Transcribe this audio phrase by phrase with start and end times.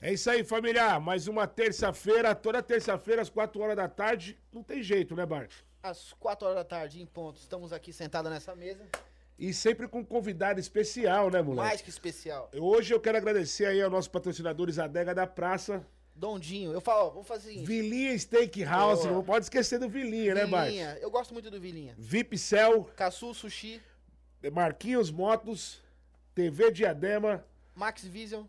[0.00, 1.00] É isso aí, família.
[1.00, 4.38] Mais uma terça-feira, toda terça-feira, às 4 horas da tarde.
[4.52, 5.50] Não tem jeito, né, Bart?
[5.82, 8.84] Às 4 horas da tarde, em ponto, estamos aqui sentados nessa mesa.
[9.38, 11.68] E sempre com um convidado especial, né, moleque?
[11.68, 12.50] Mais que especial.
[12.54, 17.10] Hoje eu quero agradecer aí aos nossos patrocinadores Adega da Praça, Dondinho, eu falo, ó,
[17.10, 17.66] vamos fazer o seguinte.
[17.66, 20.68] Vilinha Steakhouse, não pode esquecer do Vilinha, né, Bart?
[20.68, 21.94] Vilinha, eu gosto muito do Vilinha.
[21.98, 23.82] VIP Cell, Caçu Sushi,
[24.50, 25.82] Marquinhos Motos,
[26.34, 27.44] TV Diadema,
[27.74, 28.44] Max Vision,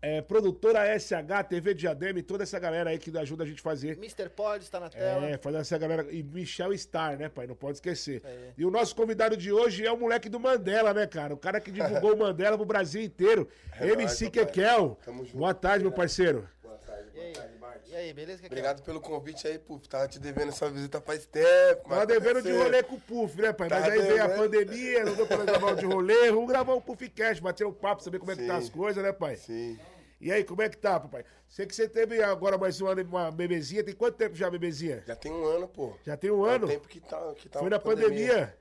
[0.00, 3.62] é, produtora SH, TV Diadema e toda essa galera aí que ajuda a gente a
[3.62, 3.96] fazer.
[3.98, 4.28] Mr.
[4.28, 5.26] Pod está na tela.
[5.26, 6.06] É, fazer essa galera.
[6.10, 7.46] E Michel Star, né, pai?
[7.46, 8.22] Não pode esquecer.
[8.24, 8.52] É.
[8.56, 11.34] E o nosso convidado de hoje é o moleque do Mandela, né, cara?
[11.34, 13.48] O cara que divulgou o Mandela pro Brasil inteiro.
[13.78, 14.32] É MC nóis.
[14.32, 14.98] Kekel.
[15.04, 15.36] Tamo junto.
[15.36, 16.48] Boa tarde, meu parceiro.
[16.62, 17.57] Boa tarde, boa tarde,
[17.98, 18.44] aí, beleza?
[18.46, 19.88] Obrigado pelo convite aí, Puf.
[19.88, 21.88] Tava te devendo essa visita faz tempo.
[21.88, 23.68] Tava devendo de rolê com o Puff, né, pai?
[23.70, 24.38] Mas Tá aí veio a devendo.
[24.38, 26.30] pandemia, não deu pra gravar o de rolê.
[26.30, 28.64] Vamos gravar um Puff Cash, bater um papo, saber como é que tá Sim.
[28.66, 29.36] as coisas, né, pai?
[29.36, 29.78] Sim.
[30.20, 31.24] E aí, como é que tá, papai?
[31.48, 33.84] Sei que você teve agora mais uma, uma bebezinha.
[33.84, 35.02] Tem quanto tempo já, bebezinha?
[35.06, 35.94] Já tem um ano, pô.
[36.04, 36.66] Já tem um É ano?
[36.66, 38.54] o tempo que tá, que tá Foi na pandemia.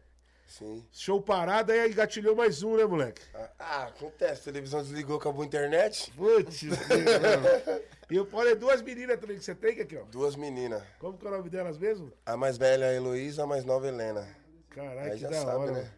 [0.45, 0.85] Sim.
[0.93, 3.21] Show parado, aí engatilhou mais um, né, moleque?
[3.33, 4.41] Ah, Ah, acontece.
[4.41, 6.09] A televisão desligou, acabou a internet.
[6.15, 6.77] Putz, mano.
[8.09, 10.03] E o Paulo é duas meninas também que você tem, aqui, ó.
[10.05, 10.81] Duas meninas.
[11.00, 12.11] Como que é o nome delas mesmo?
[12.25, 14.27] A mais velha é a Heloísa, a mais nova é a Helena.
[14.69, 15.91] Caralho, que já da sabe, hora, né?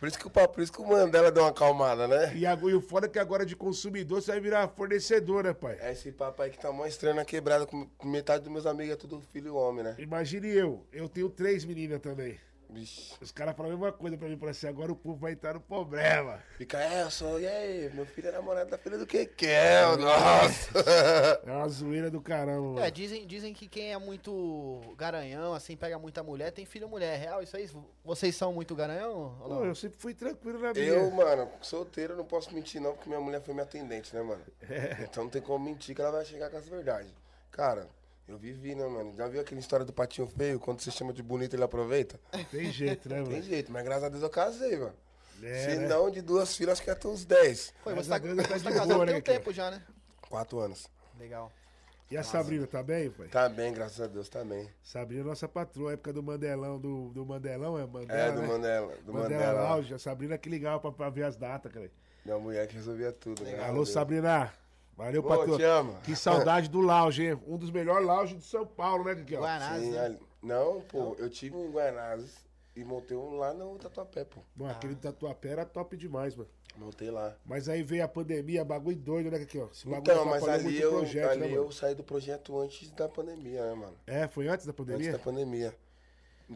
[0.00, 2.34] Por isso, que o, pa- por isso que o Mandela deu uma acalmada, né?
[2.36, 5.52] E, agora- e o foda é que agora de consumidor você vai virar fornecedor, né,
[5.54, 5.78] pai?
[5.80, 8.94] É esse papo aí que tá mostrando a quebrada com com metade dos meus amigos
[8.94, 9.94] é tudo filho e homem, né?
[10.00, 12.36] Imagine eu, eu tenho três meninas também.
[12.72, 13.14] Vixe.
[13.20, 15.54] Os caras falam a mesma coisa pra mim, falam assim, agora o povo vai entrar
[15.54, 16.38] no problema.
[16.56, 20.72] Fica, é, eu sou, e aí, meu filho é namorado da filha do Kekel, nossa.
[21.46, 22.80] É uma zoeira do caramba, mano.
[22.80, 27.14] É, dizem, dizem que quem é muito garanhão, assim, pega muita mulher, tem filho mulher.
[27.14, 27.68] É real isso aí?
[28.04, 29.36] Vocês são muito garanhão?
[29.40, 29.64] ou Não, não?
[29.66, 30.86] eu sempre fui tranquilo na minha.
[30.86, 34.42] Eu, mano, solteiro, não posso mentir não, porque minha mulher foi minha atendente, né, mano?
[34.68, 35.02] É.
[35.02, 37.12] Então não tem como mentir que ela vai chegar com as verdades.
[37.50, 37.86] Cara,
[38.28, 39.14] eu vivi, né, mano?
[39.16, 40.58] Já viu aquela história do patinho feio?
[40.60, 42.18] Quando você chama de bonito, ele aproveita?
[42.50, 43.42] Tem jeito, né, Tem mano?
[43.42, 44.94] jeito, mas graças a Deus eu casei, mano.
[45.42, 45.88] É, Se né?
[45.88, 47.74] não, de duas filhas, acho que ia ter uns 10.
[47.82, 49.34] Foi, você tá, Deus, tá você de tá boa, casado né, tem um Kekel?
[49.34, 49.82] tempo já, né?
[50.28, 50.86] Quatro anos.
[51.18, 51.50] Legal.
[52.10, 53.26] E a Sabrina, tá bem, pai?
[53.28, 54.68] Tá bem, graças a Deus, tá bem.
[54.82, 58.46] Sabrina é nossa patroa, época do Mandelão, do, do Mandelão, é Mandela, É, do né?
[58.46, 58.96] Mandela.
[59.04, 59.62] Do Mandela, Mandela.
[59.70, 61.90] Lounge, a Sabrina que ligava pra, pra ver as datas, cara.
[62.24, 63.42] Minha mulher que resolvia tudo.
[63.58, 63.88] a Alô, Deus.
[63.90, 64.52] Sabrina.
[64.96, 65.96] Valeu, te amo.
[66.02, 67.40] Que saudade do lounge, hein?
[67.46, 69.36] Um dos melhores lounges de São Paulo, né, Kiki?
[69.36, 70.18] Guanás, Sim, né?
[70.42, 72.36] Não, pô, eu tive um em Guanazes
[72.76, 74.40] e montei um lá no Tatuapé, pô.
[74.54, 76.50] Bom, aquele Tatuapé era top demais, mano.
[76.76, 77.36] Montei lá.
[77.44, 79.58] Mas aí veio a pandemia, bagulho doido, né, Kiki?
[79.58, 83.08] Esse bagulho Então, mas ali, eu, projeto, ali né, eu saí do projeto antes da
[83.08, 83.96] pandemia, né, mano?
[84.06, 85.12] É, foi antes da Antes pandemia?
[85.12, 85.76] da pandemia.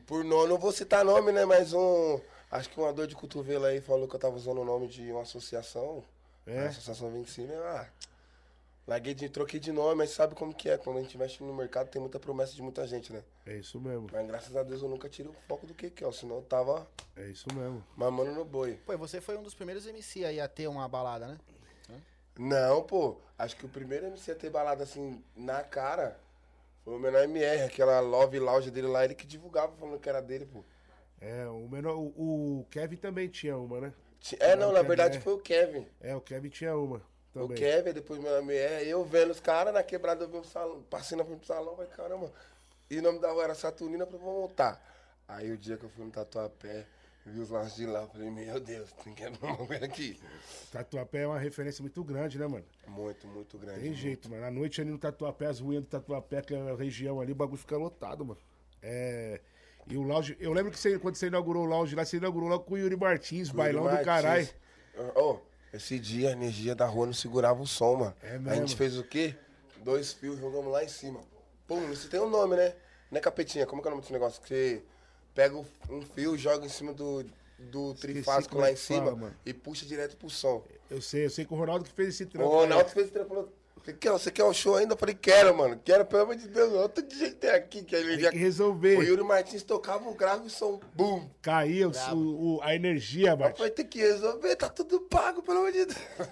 [0.06, 1.44] Por nome, não vou citar nome, né?
[1.44, 2.20] Mas um.
[2.50, 5.10] Acho que uma dor de cotovelo aí falou que eu tava usando o nome de
[5.10, 6.02] uma associação.
[6.46, 6.60] É.
[6.60, 7.52] A associação vem de cima.
[7.52, 7.88] eu, Ah,
[8.86, 9.28] larguei de.
[9.28, 10.78] Troquei de nome, mas sabe como que é?
[10.78, 13.22] Quando a gente mexe no mercado, tem muita promessa de muita gente, né?
[13.44, 16.04] É isso mesmo, Mas graças a Deus eu nunca tirei o foco do que que
[16.04, 16.86] é, senão eu tava
[17.16, 17.84] é isso mesmo.
[17.96, 18.78] mamando no boi.
[18.84, 21.38] Pô, e você foi um dos primeiros MC aí a ter uma balada, né?
[22.38, 23.16] Não, pô.
[23.38, 26.18] Acho que o primeiro MC a ter balada assim na cara
[26.84, 30.20] foi o menor MR, aquela Love Lounge dele lá, ele que divulgava falando que era
[30.20, 30.62] dele, pô.
[31.20, 33.92] É, o menor, o, o Kevin também tinha uma, né?
[34.38, 35.20] É, não, Não, na verdade é.
[35.20, 35.86] foi o Kevin.
[36.00, 37.02] É, o Kevin tinha uma
[37.40, 37.58] O também.
[37.58, 41.16] Kevin, depois meu MR, eu vendo os caras na quebrada, eu vi um salão, passei
[41.16, 42.32] na frente do salão, falei, caramba.
[42.90, 44.80] E o nome da rua era Saturnina, vou montar.
[45.28, 46.86] Aí o dia que eu fui no Tatuapé,
[47.24, 50.20] vi os lanches de lá, falei, meu Deus, tem que abrir uma coisa aqui.
[50.70, 52.64] Tatuapé é uma referência muito grande, né, mano?
[52.86, 53.80] Muito, muito grande.
[53.80, 54.44] Tem jeito, mano.
[54.44, 57.34] À noite ali no Tatuapé, as ruínas do Tatuapé, que é a região ali, o
[57.34, 58.40] bagulho fica lotado, mano.
[58.82, 59.40] É.
[59.88, 60.36] E o lounge.
[60.40, 62.78] Eu lembro que você, quando você inaugurou o lounge lá, você inaugurou logo com o
[62.78, 64.04] Yuri Martins, bailão do Martins.
[64.04, 64.48] caralho.
[65.14, 65.38] Ô,
[65.76, 68.14] esse dia a energia da rua não segurava o som, mano.
[68.22, 68.66] É A mesmo?
[68.66, 69.34] gente fez o quê?
[69.82, 71.20] Dois fios, jogamos lá em cima.
[71.66, 72.74] Pum, isso tem um nome, né?
[73.10, 74.40] Não é capetinha, como que é o nome desse negócio?
[74.42, 74.82] Que você
[75.34, 77.24] pega o- um fio, joga em cima do,
[77.58, 80.62] do trifásico como lá é em cima fala, e puxa direto pro som.
[80.90, 82.48] Eu sei, eu sei que o Ronaldo que fez esse O trampo.
[82.48, 82.94] Ronaldo aí.
[82.94, 83.48] fez esse trampo,
[83.86, 84.94] "Você quer, você quer o show ainda?
[84.94, 85.80] Eu falei, quero, mano.
[85.84, 86.72] Quero, pelo amor de Deus.
[86.72, 88.30] Outro dia que tem aqui, que ele Tem já...
[88.32, 88.98] que resolver.
[88.98, 91.30] O Yuri Martins tocava o grave e o som, bum.
[91.40, 93.56] Caía o, o- a energia, Bart.
[93.58, 95.98] Vai ter que resolver, tá tudo pago, pelo amor de Deus.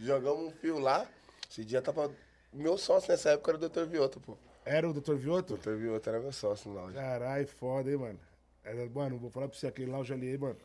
[0.00, 1.06] Jogamos um fio lá.
[1.50, 2.10] Esse dia tava.
[2.52, 3.84] Meu sócio nessa época era o Dr.
[3.84, 4.36] Vioto, pô.
[4.64, 5.14] Era o Dr.
[5.14, 5.54] Vioto?
[5.54, 5.74] O Dr.
[5.76, 6.94] Vioto era meu sócio no lounge.
[6.94, 8.18] Caralho, foda, hein, mano.
[8.64, 10.56] Era, mano, vou falar pra você, aquele lounge ali, mano.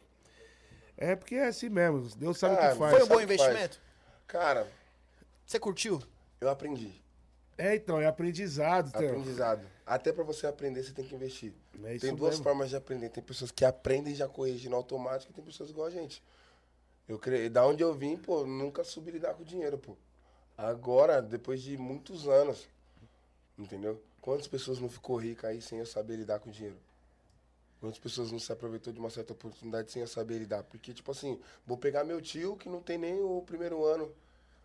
[0.98, 2.92] É porque é assim mesmo, Deus sabe o Ah, que faz.
[2.96, 3.80] Foi um bom investimento?
[4.28, 4.68] Cara,
[5.46, 6.02] Você curtiu?
[6.42, 6.92] Eu aprendi.
[7.56, 9.10] É, então, é aprendizado, Theo.
[9.10, 9.64] Aprendizado.
[9.86, 11.54] Até pra você aprender, você tem que investir.
[11.84, 12.44] É tem duas mesmo.
[12.44, 13.10] formas de aprender.
[13.10, 16.24] Tem pessoas que aprendem e já corrigem no automático e tem pessoas igual a gente.
[17.08, 17.48] Eu cre...
[17.50, 19.96] Da onde eu vim, pô, nunca soube lidar com dinheiro, pô.
[20.58, 22.68] Agora, depois de muitos anos,
[23.58, 24.02] entendeu?
[24.20, 26.78] Quantas pessoas não ficou rica aí sem eu saber lidar com dinheiro?
[27.80, 30.64] Quantas pessoas não se aproveitou de uma certa oportunidade sem eu saber lidar?
[30.64, 34.12] Porque, tipo assim, vou pegar meu tio que não tem nem o primeiro ano.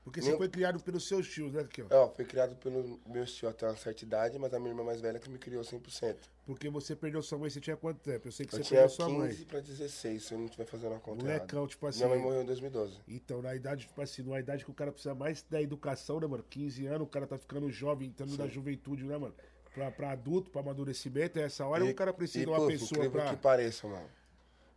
[0.06, 1.88] Porque você Meu- foi criado pelos seus tios, né, Kel?
[1.90, 5.00] Ó, foi criado pelo meu tio até uma certa idade, mas a minha irmã mais
[5.00, 6.30] velha que me criou 100%.
[6.46, 8.28] Porque você perdeu sua mãe, você tinha quanto tempo?
[8.28, 9.44] Eu sei que Eu você tinha perdeu sua 15 mãe.
[9.46, 11.38] pra 16, se eu não estiver fazendo a conta errada.
[11.40, 11.98] Molecão, tipo assim.
[12.04, 13.00] Minha mãe morreu em 2012.
[13.08, 16.26] Então, na idade, tipo assim, numa idade que o cara precisa mais da educação, né,
[16.28, 16.44] mano?
[16.48, 19.34] 15 anos, o cara tá ficando jovem, entrando na juventude, né, mano?
[19.74, 22.68] Pra, pra adulto, pra amadurecimento, é essa hora E- o cara precisa de uma pô,
[22.68, 23.30] pessoa pra.
[23.30, 24.08] que pareça, mano.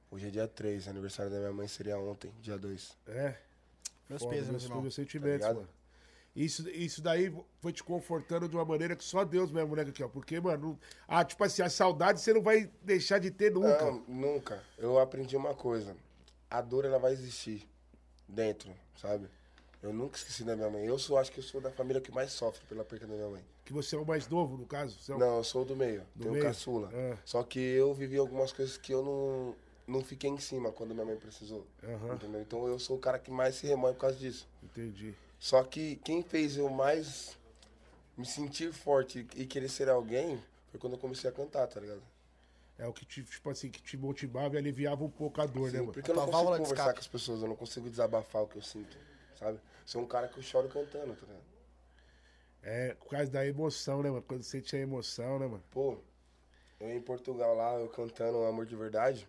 [0.10, 2.98] Hoje é dia 3, aniversário da minha mãe seria ontem, dia 2.
[3.06, 3.36] É.
[4.10, 5.56] Meus Foda, pesos, meus, meus meus sentimentos, ligado?
[5.58, 5.70] mano.
[6.36, 10.10] Isso, isso daí foi te confortando de uma maneira que só Deus mesmo, né, Kel?
[10.10, 13.86] Porque, mano, ah, tipo assim, a saudade você não vai deixar de ter nunca.
[13.86, 14.64] Não, nunca.
[14.78, 15.96] Eu aprendi uma coisa.
[16.50, 17.68] A dor, ela vai existir
[18.28, 19.28] dentro, sabe?
[19.82, 20.86] Eu nunca esqueci da minha mãe.
[20.86, 23.30] Eu sou, acho que eu sou da família que mais sofre pela perda da minha
[23.30, 23.44] mãe.
[23.66, 24.98] Que você é o mais novo, no caso.
[25.12, 26.02] É o- Não, eu sou do meio.
[26.16, 26.44] Do tenho meio?
[26.46, 26.90] caçula.
[26.94, 27.18] Ah.
[27.26, 29.56] Só que eu vivi algumas coisas que eu não,
[29.90, 31.66] não fiquei em cima quando minha mãe precisou.
[31.84, 32.16] Aham.
[32.16, 32.42] Entendeu?
[32.42, 34.48] Então eu sou o cara que mais se remoe por causa disso.
[34.64, 35.14] Entendi.
[35.40, 37.38] Só que quem fez eu mais
[38.18, 42.02] me sentir forte e querer ser alguém foi quando eu comecei a cantar, tá ligado?
[42.78, 45.66] É o que te, tipo assim, que te motivava e aliviava um pouco a dor,
[45.66, 45.94] né, Sim, mano?
[45.94, 48.62] porque eu não consigo conversar com as pessoas, eu não consigo desabafar o que eu
[48.62, 48.98] sinto,
[49.38, 49.60] sabe?
[49.86, 51.44] Sou um cara que eu choro cantando, tá ligado?
[52.62, 54.22] É, por causa da emoção, né, mano?
[54.22, 55.64] Quando você tinha emoção, né, mano?
[55.72, 55.98] Pô,
[56.80, 59.28] eu em Portugal lá, eu cantando Amor de Verdade,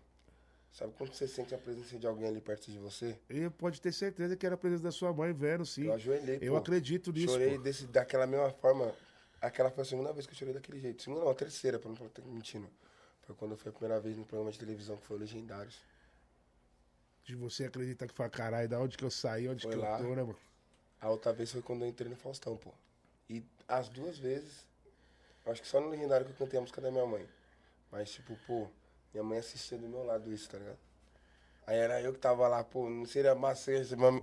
[0.73, 3.19] sabe quando você sente a presença de alguém ali perto de você?
[3.29, 5.85] E pode ter certeza que era a presença da sua mãe vendo, sim.
[5.87, 6.59] Eu ajoelhei, Eu pô.
[6.59, 7.63] acredito nisso, Chorei pô.
[7.63, 8.95] desse, daquela mesma forma.
[9.41, 11.03] Aquela foi a segunda vez que eu chorei daquele jeito.
[11.03, 12.69] Segunda não, a terceira, pra não estar mentindo.
[13.23, 15.79] Foi quando foi a primeira vez no programa de televisão que foi o Legendários.
[17.25, 19.99] De você acreditar que fala, caralho, da onde que eu saí, onde Foi que lá.
[20.01, 20.37] eu tô, né, mano?
[21.01, 22.71] A outra vez foi quando eu entrei no Faustão, pô.
[23.29, 24.67] E as duas vezes,
[25.47, 27.27] acho que só no Legendário que eu cantei a música da minha mãe.
[27.91, 28.69] Mas, tipo, pô,
[29.13, 30.79] minha mãe assistia do meu lado isso, tá ligado?
[31.67, 33.71] Aí era eu que tava lá, pô, não seria massa.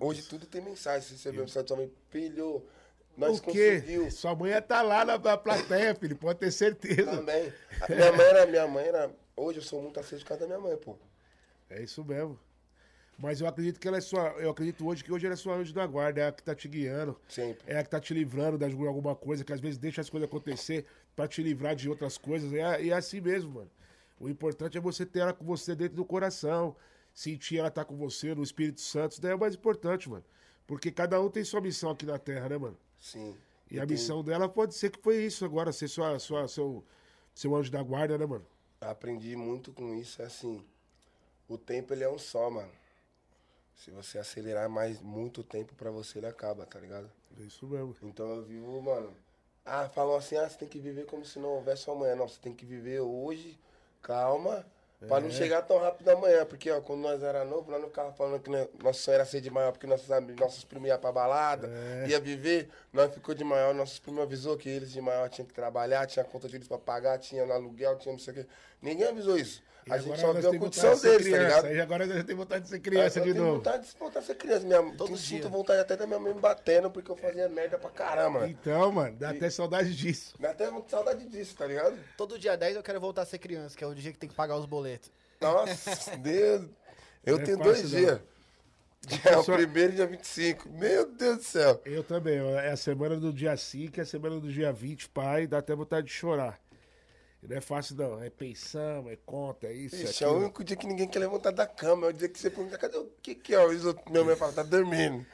[0.01, 1.07] Hoje tudo tem mensagem.
[1.07, 2.68] Se você vê mensagem sua mãe, pilhou,
[3.16, 3.80] nós o quê?
[3.80, 4.12] conseguiu.
[4.12, 7.10] Sua mãe ia estar lá na, plateia, filho, pode ter certeza.
[7.10, 7.54] Também.
[7.81, 9.12] A minha mãe era, minha mãe era.
[9.36, 10.98] Hoje eu sou muito aceso por causa da minha mãe, pô.
[11.69, 12.39] É isso mesmo.
[13.18, 14.30] Mas eu acredito que ela é sua.
[14.38, 16.54] Eu acredito hoje que hoje ela é sua anjo da guarda, é a que tá
[16.54, 17.19] te guiando.
[17.28, 17.63] Sempre.
[17.66, 20.30] É a que tá te livrando de alguma coisa, que às vezes deixa as coisas
[20.30, 20.86] acontecer
[21.16, 22.51] pra te livrar de outras coisas.
[22.51, 23.72] E é, e é assim mesmo, mano.
[24.19, 26.75] O importante é você ter ela com você dentro do coração.
[27.14, 29.14] Sentir ela tá com você no Espírito Santo.
[29.14, 30.24] Isso daí é o mais importante, mano.
[30.66, 32.78] Porque cada um tem sua missão aqui na Terra, né, mano?
[33.00, 33.36] Sim.
[33.72, 36.84] E a tem- missão dela pode ser que foi isso agora, ser sua, sua, seu,
[37.34, 38.46] seu anjo da guarda, né, mano?
[38.80, 40.63] Aprendi muito com isso, é assim.
[41.50, 42.72] O tempo ele é um só, mano.
[43.75, 47.10] Se você acelerar mais muito tempo pra você, ele acaba, tá ligado?
[47.40, 47.96] É isso mesmo.
[48.04, 49.13] Então eu vivo, mano.
[49.66, 52.16] Ah, falam assim, ah, você tem que viver como se não houvesse amanhã.
[52.16, 53.58] Não, você tem que viver hoje,
[54.07, 54.65] calma,
[55.07, 55.19] pra É.
[55.19, 56.45] não chegar tão rápido amanhã.
[56.45, 58.50] Porque, ó, quando nós era novo, nós não ficava falando que
[58.83, 61.68] nosso sonho era ser de maior, porque nossos, amigos, nossos primos iam pra balada,
[62.04, 62.07] É.
[62.07, 62.69] ia viver.
[62.94, 66.24] Nós ficou de maior, nossos primos avisou que eles de maior tinham que trabalhar, tinha
[66.25, 68.45] conta de juros pra pagar, tinha aluguel, tinha não sei o quê.
[68.81, 69.62] Ninguém avisou isso.
[69.88, 71.56] E a gente agora só viu a condição vontade de ser deles, tá criança.
[71.62, 71.66] ligado?
[71.68, 73.57] Aí agora nós temos vontade de ser criança eu de tenho novo.
[73.57, 74.66] vontade de voltar a ser criança.
[74.66, 77.89] Minha, Todo sinto vontade até da minha mãe me batendo, porque eu fazia merda pra
[77.89, 78.48] caramba.
[78.50, 80.34] Então, mano, dá até saudade disso.
[80.39, 81.98] Dá até saudade disso, tá ligado?
[82.17, 84.29] Todo dia 10 eu quero voltar a ser criança, que é o dia que tem
[84.29, 85.10] que pagar os boletos.
[85.41, 86.65] Nossa, Deus.
[87.25, 88.20] Eu é tenho fácil, dois dias.
[89.06, 90.67] Dia Só- primeiro e dia 25.
[90.70, 91.79] Meu Deus do céu.
[91.86, 92.39] Eu também.
[92.39, 95.46] É a semana do dia 5, é a semana do dia 20, pai.
[95.48, 96.60] Dá até vontade de chorar.
[97.41, 98.22] Não é fácil, não.
[98.22, 101.51] É pensão, é conta, é isso, é é o único dia que ninguém quer levantar
[101.51, 102.08] da cama.
[102.08, 103.63] É o dia que você pergunta, cadê o que que é?
[103.63, 105.25] Às vezes minha mãe fala, tá dormindo.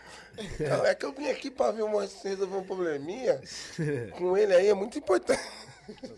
[0.60, 3.42] Não, é que eu vim aqui pra ver uma, resolver um probleminha.
[4.18, 5.42] Com ele aí é muito importante.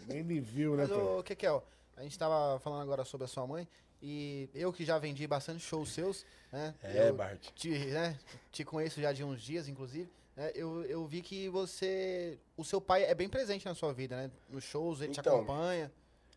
[0.07, 1.63] Nem me viu, né, Mas, ô, Kekel,
[1.97, 3.67] a gente tava falando agora sobre a sua mãe,
[4.01, 6.73] e eu que já vendi bastante shows seus, né?
[6.83, 7.51] É, eu Bart.
[7.55, 8.17] Te, né,
[8.51, 10.09] te conheço já de uns dias, inclusive.
[10.35, 12.37] Né, eu, eu vi que você.
[12.57, 14.31] O seu pai é bem presente na sua vida, né?
[14.49, 15.91] Nos shows, ele te Então, acompanha.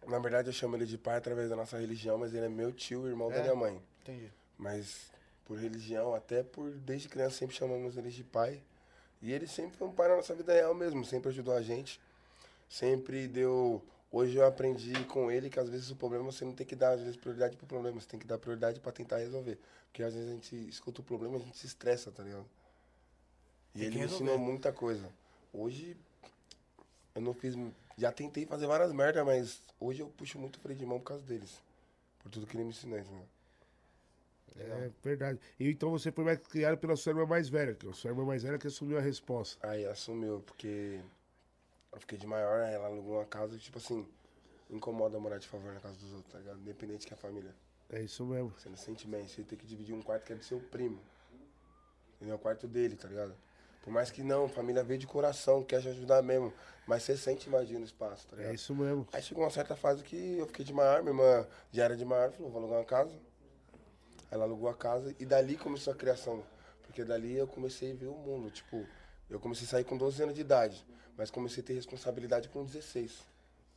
[0.07, 2.73] Na verdade, eu chamo ele de pai através da nossa religião, mas ele é meu
[2.73, 3.35] tio, irmão É?
[3.37, 3.83] da minha mãe.
[4.03, 4.31] Entendi.
[4.57, 5.11] Mas
[5.45, 8.63] por religião, até por desde criança sempre chamamos ele de pai.
[9.21, 12.01] E ele sempre foi um pai na nossa vida real mesmo, sempre ajudou a gente.
[12.69, 13.83] Sempre deu.
[14.11, 16.93] Hoje eu aprendi com ele que às vezes o problema você não tem que dar
[16.93, 19.59] às vezes prioridade pro problema, você tem que dar prioridade pra tentar resolver.
[19.87, 22.47] Porque às vezes a gente escuta o problema e a gente se estressa, tá ligado?
[23.79, 25.09] E ele me ensinou muita coisa.
[25.53, 25.97] Hoje
[27.15, 27.55] eu não fiz.
[27.97, 31.23] Já tentei fazer várias merdas, mas hoje eu puxo muito freio de mão por causa
[31.25, 31.63] deles.
[32.19, 33.27] Por tudo que ele me ensinou, entendeu?
[34.57, 35.39] É verdade.
[35.61, 38.25] E então você foi mais criado pela sua irmã mais velha, que a sua irmã
[38.25, 39.65] mais velha que assumiu a resposta.
[39.69, 41.01] Aí assumiu, porque
[41.93, 44.05] eu fiquei de maior, ela alugou uma casa e, tipo assim,
[44.69, 46.59] incomoda morar de favor na casa dos outros, tá ligado?
[46.59, 47.55] Independente que a família.
[47.89, 48.53] É isso mesmo.
[48.59, 51.01] Você não sente bem, você tem que dividir um quarto que é do seu primo.
[52.21, 53.35] É o quarto dele, tá ligado?
[53.89, 56.53] Por mais que não, família veio de coração, quer te ajudar mesmo.
[56.87, 58.53] Mas você sente, imagina o espaço, tá ligado?
[58.53, 59.09] É isso mesmo.
[59.15, 62.05] Aí chegou uma certa fase que eu fiquei de maior, minha irmã já era de
[62.05, 63.19] maior, falou, vou alugar uma casa.
[64.31, 66.45] Ela alugou a casa e dali começou a criação.
[66.83, 68.51] Porque dali eu comecei a ver o mundo.
[68.51, 68.87] Tipo,
[69.31, 70.85] eu comecei a sair com 12 anos de idade,
[71.17, 73.25] mas comecei a ter responsabilidade com 16.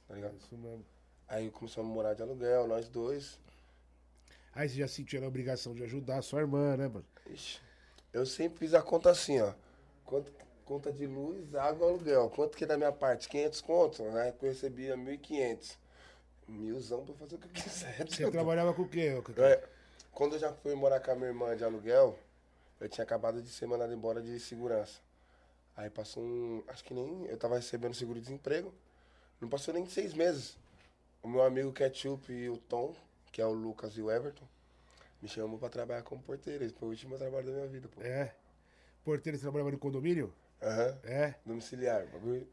[0.10, 0.36] Tá ligado?
[0.36, 0.86] Isso mesmo.
[1.26, 3.40] Aí começamos a morar de aluguel, nós dois.
[4.54, 7.06] Aí você já sentiu a obrigação de ajudar a sua irmã, né, mano?
[7.28, 7.62] Ixi,
[8.12, 9.54] eu sempre fiz a conta assim, ó.
[10.12, 10.30] Quanto,
[10.66, 12.30] conta de luz, água, aluguel.
[12.32, 13.30] Quanto que é da minha parte?
[13.30, 14.34] 500 contos, né?
[14.42, 15.78] Eu recebia 1.500.
[16.50, 18.06] Milzão pra fazer o que eu quiser.
[18.06, 19.14] Você trabalhava com o quê?
[19.38, 19.64] É,
[20.12, 22.20] quando eu já fui morar com a minha irmã de aluguel,
[22.82, 25.00] eu tinha acabado de ser mandado embora de segurança.
[25.78, 26.62] Aí passou um.
[26.68, 27.26] Acho que nem.
[27.28, 28.74] Eu tava recebendo seguro-desemprego.
[29.40, 30.58] Não passou nem seis meses.
[31.24, 32.94] O meu amigo Ketchup e o Tom,
[33.32, 34.46] que é o Lucas e o Everton,
[35.22, 36.66] me chamou pra trabalhar como porteiro.
[36.66, 38.02] Esse foi o último trabalho da minha vida, pô.
[38.02, 38.36] É.
[39.04, 40.34] Porteiro, você trabalhava no condomínio?
[40.62, 40.98] Aham.
[41.04, 41.36] É.
[41.46, 42.06] Domiciliar.
[42.08, 42.48] Bagulho.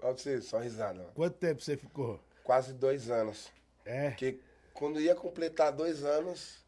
[0.00, 1.04] Olha pra você, só risada.
[1.14, 2.20] Quanto tempo você ficou?
[2.42, 3.52] Quase dois anos.
[3.84, 4.10] É.
[4.10, 4.40] Porque
[4.74, 6.64] quando ia completar dois anos,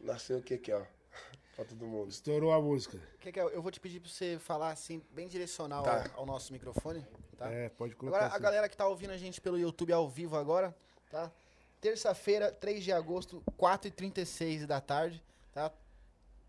[0.00, 0.82] nasceu o que que, ó?
[1.56, 2.10] Pra todo mundo.
[2.10, 3.00] Estourou a música.
[3.18, 3.42] Que que é?
[3.42, 6.04] Eu vou te pedir pra você falar assim, bem direcional Tá.
[6.14, 7.04] ao, ao nosso microfone,
[7.36, 7.50] tá?
[7.50, 8.18] É, pode colocar.
[8.18, 8.42] Agora, a assim.
[8.42, 10.76] galera que tá ouvindo a gente pelo YouTube ao vivo agora,
[11.10, 11.32] tá?
[11.80, 15.72] Terça-feira, 3 de agosto, 4h36 da tarde, tá?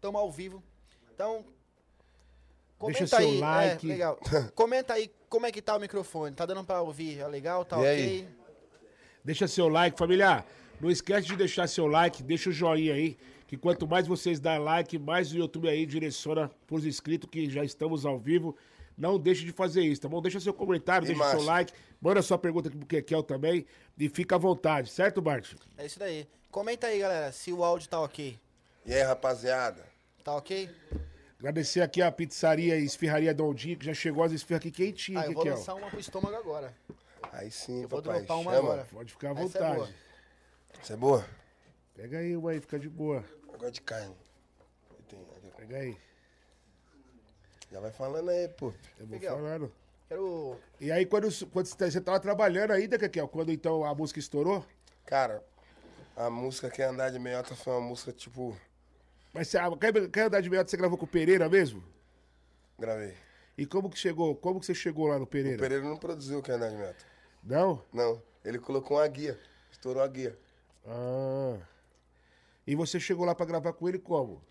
[0.01, 0.61] Tamo ao vivo.
[1.13, 1.45] Então,
[2.77, 3.39] comenta Deixa seu aí.
[3.39, 3.85] like.
[3.85, 4.19] É, legal.
[4.55, 6.35] comenta aí como é que tá o microfone.
[6.35, 7.19] Tá dando pra ouvir?
[7.19, 7.65] É legal?
[7.65, 7.89] Tá E ok?
[7.89, 8.27] aí?
[9.23, 10.45] Deixa seu like, família.
[10.79, 13.17] Não esquece de deixar seu like, deixa o joinha aí.
[13.47, 17.63] Que quanto mais vocês dão like, mais o YouTube aí direciona pros inscritos que já
[17.63, 18.55] estamos ao vivo.
[18.97, 20.21] Não deixe de fazer isso, tá bom?
[20.21, 21.45] Deixa seu comentário, E deixa seu macho.
[21.45, 23.65] like, manda sua pergunta aqui pro Kekel também
[23.97, 25.53] e fica à vontade, certo, Bart?
[25.77, 26.27] É isso daí.
[26.49, 28.39] Comenta aí, galera, se o áudio tá ok.
[28.85, 29.85] E aí, rapaziada?
[30.23, 30.69] Tá ok?
[31.39, 35.27] Agradecer aqui a pizzaria e esfirraria Dondinho, que já chegou as esfirras aqui quentinhas, Ah,
[35.27, 35.57] eu vou Kekel.
[35.57, 36.73] lançar uma pro estômago agora.
[37.31, 38.19] Aí sim, Eu vou papai.
[38.19, 38.63] dropar uma Chama.
[38.67, 38.87] agora.
[38.91, 39.75] Pode ficar à Essa é vontade.
[39.75, 39.89] boa.
[40.81, 41.25] Você é boa?
[41.95, 43.23] Pega aí uma aí, fica de boa.
[43.53, 44.15] Eu gosto de carne.
[45.57, 45.97] Pega aí.
[47.71, 48.73] Já vai falando aí, pô.
[48.99, 49.35] Eu vou Legal.
[49.37, 49.71] falando.
[50.07, 50.59] Quero.
[50.79, 54.65] E aí, quando, quando você você tava trabalhando ainda, Kekel, quando então a música estourou,
[55.05, 55.43] Cara,
[56.15, 58.57] a música Quer Andar de Meiota foi uma música, tipo,
[59.37, 61.83] mas você, quer, quer andar de meiota, você gravou com o Pereira mesmo?
[62.79, 63.13] gravei.
[63.55, 64.35] E como que chegou?
[64.35, 65.59] Como que você chegou lá no O Pereira?
[65.59, 67.05] Pereira não produziu Quer Andar de Meiota.
[67.43, 67.83] Não?
[67.93, 69.39] Não, ele colocou uma guia.
[69.71, 70.37] Estourou a guia.
[70.85, 71.59] Ah.
[72.65, 74.41] E você chegou lá pra gravar com ele como?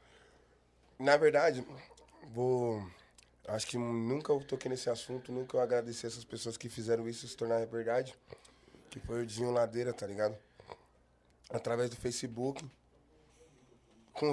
[0.98, 1.66] Na verdade,
[2.32, 2.84] vou.
[3.48, 7.26] Acho que nunca eu toquei nesse assunto, nunca eu agradeci essas pessoas que fizeram isso
[7.26, 8.14] se tornar verdade.
[8.88, 10.36] Que foi o Dinho Ladeira, tá ligado?
[11.50, 12.64] Através do Facebook.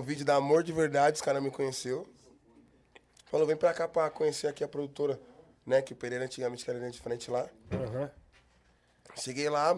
[0.01, 2.07] Vídeo da Amor de Verdade, os caras me conheceu.
[3.25, 5.19] Falou, vem pra cá pra conhecer aqui a produtora,
[5.65, 5.81] né?
[5.81, 7.49] Que o Pereira antigamente era de frente lá.
[7.69, 8.09] Aham.
[9.15, 9.77] Cheguei lá,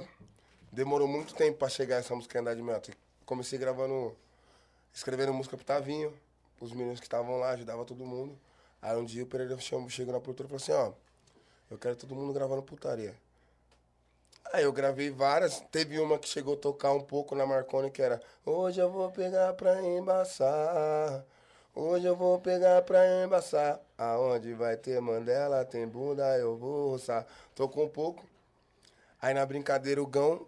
[0.72, 2.94] demorou muito tempo pra chegar essa música Andar de Meta.
[3.26, 4.16] Comecei gravando,
[4.94, 6.14] escrevendo música pro Tavinho,
[6.62, 8.38] os meninos que estavam lá, ajudava todo mundo.
[8.82, 10.94] Aí um dia o Pereira chamou, chegou na produtora e falou assim, ó,
[11.72, 13.16] eu quero todo mundo gravando putaria.
[14.54, 18.02] Aí eu gravei várias, teve uma que chegou a tocar um pouco na Marconi, que
[18.02, 21.26] era Hoje eu vou pegar pra embaçar,
[21.74, 27.26] hoje eu vou pegar pra embaçar, aonde vai ter Mandela, tem bunda, eu vou roçar.
[27.54, 28.24] Tocou um pouco,
[29.26, 30.46] Aí na brincadeira o Gão,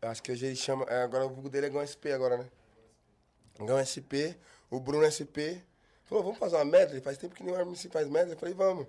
[0.00, 2.46] acho que hoje ele chama, é, agora o vulgo dele é Gão SP agora, né?
[3.58, 4.38] Gão SP,
[4.70, 5.58] o Bruno SP,
[6.04, 7.00] falou, vamos fazer uma medley?
[7.00, 8.34] Faz tempo que nenhum MC faz medley.
[8.34, 8.86] Eu falei, vamos.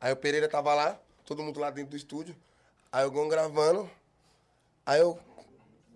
[0.00, 2.34] Aí o Pereira tava lá, todo mundo lá dentro do estúdio,
[2.92, 3.90] aí o Gão gravando,
[4.84, 5.18] aí eu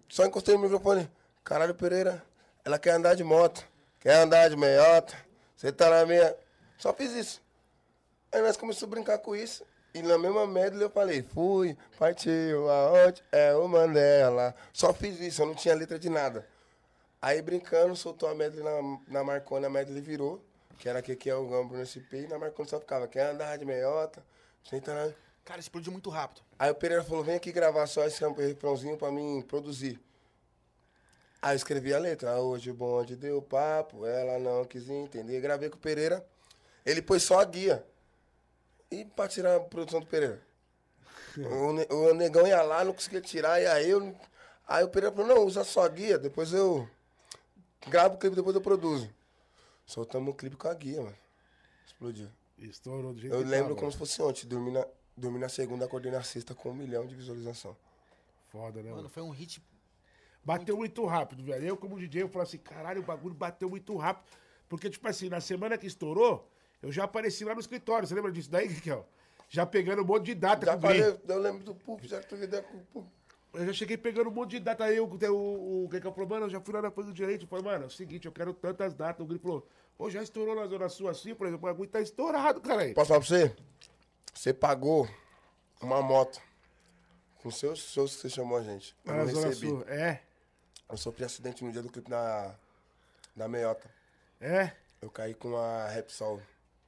[0.09, 1.11] só encostei no microfone,
[1.45, 2.25] caralho Pereira,
[2.65, 3.65] ela quer andar de moto,
[4.01, 5.15] quer andar de meiota,
[5.57, 6.35] você tá na minha...
[6.79, 7.43] Só fiz isso.
[8.33, 9.65] Aí nós começamos a brincar com isso.
[9.95, 14.55] E na mesma medley eu falei, fui, partiu, aonde é o Mandela.
[14.73, 16.47] Só fiz isso, eu não tinha letra de nada.
[17.23, 20.45] Aí brincando, soltou a medley na, na Marconi, a medley virou,
[20.79, 23.31] que era que que é o Gambro no SP, e na Marconi só ficava, quer
[23.31, 24.23] andar de meiota,
[24.63, 25.15] senta na...
[25.47, 26.43] Cara, explodiu muito rápido.
[26.59, 29.99] Aí o Pereira falou, vem aqui gravar só esse refrãozinho pra mim produzir.
[31.41, 35.41] Aí eu escrevi a letra, hoje o bonde deu papo, ela não quis entender.
[35.41, 36.27] Gravei com o Pereira,
[36.85, 37.87] ele pôs só a guia.
[38.91, 40.43] E pra tirar a produção do Pereira.
[41.91, 44.17] O, o negão ia lá, não conseguia tirar, e aí eu.
[44.67, 46.89] Aí o Pereira falou, não, usa só a guia, depois eu
[47.89, 49.09] gravo o clipe, depois eu produzo.
[49.85, 51.17] Soltamos um clipe com a guia, mano.
[51.87, 52.31] Explodiu.
[52.59, 53.81] Estourou do jeito Eu lembro tava.
[53.81, 54.47] como se fosse ontem.
[54.47, 57.77] Dormi na, dormi na segunda, acordei na sexta com um milhão de visualização.
[58.49, 59.09] Foda, né, Mano, mano?
[59.09, 59.63] foi um hit.
[60.45, 61.67] Bateu muito rápido, velho.
[61.67, 64.25] Eu, como DJ, eu falo assim, caralho, o bagulho bateu muito rápido.
[64.69, 66.49] Porque, tipo assim, na semana que estourou,
[66.83, 68.07] eu já apareci lá no escritório.
[68.07, 69.07] Você lembra disso daí, Kikel?
[69.49, 72.63] Já pegando um monte de data Já falei, eu lembro do Pup, já tô ideia
[72.63, 73.07] com o Pup.
[73.55, 74.85] Eu já cheguei pegando um monte de data.
[74.85, 77.11] Aí o, o, o que que eu falei, mano, eu já fui lá na coisa
[77.11, 77.43] do direito.
[77.45, 79.25] Eu falei, mano, é o seguinte, eu quero tantas datas.
[79.25, 79.67] O Gri falou,
[79.99, 81.35] ô, já estourou na zona sul assim?
[81.35, 82.83] Por exemplo, o bagulho tá estourado, cara.
[82.83, 82.93] aí.
[82.93, 83.57] Posso falar pra você?
[84.37, 85.09] Você pagou
[85.81, 86.41] uma moto
[87.43, 88.95] com seus shows que você chamou a gente.
[89.05, 89.69] Eu não zona recebi.
[89.69, 89.83] sul.
[89.89, 90.21] É,
[90.91, 92.55] Eu sofri acidente no dia do clipe na,
[93.35, 93.89] na meiota.
[94.41, 94.73] é.
[95.01, 96.41] Eu caí com a Repsol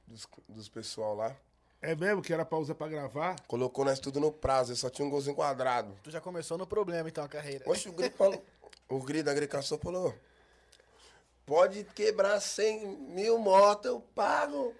[0.07, 1.35] dos, dos pessoal lá.
[1.81, 3.35] É mesmo que era pra usar pra gravar?
[3.47, 5.95] Colocou nós tudo no prazo, eu só tinha um golzinho quadrado.
[6.03, 7.63] Tu já começou no problema, então, a carreira.
[7.69, 8.43] Oxe, o Gri falou.
[8.89, 10.15] O Gri da agricultura falou:
[11.45, 14.73] pode quebrar 100 mil motos, eu pago.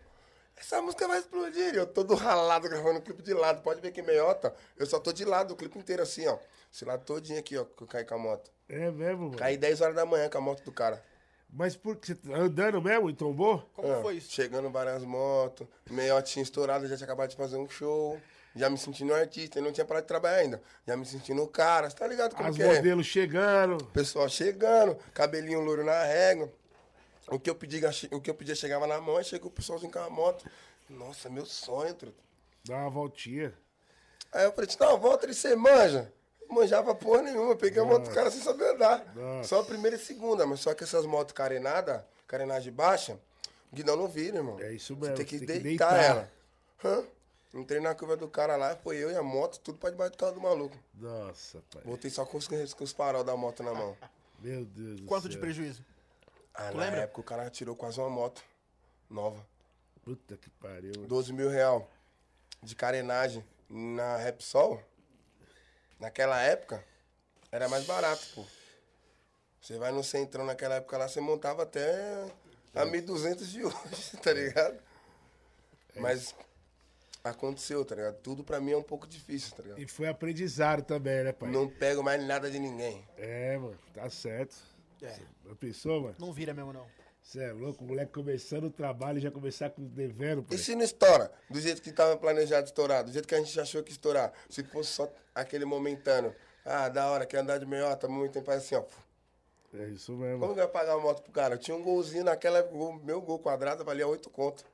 [0.59, 1.73] Essa música vai explodir.
[1.75, 3.61] Eu todo ralado gravando o clipe de lado.
[3.61, 4.53] Pode ver que meiota.
[4.77, 6.37] Eu só tô de lado o clipe inteiro assim, ó.
[6.71, 8.51] Esse lado todinho aqui, ó, que eu caí com a moto.
[8.67, 9.37] É mesmo, mano.
[9.37, 11.03] Caí 10 horas da manhã com a moto do cara.
[11.51, 13.67] Mas por que você tá andando mesmo e tombou?
[13.73, 14.31] Como Ah, foi isso?
[14.31, 18.19] Chegando várias motos, meiotinha estourada, já tinha acabado de fazer um show.
[18.55, 20.61] Já me sentindo um artista, e não tinha parado de trabalhar ainda.
[20.85, 22.75] Já me sentindo cara, você tá ligado como As que é?
[22.75, 23.83] modelos chegando.
[23.87, 26.51] Pessoal chegando, cabelinho louro na régua.
[27.31, 27.81] O que eu pedi,
[28.11, 30.49] o que eu pedia chegava na mão, aí chegou o pessoalzinho com a moto.
[30.89, 32.17] Nossa, meu sonho, truta.
[32.65, 33.53] Dá uma voltinha.
[34.31, 36.11] Aí eu falei, te dá uma volta e você manja.
[36.49, 39.05] Manjava porra nenhuma, peguei a moto do cara sem saber andar.
[39.15, 39.49] Nossa.
[39.49, 43.19] Só a primeira e segunda, mas só que essas motos carenadas, carenagem baixa,
[43.71, 44.59] o guidão não vira, irmão.
[44.59, 46.03] É isso Você mesmo, tem que você tem que deitar, deitar.
[46.09, 46.31] ela.
[46.83, 47.03] Hã?
[47.53, 50.17] Entrei na curva do cara lá, foi eu e a moto, tudo pra debaixo do
[50.17, 50.75] carro do maluco.
[50.95, 51.81] Nossa, pai.
[51.85, 53.95] Voltei só com os, com os farol da moto na mão.
[54.39, 55.31] Meu Deus do Quanto céu.
[55.31, 55.83] de prejuízo?
[56.53, 57.01] Ah, Tu na lembra?
[57.01, 58.43] época o cara tirou quase uma moto
[59.09, 59.45] nova.
[60.03, 60.93] Puta que pariu.
[60.95, 61.07] mano.
[61.07, 61.89] 12 mil real
[62.63, 64.81] de carenagem na Repsol,
[65.99, 66.83] naquela época,
[67.51, 68.45] era mais barato, pô.
[69.61, 72.23] Você vai no centrão naquela época lá, você montava até
[72.73, 74.79] a 1.200 de hoje, tá ligado?
[75.95, 76.33] Mas
[77.23, 78.15] aconteceu, tá ligado?
[78.21, 79.79] Tudo pra mim é um pouco difícil, tá ligado?
[79.79, 81.49] E foi aprendizado também, né, pai?
[81.51, 83.05] Não pego mais nada de ninguém.
[83.17, 84.55] É, mano, tá certo.
[85.01, 85.19] É.
[85.47, 86.15] Já pensou, mano?
[86.19, 86.85] Não vira mesmo, não.
[87.21, 90.45] Você é louco, o moleque começando o trabalho e já começar com devendo.
[90.49, 91.31] E se não estoura?
[91.49, 94.33] Do jeito que tava planejado estourar, do jeito que a gente achou que estourar.
[94.49, 96.35] Se fosse só aquele momentâneo.
[96.65, 98.83] Ah, da hora, quer andar de meiota, muito tempo faz assim, ó.
[99.73, 100.39] É isso mesmo.
[100.39, 101.55] Como que eu ia pagar a moto pro cara?
[101.55, 104.65] Eu tinha um golzinho naquela época, o meu gol quadrado valia 8 conto.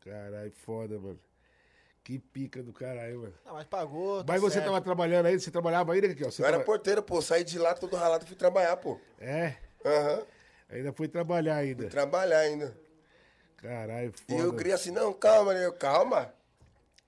[0.00, 1.20] Caralho, foda, mano.
[2.02, 3.34] Que pica do caralho, mano.
[3.44, 4.24] Não, mas pagou.
[4.24, 4.66] tá Mas você certo.
[4.66, 5.38] tava trabalhando ainda?
[5.38, 6.30] Você trabalhava ainda, aqui, ó?
[6.30, 8.98] Você Eu era traba- porteiro, pô, saí de lá todo ralado e fui trabalhar, pô.
[9.18, 10.22] É, Aham,
[10.70, 11.88] ainda foi trabalhar ainda.
[11.88, 12.76] trabalhar ainda.
[13.58, 14.42] Caralho, E foda.
[14.42, 15.66] eu queria assim, não, calma, né?
[15.66, 16.32] Eu, calma.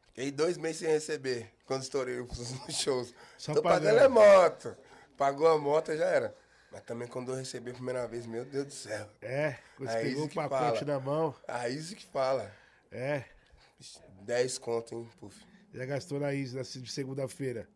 [0.09, 2.29] Fiquei dois meses sem receber, quando estourei os
[2.77, 3.15] shows.
[3.39, 3.99] Só Tô pagando.
[3.99, 4.77] a moto.
[5.17, 6.37] Pagou a moto, já era.
[6.71, 9.09] Mas também quando eu recebi a primeira vez, meu Deus do céu.
[9.23, 10.93] É, você Aí pegou o pacote fala.
[10.93, 11.35] na mão.
[11.49, 12.51] Aí isso que fala.
[12.91, 13.25] É,
[14.23, 15.45] 10 conto, hein, puf.
[15.73, 17.69] já gastou na Isa de segunda-feira.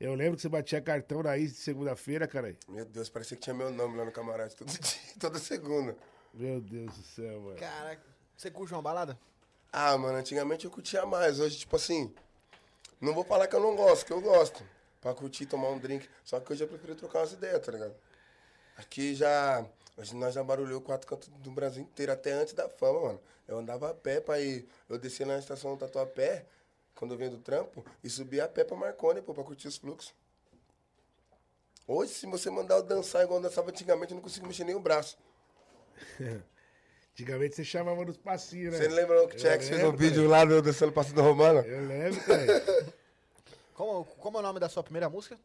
[0.00, 2.56] Eu lembro que você batia cartão na Isa de segunda-feira, cara.
[2.68, 5.96] Meu Deus, parecia que tinha meu nome lá no camarote todo dia, toda segunda.
[6.32, 7.56] Meu Deus do céu, mano.
[7.58, 8.02] Caraca,
[8.36, 9.18] você curte uma balada?
[9.72, 11.40] Ah, mano, antigamente eu curtia mais.
[11.40, 12.12] Hoje, tipo assim,
[13.00, 14.64] não vou falar que eu não gosto, que eu gosto.
[15.00, 16.08] Pra curtir, tomar um drink.
[16.24, 17.94] Só que hoje eu prefiro trocar umas ideias, tá ligado?
[18.76, 19.64] Aqui já.
[19.96, 23.20] Hoje nós já barulhou quatro cantos do Brasil inteiro, até antes da fama, mano.
[23.46, 24.66] Eu andava a pé pra ir.
[24.88, 26.44] Eu descia na estação do Tatuapé,
[26.94, 29.76] quando eu vinha do trampo, e subia a pé pra Marconi, pô, pra curtir os
[29.76, 30.12] fluxos.
[31.86, 34.74] Hoje, se você mandar eu dançar igual eu dançava antigamente, eu não consigo mexer nem
[34.74, 35.16] o braço.
[37.12, 38.78] Antigamente você chamava nos passinhos, né?
[38.78, 41.22] Você não lembra que o Eu Tchex fez um lembro, vídeo lá do dançando Passinho
[41.22, 41.60] Romano?
[41.60, 42.44] Eu lembro, cara.
[43.74, 45.36] Como, como é o nome da sua primeira música?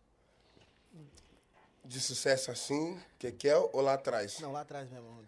[1.89, 4.39] De sucesso assim, que que é ou lá atrás?
[4.39, 5.25] Não, lá atrás mesmo.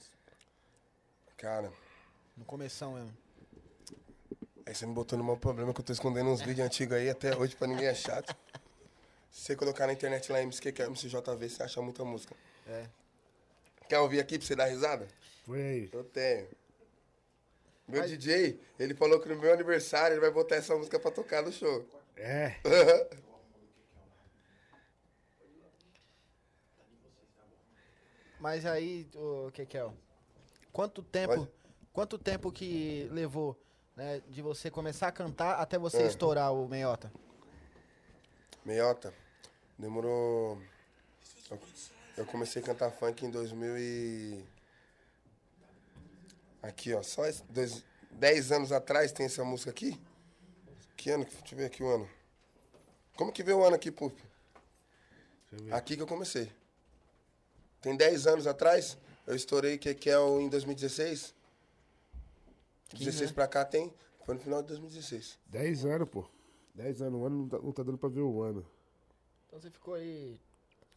[1.35, 1.71] Cara,
[2.37, 3.17] No começão mesmo.
[4.63, 7.09] aí você me botou num mau problema que eu tô escondendo uns vídeos antigos aí
[7.09, 8.23] até hoje pra ninguém achar.
[9.31, 10.37] Se você colocar na internet lá
[10.71, 12.35] que é MCJV, você acha muita música.
[12.67, 12.85] É.
[13.89, 15.07] Quer ouvir aqui pra você dar risada?
[15.43, 15.89] Foi aí.
[15.91, 16.47] Eu tenho.
[17.87, 21.09] Meu Mas- DJ, ele falou que no meu aniversário ele vai botar essa música pra
[21.09, 21.83] tocar no show.
[22.15, 22.57] É.
[28.41, 29.87] Mas aí, o que que é?
[30.73, 31.51] Quanto tempo, Pode.
[31.93, 33.55] quanto tempo que levou,
[33.95, 36.07] né, de você começar a cantar até você É.
[36.07, 37.11] estourar o meiota?
[38.65, 39.13] Meiota,
[39.77, 40.59] demorou.
[42.17, 44.43] Eu comecei a cantar funk em 2000 e...
[46.63, 49.99] Aqui, ó, só esse- dois, 10 anos atrás tem essa música aqui.
[50.97, 51.25] Que ano?
[51.25, 52.09] que- Deixa eu ver aqui o ano.
[53.15, 54.17] Como que veio o ano aqui, Pup?
[55.51, 55.73] Eu ver.
[55.73, 56.51] Aqui que eu comecei.
[57.81, 61.33] Tem 10 anos atrás, eu estourei que que é o em 2016.
[62.93, 63.33] 16 né?
[63.33, 63.93] pra cá tem.
[64.23, 65.39] Foi no final de 2016.
[65.47, 66.29] 10 anos, pô.
[66.75, 68.65] 10 anos, o ano não tá, não tá dando pra ver o ano.
[69.47, 70.39] Então você ficou aí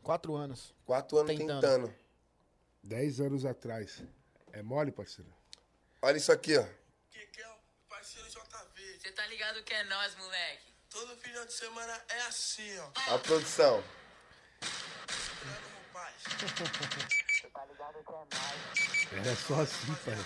[0.02, 0.74] quatro anos.
[0.84, 1.60] Quatro anos Tentando.
[1.60, 1.94] tentando.
[2.82, 4.02] 10 anos atrás.
[4.52, 5.32] É mole, parceiro?
[6.02, 6.64] Olha isso aqui, ó.
[7.10, 7.56] Que que é o
[7.88, 9.00] parceiro JV.
[9.00, 10.62] Cê tá ligado que é nós, moleque?
[10.90, 13.14] Todo final de semana é assim, ó.
[13.14, 13.82] A produção.
[19.12, 20.16] Era só assim, pai.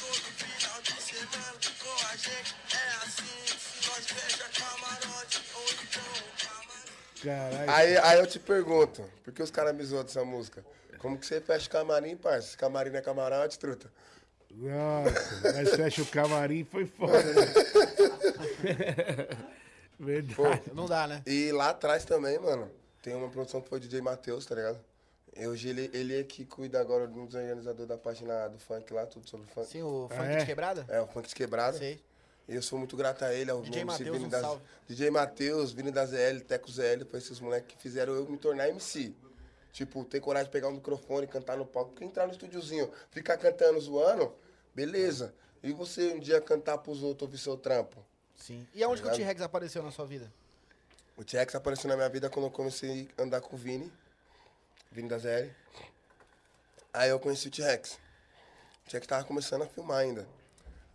[0.00, 3.58] Todo final de semana com a gente é assim.
[3.58, 6.10] Se nós fecha camarote ou então.
[7.22, 7.70] Caralho.
[7.70, 10.64] Aí, aí eu te pergunto, por que os caras me zoam dessa música?
[10.98, 12.56] Como que você fecha camarim, parça?
[12.56, 13.90] Camarim não é camarote, truta?
[14.50, 17.46] Nossa, mas fecha o camarim foi foda, né?
[19.98, 20.62] Verdade.
[20.74, 21.22] Não dá, né?
[21.26, 22.70] E lá atrás também, mano,
[23.02, 24.89] tem uma produção que foi o DJ Matheus, tá ligado?
[25.36, 28.92] E Hoje ele, ele é que cuida agora um dos organizadores da página do funk
[28.92, 29.68] lá, tudo sobre funk.
[29.68, 30.38] Sim, o funk é?
[30.38, 30.84] de quebrada?
[30.88, 31.78] É, o Funk de Quebrada.
[31.78, 32.00] Sei.
[32.48, 34.58] E eu sou muito grato a ele, ao DJ MC Matheus, Vini um das-.
[34.88, 38.68] DJ Matheus, Vini da ZL, Teco ZL, foi esses moleques que fizeram eu me tornar
[38.68, 39.14] MC.
[39.72, 41.90] Tipo, ter coragem de pegar o microfone, cantar no palco.
[41.90, 44.34] Porque entrar no estúdiozinho, ficar cantando, zoando,
[44.74, 45.32] beleza.
[45.62, 48.04] E você um dia cantar pros outros ouvir seu trampo?
[48.34, 48.66] Sim.
[48.74, 49.16] E aonde que o Tá?
[49.16, 50.32] T-Rex apareceu na sua vida?
[51.16, 53.92] O T-Rex apareceu na minha vida quando eu comecei a andar com o Vini,
[54.90, 55.50] Vini da ZL.
[56.92, 57.94] Aí eu conheci o T-Rex.
[58.86, 60.26] O T-Rex tava começando a filmar ainda.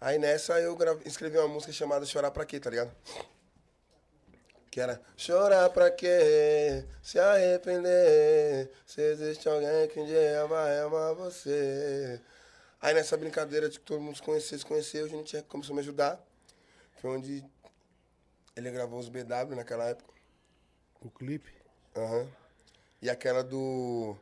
[0.01, 2.91] Aí nessa eu escrevi uma música chamada Chorar Pra Quê, tá ligado?
[4.69, 6.85] Que era Chorar pra quê?
[7.01, 12.21] Se arrepender Se existe alguém que um dia vai amar você
[12.81, 15.75] Aí nessa brincadeira de que todo mundo se conhecia, se conheceu, o Tcheco começou a
[15.75, 16.23] me ajudar.
[17.01, 17.43] Foi onde
[18.55, 20.13] ele gravou os BW naquela época.
[21.01, 21.51] O clipe.
[21.95, 22.27] Aham.
[23.05, 24.17] E aquela do.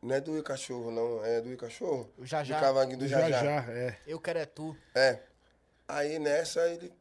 [0.00, 1.24] Não é do Will Cachorro, não.
[1.24, 2.08] É do Will Cachorro?
[2.16, 2.54] O Jajá.
[2.54, 3.42] Do Cavaguinho do já, Jajá.
[3.42, 3.98] já, é.
[4.06, 4.76] Eu quero é tu.
[4.94, 5.18] É.
[5.88, 6.92] Aí nessa ele.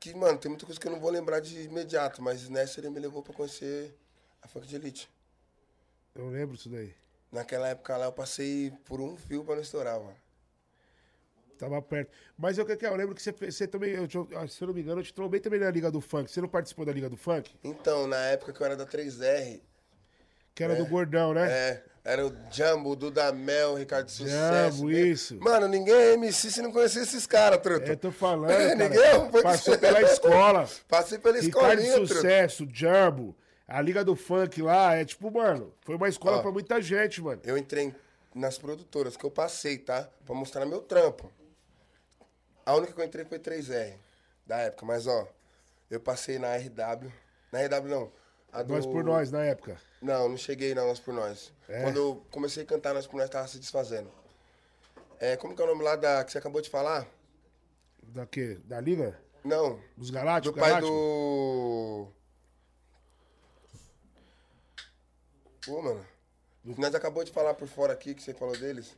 [0.00, 2.88] Que, mano, tem muita coisa que eu não vou lembrar de imediato, mas nessa ele
[2.88, 3.94] me levou pra conhecer
[4.40, 5.10] a Funk de Elite.
[6.14, 6.94] Eu lembro disso daí.
[7.30, 10.16] Naquela época lá eu passei por um fio pra não estourar, mano.
[11.58, 12.10] Tava perto.
[12.38, 15.00] Mas eu, eu lembro que você, você também, eu, ah, se eu não me engano,
[15.00, 16.30] eu te trombei também na Liga do Funk.
[16.30, 17.54] Você não participou da Liga do Funk?
[17.62, 19.60] Então, na época que eu era da 3R,
[20.58, 21.48] Que era do Gordão, né?
[21.50, 24.78] é, era o Jumbo, o Dudamel, o Ricardo Sucesso.
[24.78, 25.00] Jumbo, né?
[25.00, 25.38] isso.
[25.40, 27.92] Mano, ninguém é MC se não conhecer esses caras, truta.
[27.92, 28.74] É, tô falando, cara.
[28.74, 30.68] Ninguém foi- Passou pela escola.
[30.88, 32.14] Passei pela Ricardo escolinha, truta.
[32.14, 33.36] Sucesso, Jumbo,
[33.68, 36.42] a Liga do Funk lá, é tipo, mano, foi uma escola Ó.
[36.42, 37.40] pra muita gente, mano.
[37.44, 37.94] Eu entrei
[38.34, 40.08] nas produtoras que eu passei, tá?
[40.26, 41.30] Pra mostrar meu trampo.
[42.66, 43.94] A única que eu entrei foi 3R,
[44.46, 44.84] da época.
[44.84, 45.26] Mas, ó,
[45.90, 47.10] eu passei na RW.
[47.52, 48.12] Na RW, não.
[48.52, 48.74] Do...
[48.74, 49.76] Nós por nós, na época.
[50.00, 51.52] Não, não cheguei na Nós por Nós.
[51.68, 51.82] É?
[51.82, 54.10] Quando eu comecei a cantar Nós por Nós, tava se desfazendo.
[55.20, 57.06] É, como que é o nome lá da, que você acabou de falar?
[58.02, 58.58] Da quê?
[58.64, 59.18] Da Liga?
[59.44, 59.78] Não.
[59.96, 60.58] Dos Do Galácticos?
[60.58, 60.92] pai Galáctico?
[60.94, 62.08] do...
[65.66, 66.06] Pô, mano.
[66.64, 68.96] Nós acabou de falar por fora aqui, que você falou deles.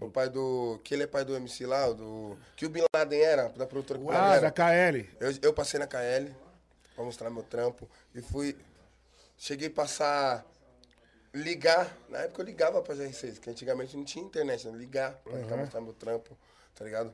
[0.00, 0.80] O pai do...
[0.82, 2.38] Que ele é pai do MC lá, o do...
[2.56, 5.08] Que o Bin Laden era, da produtora que Ah, da KL.
[5.20, 6.34] Eu, eu passei na KL
[6.94, 8.56] pra mostrar meu trampo e fui.
[9.36, 10.46] Cheguei a passar.
[11.32, 11.96] Ligar.
[12.08, 14.78] Na época eu ligava pra GR6, que antigamente não tinha internet, né?
[14.78, 16.36] Ligar pra cá mostrar meu trampo,
[16.76, 17.12] tá ligado?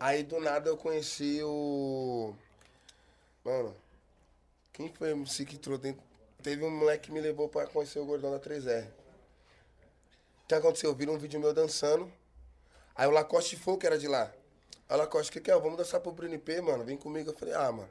[0.00, 2.34] Aí do nada eu conheci o.
[3.44, 3.74] Mano.
[4.72, 6.02] Quem foi o MC que trouxe dentro?
[6.42, 8.86] Teve um moleque que me levou pra conhecer o gordão da 3R.
[10.44, 10.94] O que aconteceu?
[10.94, 12.12] Viram um vídeo meu dançando.
[12.94, 14.30] Aí o Lacoste Folk era de lá.
[14.88, 15.58] Aí o Lacoste, o que, que é?
[15.58, 16.84] Vamos dançar pro Bruno P, mano.
[16.84, 17.30] Vem comigo.
[17.30, 17.88] Eu falei, ah, mano.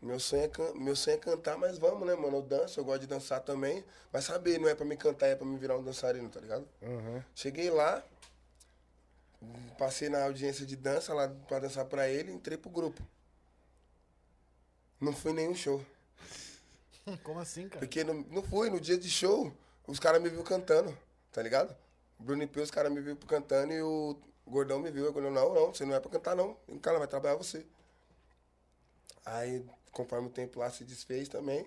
[0.00, 2.36] Meu sonho, é can- meu sonho é cantar, mas vamos, né, mano?
[2.38, 3.84] Eu danço, eu gosto de dançar também.
[4.12, 6.68] Mas saber, não é pra me cantar, é pra me virar um dançarino, tá ligado?
[6.82, 7.24] Aham.
[7.34, 8.04] Cheguei lá,
[9.76, 13.02] passei na audiência de dança lá pra dançar pra ele, entrei pro grupo.
[15.00, 15.84] Não fui nenhum show.
[17.24, 17.80] Como assim, cara?
[17.80, 19.52] Porque não, não fui, no dia de show,
[19.86, 20.96] os caras me viu cantando,
[21.32, 21.76] tá ligado?
[22.18, 25.06] Bruno P, os caras me viu cantando e o Gordão me viu.
[25.06, 26.56] Eu falei, não, não, você não é pra cantar, não.
[26.82, 27.64] Cara vai trabalhar você.
[29.24, 29.64] Aí,
[29.98, 31.66] conforme o tempo lá se desfez também,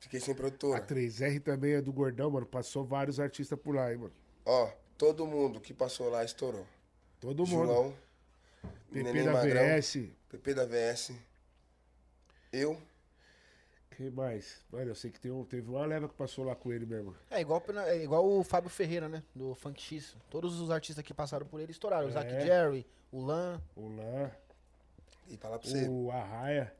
[0.00, 0.86] fiquei sem A produtora.
[0.86, 2.46] 3R também é do Gordão, mano.
[2.46, 4.12] Passou vários artistas por lá, hein, mano.
[4.46, 6.66] Ó, todo mundo que passou lá estourou.
[7.20, 7.66] Todo mundo.
[7.66, 7.94] João,
[8.90, 10.08] PP Neném da Magrão, VS.
[10.30, 11.12] PP da VS,
[12.52, 12.80] eu,
[13.90, 14.64] Quem mais?
[14.72, 17.14] Mano, eu sei que tem um, teve uma leva que passou lá com ele mesmo.
[17.30, 19.22] É igual, é igual o Fábio Ferreira, né?
[19.34, 20.16] Do Funk X.
[20.30, 22.08] Todos os artistas que passaram por ele estouraram.
[22.08, 22.40] O Zac É.
[22.40, 23.60] Jerry, o Lan.
[23.74, 24.30] O Lan,
[25.28, 26.72] E falar pra você, o Arraia.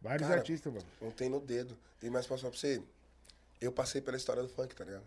[0.00, 0.86] Vários Cara, artistas, mano.
[1.00, 1.76] não tem no dedo.
[2.02, 2.82] E mais posso falar pra você,
[3.60, 5.06] eu passei pela história do funk, tá ligado?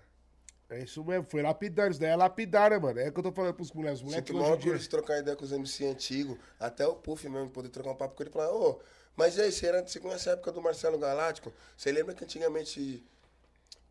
[0.69, 1.89] É isso mesmo, foi lapidar.
[1.89, 2.99] Isso daí é lapidar, né, mano?
[2.99, 3.99] É o que eu tô falando pros moleques.
[3.99, 4.77] Os moleques hoje em dia...
[4.77, 8.15] de trocar ideia com os MC antigos, até o Puff mesmo, poder trocar um papo
[8.15, 8.79] com ele e falar, ô,
[9.15, 11.51] mas e aí, você, era, você conhece a época do Marcelo Galáctico?
[11.75, 13.03] Você lembra que antigamente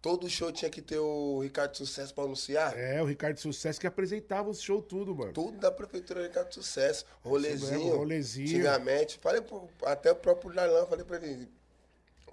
[0.00, 2.76] todo show tinha que ter o Ricardo Sucesso pra anunciar?
[2.78, 5.32] É, o Ricardo Sucesso que apresentava os show tudo, mano.
[5.32, 7.04] Tudo da prefeitura Ricardo Sucesso.
[7.22, 7.80] Rolezinho.
[7.80, 8.48] mesmo, rolezinho.
[8.48, 9.18] Antigamente.
[9.18, 11.48] Falei pro, até o próprio Darlan, falei pra ele,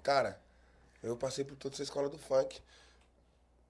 [0.02, 0.40] cara,
[1.02, 2.60] eu passei por toda essa escola do funk.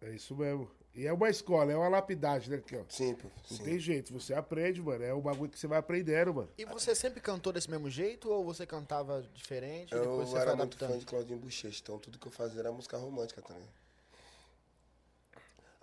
[0.01, 0.71] É isso mesmo.
[0.95, 2.83] E é uma escola, é uma lapidade, né, aqui, ó.
[2.89, 3.65] Sim, Puff, Não sim.
[3.65, 5.05] tem jeito, você aprende, mano.
[5.05, 6.49] É um bagulho que você vai aprendendo, mano.
[6.57, 9.93] E você sempre cantou desse mesmo jeito ou você cantava diferente?
[9.93, 12.73] Eu depois você era muito fã de Claudinho Bochecha, então tudo que eu fazia era
[12.73, 13.69] música romântica também.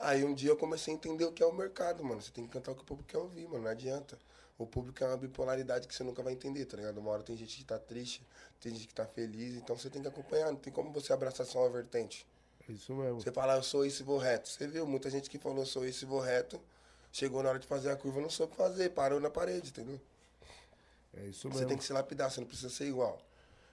[0.03, 2.21] Aí um dia eu comecei a entender o que é o mercado, mano.
[2.21, 3.63] Você tem que cantar o que o público quer ouvir, mano.
[3.63, 4.17] Não adianta.
[4.57, 6.97] O público é uma bipolaridade que você nunca vai entender, tá ligado?
[6.99, 8.21] Uma hora tem gente que tá triste,
[8.61, 10.51] tem gente que tá feliz, então você tem que acompanhar.
[10.51, 12.27] Não tem como você abraçar só uma vertente.
[12.69, 13.19] Isso mesmo.
[13.19, 14.47] Você falar, eu sou isso e vou reto.
[14.47, 16.61] Você viu muita gente que falou, eu sou isso e vou reto.
[17.11, 19.99] Chegou na hora de fazer a curva, não soube fazer, parou na parede, entendeu?
[21.15, 21.67] É isso Você mesmo.
[21.67, 23.19] tem que se lapidar, você não precisa ser igual.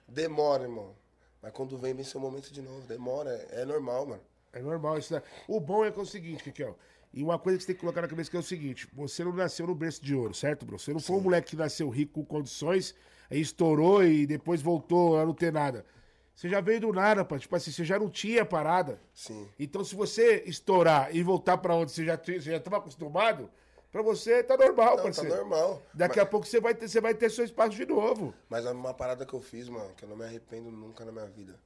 [0.07, 0.95] Demora, irmão.
[1.41, 2.85] Mas quando vem, vem seu momento de novo.
[2.85, 4.21] Demora, é normal, mano.
[4.53, 5.11] É normal isso.
[5.13, 5.21] daí.
[5.47, 6.77] O bom é que é o seguinte, Kekel.
[7.13, 9.23] E uma coisa que você tem que colocar na cabeça que é o seguinte: você
[9.23, 10.79] não nasceu no berço de ouro, certo, bro?
[10.79, 12.95] Você não foi um moleque que nasceu rico com condições,
[13.29, 15.85] aí estourou e depois voltou a não ter nada.
[16.33, 17.37] Você já veio do nada, pá.
[17.37, 18.99] Tipo assim, você já não tinha parada.
[19.13, 19.47] Sim.
[19.59, 23.49] Então, se você estourar e voltar pra onde você já estava acostumado,
[23.91, 25.35] pra você tá normal, Não, tá parceiro.
[25.35, 25.81] normal.
[25.93, 28.33] Daqui a pouco você vai, ter, você vai ter seu espaço de novo.
[28.49, 31.27] Mas uma parada que eu fiz, mano, que eu não me arrependo nunca na minha
[31.27, 31.59] vida.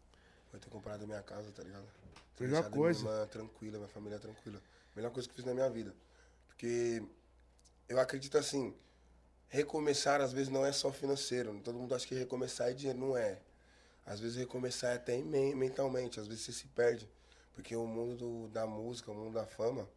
[0.50, 1.86] Foi ter comprado a minha casa, tá ligado?
[2.40, 3.02] Melhor coisa.
[3.04, 4.62] Minha irmã tranquila, minha família tranquila.
[4.96, 5.94] Melhor coisa que eu fiz na minha vida.
[6.48, 7.04] Porque
[7.88, 8.74] eu acredito assim,
[9.48, 11.60] recomeçar às vezes não é só financeiro.
[11.64, 13.40] Todo mundo acha que recomeçar é dinheiro, não é.
[14.06, 17.10] Às vezes recomeçar é até men- mentalmente, às vezes você se perde.
[17.54, 19.88] Porque o mundo do- da música, o mundo da fama,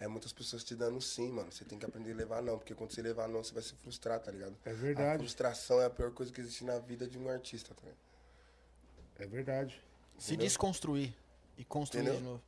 [0.00, 1.50] é muitas pessoas te dando sim, mano.
[1.52, 3.72] Você tem que aprender a levar não, porque quando você levar não, você vai se
[3.74, 4.56] frustrar, tá ligado?
[4.64, 5.14] É verdade.
[5.14, 7.98] A frustração é a pior coisa que existe na vida de um artista, tá ligado?
[9.20, 9.80] É verdade.
[10.18, 11.14] Se desconstruir
[11.56, 12.20] e construir Entendeu?
[12.20, 12.42] de novo.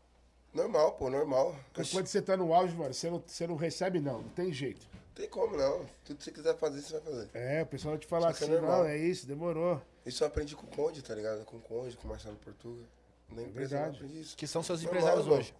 [0.52, 1.56] Normal, pô, normal.
[1.76, 4.22] Oxi, quando você tá no auge, mano, você não, você não recebe, não.
[4.22, 4.86] Não tem jeito.
[5.14, 5.84] tem como não.
[6.04, 7.30] Tudo que você quiser fazer, você vai fazer.
[7.34, 8.78] É, o pessoal vai te falar é assim, normal.
[8.78, 9.82] não, é isso, demorou.
[10.06, 11.44] Isso eu aprendi com o Conde, tá ligado?
[11.44, 12.84] Com o Conde, com o Marcelo Portuga.
[13.30, 14.36] Na empresa eu aprendi isso.
[14.36, 15.38] Que são seus Normal, empresários irmão.
[15.40, 15.54] hoje.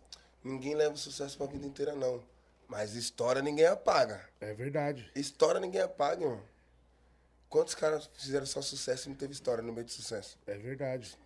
[0.44, 2.22] Ninguém leva o sucesso pra vida inteira, não.
[2.68, 4.24] Mas história ninguém apaga.
[4.40, 5.10] É verdade.
[5.16, 6.40] História ninguém apaga, irmão.
[7.48, 10.38] Quantos caras fizeram só sucesso e não teve história no meio do sucesso?
[10.46, 11.16] É verdade.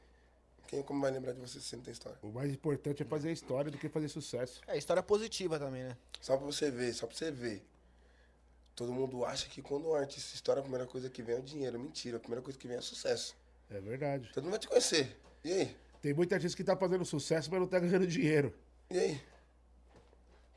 [0.69, 2.19] Quem como vai lembrar de você se você não tem história?
[2.23, 4.61] O mais importante é fazer história do que fazer sucesso.
[4.67, 5.97] É, história positiva também, né?
[6.21, 7.67] Só pra você ver, só pra você ver.
[8.77, 11.43] Todo mundo acha que quando um artista estoura, a primeira coisa que vem é o
[11.43, 11.81] dinheiro.
[11.81, 13.35] Mentira, a primeira coisa que vem é sucesso.
[13.71, 14.31] É verdade.
[14.35, 15.17] Todo mundo vai te conhecer.
[15.43, 15.77] E aí?
[16.03, 18.55] Tem muita gente que tá fazendo sucesso, mas não tá ganhando dinheiro.
[18.91, 19.23] E aí?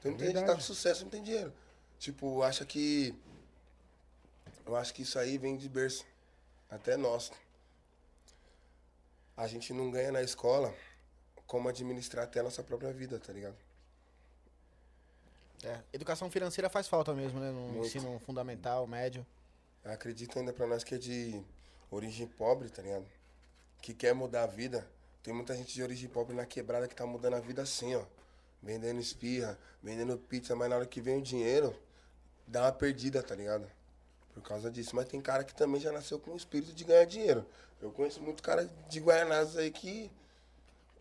[0.02, 1.54] Tem muita gente que tá com sucesso e não tem dinheiro.
[1.98, 3.16] Tipo, acha que.
[4.66, 6.06] Eu acho que isso aí vem de berço.
[6.70, 7.32] Até nós.
[9.36, 10.74] A gente não ganha na escola
[11.48, 13.58] como administrar até a nossa própria vida, tá ligado?
[15.64, 17.52] É, educação financeira faz falta mesmo, né?
[17.52, 17.88] No Muito.
[17.88, 19.26] ensino fundamental, médio.
[19.84, 21.44] Eu acredito ainda pra nós que é de
[21.90, 23.06] origem pobre, tá ligado?
[23.82, 24.88] Que quer mudar a vida.
[25.22, 28.04] Tem muita gente de origem pobre na quebrada que tá mudando a vida assim, ó.
[28.62, 31.76] Vendendo espirra, vendendo pizza, mas na hora que vem o dinheiro,
[32.48, 33.70] dá uma perdida, tá ligado?
[34.34, 34.96] Por causa disso.
[34.96, 37.46] Mas tem cara que também já nasceu com o espírito de ganhar dinheiro.
[37.82, 40.12] Eu conheço muito cara de Guaianazes aí que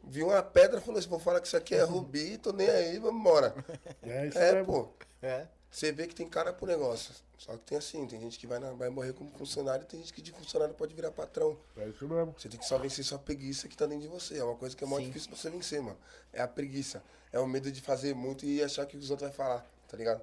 [0.03, 2.69] viu uma pedra e falou assim, vou falar que isso aqui é rubi, tô nem
[2.69, 3.55] aí, vamos embora.
[4.03, 4.67] É isso É, mesmo.
[4.73, 4.89] pô.
[5.23, 5.47] É.
[5.71, 7.15] Você vê que tem cara pro negócio.
[7.39, 10.01] Só que tem assim, tem gente que vai, na- vai morrer como funcionário e tem
[10.01, 11.57] gente que de funcionário pode virar patrão.
[11.77, 12.35] É isso mesmo.
[12.37, 14.39] Você tem que só vencer sua preguiça que tá dentro de você.
[14.39, 15.07] É uma coisa que é muito Sim.
[15.09, 15.97] difícil pra você vencer, mano.
[16.33, 17.03] É a preguiça.
[17.33, 20.21] É o medo de fazer muito e achar que os outros vão falar, tá ligado?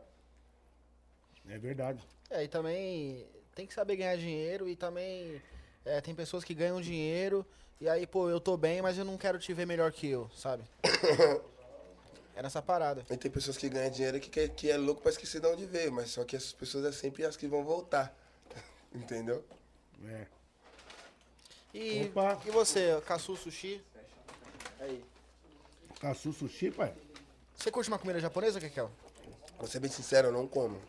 [1.49, 2.05] É verdade.
[2.29, 5.41] É, e também tem que saber ganhar dinheiro e também
[5.85, 7.45] é, tem pessoas que ganham dinheiro
[7.79, 10.29] e aí, pô, eu tô bem, mas eu não quero te ver melhor que eu,
[10.35, 10.63] sabe?
[12.35, 13.05] é nessa parada.
[13.09, 15.65] E tem pessoas que ganham dinheiro que, que, que é louco pra esquecer de onde
[15.65, 18.15] veio, mas só que essas pessoas é sempre as que vão voltar.
[18.93, 19.45] Entendeu?
[20.05, 20.25] É.
[21.73, 22.41] E, Opa.
[22.45, 23.81] e você, Caçu Sushi?
[24.79, 25.03] Aí.
[25.99, 26.93] Caçu sushi, pai?
[27.55, 28.91] Você curte uma comida japonesa, Kekel?
[29.57, 30.79] Vou ser bem sincero, eu não como.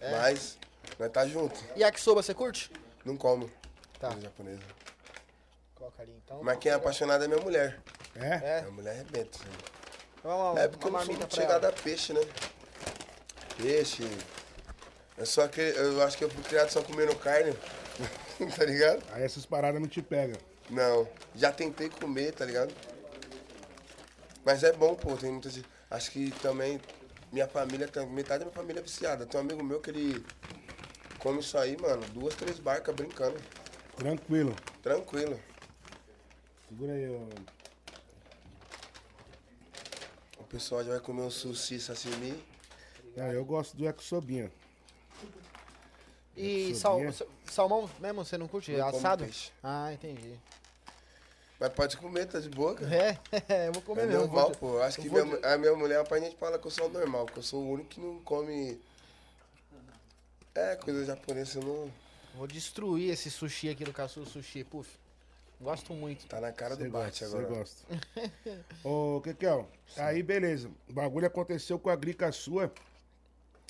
[0.00, 0.10] É.
[0.12, 0.58] Mas,
[0.98, 1.58] nós tá junto.
[1.76, 2.70] Yakisoba, você curte?
[3.04, 3.50] Não como.
[3.98, 4.08] Tá.
[4.08, 4.62] Comida japonesa.
[5.74, 6.42] Coloca ali, então.
[6.42, 7.80] Mas quem é apaixonado é minha mulher.
[8.14, 8.58] É?
[8.58, 8.58] É.
[8.66, 9.38] A mulher arrebenta.
[9.38, 9.50] né?
[10.22, 11.68] Vamos, É porque eu uma não sou muito ela.
[11.68, 12.20] a peixe, né?
[13.56, 14.02] Peixe.
[15.16, 17.52] Eu só que eu acho que eu fui criado só comendo carne.
[18.56, 19.02] tá ligado?
[19.12, 20.38] Aí essas paradas não te pegam.
[20.70, 21.08] Não.
[21.34, 22.72] Já tentei comer, tá ligado?
[24.44, 25.16] Mas é bom, pô.
[25.16, 25.66] Tem muita gente.
[25.90, 26.80] Acho que também
[27.32, 29.26] minha família, tem- metade da minha família é viciada.
[29.26, 30.24] Tem um amigo meu que ele
[31.18, 32.02] come isso aí, mano.
[32.08, 33.38] Duas, três barcas brincando.
[33.96, 34.54] Tranquilo.
[34.82, 35.38] Tranquilo.
[36.68, 37.22] Segura aí, ó.
[40.40, 42.42] O pessoal já vai comer um sushi sashimi.
[43.16, 44.50] Ah, eu gosto do yakisobinha.
[46.36, 47.00] E sal,
[47.50, 48.70] salmão mesmo, você não curte?
[48.72, 49.24] Como assado?
[49.24, 49.50] peixe.
[49.62, 50.38] Ah, entendi.
[51.60, 52.94] Mas pode comer, tá de boa, cara.
[53.48, 54.20] É, eu vou comer É mesmo.
[54.22, 54.74] normal, vou- pô.
[54.76, 56.86] Eu Acho eu que vou- minha, a minha mulher, pra gente fala que eu sou
[56.86, 58.80] o normal, porque eu sou o único que não come.
[60.54, 61.92] É, coisa japonesa, eu não.
[62.34, 64.88] Vou destruir esse sushi aqui do Caçu Sushi, puf.
[65.60, 66.26] Gosto muito.
[66.26, 67.46] Tá na cara Você do bate agora.
[67.48, 67.84] você gosta.
[68.84, 70.70] Ô, Kekel, aí beleza.
[70.88, 72.72] O bagulho aconteceu com a Grica sua.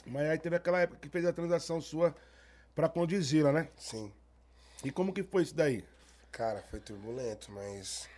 [0.07, 2.15] Mas aí teve aquela época que fez a transação sua
[2.75, 3.69] pra Condizila, né?
[3.79, 4.13] Sim.
[4.85, 5.83] E como que foi isso daí?
[6.33, 8.09] Cara, foi turbulento, mas.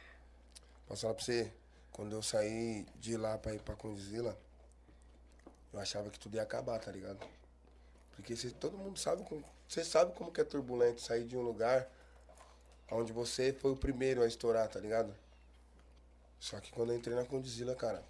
[0.86, 1.52] Posso falar pra você,
[1.92, 4.38] quando eu saí de lá pra ir pra Condizila,
[5.72, 7.18] eu achava que tudo ia acabar, tá ligado?
[8.16, 9.44] Porque cê- todo mundo sabe como.
[9.68, 11.88] Você sabe como que é turbulento sair de um lugar
[12.90, 15.14] onde você foi o primeiro a estourar, tá ligado?
[16.38, 18.02] Só que quando eu entrei na Condizila, cara,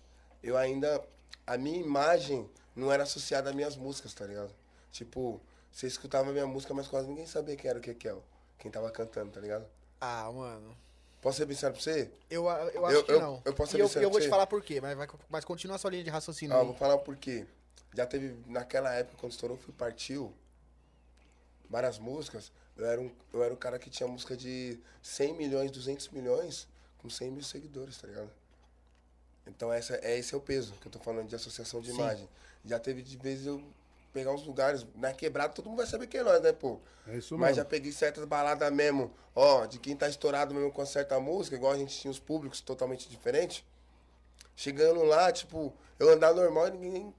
[0.43, 1.03] eu ainda.
[1.47, 4.55] A minha imagem não era associada às minhas músicas, tá ligado?
[4.93, 5.41] Tipo,
[5.73, 8.23] você escutava minha música, mas quase ninguém sabia quem era o Kekel.
[8.59, 9.67] Quem tava cantando, tá ligado?
[10.01, 10.77] Ah, mano.
[11.21, 12.11] Posso ser sincero pra você?
[12.31, 13.43] Eu, eu acho Eu- que eu- não.
[13.45, 15.77] eu posso e eu, ser eu vou te falar por quê, mas, vai, mas continua
[15.77, 16.67] a sua linha de raciocínio Ah, aí.
[16.67, 17.47] vou falar o porquê.
[17.95, 20.33] Já teve, naquela época, quando estourou Fui Partiu,
[21.69, 25.71] várias músicas, eu era, um, eu era o cara que tinha música de 100 milhões,
[25.71, 26.67] 200 milhões,
[26.99, 28.31] com 100 mil seguidores, tá ligado?
[29.47, 31.95] Então essa, é, esse é o peso que eu tô falando de associação de Sim.
[31.97, 32.29] imagem.
[32.65, 33.63] Já teve de vezes eu
[34.13, 36.81] pegar uns lugares, na quebrada todo mundo vai saber quem é nós, né, pô?
[37.07, 37.57] É isso Mas mesmo.
[37.57, 41.73] já peguei certas baladas mesmo, ó, de quem tá estourado mesmo com certa música, igual
[41.73, 43.65] a gente tinha os públicos totalmente diferentes.
[44.57, 47.15] Chegando lá, tipo, eu andar normal e ninguém.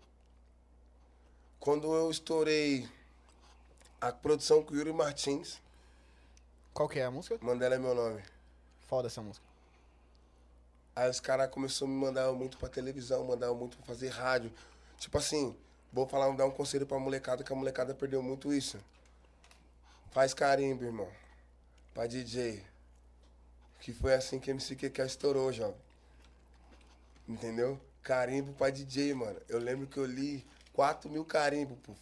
[1.59, 2.87] Quando eu estourei
[3.99, 5.59] a produção com o Yuri Martins,
[6.73, 7.37] Qual que é a música?
[7.41, 8.23] Mandela é meu nome.
[8.87, 9.45] Foda essa música.
[10.95, 14.51] Aí os caras começaram a me mandar muito pra televisão, mandar muito pra fazer rádio.
[14.97, 15.55] Tipo assim,
[15.91, 18.77] vou falar, dar um conselho pra molecada, que a molecada perdeu muito isso.
[20.11, 21.07] Faz carimbo, irmão.
[21.93, 22.63] Pra DJ.
[23.79, 25.75] Que foi assim que MC Keke estourou, jovem.
[27.27, 27.79] Entendeu?
[28.03, 29.39] Carimbo pra DJ, mano.
[29.47, 31.99] Eu lembro que eu li 4 mil carimbo, puf.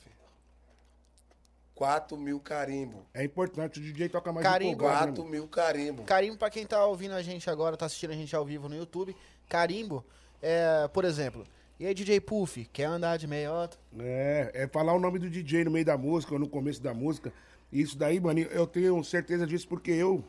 [1.76, 3.06] 4 mil carimbo.
[3.14, 4.74] É importante, o DJ toca mais Carimbo.
[4.74, 5.32] empolgado, né, 4 mano?
[5.32, 6.04] mil carimbo.
[6.04, 8.76] Carimbo, pra quem tá ouvindo a gente agora, tá assistindo a gente ao vivo no
[8.76, 9.16] YouTube,
[9.48, 10.04] carimbo
[10.42, 11.48] é, por exemplo,
[11.80, 13.78] e aí DJ Puff, quer andar de meiota?
[13.98, 16.94] É, é falar o nome do DJ no meio da música ou no começo da
[16.94, 17.32] música.
[17.72, 20.22] Isso daí, mano, eu tenho certeza disso porque eu,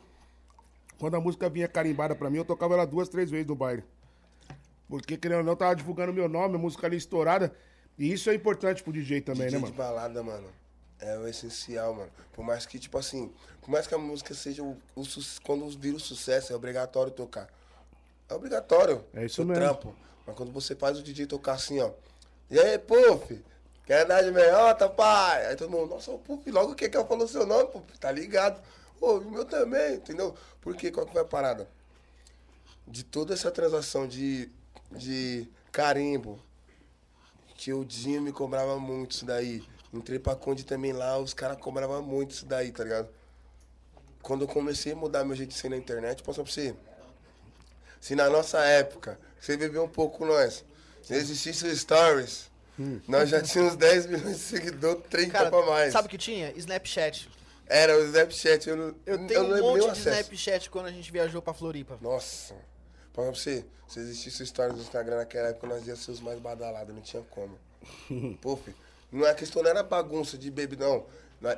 [0.97, 3.83] quando a música vinha carimbada pra mim, eu tocava ela duas, três vezes no baile.
[4.87, 7.53] Porque, querendo ou não, eu tava divulgando meu nome, a música ali estourada.
[7.97, 9.75] E isso é importante pro DJ também, DJ né, de mano?
[9.75, 10.47] balada, mano.
[10.99, 12.11] É o essencial, mano.
[12.31, 15.03] Por mais que, tipo assim, por mais que a música seja o, o
[15.43, 17.47] quando vira o sucesso, é obrigatório tocar.
[18.29, 19.03] É obrigatório.
[19.13, 19.61] É isso seu mesmo.
[19.61, 19.95] trampo.
[20.25, 21.91] Mas quando você faz o DJ tocar assim, ó.
[22.49, 23.43] E aí, Puff?
[23.85, 25.47] Quer andar de meiota, pai?
[25.47, 27.97] Aí todo mundo, nossa, o Puff, logo o que que eu falou seu nome, Puff?
[27.99, 28.61] Tá ligado?
[28.99, 30.35] Ô, o meu também, entendeu?
[30.61, 30.91] Por quê?
[30.91, 31.67] Qual que foi a parada?
[32.87, 34.49] De toda essa transação de,
[34.91, 36.39] de carimbo,
[37.55, 39.63] que o Dinho me cobrava muito isso daí.
[39.93, 43.09] Entrei pra Conde também lá, os caras cobravam muito isso daí, tá ligado?
[44.21, 46.75] Quando eu comecei a mudar meu jeito de ser na internet, posso pra você.
[47.99, 50.63] Se na nossa época, você viveu um pouco com nós,
[51.03, 52.49] se existisse o Stories,
[53.07, 55.91] nós já tínhamos 10 milhões de seguidores, 30 Cara, pra mais.
[55.91, 56.51] sabe o que tinha?
[56.55, 57.29] Snapchat.
[57.67, 60.09] Era o Snapchat, eu não, Eu tenho não um monte de acesso.
[60.09, 61.97] Snapchat quando a gente viajou pra Floripa.
[62.01, 62.55] Nossa.
[63.13, 66.93] Pra você, se existisse stories no Instagram naquela época, nós ia ser os mais badalados,
[66.95, 67.57] não tinha como.
[68.41, 68.75] Pô, filho,
[69.11, 71.05] não é questão, não era bagunça de baby, não.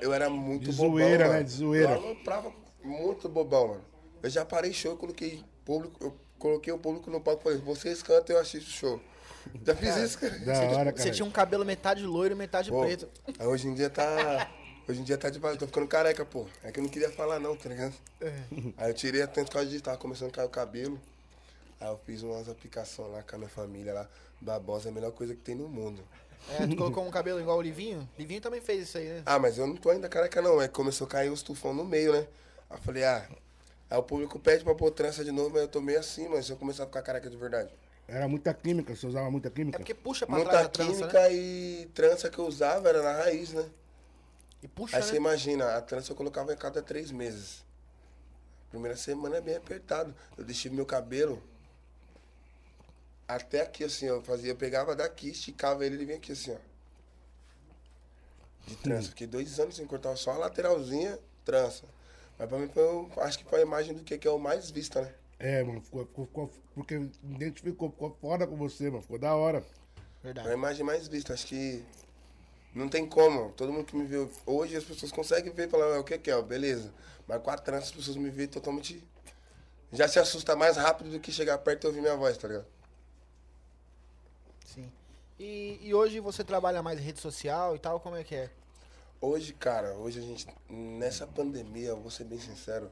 [0.02, 1.40] Eu era muito De bobão, zoeira, mano.
[1.40, 1.44] né?
[1.44, 1.92] De zoeira.
[1.92, 2.52] Eu aloprava
[2.84, 3.86] muito bobão, mano.
[4.22, 7.58] Eu já parei show, eu coloquei público, eu coloquei o público no palco e falei,
[7.60, 9.02] vocês cantam, eu assisto o show.
[9.66, 10.38] Já fiz isso, cara.
[10.40, 11.12] Da hora, Você cara.
[11.12, 13.08] tinha um cabelo metade loiro e metade Pô, preto.
[13.40, 14.52] aí hoje em dia tá.
[14.86, 16.46] Hoje em dia tá de eu tô ficando careca, pô.
[16.62, 17.94] É que eu não queria falar não, tá ligado?
[18.20, 18.34] É.
[18.76, 21.00] Aí eu tirei a tanto por causa de tava começando a cair o cabelo.
[21.80, 24.10] Aí eu fiz umas aplicações lá com a minha família lá.
[24.42, 26.04] Babosa é a melhor coisa que tem no mundo.
[26.50, 28.08] É, tu colocou um cabelo igual o Livinho?
[28.20, 29.24] Livinho também fez isso aí, né?
[29.26, 30.62] Ah, mas eu não tô ainda careca não.
[30.62, 32.28] É que começou a cair os tufão no meio, né?
[32.70, 33.26] Aí eu falei, ah.
[33.94, 36.42] Aí o público pede pra pôr trança de novo, mas eu tô meio assim, mano.
[36.42, 37.72] Se eu começar a ficar careca de verdade.
[38.08, 39.78] Era muita química, você usava muita É química?
[39.78, 41.34] porque puxa pra Muita trás a trança, química né?
[41.36, 43.70] e trança que eu usava era na raiz, né?
[44.64, 45.08] E puxa, Aí né?
[45.08, 47.64] você imagina, a trança eu colocava em cada três meses.
[48.72, 50.16] Primeira semana é bem apertado.
[50.36, 51.40] Eu deixei meu cabelo
[53.28, 54.16] até aqui, assim, ó.
[54.16, 56.58] Eu fazia, eu pegava daqui, esticava ele e ele vinha aqui, assim, ó.
[58.68, 59.10] De trança.
[59.10, 61.84] Fiquei dois anos sem cortar só a lateralzinha, trança.
[62.38, 64.40] Mas pra mim foi, um- acho que foi a imagem do que, que é o
[64.40, 65.14] mais vista, né?
[65.40, 69.62] É, mano, ficou, ficou, ficou- porque identificou, ficou foda com você, mano, ficou da hora.
[69.62, 70.54] Foi a Verdade.
[70.54, 71.34] imagem mais vista.
[71.34, 71.84] Acho que
[72.74, 73.52] não tem como.
[73.52, 76.18] Todo mundo que me viu hoje, as pessoas conseguem ver e falar, "É, o que
[76.18, 76.94] que é, beleza.
[77.28, 79.04] Mas com a trança, as pessoas me veem totalmente.
[79.92, 82.66] Já se assusta mais rápido do que chegar perto e ouvir minha voz, tá ligado?
[84.66, 84.92] Sim.
[85.40, 88.50] E, e hoje você trabalha mais em rede social e tal, como é que é?
[89.26, 92.92] Hoje, cara, hoje a gente, nessa pandemia, eu vou ser bem sincero,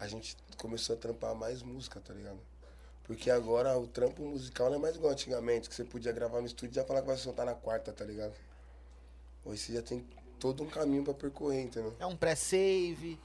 [0.00, 2.40] a gente começou a trampar mais música, tá ligado?
[3.04, 6.48] Porque agora o trampo musical não é mais igual antigamente, que você podia gravar no
[6.48, 8.34] estúdio e já falar que vai soltar na quarta, tá ligado?
[9.44, 10.04] Hoje você já tem
[10.40, 11.94] todo um caminho pra percorrer, entendeu?
[12.00, 13.16] É um pré-save,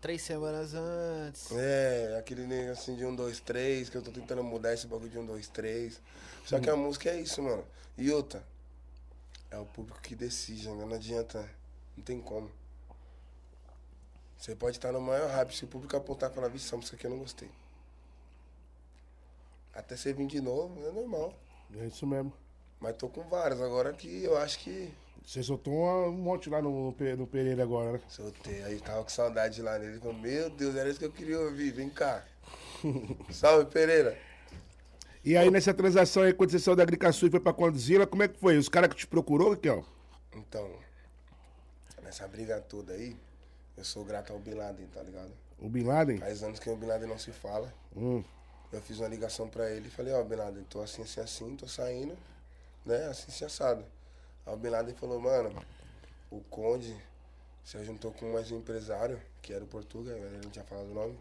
[0.00, 1.52] três semanas antes.
[1.52, 5.18] É, aquele negocinho de um, dois, três, que eu tô tentando mudar esse bagulho de
[5.18, 6.00] um, dois, três.
[6.46, 7.62] Só que a música é isso, mano.
[7.98, 8.42] E outra,
[9.50, 10.86] é o público que decide, né?
[10.86, 11.59] Não adianta,
[12.00, 12.50] não tem como.
[14.38, 16.96] Você pode estar no maior hype, se o público apontar e falar, vixe, essa música
[16.96, 17.48] aqui eu não gostei.
[19.74, 21.34] Até você vir de novo, é normal.
[21.78, 22.32] É isso mesmo.
[22.80, 24.90] Mas tô com várias agora que eu acho que
[25.26, 28.00] Você soltou uma- um monte lá no, no Pereira agora, né?
[28.08, 28.64] soltei.
[28.64, 30.00] Aí tava com saudade lá nele.
[30.14, 32.24] Meu Deus, era isso que eu queria ouvir, vem cá.
[33.30, 34.18] Salve, Pereira.
[35.22, 38.22] E aí nessa transação aí, quando você saiu da Agricaçu e foi pra Condzilla, como
[38.22, 38.56] é que foi?
[38.56, 39.82] Os caras que te procurou, aqui, ó.
[40.34, 40.70] Então,
[42.10, 43.16] nessa briga toda aí,
[43.76, 45.30] eu sou grato ao Bin Laden, tá ligado?
[45.60, 46.18] O Bin Laden?
[46.18, 47.72] Faz anos que o Bin Laden não se fala.
[47.96, 48.24] Hum.
[48.72, 51.56] Eu fiz uma ligação pra ele e falei, ó, Bin Laden, tô assim, assim, assim,
[51.56, 52.18] tô saindo,
[52.84, 53.84] né, assim, assim, assado.
[54.44, 55.54] Aí o Bin Laden falou, mano,
[56.32, 57.00] o Conde
[57.62, 60.94] se juntou com mais um empresário, que era o Portuga, ele não tinha falado o
[60.94, 61.16] nome.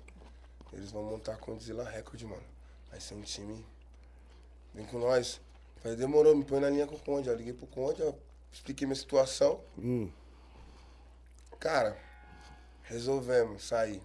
[0.73, 2.43] Eles vão montar a Condzilla Record, mano.
[2.89, 3.63] Vai ser um time.
[4.73, 5.39] Vem com nós.
[5.77, 7.29] Falei, demorou, me põe na linha com o Conde.
[7.29, 8.15] Eu liguei pro Conde, eu
[8.51, 9.59] expliquei minha situação.
[9.77, 10.09] Hum.
[11.59, 11.97] Cara,
[12.83, 14.01] resolvemos sair.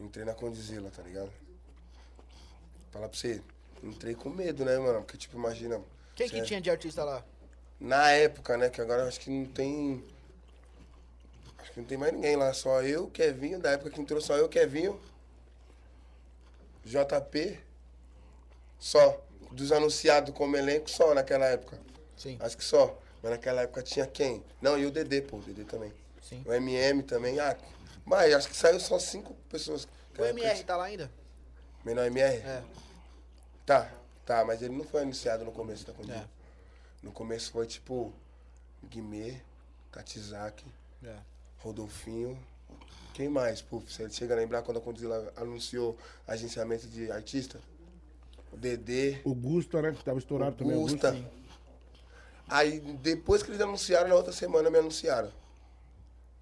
[0.00, 1.30] Entrei na Condizila, tá ligado?
[2.90, 3.42] Falar pra você,
[3.82, 5.00] entrei com medo, né, mano?
[5.02, 5.80] Porque, tipo, imagina.
[6.14, 7.24] Quem que cê- tinha de artista lá?
[7.78, 8.68] Na época, né?
[8.70, 10.04] Que agora acho que não tem.
[11.58, 14.36] Acho que não tem mais ninguém lá, só eu, Kevinho, da época que entrou só
[14.36, 15.00] eu, Kevinho,
[16.84, 17.58] JP,
[18.78, 19.20] só.
[19.52, 21.78] Dos anunciados como elenco, só naquela época.
[22.16, 22.98] Sim, Acho que só.
[23.22, 24.42] Mas naquela época tinha quem?
[24.62, 25.92] Não, e o Dedê, pô, o Dedê também.
[26.32, 26.42] Sim.
[26.46, 27.56] O MM também, ah,
[28.04, 29.86] mas acho que saiu só cinco pessoas.
[30.18, 31.10] O MR tá lá ainda?
[31.84, 32.36] Menor MR?
[32.38, 32.62] É.
[33.66, 33.90] Tá,
[34.24, 36.22] tá, mas ele não foi anunciado no começo da pandemia.
[36.22, 36.42] É.
[37.02, 38.12] No começo foi tipo
[38.84, 39.40] Guimê,
[39.90, 40.64] Tatizaki,
[41.04, 41.16] É.
[41.58, 42.38] Rodolfinho.
[43.14, 43.60] Quem mais?
[43.60, 47.60] Puf, você chega a lembrar quando a Condzilla anunciou agenciamento de artista?
[48.52, 49.20] O Dedê.
[49.24, 49.92] O Gusta, né?
[49.92, 50.76] Que tava estourado também.
[50.76, 51.14] Gusta.
[52.48, 55.30] Aí depois que eles anunciaram, na outra semana me anunciaram.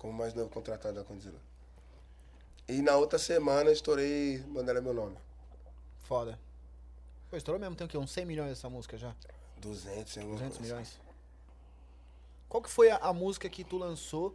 [0.00, 1.38] Como mais novo contratado da Condzilla.
[2.66, 5.14] E na outra semana eu estourei Mandela meu nome.
[6.04, 6.38] Foda.
[7.28, 7.98] Pô, estourou mesmo, tem o quê?
[7.98, 9.14] Uns 100 milhões essa música já?
[9.58, 10.72] 200, alguma 200 coisa.
[10.74, 11.00] milhões.
[12.48, 14.34] Qual que foi a, a música que tu lançou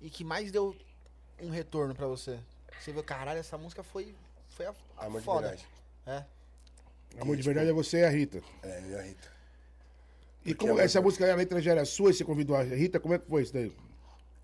[0.00, 0.74] e que mais deu
[1.40, 2.40] um retorno pra você?
[2.80, 4.14] Você viu, caralho, essa música foi,
[4.48, 5.48] foi a, a Amor de foda.
[5.48, 5.68] verdade.
[6.06, 6.24] É.
[7.20, 8.42] Amor de verdade é você e a Rita.
[8.62, 9.28] É, eu e a Rita.
[10.44, 12.56] E Porque como a essa música- música, a letra já era sua e você convidou
[12.56, 13.76] a Rita, como é que foi isso daí?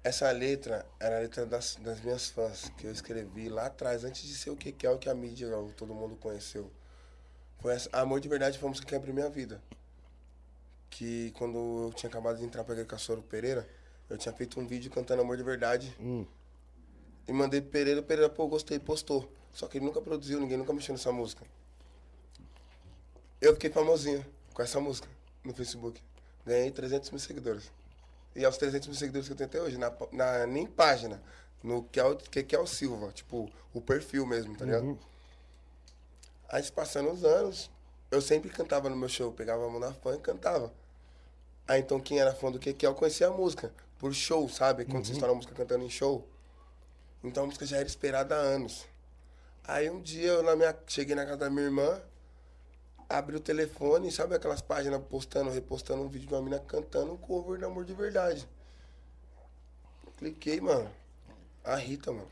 [0.03, 4.23] Essa letra era a letra das, das minhas fãs, que eu escrevi lá atrás, antes
[4.23, 6.71] de ser o que que é o que a mídia, o- todo mundo conheceu.
[7.59, 9.61] Foi essa, Amor de Verdade foi a música que abriu minha vida.
[10.89, 13.69] Que quando eu tinha acabado de entrar pra Caçoro Pereira,
[14.09, 15.95] eu tinha feito um vídeo cantando Amor de Verdade.
[16.01, 16.25] Hum.
[17.27, 19.31] E mandei pro Pereira, o Pereira, pô, gostei, postou.
[19.53, 21.45] Só que ele nunca produziu, ninguém nunca mexeu nessa música.
[23.41, 24.25] Eu fiquei famosinho
[24.55, 25.09] com essa música
[25.45, 26.01] no Facebook.
[26.47, 27.71] Ganhei 300 mil seguidores.
[28.39, 31.21] E aos 300 mil seguidores que eu tenho até hoje, na, na, nem página,
[31.61, 34.85] no que é, o, que, é o Silva, tipo, o perfil mesmo, tá ligado?
[34.85, 34.99] Uhum.
[36.49, 37.69] Aí se passando os anos,
[38.13, 40.73] eu sempre cantava no meu show, pegava a mão na fã e cantava.
[41.67, 44.85] Aí então quem era fã do que é, eu conhecia a música, por show, sabe?
[44.85, 46.25] Quando você estoura a música cantando em show.
[47.25, 48.87] Então a música já era esperada há anos.
[49.65, 52.01] Aí um dia eu na minha, cheguei na casa da minha irmã,
[53.09, 57.17] abri o telefone, sabe aquelas páginas postando, repostando um vídeo de uma mina cantando um
[57.17, 58.47] cover de amor de verdade.
[60.19, 60.91] Cliquei, mano.
[61.65, 62.29] A Rita, mano.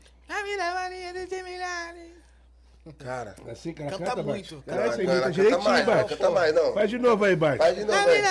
[2.99, 4.65] Cara, Assim, cara, Canta canta, muito, Bate.
[4.65, 6.09] canta É, Canta, imita canta direitinho, mais, Bate.
[6.09, 6.73] canta mais, não.
[6.73, 7.57] Faz de novo aí, Bate.
[7.57, 8.21] Vai de novo, vai.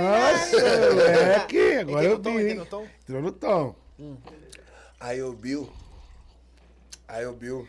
[0.00, 0.56] Nossa,
[0.94, 2.50] moleque, agora eu vi.
[3.02, 3.74] Entrou no tom.
[5.00, 5.72] Aí o Bill.
[7.08, 7.66] Aí o Bill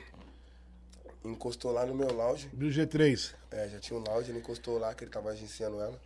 [1.30, 2.48] encostou lá no meu lounge.
[2.54, 3.34] Do G3.
[3.52, 6.00] É, já tinha um lounge, ele encostou lá, que ele tava agenciando ela.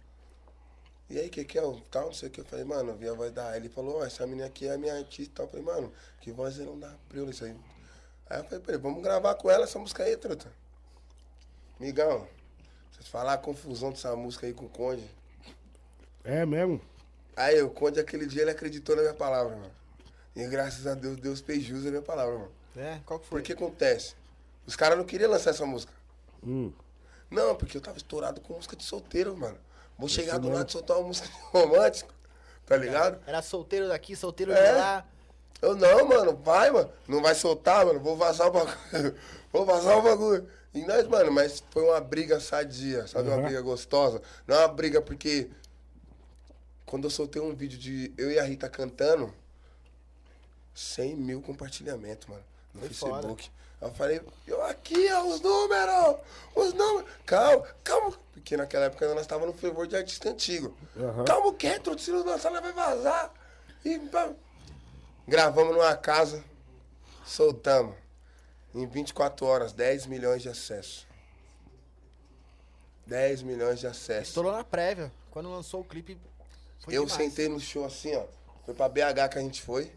[1.09, 1.63] E aí, que que é?
[1.63, 2.41] o Tal, não sei o que.
[2.41, 3.49] Eu falei, mano, eu vi a voz da.
[3.49, 5.45] Aí ele falou, ó, essa menina aqui é a minha artista e tal.
[5.47, 7.55] Eu falei, mano, que voz ele não dá pra eu isso aí.
[8.29, 10.51] Aí eu falei pra ele, vamos gravar com ela essa música aí, truta.
[11.79, 12.27] Migão,
[12.91, 15.03] vocês falar a confusão dessa música aí com o Conde.
[16.23, 16.79] É mesmo?
[17.35, 19.71] Aí o Conde, aquele dia, ele acreditou na minha palavra, mano.
[20.35, 22.51] E graças a Deus, Deus fez jus à minha palavra, mano.
[22.75, 23.39] É, qual que foi?
[23.39, 24.15] Por que acontece?
[24.69, 25.91] Os caras não queriam lançar essa música.
[26.45, 26.71] Hum.
[27.31, 29.57] Não, porque eu tava estourado com música de solteiro, mano.
[29.97, 30.57] Vou chegar do mesmo.
[30.57, 32.13] lado e soltar uma música de romântico,
[32.67, 33.19] tá ligado?
[33.25, 34.71] Era solteiro daqui, solteiro É.
[34.73, 35.05] de lá.
[35.59, 36.87] Eu, não, mano, vai, mano.
[37.07, 37.99] Não vai soltar, mano.
[37.99, 39.15] Vou vazar o bagulho.
[39.51, 40.47] Vou vazar o bagulho.
[40.71, 43.27] E nós, mano, mas foi uma briga sadia, sabe?
[43.27, 43.37] Uhum.
[43.37, 44.21] Uma briga gostosa.
[44.45, 45.49] Não é uma briga porque.
[46.85, 49.33] Quando eu soltei um vídeo de eu e a Rita cantando,
[50.75, 52.43] 100 mil compartilhamentos, mano,
[52.73, 53.51] no Foi Facebook.
[53.81, 56.17] Eu falei, eu aqui, ó, os números!
[56.53, 57.09] Os números!
[57.25, 58.11] Calma, calma.
[58.33, 60.75] Porque naquela época nós estávamos no fervor de artista antigo.
[60.97, 61.23] Aham.
[61.25, 63.33] Calma quieto, se não lançar, nós vai vazar.
[63.85, 64.29] E pá.
[65.27, 66.43] Gravamos numa casa,
[67.25, 67.95] soltamos.
[68.75, 71.07] Em 24 horas, 10 milhões de acessos.
[73.07, 74.27] 10 milhões de acessos.
[74.29, 75.11] Estourou na prévia.
[75.31, 76.17] Quando lançou o clipe,
[76.79, 77.23] foi eu demais.
[77.23, 78.25] sentei no show assim, ó.
[78.65, 79.91] Foi pra BH que a gente foi.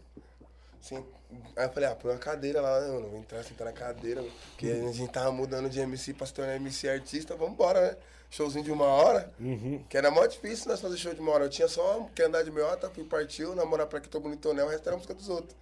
[0.81, 1.05] Sen-
[1.55, 3.09] Aí eu falei, ah, põe uma cadeira lá, né, mano?
[3.09, 4.21] Vou entrar, sentar na cadeira.
[4.21, 4.33] mano.
[4.51, 7.35] Porque a gente tava mudando de MC pra se tornar MC artista.
[7.35, 7.97] Vambora, né?
[8.29, 9.31] Showzinho de uma hora.
[9.89, 11.45] Que era mó difícil nós fazer show de uma hora.
[11.45, 14.69] Eu tinha só que andar de meiota, fui partiu, namorar pra que tô bonitonel, o
[14.69, 15.55] resto era música dos outros.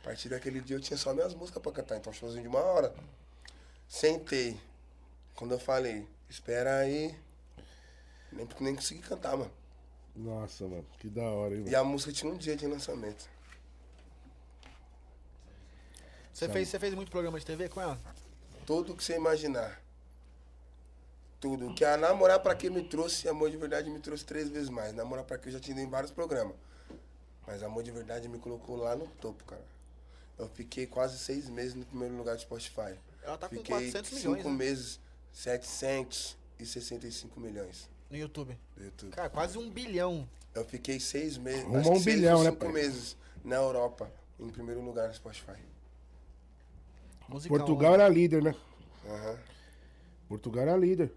[0.00, 1.96] A partir daquele dia eu tinha só minhas músicas pra cantar.
[1.98, 2.94] Então, showzinho de uma hora.
[3.88, 4.58] Sentei.
[5.34, 7.14] Quando eu falei, espera aí.
[8.32, 9.50] Nem, nem consegui cantar, mano.
[10.14, 11.76] Nossa, mano, que da hora, hein, E mano.
[11.78, 13.28] a música tinha um dia de lançamento.
[16.36, 17.98] Você fez, você fez muito programa de TV com ela?
[18.66, 19.80] Tudo que você imaginar.
[21.40, 21.72] Tudo.
[21.72, 24.92] Que a Namorar Pra Que me trouxe, Amor de Verdade me trouxe três vezes mais.
[24.92, 26.54] Namorar Pra Que eu já tinha ido em vários programas.
[27.46, 29.64] Mas Amor de Verdade me colocou lá no topo, cara.
[30.38, 32.98] Eu fiquei quase seis meses no primeiro lugar do Spotify.
[33.22, 34.52] Ela tá com Fiquei 400 cinco milhões, né?
[34.52, 35.00] meses,
[35.32, 38.58] 765 milhões No YouTube.
[38.76, 39.10] do YouTube.
[39.12, 40.28] Cara, quase um bilhão.
[40.54, 42.72] Eu fiquei seis meses, um que seis bilhão, né, cinco pai?
[42.74, 45.56] meses na Europa, em primeiro lugar no Spotify.
[47.28, 48.04] Musicão, Portugal né?
[48.04, 48.54] era líder, né?
[49.08, 49.38] Aham.
[50.28, 51.12] Portugal era líder.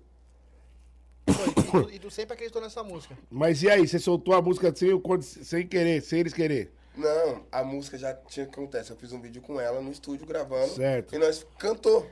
[1.26, 3.18] Pô, e, tu, e tu sempre acreditou nessa música.
[3.30, 6.72] Mas e aí, você soltou a música sem, o conde- sem querer, sem eles querer?
[6.96, 8.92] Não, a música já tinha que acontecer.
[8.92, 10.74] Eu fiz um vídeo com ela no estúdio gravando.
[10.74, 11.14] Certo.
[11.14, 12.10] E nós cantou.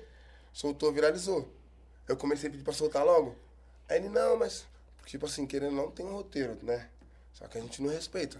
[0.54, 1.48] Soltou, viralizou.
[2.08, 3.36] Eu comecei a pedir pra soltar logo.
[3.89, 4.66] Aí ele, não, mas,
[5.06, 6.88] tipo assim, querendo não, tem um roteiro, né?
[7.34, 8.39] Só que a gente não respeita.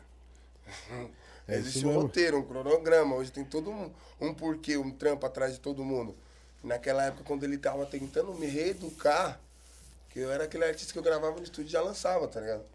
[1.48, 2.02] É Existe um mesmo.
[2.04, 3.16] roteiro, um cronograma.
[3.16, 6.16] Hoje tem todo um, um porquê, um trampo atrás de todo mundo.
[6.64, 9.39] Naquela época, quando ele tava tentando me reeducar,
[10.10, 12.66] que eu era aquele artista que eu gravava no estúdio e já lançava, tá ligado?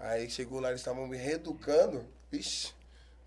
[0.00, 2.04] Aí chegou lá, eles estavam me reeducando.
[2.30, 2.72] Vixe,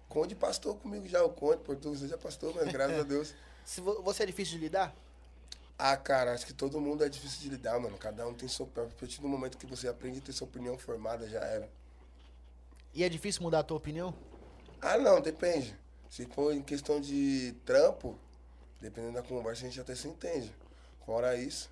[0.09, 3.33] Conde pastor comigo já, o Conde, Portugal, você já pastor, mas graças a Deus.
[3.63, 4.93] Se vo- você é difícil de lidar?
[5.77, 7.97] Ah, cara, acho que todo mundo é difícil de lidar, mano.
[7.97, 8.67] Cada um tem sua.
[8.75, 11.69] A partir do momento que você aprende a ter sua opinião formada, já era.
[12.93, 14.13] E é difícil mudar a tua opinião?
[14.81, 15.75] Ah, não, depende.
[16.09, 18.17] Se for em questão de trampo,
[18.79, 20.53] dependendo da conversa, a gente até se entende.
[21.05, 21.69] Fora isso.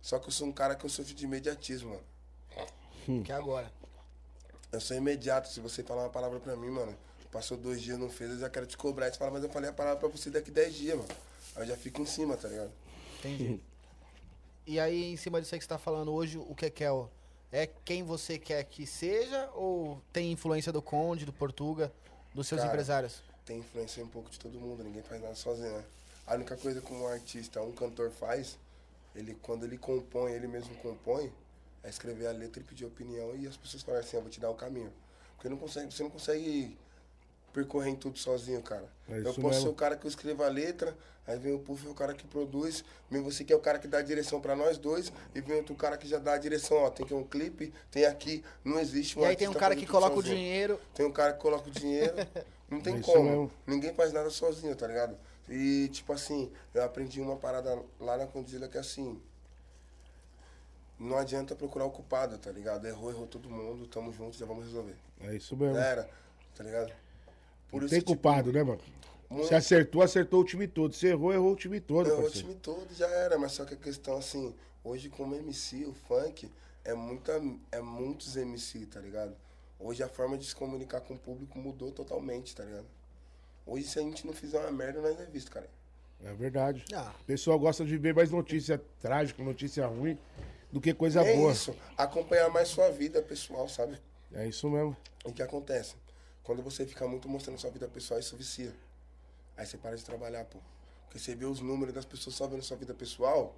[0.00, 3.24] Só que eu sou um cara que eu sofro de imediatismo, mano.
[3.24, 3.70] Que é agora.
[4.72, 5.48] Eu sou imediato.
[5.48, 6.96] Se você falar uma palavra pra mim, mano,
[7.30, 9.06] passou dois dias, não fez, eu já quero te cobrar.
[9.06, 11.08] Aí Você fala, mas eu falei a palavra pra você daqui dez dias, mano.
[11.56, 12.70] Aí eu já fico em cima, tá ligado?
[13.18, 13.60] Entendi.
[14.66, 16.84] e aí, em cima disso aí que você tá falando hoje, o que é que
[16.84, 16.90] é?
[16.92, 17.08] o-
[17.50, 21.90] É quem você quer que seja ou tem influência do Conde, do Portuga,
[22.38, 23.20] dos seus Cara, empresários?
[23.44, 25.84] tem influência um pouco de todo mundo, ninguém faz nada sozinho, né?
[26.26, 28.56] A única coisa que um artista, um cantor faz,
[29.14, 31.32] ele quando ele compõe, ele mesmo compõe,
[31.82, 34.38] é escrever a letra e pedir opinião e as pessoas falam assim, eu vou te
[34.38, 34.92] dar o caminho.
[35.34, 36.76] Porque não consegue, você não consegue
[37.52, 38.84] percorrer em tudo sozinho, cara.
[39.08, 39.62] É eu posso mesmo.
[39.62, 40.96] ser o cara que escreva a letra,
[41.26, 43.78] aí vem o Puff, é o cara que produz, vem você que é o cara
[43.78, 46.38] que dá a direção pra nós dois, e vem outro cara que já dá a
[46.38, 49.54] direção, ó, tem que um clipe, tem aqui, não existe um e aí tem um
[49.54, 50.36] cara que coloca o sozinho.
[50.36, 50.80] dinheiro.
[50.94, 52.14] Tem um cara que coloca o dinheiro.
[52.70, 53.24] Não tem É como.
[53.24, 53.50] mesmo.
[53.66, 55.16] Ninguém faz nada sozinho, tá ligado?
[55.48, 59.18] E, tipo assim, eu aprendi uma parada lá na Condzilla que é assim.
[60.98, 62.86] Não adianta procurar o culpado, tá ligado?
[62.86, 64.96] Errou, errou todo mundo, tamo junto, já vamos resolver.
[65.22, 65.76] É isso mesmo.
[65.76, 66.10] Já era,
[66.54, 66.92] tá ligado?
[67.70, 68.80] Por Não tem tipo, culpado, né, mano?
[69.46, 70.94] Se acertou, acertou o time todo.
[70.94, 73.74] Se errou, errou o time todo, É, o time todo já era, mas só que
[73.74, 76.50] a questão assim, hoje como MC, o funk
[76.84, 77.40] é muita
[77.70, 79.36] é muitos MC, tá ligado?
[79.78, 82.86] Hoje a forma de se comunicar com o público mudou totalmente, tá ligado?
[83.66, 85.68] Hoje se a gente não fizer uma merda, nós não é visto, cara.
[86.24, 86.84] É verdade.
[86.94, 87.12] Ah.
[87.20, 90.18] O pessoal gosta de ver mais notícia trágica, notícia ruim,
[90.72, 91.52] do que coisa é boa.
[91.52, 93.98] isso, acompanhar mais sua vida pessoal, sabe?
[94.32, 94.96] É isso mesmo.
[95.24, 95.94] O que acontece?
[96.48, 98.74] Quando você fica muito mostrando sua vida pessoal, isso vicia.
[99.54, 100.58] Aí você para de trabalhar, pô.
[101.04, 103.54] Porque você vê os números das pessoas só vendo sua vida pessoal,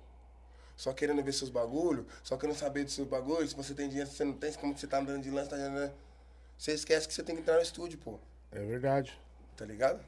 [0.76, 3.50] só querendo ver seus bagulhos, só querendo saber dos seus bagulhos.
[3.50, 5.50] Se você tem dinheiro, se você não tem, como que você tá andando de lança,
[5.50, 5.94] tá andando...
[6.58, 8.18] Você esquece que você tem que entrar no estúdio, pô.
[8.50, 9.16] É verdade.
[9.56, 10.04] Tá ligado?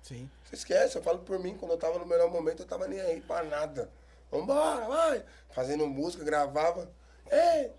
[0.00, 0.30] Sim.
[0.44, 3.00] Você esquece, eu falo por mim, quando eu tava no melhor momento, eu tava nem
[3.00, 3.90] aí pra nada.
[4.30, 5.24] Vambora, vai!
[5.50, 6.88] Fazendo música, gravava.
[7.28, 7.72] Ei!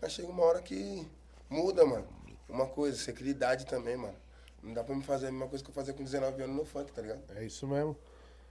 [0.00, 1.08] Mas chega uma hora que
[1.48, 2.13] muda, mano.
[2.48, 4.14] Uma coisa, você cria idade também, mano.
[4.62, 6.64] Não dá pra me fazer a mesma coisa que eu fazia com 19 anos no
[6.64, 7.20] funk, tá ligado?
[7.36, 7.96] É isso mesmo.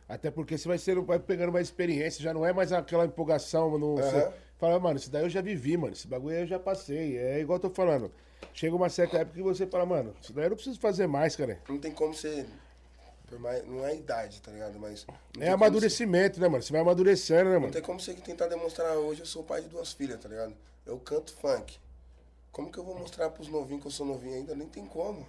[0.07, 3.69] Até porque você vai, ser, vai pegando mais experiência, já não é mais aquela empolgação,
[3.71, 3.95] mano.
[3.95, 4.33] Você Aham.
[4.59, 5.93] fala, mano, isso daí eu já vivi, mano.
[5.93, 7.17] Esse bagulho aí eu já passei.
[7.17, 8.11] É igual eu tô falando.
[8.53, 11.35] Chega uma certa época que você fala, mano, isso daí eu não preciso fazer mais,
[11.35, 11.57] cara.
[11.67, 12.45] Não tem como você.
[13.65, 14.77] não é idade, tá ligado?
[14.79, 15.07] Mas.
[15.39, 16.61] É amadurecimento, né, mano?
[16.61, 17.73] Você vai amadurecendo, né, você- Não mano?
[17.73, 20.53] tem como você tentar demonstrar hoje, eu sou pai de duas filhas, tá ligado?
[20.85, 21.79] Eu canto funk.
[22.53, 24.55] Como que eu vou mostrar pros novinhos que eu sou novinho ainda?
[24.55, 25.27] Nem tem como.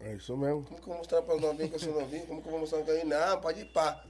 [0.00, 0.64] É isso mesmo.
[0.64, 2.26] Como que eu vou mostrar pras novinhas que eu sou novinho?
[2.26, 3.04] Como que eu vou mostrar pra ele?
[3.04, 4.04] Não, pode ir pá.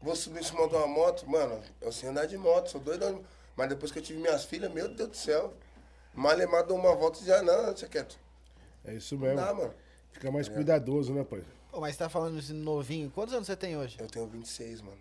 [0.00, 1.28] Vou subir em cima de uma moto?
[1.28, 3.24] Mano, eu sei andar de moto, sou doido.
[3.56, 5.54] Mas depois que eu tive minhas filhas, meu Deus do céu.
[6.14, 8.18] Malemar dou uma volta e já não, deixa quieto.
[8.84, 9.36] É isso Não mesmo.
[9.36, 9.74] dá, mano.
[10.12, 11.42] Fica mais cuidadoso, né, pai?
[11.70, 13.10] Pô, mas você tá falando de novinho.
[13.10, 13.96] Quantos anos você tem hoje?
[13.98, 14.98] Eu tenho 26, mano.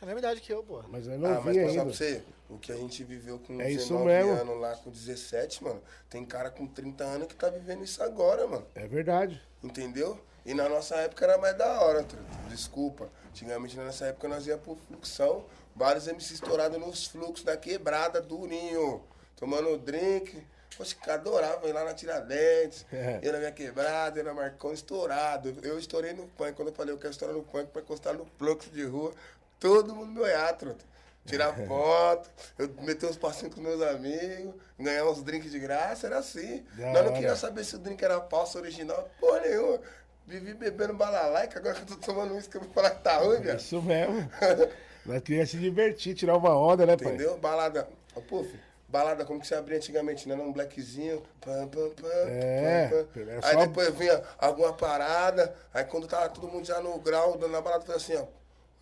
[0.00, 0.82] É a mesma idade que eu, pô.
[0.88, 1.84] Mas é ah, mas passar pra ainda.
[1.84, 4.32] você, o que a gente viveu com É isso 19 mesmo.
[4.32, 5.82] anos lá, com 17, mano.
[6.08, 8.66] Tem cara com 30 anos que tá vivendo isso agora, mano.
[8.74, 9.40] É verdade.
[9.62, 10.18] Entendeu?
[10.46, 12.06] E na nossa época era mais da hora,
[12.48, 13.08] desculpa.
[13.30, 15.44] Antigamente nessa época nós ia pro fluxão,
[15.76, 19.02] vários MC estourados nos fluxos da quebrada, durinho,
[19.36, 20.42] tomando drink.
[20.76, 23.18] Poxa, que adorava ir lá na Tiradentes, É.
[23.22, 25.52] ia na minha quebrada, ia na Marcão estourado.
[25.62, 28.24] Eu estourei no punk, quando eu falei eu quero estourar no punk pra encostar no
[28.38, 29.12] fluxo de rua,
[29.60, 30.84] todo mundo me olhar, truta.
[31.26, 32.28] Tirar foto,
[32.58, 36.64] eu meter uns passinhos com meus amigos, ganhar uns drinks de graça, era assim.
[36.76, 39.78] Da Nós não queria saber se o drink era falso, original, porra nenhuma.
[40.26, 43.16] Vivi bebendo balalaica, agora que eu tô tomando isso que eu vou falar que tá
[43.18, 43.56] ruim, É velho.
[43.58, 44.30] isso mesmo.
[45.06, 47.08] Nós queríamos se divertir, tirar uma onda, né, pai?
[47.08, 47.38] Entendeu?
[47.38, 47.88] Balada.
[48.14, 48.54] Ó, Puf,
[48.86, 50.34] balada como que você abria antigamente, né?
[50.34, 51.22] Um blackzinho.
[51.40, 53.32] Pam, pam, pam, É, pam, pam.
[53.42, 55.54] Aí só- depois vinha alguma parada.
[55.72, 58.24] Aí quando tava todo mundo já no grau, dando na balada, foi assim, ó.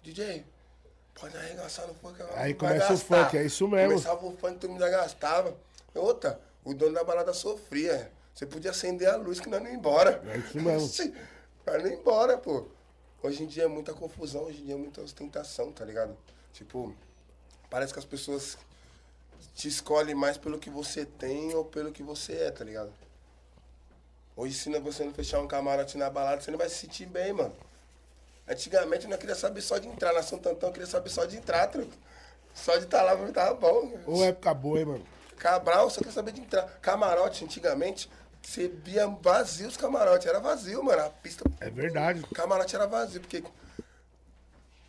[0.02, 0.44] DJ,
[1.20, 2.20] pode arregaçar no funk.
[2.22, 3.90] agora Aí começa o gastar." funk, é isso mesmo.
[3.90, 5.56] Começava o funk, todo mundo já gastava.
[5.94, 8.10] Outra, o dono da balada sofria.
[8.34, 10.22] Você podia acender a luz que nós não ia embora.
[10.26, 11.14] É isso mesmo.
[11.66, 12.66] Nós não ia embora, pô.
[13.20, 16.16] Hoje em dia é muita confusão, hoje em dia é muita ostentação, tá ligado?
[16.52, 16.94] Tipo,
[17.68, 18.56] parece que as pessoas
[19.54, 22.92] te escolhem mais pelo que você tem ou pelo que você é, tá ligado?
[24.36, 27.32] Hoje, se você não fechar um camarote na balada, você não vai se sentir bem,
[27.32, 27.56] mano.
[28.48, 31.24] Antigamente eu não queria saber só de entrar na São Tantão, eu queria saber só
[31.24, 31.96] de entrar, truta.
[32.54, 33.98] Só de estar lá pra mim tava bom.
[34.06, 35.06] Ou época boa, hein, mano?
[35.36, 36.62] Cabral, só quer saber de entrar.
[36.80, 40.26] Camarote, antigamente, você via vazio os camarotes.
[40.26, 41.02] Era vazio, mano.
[41.02, 41.44] A pista.
[41.60, 42.20] É verdade.
[42.20, 43.44] O camarote era vazio, porque.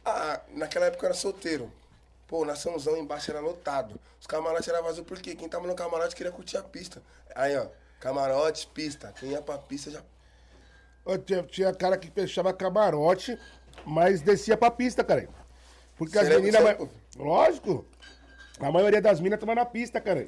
[0.05, 1.71] Ah, naquela época eu era solteiro.
[2.27, 3.99] Pô, naçãozão embaixo era lotado.
[4.19, 7.01] Os camarotes eram vazios porque quem tava no camarote queria curtir a pista.
[7.33, 7.67] Aí, ó,
[7.99, 9.13] camarote, pista.
[9.17, 10.01] Quem ia pra pista já.
[11.25, 13.37] Tinha, tinha cara que fechava camarote,
[13.85, 15.29] mas descia pra pista, cara.
[15.95, 16.77] Porque as Será meninas.
[16.77, 17.85] você- Lógico.
[18.59, 20.27] A maioria das minas tava na pista, cara.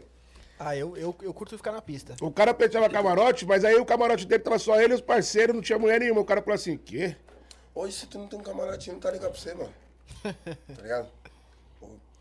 [0.59, 2.15] Ah, eu, eu, eu curto ficar na pista.
[2.21, 5.55] O cara fechava camarote, mas aí o camarote dele tava só ele e os parceiros,
[5.55, 6.21] não tinha mulher nenhuma.
[6.21, 7.15] O cara falou assim: quê?
[7.73, 9.73] Hoje, se tu não tem um camarotinho, não tá ligado pra você, mano.
[10.23, 11.09] tá ligado?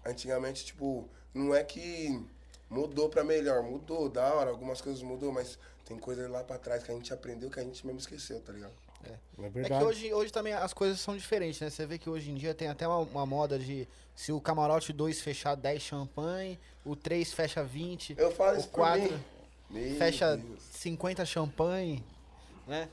[0.06, 2.22] Antigamente, tipo, não é que
[2.70, 3.62] mudou pra melhor.
[3.62, 5.58] Mudou, da hora, algumas coisas mudou, mas
[5.88, 8.52] tem coisas lá pra trás que a gente aprendeu que a gente mesmo esqueceu, tá
[8.52, 8.72] ligado?
[9.04, 9.80] É É verdade.
[9.82, 11.70] que hoje, hoje também as coisas são diferentes, né?
[11.70, 14.92] Você vê que hoje em dia tem até uma, uma moda de se o camarote
[14.92, 19.24] 2 fechar 10 champanhe, o 3 fecha 20, Eu falo o isso por 4 mim.
[19.70, 20.62] Meu fecha Deus.
[20.72, 22.04] 50 champanhe,
[22.66, 22.88] né?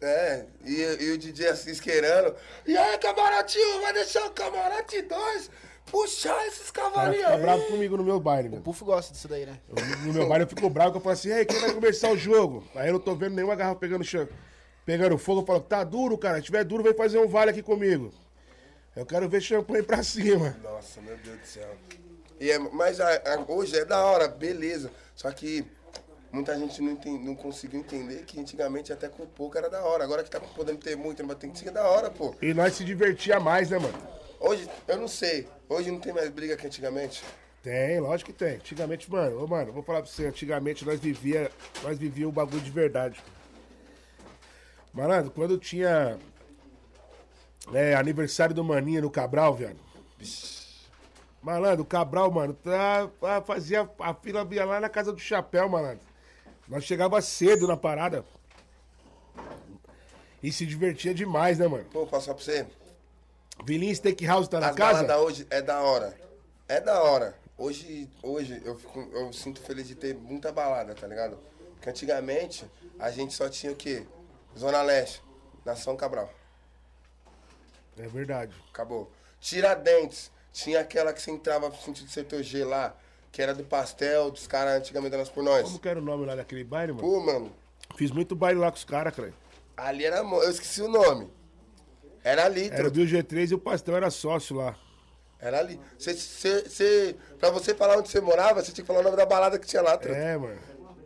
[0.00, 2.32] É, e, e o DJ Assis querendo.
[2.64, 5.50] E aí, camarotinho, vai deixar o camarote 2
[5.90, 7.40] puxar esses O cavalinhos fica aí.
[7.42, 8.62] bravo comigo no meu baile, O mano.
[8.62, 9.58] Pufo gosta disso daí, né?
[9.68, 9.76] Eu-
[10.06, 12.16] No meu baile eu fico bravo, que eu falo assim, ei, quem vai começar o
[12.16, 12.64] jogo?
[12.74, 14.28] Aí eu não tô vendo nenhuma garrafa pegando chão.
[14.84, 16.36] Pegando fogo, eu falo, tá duro, cara.
[16.38, 18.12] Se tiver duro, vem fazer um vale aqui comigo.
[18.96, 20.56] Eu quero ver champanhe pra cima.
[20.62, 21.68] Nossa, meu Deus do céu.
[22.40, 24.90] E é, mas a- a- hoje é da hora, beleza.
[25.14, 25.64] Só que
[26.32, 30.04] muita gente não, enten- não conseguiu entender que antigamente até com pouco era da hora.
[30.04, 32.34] Agora que tá podendo ter muito, mas tem que ser da hora, pô.
[32.40, 33.98] E nós se divertia mais, né, mano?
[34.40, 35.48] Hoje, eu não sei.
[35.68, 37.22] Hoje não tem mais briga que antigamente.
[37.62, 38.54] Tem, lógico que tem.
[38.54, 41.50] Antigamente, mano, ô, mano, vou falar pra você, antigamente nós vivia,
[41.82, 43.20] nós vivia o bagulho de verdade.
[44.92, 46.18] Malandro, quando tinha
[47.74, 49.76] é, aniversário do Maninha no Cabral, velho.
[51.42, 55.68] Malandro, o Cabral, mano, tá, tá- fazia a fila via lá na casa do chapéu,
[55.68, 56.06] malandro.
[56.66, 58.24] Nós chegava cedo na parada.
[60.42, 61.84] E se divertia demais, né, mano?
[61.92, 62.66] Pô, passar pra você.
[63.64, 65.02] Vilinho Steakhouse tá na As casa?
[65.04, 66.16] baladas hoje é da hora.
[66.68, 67.34] É da hora.
[67.56, 71.38] Hoje, hoje eu, fico, eu sinto feliz de ter muita balada, tá ligado?
[71.74, 72.64] Porque antigamente
[72.98, 74.06] a gente só tinha o quê?
[74.56, 75.22] Zona Leste,
[75.64, 76.32] Nação Cabral.
[77.98, 78.54] É verdade.
[78.70, 79.10] Acabou.
[79.40, 80.30] Tiradentes.
[80.52, 82.96] Tinha aquela que você entrava pro sentido setor G lá,
[83.30, 85.62] que era do pastel, dos caras antigamente dando por nós.
[85.64, 87.06] Como que era o nome lá daquele baile, mano?
[87.06, 87.52] Pô, mano,
[87.96, 89.32] Fiz muito baile lá com os caras, cara.
[89.76, 90.18] ali era.
[90.18, 91.30] Eu esqueci o nome.
[92.28, 92.90] Era ali, Era o truta.
[92.90, 94.76] Bill G3 e o Pastel era sócio lá.
[95.40, 95.80] Era ali.
[95.98, 99.16] Cê, cê, cê- pra você falar onde você morava, você tinha que falar o nome
[99.16, 100.16] da balada que tinha lá, truta.
[100.18, 100.58] É, mano.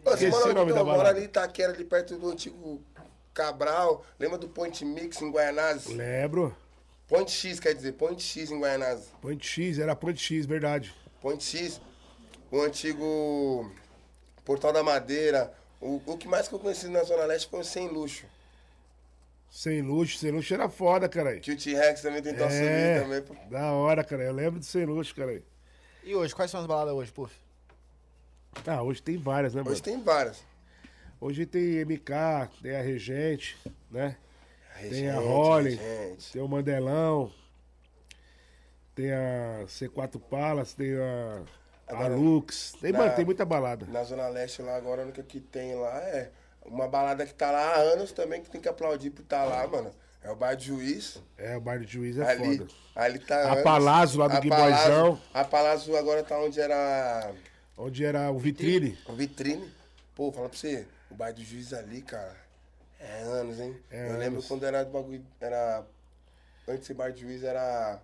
[0.05, 2.83] Você mora, o nome então, da mora ali em Itaquera, ali perto do antigo
[3.33, 4.05] Cabral.
[4.18, 5.95] Lembra do Point Mix em Guaianazes?
[5.95, 6.57] Lembro.
[7.07, 9.07] Point X, quer dizer, Point X em Guaianazes.
[9.20, 10.93] Point X, era Point X, verdade.
[11.20, 11.81] Point X,
[12.51, 13.70] o antigo
[14.45, 15.53] Portal da Madeira.
[15.81, 18.25] O, o que mais que eu conheci na Zona Leste foi o Sem Luxo.
[19.55, 21.38] Sem luxo, sem luxo era foda, cara.
[21.38, 23.20] Que o T-Rex também tentou assumir É, também.
[23.20, 23.34] pô.
[23.50, 24.22] da hora, cara.
[24.22, 25.42] Eu lembro de sem luxo, cara.
[26.03, 27.34] E hoje, quais são as baladas hoje, Puff?
[28.66, 29.70] Ah, hoje tem várias, né, mano?
[29.70, 30.42] Hoje tem várias.
[31.20, 33.59] Hoje tem MK, tem a Regente,
[33.90, 34.16] né?
[34.80, 35.78] Tem a Rolling,
[36.32, 37.30] tem o Mandelão,
[38.94, 41.42] tem a C4 Palace, tem a,
[41.88, 42.72] a Lux.
[42.80, 43.86] Tem, na- mano, tem muita balada.
[43.86, 46.30] Na Zona Leste lá agora, a única que tem lá é
[46.64, 49.66] uma balada que tá lá há anos também, que tem que aplaudir por estar lá,
[49.66, 49.90] mano.
[50.22, 51.20] É o Bar de Juiz.
[51.36, 52.70] É, o baile de juiz é ali, foda.
[52.94, 53.64] ali tá A anos.
[53.64, 54.48] Palazzo lá do.
[54.48, 57.32] Palazzo- A Palazzo agora tá onde era
[57.76, 58.96] Onde era o Vitrine.
[59.08, 59.68] o Vitrine.
[60.14, 62.36] Pô, fala pra você, o Bar do Juiz ali, cara,
[63.00, 63.76] é anos, hein?
[63.90, 64.46] É Eu lembro anos.
[64.46, 65.84] quando era do bagulho, era...
[66.68, 68.00] Antes de Bar do Juiz era...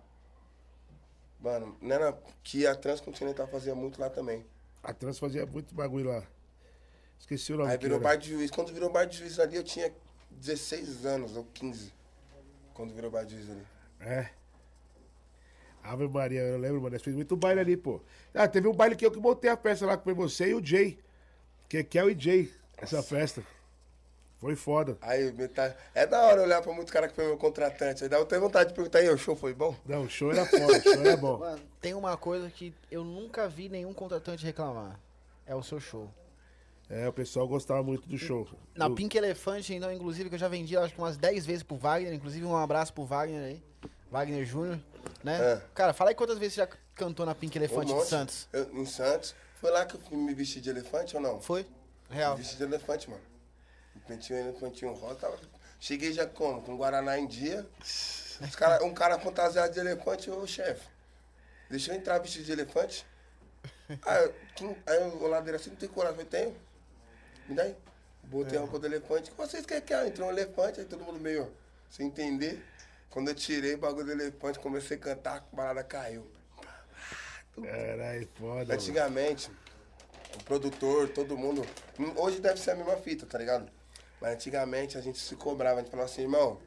[1.39, 4.45] Mano, não era que a Transcontinental fazia muito lá também.
[4.83, 6.23] A Trans fazia muito bagulho lá.
[7.19, 8.03] Esqueci o nome Aí virou era.
[8.03, 8.49] bar de juiz.
[8.49, 9.93] Quando virou bar de juiz ali, eu tinha
[10.31, 11.93] 16 anos ou 15.
[12.73, 13.67] Quando virou bar de juiz ali.
[13.99, 14.29] É.
[15.83, 16.97] Ave Maria, eu lembro, mano.
[16.97, 18.01] Fizemos muito baile ali, pô.
[18.33, 20.65] Ah, teve um baile que eu que montei a festa lá, foi você e o
[20.65, 20.99] Jay.
[21.67, 23.43] Que que é o Jay, essa festa.
[24.39, 24.97] Foi foda.
[25.01, 25.75] Aí, metade...
[25.93, 28.03] é da hora olhar pra muito cara que foi meu contratante.
[28.03, 29.75] Aí dá até vontade de perguntar, aí, o show foi bom?
[29.85, 31.39] Não, o show era foda, o show era bom.
[31.39, 34.97] Mano, tem uma coisa que eu nunca vi nenhum contratante reclamar.
[35.45, 36.09] É o seu show.
[36.89, 38.47] É, o pessoal gostava muito do show.
[38.75, 41.61] Na Do- Pink Elefante, então, inclusive, que eu já vendi acho que umas 10 vezes
[41.63, 42.11] pro Wagner.
[42.13, 43.63] Inclusive, um abraço pro Wagner aí.
[44.11, 44.79] Wagner Júnior,
[45.23, 45.39] né?
[45.39, 45.61] É.
[45.75, 48.07] Cara, fala aí quantas vezes você já cantou na Pink Um Elefante de monte.
[48.07, 48.47] Santos.
[48.51, 49.35] Eu- em Santos.
[49.61, 51.39] Foi lá que eu me vestir de elefante ou não?
[51.39, 51.65] Foi?
[52.09, 52.31] Real.
[52.35, 53.21] Me vesti de elefante, mano.
[53.93, 55.15] Me pentinho elefantinho rosa.
[55.15, 55.37] Tava...
[55.79, 56.61] Cheguei já como?
[56.63, 57.67] Com Guaraná em dia.
[57.81, 60.87] Os cara, um cara fantasiado de elefante, ô chefe.
[61.69, 63.05] Deixa eu entrar vestido de elefante.
[64.05, 66.19] Aí, eu- quem- aí o ladeira assim, não tem coragem.
[66.19, 66.55] Eu tenho.
[67.49, 67.75] Me dá aí.
[68.23, 69.31] Botei a roupa do elefante.
[69.31, 70.07] O que vocês querem que é?
[70.07, 71.51] Entrou um elefante, aí todo mundo meio
[71.89, 72.63] sem entender.
[73.09, 76.29] Quando eu tirei o bagulho do elefante, comecei a cantar, a balada caiu.
[77.59, 78.53] Caralho, foda.
[78.53, 78.73] mano.
[78.73, 79.51] Antigamente,
[80.39, 81.65] o produtor, todo mundo.
[82.15, 83.69] Hoje deve ser a mesma fita, tá ligado?
[84.21, 86.61] Mas antigamente a gente se cobrava, a gente falava assim, irmão,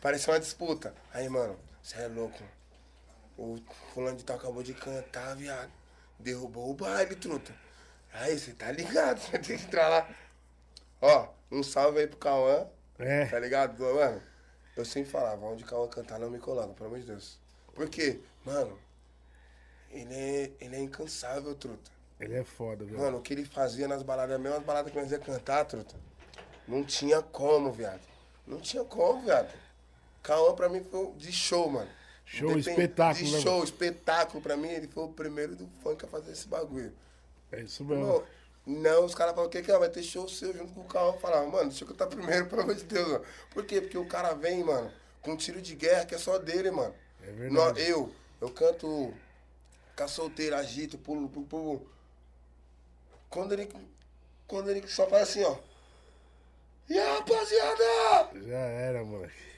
[0.00, 0.92] parecia uma disputa.
[1.14, 2.42] Aí, mano, você é louco.
[3.38, 3.56] O
[3.94, 5.70] fulano de tal acabou de cantar, viado.
[6.18, 7.54] Derrubou o baile, truta.
[8.18, 10.08] Aí, você tá ligado, você tem que entrar lá.
[11.00, 12.66] Ó, um salve aí pro Cauã,
[12.98, 13.26] É.
[13.26, 13.78] tá ligado?
[13.82, 14.22] Mano,
[14.76, 17.38] eu sempre falava, onde o Cauã cantar não me coloca, pelo amor de Deus.
[17.74, 18.20] Por quê?
[18.44, 18.78] Mano,
[19.90, 21.90] ele é, ele é incansável, truta.
[22.18, 22.98] Ele é foda, viu?
[22.98, 25.94] Mano, o que ele fazia nas baladas, mesmo as baladas que nós ia cantar, truta,
[26.66, 28.00] não tinha como, viado.
[28.46, 29.52] Não tinha como, viado.
[30.22, 31.90] Cauã pra mim foi de show, mano.
[32.24, 33.64] Show, espetáculo, De né, show, mano?
[33.64, 36.92] espetáculo pra mim, ele foi o primeiro do funk a fazer esse bagulho.
[37.52, 38.04] É isso mesmo.
[38.04, 38.24] Não,
[38.66, 39.78] não os caras falavam, o que que é?
[39.78, 41.12] Vai ter show seu junto com o Cauã.
[41.12, 43.24] Eu falava, mano, deixa eu cantar primeiro, pelo amor de Deus, mano.
[43.50, 43.80] Por quê?
[43.80, 44.92] Porque o cara vem, mano,
[45.22, 46.94] com um tiro de guerra que é só dele, mano.
[47.22, 47.82] É verdade.
[47.88, 49.12] Eu, eu canto
[50.06, 51.90] solteira, agito, pulo, pulo, pulo.
[53.30, 53.68] Quando ele,
[54.46, 55.56] quando ele só faz assim, ó.
[56.88, 58.40] E aí, rapaziada?
[58.46, 59.55] Já era, moleque.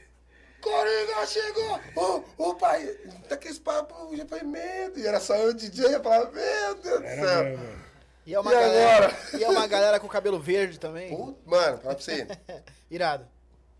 [0.71, 1.81] Coringa chegou!
[1.97, 2.85] Ô, ô pai,
[3.29, 4.99] daqueles papos, já foi medo.
[4.99, 7.45] E era só eu, DJ, eu falava, meu Deus do céu.
[7.45, 7.79] mesmo.
[8.27, 9.07] E é uma E galera.
[9.07, 9.39] agora?
[9.39, 11.17] E é uma galera com cabelo verde também.
[11.17, 12.27] Puta, Mano, fala pra você.
[12.91, 13.27] Irado.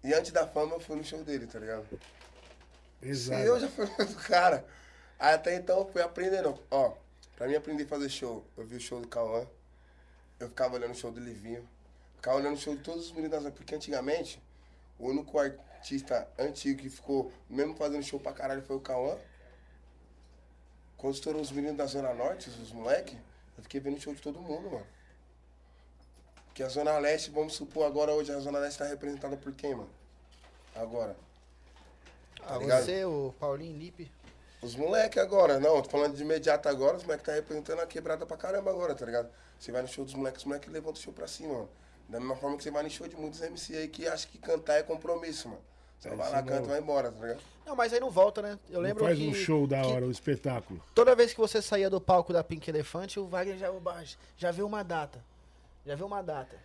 [0.03, 1.85] E antes da fama eu fui no show dele, tá ligado?
[3.03, 3.43] Exato.
[3.43, 4.65] E eu já fui do cara.
[5.19, 6.59] Aí até então eu fui aprendendo.
[6.71, 6.93] Ó,
[7.37, 9.47] pra mim aprender a fazer show, eu vi o show do Cauã,
[10.41, 11.69] eu ficava olhando o show do Livinho,
[12.17, 14.41] ficava olhando o show de todos os meninos porque antigamente,
[14.99, 19.17] o único artista antigo que ficou mesmo fazendo show pra caralho foi o Cauã.
[20.97, 23.17] Quando estourou os meninos da Zona Norte, os moleque,
[23.57, 24.87] eu fiquei vendo o show de todo mundo, mano.
[26.47, 29.77] Porque a Zona Leste, vamos supor, agora hoje a Zona Leste tá representada por quem,
[29.77, 29.91] mano?
[30.75, 31.17] Agora.
[32.43, 32.85] Ah, ligado?
[32.85, 34.11] você, o Paulinho Lipe.
[34.61, 38.27] Os moleque agora, não, tô falando de imediato agora, os moleque tá representando a quebrada
[38.27, 39.31] pra caramba agora, tá ligado?
[39.57, 41.71] Você vai no show dos moleques, os moleques levantam o show pra cima, mano.
[42.09, 44.39] Da mesma forma que você vai no show de muitos MC aí que acham que
[44.39, 45.61] cantar é compromisso, mano.
[45.99, 47.41] Você É vai lá, canta e vai embora, tá ligado?
[47.67, 48.59] Não, mas aí não volta, né?
[48.71, 50.81] Eu Não lembro faz que, um show da hora, um espetáculo.
[50.95, 53.69] toda vez que você saía do palco da Pink Elefante, o Wagner já,
[54.37, 55.23] já viu uma data.
[55.85, 56.57] Já viu uma data.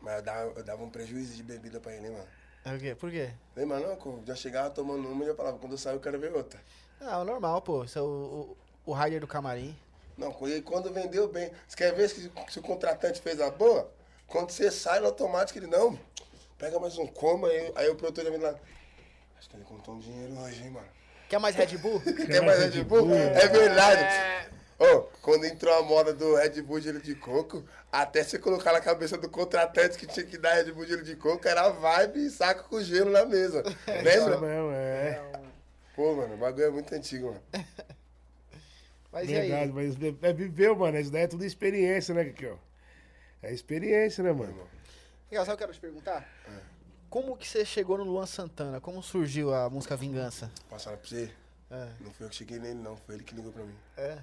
[0.00, 2.26] Mas eu dava, eu dava um prejuízo de bebida pra ele, mano.
[2.64, 2.94] É o quê?
[2.94, 3.30] Por quê?
[3.56, 3.88] Lembra não?
[3.90, 6.60] eu Já chegava tomando uma e já falava, quando eu saio eu quero ver outra.
[7.00, 7.82] Não, normal, pô.
[7.84, 9.76] Isso é o, o, o rider do camarim.
[10.18, 11.50] Não, quando- quando vendeu bem.
[11.66, 13.90] Você quer ver se, se o contratante fez a boa?
[14.26, 15.98] Quando você sai no automático, ele não.
[16.58, 18.54] Pega mais um coma, aí, aí o produtor já vem lá.
[19.38, 20.86] Acho que ele contou um dinheiro hoje, hein, mano.
[21.28, 22.00] Quer mais Red Bull?
[22.26, 23.12] Quer mais Red Bull?
[23.14, 24.50] É verdade.
[24.78, 28.80] Ô, quando entrou a moda do Red Bull gelo de coco, até você colocar na
[28.80, 32.30] cabeça do contratante que tinha que dar Red Bull gelo de coco, era vibe e
[32.30, 33.62] saco com gelo na mesa.
[33.88, 34.38] Isso Lembra?
[34.38, 35.22] mesmo, é.
[35.94, 37.42] Pô, mano, o bagulho é muito antigo, mano.
[39.10, 39.72] Mas e Verdade, aí?
[39.72, 40.98] mas é, é viveu, mano.
[40.98, 42.58] Isso daí é tudo experiência, né, Kikão?
[43.42, 44.68] É experiência, né, mano?
[45.30, 46.22] Legal, sabe o que eu quero te perguntar?
[46.48, 46.60] É.
[47.10, 48.80] Como que você chegou no Luan Santana?
[48.80, 50.50] Como surgiu a música Vingança?
[50.68, 51.32] Passaram pra você?
[51.70, 51.88] É.
[52.00, 52.96] Não foi eu que cheguei nele, não.
[52.96, 53.76] Foi ele que ligou pra mim.
[53.96, 54.18] É.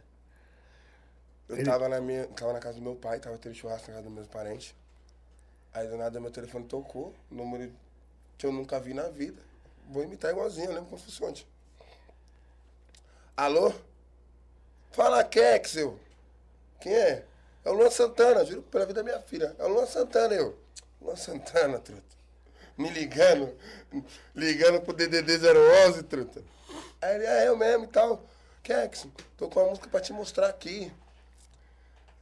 [1.47, 2.27] Eu Ele- tava na minha.
[2.27, 4.73] Tava na casa do meu pai, tava tendo churrasco na casa dos meus parentes.
[5.73, 7.71] Aí do nada meu telefone tocou, número
[8.37, 9.41] que eu nunca vi na vida.
[9.89, 11.45] Vou imitar igualzinho, eu lembro como fosse ontem.
[13.35, 13.73] Alô?
[14.91, 15.99] Fala Kexel.
[16.79, 17.25] Quem é?
[17.65, 19.55] É o Luan Santana, juro pela vida da minha filha.
[19.57, 20.57] É o Luan Santana, eu.
[21.01, 22.01] Luan Santana, truta.
[22.77, 23.55] Me ligando,
[24.35, 25.37] ligando pro DDD
[25.85, 26.43] 011, truta.
[27.01, 28.23] Aí ele, é eu mesmo e tal.
[28.63, 29.07] Kex,
[29.37, 30.91] tô com uma música pra te mostrar aqui.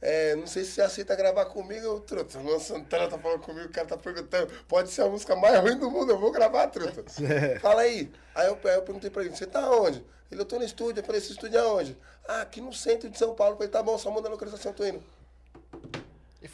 [0.00, 2.38] É, não sei se você aceita gravar comigo, eu, truta.
[2.38, 4.52] O Luan Santana tá falando comigo, o cara tá perguntando.
[4.68, 7.04] Pode ser a música mais ruim do mundo, eu vou gravar, truta.
[7.62, 8.12] Fala aí.
[8.34, 10.04] Aí eu, aí eu perguntei pra ele, você tá onde?
[10.30, 11.00] Ele, eu tô no estúdio.
[11.00, 11.96] Eu falei, esse estúdio é onde?
[12.26, 13.52] Ah, aqui no centro de São Paulo.
[13.52, 15.02] Eu falei, tá bom, só manda a localização, tô indo.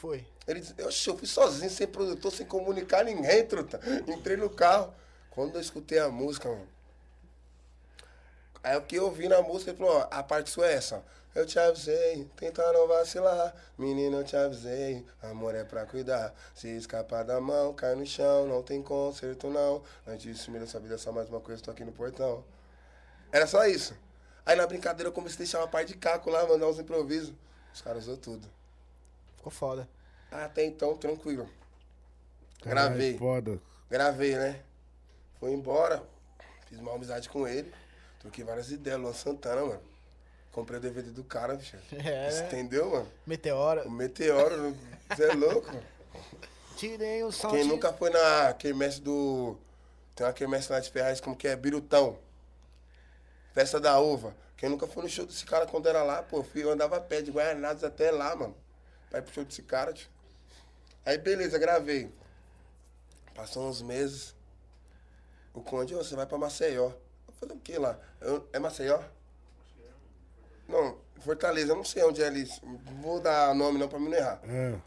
[0.00, 0.24] Foi.
[0.46, 3.80] Ele disse, "Oxe, eu fui sozinho, sem produtor, sem comunicar ninguém, truta.
[4.06, 4.94] Entrei no carro.
[5.30, 6.68] Quando eu escutei a música, mano.
[8.62, 11.04] Aí o que eu vi na música, ele falou, ó, a parte sua é essa.
[11.34, 13.54] Eu te avisei, tenta não vacilar.
[13.76, 16.34] Menino, eu te avisei, amor é pra cuidar.
[16.54, 19.82] Se escapar da mão, cai no chão, não tem conserto não.
[20.06, 22.44] Antes de sumir dessa vida, só mais uma coisa, tô aqui no portão.
[23.32, 23.94] Era só isso.
[24.46, 27.32] Aí na brincadeira eu comecei a deixar uma parte de caco lá, mandar uns improvisos.
[27.72, 28.57] Os caras usou tudo.
[29.38, 29.88] Ficou foda.
[30.30, 31.48] Até então, tranquilo.
[32.62, 33.18] Caralho, Gravei.
[33.18, 33.60] Foda.
[33.88, 34.60] Gravei, né?
[35.38, 36.02] Fui embora.
[36.66, 37.72] Fiz uma amizade com ele.
[38.20, 39.00] Troquei várias ideias.
[39.00, 39.80] Luan Santana, mano.
[40.52, 41.76] Comprei o DVD do cara, bicho.
[41.92, 42.30] É.
[42.30, 43.08] Você entendeu, mano?
[43.26, 43.86] Meteora.
[43.86, 44.76] O Meteoro,
[45.08, 45.70] você é louco.
[46.76, 47.50] Tirei o som.
[47.50, 49.56] Quem nunca foi na quermesse do...
[50.14, 51.54] Tem uma quermesse lá de Ferraz, como que é?
[51.54, 52.18] Birutão.
[53.54, 54.34] Festa da Uva.
[54.56, 57.22] Quem nunca foi no show desse cara quando era lá, pô, eu andava a pé
[57.22, 58.56] de Guaianados até lá, mano.
[59.10, 60.08] Pra ir pro show desse cara, tio.
[61.04, 62.12] Aí, beleza, gravei.
[63.34, 64.34] Passou uns meses.
[65.54, 66.92] O Conde, ô, você vai pra Maceió.
[67.26, 67.98] Eu falei, o que lá?
[68.20, 69.00] Eu- é Maceió?
[70.68, 72.46] Não, Fortaleza, eu não sei onde é ali.
[73.00, 74.40] Vou dar nome não pra mim não errar.
[74.44, 74.80] Ah,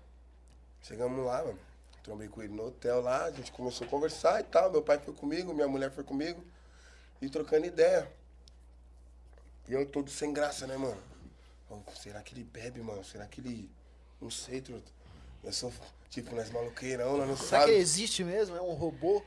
[0.83, 1.59] Chegamos lá, mano.
[2.03, 4.71] Trombei com ele no hotel lá, a gente começou a conversar e tal.
[4.71, 6.43] Meu pai foi comigo, minha mulher foi comigo.
[7.21, 8.11] E trocando ideia.
[9.67, 11.01] E eu todo sem graça, né, mano?
[11.95, 13.03] Será que ele bebe, mano?
[13.03, 13.71] Será que ele.
[14.21, 14.91] Não sei, truta.
[15.43, 15.71] Eu sou,
[16.09, 17.71] tipo, nós maluqueirão, nós não Será que sabe.
[17.73, 18.55] ele existe mesmo?
[18.55, 19.23] É um robô?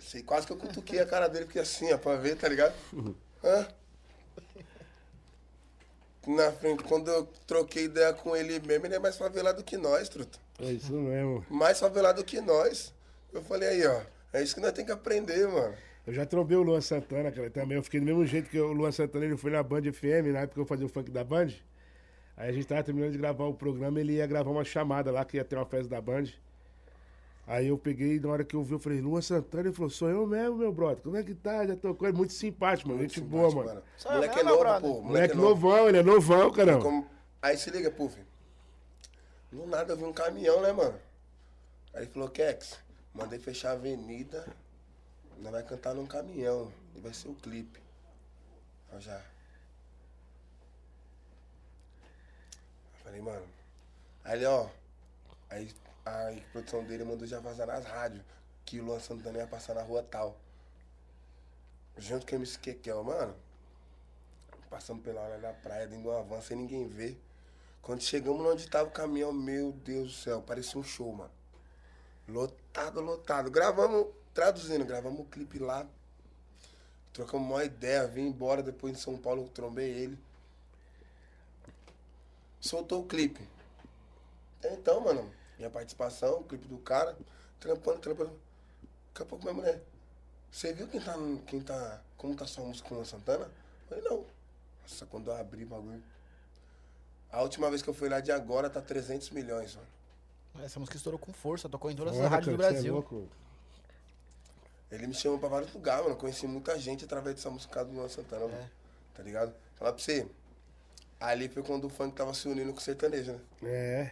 [0.00, 2.74] Sei, quase que eu cutuquei a cara dele, porque assim, ó, pra ver, tá ligado?
[3.44, 3.68] Hã?
[6.26, 10.08] Na frente, quando eu troquei ideia com ele mesmo, ele é mais favelado que nós,
[10.08, 10.38] truta.
[10.60, 11.44] é isso mesmo.
[11.50, 12.92] mais favelado que nós.
[13.32, 15.74] Eu falei aí, ó, é isso que nós temos que aprender, mano.
[16.06, 17.76] Eu já trombei o Luan Santana, cara, também.
[17.76, 20.40] Eu fiquei do mesmo jeito que o Luan Santana, ele foi na Band FM, na
[20.40, 21.48] época que eu fazia o funk da Band.
[22.42, 25.24] Aí a gente tava terminando de gravar o programa, ele ia gravar uma chamada lá,
[25.24, 26.24] que ia ter uma festa da Band.
[27.46, 30.10] Aí eu peguei, na hora que eu vi, eu falei, Luan Santana, ele falou, sou
[30.10, 31.64] eu mesmo, meu brother, como é que tá?
[31.64, 33.80] Já tocou, é muito simpático, mano, gente boa, mano.
[33.96, 34.80] Só Moleque é novo, brother.
[34.90, 35.02] pô.
[35.02, 35.48] Moleque é novo.
[35.50, 36.82] novão, ele é novão, caramba.
[36.82, 37.06] Como-
[37.40, 38.18] Aí se liga, Puff.
[39.52, 40.98] No nada eu vi um caminhão, né, mano?
[41.94, 42.76] Aí ele falou, Kex,
[43.14, 44.48] mandei fechar a avenida.
[45.38, 46.72] Nós vai cantar num caminhão.
[46.96, 47.78] E vai ser o clipe.
[48.92, 49.20] Eu já.
[53.12, 53.46] Falei, mano.
[54.24, 54.68] Aí ele, ó.
[55.50, 55.68] Aí
[56.06, 58.24] a produção dele mandou já vazar nas rádios.
[58.64, 60.36] Que o Luan Santana ia passar na rua tal.
[61.98, 63.34] Junto com o MC Kekel, mano.
[64.70, 67.20] Passando pela hora da praia, dentro de uma van, sem ninguém ver.
[67.82, 71.30] Quando chegamos onde tava o caminhão, meu Deus do céu, parecia um show, mano.
[72.26, 73.50] Lotado, lotado.
[73.50, 75.86] Gravamos, traduzindo, gravamos o clipe lá.
[77.12, 80.18] Trocamos uma ideia, vim embora depois em São Paulo, trombei ele.
[82.62, 83.46] Soltou o clipe.
[84.64, 87.14] Então, mano, minha participação, o clipe do cara,
[87.58, 88.30] trampando, trampando.
[89.08, 89.82] Daqui a pouco minha mulher.
[90.50, 92.00] Você viu quem tá, no- quem tá.
[92.16, 93.44] Como tá sua música com o Luan Santana?
[93.44, 94.24] Eu falei, não.
[94.82, 96.02] Nossa, quando eu abri o bagulho.
[97.32, 99.88] A última vez que eu fui lá de agora tá 300 milhões, mano.
[100.64, 102.92] Essa música estourou com força, tocou em todas as rádios do é Brasil.
[102.94, 103.28] louco.
[104.90, 106.16] Ele me chamou pra vários lugares, mano.
[106.16, 108.70] Conheci muita gente através dessa música do Luan Santana, mano.
[109.14, 109.54] Tá ligado?
[109.74, 110.28] Falar pra você.
[111.22, 113.40] Ali foi quando o funk tava se unindo com o sertanejo, né?
[113.62, 114.10] É,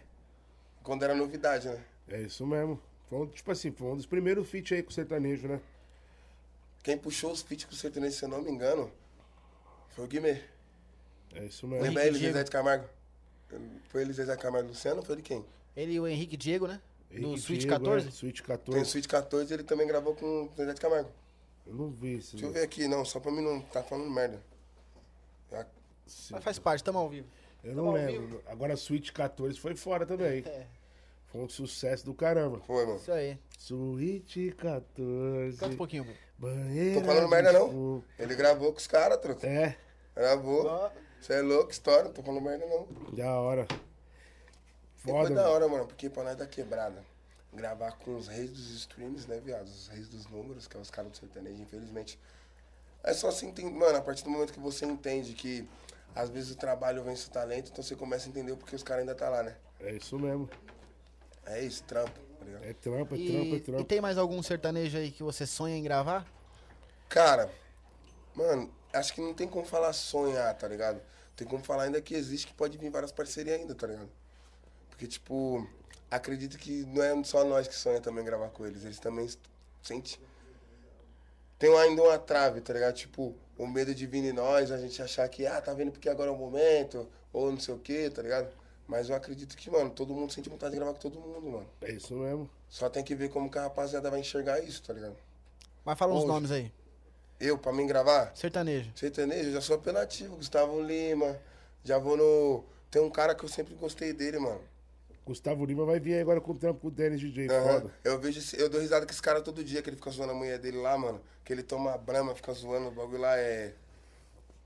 [0.80, 1.84] Quando era novidade, né?
[2.08, 2.80] é isso mesmo.
[3.08, 5.60] Foi um, tipo assim, foi um dos primeiros feats aí com o sertanejo, né?
[6.84, 8.92] Quem puxou os feats com o sertanejo, se eu não me engano,
[9.88, 10.40] foi o Guimê.
[11.34, 11.82] É isso mesmo.
[11.84, 12.32] Lembra ele, Diego.
[12.32, 12.88] Zezé de Camargo?
[13.88, 15.02] Foi ele, Zezé de Camargo Luciano?
[15.02, 15.44] Foi de quem?
[15.76, 16.80] Ele e o Henrique Diego, né?
[17.10, 18.06] Do Henrique Suite Diego, 14?
[18.06, 18.84] É, Suite Tem o 14.
[18.88, 21.10] Suite 14 ele também gravou com o Zezé de Camargo.
[21.66, 22.36] Eu não vi isso.
[22.36, 24.40] Deixa eu ver aqui, não, só pra mim não estar falando merda.
[26.28, 27.28] Já- Mas faz parte, tamo ao vivo.
[27.62, 28.42] Eu não Tamo ao lembro.
[28.46, 30.42] Agora Suite 14 foi fora também.
[30.46, 30.66] É,
[31.32, 32.58] Foi um sucesso do caramba.
[32.66, 32.98] Foi, mano.
[32.98, 33.38] isso aí.
[33.56, 35.58] Suíte 14.
[35.58, 36.06] Canta um pouquinho.
[36.38, 37.00] Banheira.
[37.00, 37.68] Tô falando merda, não.
[37.70, 38.04] fogo.
[38.18, 39.46] Ele gravou com os caras, truta.
[39.46, 39.76] É,
[40.16, 40.90] Gravou.
[41.20, 42.88] Você é louco, história, não tô falando merda, não.
[43.14, 43.68] da hora.
[44.96, 45.54] Foi Foda, da mano.
[45.54, 47.02] hora, mano, porque pra nós da quebrada,
[47.52, 49.66] gravar com os reis dos streams, né, viado?
[49.66, 52.18] Os reis dos números, que é os caras do sertanejo, infelizmente.
[53.04, 55.66] É só assim, entender, mano, a partir do momento que você entende que
[56.14, 58.82] às vezes o trabalho vence o talento, então você começa a entender o porquê os
[58.82, 59.56] caras ainda tá lá, né?
[59.80, 60.48] É isso mesmo.
[61.46, 62.64] É isso, trampo, tá ligado?
[62.64, 63.84] É trampo, é E, trampo, é e trampo.
[63.84, 66.26] tem mais algum sertanejo aí que você sonha em gravar?
[67.08, 67.50] Cara,
[68.34, 71.00] mano, acho que não tem como falar sonhar, tá ligado?
[71.36, 74.10] Tem como falar ainda que existe, que pode vir várias parcerias ainda, tá ligado?
[74.90, 75.66] Porque, tipo,
[76.10, 79.28] acredito que não é só nós que sonha também gravar com eles, eles também
[79.82, 80.18] sentem.
[81.60, 82.94] Tem ainda uma trave, tá ligado?
[82.94, 86.08] Tipo, o medo de vir em nós, a gente achar que, ah, tá vendo porque
[86.08, 88.48] agora é o momento, ou não sei o quê, tá ligado?
[88.88, 91.68] Mas eu acredito que, mano, todo mundo sente vontade de gravar com todo mundo, mano.
[91.82, 92.48] É isso mesmo.
[92.66, 95.16] Só tem que ver como que a rapaziada vai enxergar isso, tá ligado?
[95.84, 96.26] Mas fala uns Hoje.
[96.28, 96.72] nomes aí.
[97.38, 98.90] Eu, pra mim gravar, Sertanejo.
[98.96, 100.36] Sertanejo, eu já sou apelativo.
[100.36, 101.38] Gustavo Lima.
[101.84, 102.64] Já vou no.
[102.90, 104.62] Tem um cara que eu sempre gostei dele, mano.
[105.26, 107.80] Gustavo Lima vai vir aí agora com o trampo com o Dennis DJ, Aham.
[107.80, 107.94] foda.
[108.02, 110.32] Eu vejo esse- eu dou risada com esse cara todo dia, que ele fica zoando
[110.32, 111.20] a mulher dele lá, mano.
[111.44, 113.74] Que ele toma brama, fica zoando o bagulho lá, é.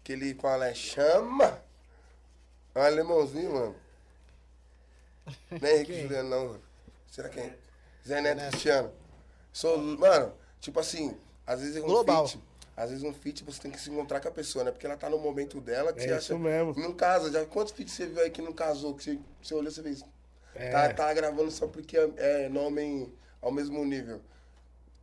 [0.03, 1.63] Que ele fala, é chama!
[2.75, 3.77] É um alemãozinho, mano.
[5.51, 6.03] Não é Henrique?
[6.03, 6.63] Juliano, não, mano.
[7.11, 7.57] Será que é?
[8.07, 8.93] Zé Neto Cristiano.
[9.53, 12.27] Sou, mano, tipo assim, às vezes um Global.
[12.29, 12.43] feat.
[12.77, 14.73] Às vezes um feat você tem que se encontrar com a pessoa, né?
[14.73, 16.43] Porque ela tá no momento dela que É você isso acha.
[16.43, 16.75] mesmo.
[16.77, 17.31] Não casa.
[17.31, 18.95] Já, quantos feats você viu aí que não casou?
[18.95, 20.05] Que você, você olhou e você fez.
[20.55, 20.71] É.
[20.71, 24.21] Tá, tá gravando só porque é, nome ao mesmo nível.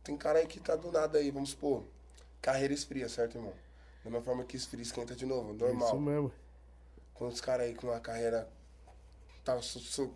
[0.02, 1.84] Tem cara aí que tá do nada aí, vamos supor.
[2.40, 3.52] Carreira esfria, certo, irmão?
[4.02, 5.88] Da mesma forma que esfria, esquenta de novo, normal.
[5.88, 6.32] isso mesmo.
[7.14, 8.48] Quando os caras aí com uma carreira.
[9.44, 10.14] Tá so- so-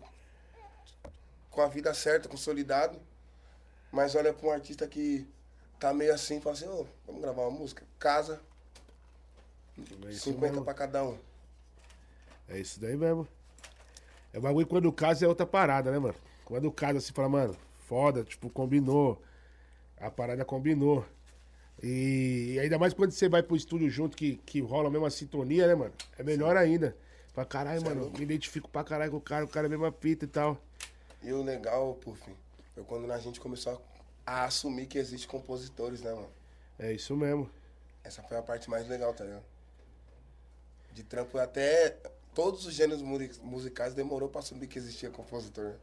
[1.49, 2.99] com a vida certa, consolidado.
[3.91, 5.25] Mas olha pra um artista que
[5.79, 7.85] tá meio assim fala assim, ô, vamos gravar uma música?
[7.99, 8.41] Casa,
[10.05, 10.65] É isso 50 mesmo.
[10.65, 11.17] pra cada um.
[12.49, 13.27] É isso daí mesmo.
[14.37, 16.13] É o bagulho quando casa é outra parada, né, mano?
[16.45, 17.57] Quando casa você fala, mano,
[17.87, 19.19] foda, tipo, combinou.
[19.99, 21.03] A parada combinou.
[21.81, 25.09] E, e ainda mais quando você vai pro estúdio junto, que, que rola a mesma
[25.09, 25.93] sintonia, né, mano?
[26.19, 26.95] É melhor ainda.
[27.33, 29.71] Fala, caralho, é mano, me identifico pra caralho com o cara, o cara é a
[29.71, 30.55] mesma fita e tal.
[31.23, 32.21] E o legal, Puff,
[32.75, 33.81] foi quando a gente começou
[34.23, 36.29] a, a assumir que existe compositores, né, mano?
[36.77, 37.49] É isso mesmo.
[38.03, 39.43] Essa foi a parte mais legal, tá ligado?
[40.93, 41.97] De trampo até
[42.37, 43.01] todos os gêneros
[43.41, 45.65] musicais demorou pra assumir que existia compositor.
[45.71, 45.75] né?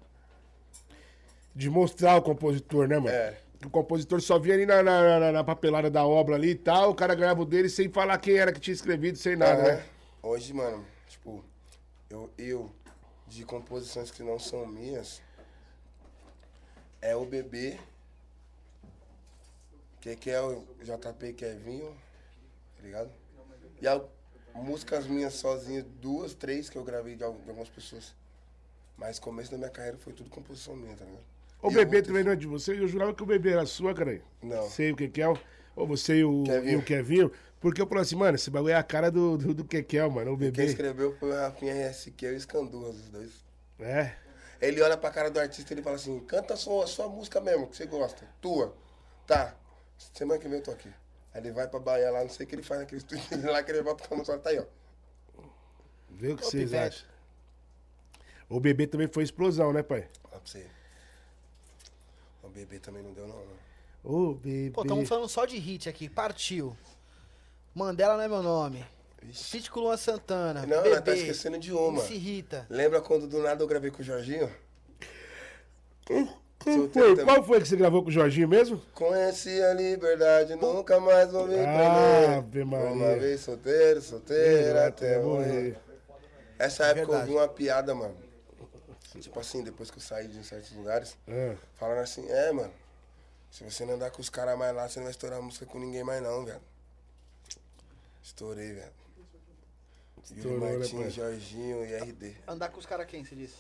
[1.52, 3.08] De mostrar o compositor, né, mano?
[3.08, 3.36] É.
[3.66, 6.90] O compositor só via ali na, na, na- na papelada da obra ali e tal,
[6.90, 9.76] o cara ganhava o dele sem falar quem era que tinha escrevido, sem nada, Aham.
[9.78, 9.86] né?
[10.22, 11.44] Hoje, mano, tipo,
[12.08, 12.70] eu, eu,
[13.26, 15.20] de composições que não são minhas,
[17.02, 17.80] é o bebê,
[20.00, 21.92] que, que é o JP Kevinho,
[22.76, 23.10] tá ligado?
[23.82, 24.00] E a,
[24.54, 28.14] músicas minhas sozinhas, duas, três que eu gravei de, al- de algumas pessoas.
[28.96, 31.24] Mas começo da minha carreira foi tudo composição minha, tá ligado?
[31.62, 32.72] O E bebê também não é de você?
[32.78, 34.20] Eu jurava que o bebê era sua, cara.
[34.42, 34.62] Não.
[34.68, 35.26] Sei o que que é.
[35.74, 36.72] Ou você e o, Kevinho.
[36.72, 37.32] e o Kevinho.
[37.60, 40.32] Porque eu falei assim, mano, esse bagulho é a cara do, do, do Kekel, mano.
[40.34, 40.64] O Quem bebê.
[40.66, 43.32] escreveu foi o Rafinha RSQ e o Escandurras, os dois.
[43.80, 44.12] É.
[44.60, 47.08] Ele olha pra cara do artista e ele fala assim, canta a sua, a sua
[47.08, 48.26] música mesmo, que você gosta.
[48.40, 48.74] Tua.
[49.26, 49.54] Tá.
[50.12, 50.90] Semana que vem eu tô aqui.
[51.34, 53.62] Aí ele vai pra Bahia lá, não sei o que ele faz naquele estúdio lá,
[53.62, 54.64] que ele volta com a música, tá aí, ó.
[56.10, 56.86] Vê o que Ô, vocês Pivete.
[56.96, 57.08] acham.
[58.48, 60.08] O bebê também foi explosão, né, pai?
[60.22, 60.66] Fala pra você.
[62.42, 63.54] O bebê também não deu não, né?
[64.04, 64.70] Ô, bebê.
[64.70, 66.08] Pô, estamos falando só de hit aqui.
[66.08, 66.76] Partiu.
[67.74, 68.84] Mandela não é meu nome.
[69.32, 70.66] Fit com Luan Santana.
[70.66, 71.00] Não, Bebê.
[71.00, 72.02] tá esquecendo de uma.
[72.02, 72.66] Se irrita.
[72.68, 74.54] Lembra quando do nada eu gravei com o Jorginho?
[76.64, 77.16] Foi?
[77.24, 78.80] Qual foi que você gravou com o Jorginho mesmo?
[78.94, 82.66] Conheci a liberdade, nunca mais vou me Ave prender.
[82.66, 82.92] Maria.
[82.92, 85.76] Uma vez solteiro, solteiro até morrer.
[86.58, 87.30] Essa época eu Verdade.
[87.30, 88.16] ouvi uma piada, mano.
[89.20, 92.72] Tipo assim, depois que eu saí de certos lugares, Ah, falando assim, é, mano,
[93.50, 95.78] se você não andar com os caras mais lá, você não vai estourar música com
[95.78, 96.60] ninguém mais não, velho.
[98.22, 98.92] Estourei, velho.
[100.36, 100.76] Yuri né?
[100.78, 102.34] Martins, Jorginho e RD.
[102.48, 103.56] Andar com os caras quem, você disse?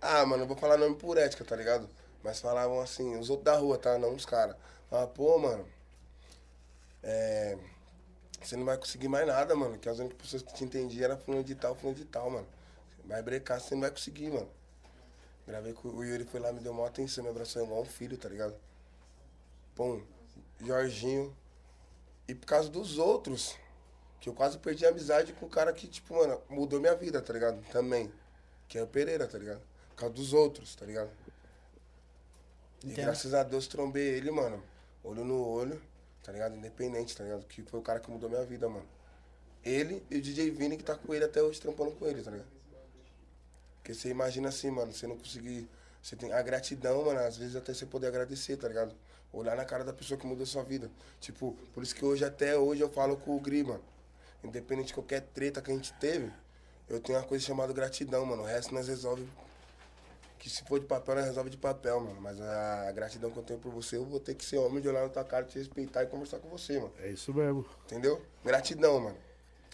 [0.00, 1.88] Ah, mano, eu vou falar nome por ética, tá ligado?
[2.26, 3.96] Mas falavam assim, os outros da rua, tá?
[3.96, 4.56] Não os caras.
[4.90, 5.64] Falavam, pô, mano,
[7.00, 7.56] é.
[8.42, 9.78] Você não vai conseguir mais nada, mano.
[9.78, 12.46] Que as únicas pessoas que te entendiam era fulano de tal, fulano de tal, mano.
[13.04, 14.50] Vai brecar, você não vai conseguir, mano.
[15.46, 18.18] Gravei com o Yuri, foi lá, me deu maior atenção, me abraçou igual um filho,
[18.18, 18.56] tá ligado?
[19.76, 20.02] Pum,
[20.60, 21.34] Jorginho.
[22.26, 23.56] E por causa dos outros,
[24.20, 27.22] que eu quase perdi a amizade com o cara que, tipo, mano, mudou minha vida,
[27.22, 27.64] tá ligado?
[27.70, 28.12] Também.
[28.66, 29.62] Que é o Pereira, tá ligado?
[29.90, 31.10] Por causa dos outros, tá ligado?
[32.82, 33.04] E Entendo.
[33.04, 34.62] graças a Deus trombei ele, mano.
[35.02, 35.80] Olho no olho,
[36.22, 36.56] tá ligado?
[36.56, 37.44] Independente, tá ligado?
[37.46, 38.86] Que foi o cara que mudou minha vida, mano.
[39.64, 42.30] Ele e o DJ Vini que tá com ele até hoje, trampando com ele, tá
[42.30, 42.48] ligado?
[43.76, 45.68] Porque você imagina assim, mano, você não conseguir.
[46.02, 48.94] Você tem a gratidão, mano, às vezes até você poder agradecer, tá ligado?
[49.32, 50.90] Olhar na cara da pessoa que mudou sua vida.
[51.20, 53.82] Tipo, por isso que hoje, até hoje, eu falo com o Gri, mano.
[54.42, 56.32] Independente de qualquer treta que a gente teve,
[56.88, 58.42] eu tenho uma coisa chamada gratidão, mano.
[58.42, 59.28] O resto nós resolve.
[60.38, 62.20] Que se for de papel, nós resolve de papel, mano.
[62.20, 64.88] Mas a gratidão que eu tenho por você, eu vou ter que ser homem de
[64.88, 66.92] olhar na tua cara, te respeitar e conversar com você, mano.
[67.02, 67.64] é isso mesmo.
[67.86, 68.20] Entendeu?
[68.44, 69.16] Gratidão, mano.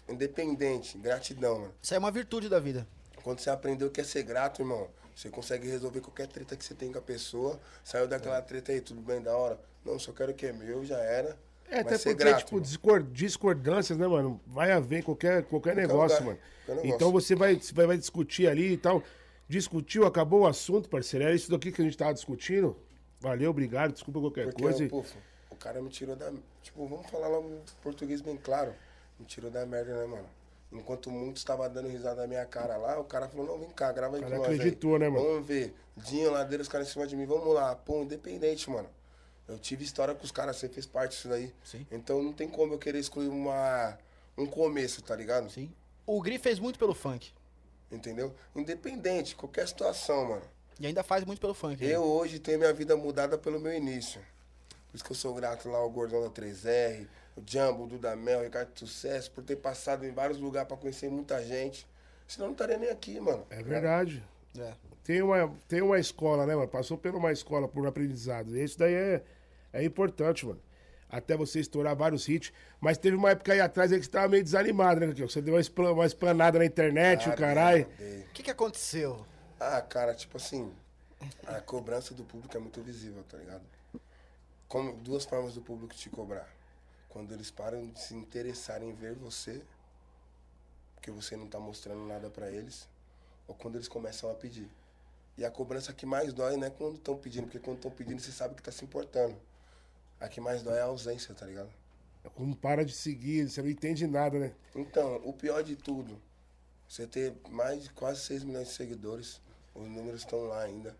[0.07, 1.73] Independente, gratidão, mano.
[1.81, 2.87] Isso aí é uma virtude da vida.
[3.23, 6.73] Quando você aprendeu que é ser grato, irmão, você consegue resolver qualquer treta que você
[6.73, 7.59] tem com a pessoa.
[7.83, 9.59] Saiu daquela treta aí, tudo bem, da hora.
[9.85, 11.37] Não, só quero o que é meu, já era.
[11.69, 12.61] É, até porque, grato, tipo, irmão.
[12.61, 14.39] discor- discordâncias, né, mano?
[14.45, 16.39] Vai haver em qualquer, qualquer negócio, lugar, mano.
[16.65, 16.95] qualquer negócio.
[16.95, 19.01] Então você vai, você vai, vai discutir ali e tal.
[19.53, 21.25] Discutiu, acabou o assunto, parceiro.
[21.25, 22.75] Era isso daqui que a gente tava discutindo.
[23.19, 24.83] Valeu, obrigado, desculpa qualquer Porque, coisa.
[24.85, 25.15] o pufo,
[25.51, 26.33] o cara me tirou da.
[26.63, 28.73] Tipo, vamos falar logo em português bem claro.
[29.19, 30.25] Me tirou da merda, né, mano?
[30.71, 33.91] Enquanto muitos estavam dando risada na minha cara lá, o cara falou, não, vem cá,
[33.91, 34.39] grava aí com nós.
[34.39, 34.55] aí.
[34.55, 35.23] acreditou, né, mano?
[35.23, 35.71] Vamos ver.
[35.97, 37.75] Dinho, ladeira, os caras em cima de mim, vamos lá.
[37.75, 38.89] Pô, independente, mano.
[39.47, 41.53] Eu tive história com os caras, você fez parte disso daí.
[41.63, 41.85] Sim.
[41.91, 43.99] Então não tem como eu querer excluir uma,
[44.35, 45.51] um começo, tá ligado?
[45.51, 45.71] Sim.
[46.07, 47.31] O Gri fez muito pelo funk.
[47.91, 48.33] Entendeu?
[48.55, 50.41] Independente, qualquer situação, mano.
[50.79, 51.83] E ainda faz muito pelo funk.
[51.83, 51.95] né?
[51.95, 54.19] Eu hoje tenho minha vida mudada pelo meu início.
[54.89, 58.39] Por isso que eu sou grato lá ao Gordão da 3R, o Jumbo, o Dudamel,
[58.39, 61.87] o Ricardo de Sucesso, por ter passado em vários lugares pra conhecer muita gente.
[62.27, 63.45] Senão eu não estaria nem aqui, mano.
[63.49, 64.23] É verdade.
[64.57, 64.73] É.
[65.03, 66.67] Tem uma, tem uma escola, né, mano?
[66.67, 68.55] Passou por uma escola, por um aprendizado.
[68.55, 69.23] E isso daí é,
[69.73, 70.59] é importante, mano.
[71.13, 72.51] Até você estourar vários hits.
[72.81, 75.13] Mas teve uma época aí atrás aí que você tava meio desanimado, né?
[75.13, 77.87] Você deu uma, esplan- uma esplanada na internet, o Ah, caralho.
[77.99, 78.21] dei.
[78.21, 79.23] O que, que aconteceu?
[79.59, 80.73] Ah, cara, tipo assim,
[81.45, 83.61] a cobrança do público é muito visível, tá ligado?
[84.67, 86.49] Como duas formas do público te cobrar.
[87.09, 89.61] Quando eles param de se interessarem em ver você,
[90.95, 92.89] porque você não tá mostrando nada pra eles,
[93.47, 94.67] ou quando eles começam a pedir.
[95.37, 98.19] E a cobrança que mais dói não é quando estão pedindo, porque quando estão pedindo
[98.19, 99.35] você sabe que tá se importando.
[100.23, 101.69] A que mais dói é a ausência, tá ligado?
[102.33, 104.53] Como para de seguir, você não entende nada, né?
[104.73, 106.17] Então, o pior de tudo,
[106.87, 109.41] você ter mais de quase 6 milhões de seguidores,
[109.75, 110.95] os números estão lá ainda,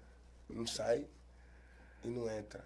[0.50, 1.08] não sai
[2.04, 2.66] e não entra.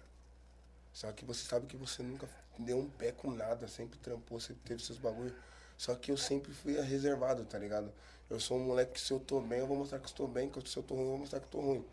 [0.92, 2.28] Só que você sabe que você nunca
[2.58, 5.36] deu um pé com nada, sempre trampou, sempre teve seus bagulho.
[5.76, 7.92] Só que eu sempre fui reservado, tá ligado?
[8.28, 10.26] Eu sou um moleque que se eu tô bem, eu vou mostrar que eu estou
[10.26, 11.84] bem, que se eu tô ruim, eu vou mostrar que eu tô ruim.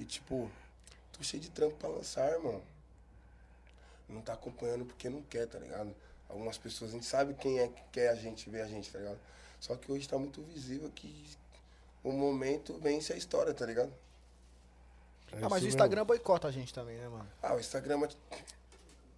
[0.00, 0.50] E tipo,
[1.12, 2.60] tô cheio de trampo pra lançar, irmão
[4.10, 5.94] não tá acompanhando porque não quer, tá ligado?
[6.28, 8.98] Algumas pessoas, a gente sabe quem é que quer a gente ver a gente, tá
[8.98, 9.18] ligado?
[9.58, 11.28] Só que hoje tá muito visível que
[12.02, 13.92] o momento vence a história, tá ligado?
[15.32, 17.28] É ah, mas o Instagram boicota a gente também, né, mano?
[17.42, 18.04] Ah, o Instagram.
[18.30, 18.38] é-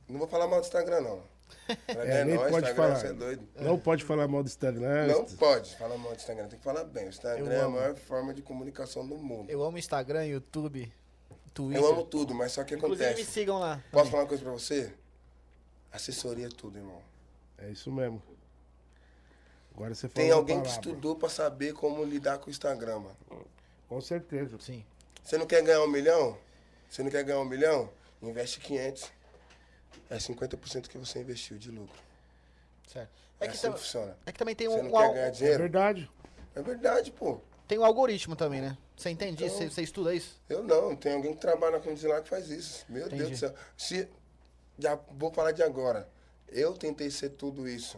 [0.09, 1.23] Não vou falar mal do Instagram, não.
[1.89, 3.05] É, nem pode Instagram, falar.
[3.07, 3.49] é doido.
[3.57, 5.07] Não pode falar mal do Instagram.
[5.07, 7.07] Não pode falar mal do Instagram, tem que falar bem.
[7.07, 7.77] O Instagram Eu é a amo.
[7.77, 9.51] maior forma de comunicação do mundo.
[9.51, 10.93] Eu, Eu amo Instagram, YouTube,
[11.55, 11.85] Twitter.
[11.85, 13.31] amo tudo, mas só que Inclusive me acontece.
[13.31, 13.83] sigam lá.
[13.91, 14.93] Posso falar uma coisa pra você?
[15.93, 17.01] Assessoria é tudo, irmão.
[17.59, 18.23] É isso mesmo.
[19.75, 23.47] Agora você falou Tem alguém que estudou pra saber como lidar com o Instagram, mano.
[23.89, 24.59] Com certeza.
[24.61, 24.85] Sim.
[25.23, 26.37] Você não quer ganhar um milhão?
[26.91, 27.91] Você não quer ganhar um milhão?
[28.23, 29.11] Investe 500.
[30.11, 31.97] É 50% que você investiu de lucro.
[32.87, 33.11] Certo.
[33.41, 34.17] É, É que, assim que funciona.
[34.27, 35.59] é que também tem Você um, não um quer ganhar É dinheiro?
[35.61, 36.11] verdade.
[36.55, 37.41] É verdade, pô.
[37.73, 38.77] Tem um algoritmo também, né?
[38.95, 39.55] Você entende isso?
[39.57, 40.39] Então- Você, você estuda isso?
[40.47, 42.85] Eu não, tem alguém que trabalha na Condiz lá que faz isso.
[42.87, 43.17] Meu Entendi.
[43.23, 43.55] Deus do céu.
[43.79, 44.07] Se,
[44.79, 46.07] já vou falar de agora.
[46.49, 47.97] Eu tentei ser tudo isso.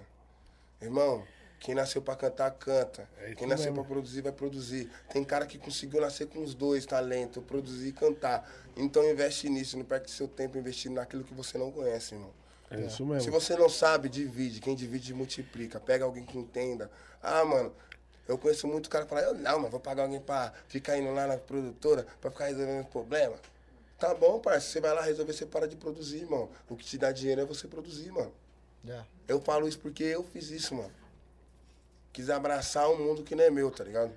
[0.81, 1.25] Irmão,
[1.59, 3.09] quem nasceu pra cantar, canta.
[3.19, 4.89] É isso quem nasceu pra produzir, vai produzir.
[5.13, 8.49] Tem cara que conseguiu nascer com os dois talentos, produzir e cantar.
[8.77, 12.31] Então investe nisso, não perde seu tempo investindo naquilo que você não conhece, irmão.
[12.71, 13.33] É isso Se mesmo.
[13.33, 14.61] você não sabe, divide.
[14.61, 15.81] Quem divide, multiplica.
[15.81, 16.89] Pega alguém que entenda.
[17.21, 17.75] Ah, mano,
[18.27, 21.13] eu conheço muito cara que fala, eu não, mas vou pagar alguém pra ficar indo
[21.13, 23.37] lá na produtora pra ficar resolvendo problema.
[23.99, 24.73] Tá bom, parceiro.
[24.73, 26.49] Você vai lá resolver, você para de produzir, irmão.
[26.69, 28.33] O que te dá dinheiro é você produzir, mano.
[28.85, 29.05] Já.
[29.27, 30.91] Eu falo isso porque eu fiz isso, mano.
[32.13, 34.13] Quis abraçar um mundo que não é meu, tá ligado?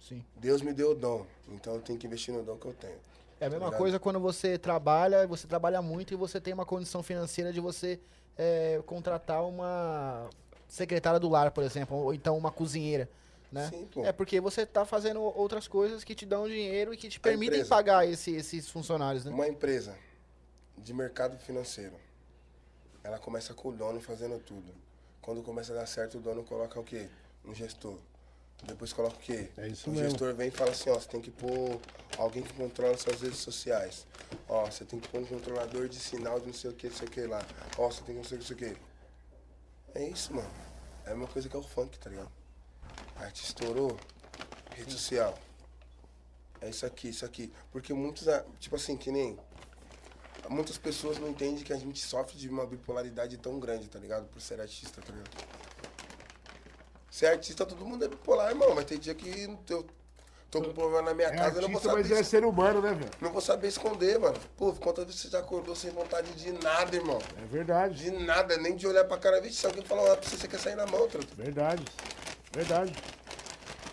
[0.00, 0.24] Sim.
[0.36, 1.26] Deus me deu o dom.
[1.48, 2.96] Então eu tenho que investir no dom que eu tenho.
[3.40, 3.78] É a mesma Ligado?
[3.78, 7.98] coisa quando você trabalha, você trabalha muito e você tem uma condição financeira de você
[8.38, 10.30] é, contratar uma
[10.68, 13.08] secretária do lar, por exemplo, ou então uma cozinheira,
[13.52, 13.68] né?
[13.70, 14.04] Sim, pô.
[14.04, 17.58] É porque você tá fazendo outras coisas que te dão dinheiro e que te permitem
[17.58, 17.68] empresa.
[17.68, 19.30] pagar esse- esses funcionários, né?
[19.32, 19.96] Uma empresa
[20.78, 21.94] de mercado financeiro,
[23.04, 24.74] ela começa com o dono fazendo tudo.
[25.20, 27.08] Quando começa a dar certo, o dono coloca o quê?
[27.44, 27.98] Um gestor.
[28.64, 29.48] Depois coloca o quê?
[29.58, 30.08] É isso o mesmo.
[30.08, 31.80] gestor vem e fala assim, ó, você tem que pôr
[32.16, 34.06] alguém que controla suas redes sociais.
[34.48, 36.94] Ó, você tem que pôr um controlador de sinal de não sei o que, não
[36.96, 37.44] sei o que lá.
[37.76, 38.80] Ó, você tem que não sei o que, não sei o que.
[39.98, 40.48] É isso, mano.
[41.04, 42.30] É a mesma coisa que é o funk, tá ligado?
[43.16, 43.96] A arte estourou,
[44.74, 45.38] rede social.
[46.60, 47.52] É isso aqui, isso aqui.
[47.70, 49.38] Porque muitos, ah, tipo assim, que nem.
[50.48, 54.26] Muitas pessoas não entendem que a gente sofre de uma bipolaridade tão grande, tá ligado?
[54.26, 55.30] Por ser artista, tá ligado?
[57.10, 58.74] Ser artista, todo mundo é bipolar, irmão.
[58.74, 59.28] Vai ter dia que
[59.68, 59.86] eu
[60.50, 62.08] tô com problema na minha É casa, eu não vou artista, saber.
[62.08, 63.10] mas é ser humano, né, velho?
[63.20, 64.36] Não vou saber esconder, mano.
[64.56, 67.18] Pô, quantas vezes você já acordou sem vontade de nada, irmão?
[67.40, 67.94] É verdade.
[68.02, 69.40] De nada, nem de olhar pra cara.
[69.40, 71.34] Vixe, se alguém falar pra você, você quer sair na mão, truta.
[71.36, 71.84] Verdade.
[72.52, 72.92] Verdade.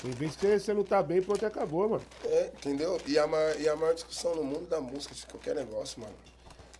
[0.01, 2.05] Tem vezes que você não tá bem, pronto, acabou, mano.
[2.23, 2.99] É, entendeu?
[3.05, 6.15] E a, ma- e a maior discussão no mundo da música, de qualquer negócio, mano,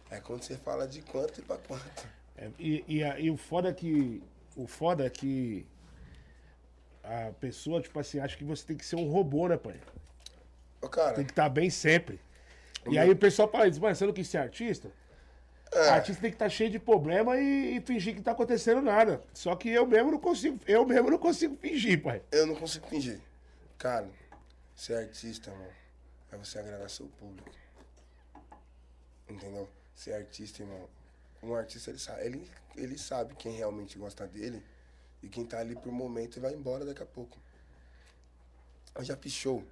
[0.10, 2.07] é quando você fala de quanto e pra quanto.
[2.38, 4.23] É, e, e, a- e o foda é que.
[4.56, 5.65] O foda é que.
[7.03, 9.80] A pessoa, tipo assim, acha que você tem que ser um robô, né, pai?
[10.81, 12.19] Ô, cara, Tem que estar bem sempre.
[12.89, 14.89] E aí o pessoal fala isso, mas você não quis ser artista?
[15.71, 18.81] É, Artista tem que estar cheio de problema e, e fingir que não tá acontecendo
[18.81, 19.23] nada.
[19.33, 22.21] Só que eu mesmo não consigo, eu mesmo não consigo fingir, pai.
[22.31, 23.21] eu não consigo fingir.
[23.77, 24.09] Cara,
[24.75, 25.71] ser artista, mano,
[26.31, 27.49] é você agradar seu público.
[29.29, 29.69] Entendeu?
[29.93, 30.89] Ser artista, irmão.
[31.41, 34.63] Um artista, ele sabe, ele, ele sabe quem realmente gosta dele
[35.21, 37.37] e quem tá ali por momento e vai embora daqui a pouco.
[38.95, 39.63] Eu já fiz show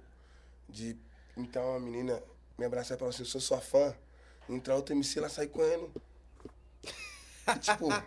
[0.68, 0.96] de
[1.36, 2.22] então uma menina
[2.56, 3.94] me abraçar e falar assim, eu sou sua fã.
[4.48, 5.90] Entrar outra MC, ela sai correndo.
[7.60, 7.88] Tipo,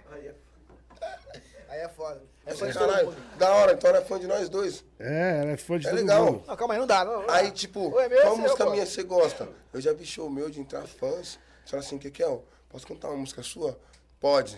[1.70, 2.22] Aí é foda.
[2.46, 3.38] É fã de todo caralho, mundo.
[3.38, 4.84] da hora, então ela é fã de nós dois.
[5.00, 6.26] É, ela é fã de É todo legal.
[6.26, 6.44] mundo.
[6.46, 7.06] Não, calma aí, não dá.
[7.06, 7.36] Não, não dá.
[7.36, 9.48] Aí, tipo, é meu, qual é música minha você gosta?
[9.72, 11.40] Eu já vi show meu de entrar fãs.
[11.64, 12.40] Você fala assim, que que é?
[12.68, 13.80] Posso cantar uma música sua?
[14.20, 14.58] Pode.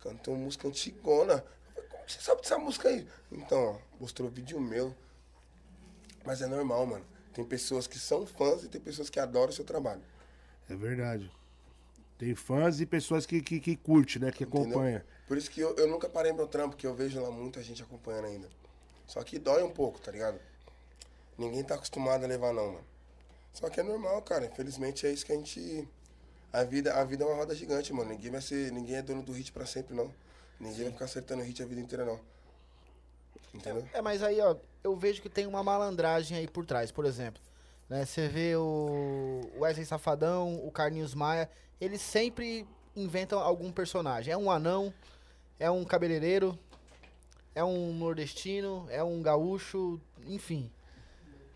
[0.00, 1.44] Cantou uma música antigona.
[1.76, 3.08] Eu falei, Como você sabe dessa música aí?
[3.32, 4.94] Então, ó, mostrou vídeo meu.
[6.24, 7.04] Mas é normal, mano.
[7.34, 10.02] Tem pessoas que são fãs e tem pessoas que adoram o seu trabalho.
[10.68, 11.30] É verdade.
[12.18, 14.30] Tem fãs e pessoas que, que, que curte, né?
[14.32, 14.62] Que Entendeu?
[14.62, 15.06] acompanha.
[15.28, 17.82] Por isso que eu, eu nunca parei meu trampo, porque eu vejo lá muita gente
[17.82, 18.48] acompanhando ainda.
[19.06, 20.38] Só que dói um pouco, tá ligado?
[21.36, 22.84] Ninguém tá acostumado a levar não, mano.
[23.52, 24.46] Só que é normal, cara.
[24.46, 25.86] Infelizmente é isso que a gente.
[26.52, 28.10] A vida, a vida é uma roda gigante, mano.
[28.10, 28.72] Ninguém vai ser.
[28.72, 30.12] Ninguém é dono do hit pra sempre, não.
[30.58, 32.18] Ninguém vai ficar acertando hit a vida inteira, não.
[33.52, 33.86] Entendeu?
[33.92, 37.40] É, mas aí, ó, eu vejo que tem uma malandragem aí por trás, por exemplo.
[37.88, 41.48] Né, você vê o Wesley Safadão, o Carlinhos Maia,
[41.80, 44.32] eles sempre inventam algum personagem.
[44.32, 44.92] É um anão,
[45.58, 46.58] é um cabeleireiro,
[47.54, 50.70] é um nordestino, é um gaúcho, enfim.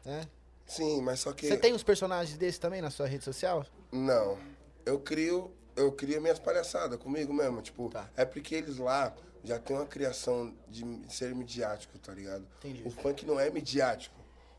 [0.05, 0.23] Né?
[0.67, 1.49] Sim, mas só que.
[1.49, 3.67] Você tem uns personagens desses também na sua rede social?
[3.91, 4.39] Não.
[4.87, 7.61] Eu crio, eu crio minhas palhaçadas comigo mesmo.
[7.61, 8.09] Tipo, Tá.
[8.17, 9.13] é porque eles lá
[9.43, 12.47] já tem uma criação de ser midiático, tá ligado?
[12.59, 12.83] Entendi.
[12.87, 14.15] O funk não é midiático.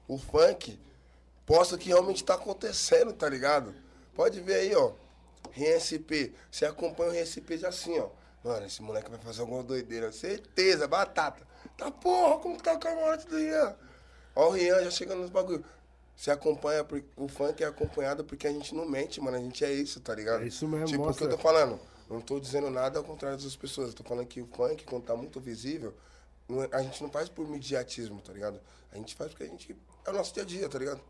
[0.07, 0.77] O funk
[1.51, 3.73] posta o que realmente tá acontecendo, tá ligado?
[4.15, 4.93] Pode ver aí, ó.
[5.55, 6.33] RSP.
[6.49, 8.09] Você acompanha o RSP já assim, ó.
[8.43, 10.11] Mano, esse moleque vai fazer alguma doideira.
[10.11, 11.45] Certeza, batata.
[11.77, 13.75] Tá porra, como que tá o camarote do Rian?
[14.35, 15.63] Ó o Rian já chegando nos bagulho.
[16.15, 16.85] Você acompanha,
[17.17, 19.37] o funk é acompanhado porque a gente não mente, mano.
[19.37, 20.43] A gente é isso, tá ligado?
[20.43, 21.25] É isso mesmo, Tipo, o que mostra.
[21.25, 21.79] eu tô falando.
[22.09, 23.89] Não tô dizendo nada ao contrário das pessoas.
[23.89, 25.93] Eu tô falando que o funk, quando tá muito visível,
[26.49, 28.59] é- a gente não faz por mediatismo, tá ligado?
[28.91, 29.75] A gente faz porque a gente.
[30.05, 31.01] É o nosso dia a dia, tá ligado?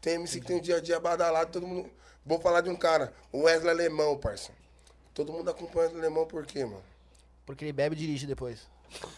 [0.00, 1.90] Tem MC que tem um dia a dia badalado, todo mundo.
[2.24, 4.52] Vou falar de um cara, o Wesley Alemão, parça.
[5.14, 6.82] Todo mundo acompanha o Wesley Alemão por quê, mano?
[7.46, 8.60] Porque ele bebe e dirige depois.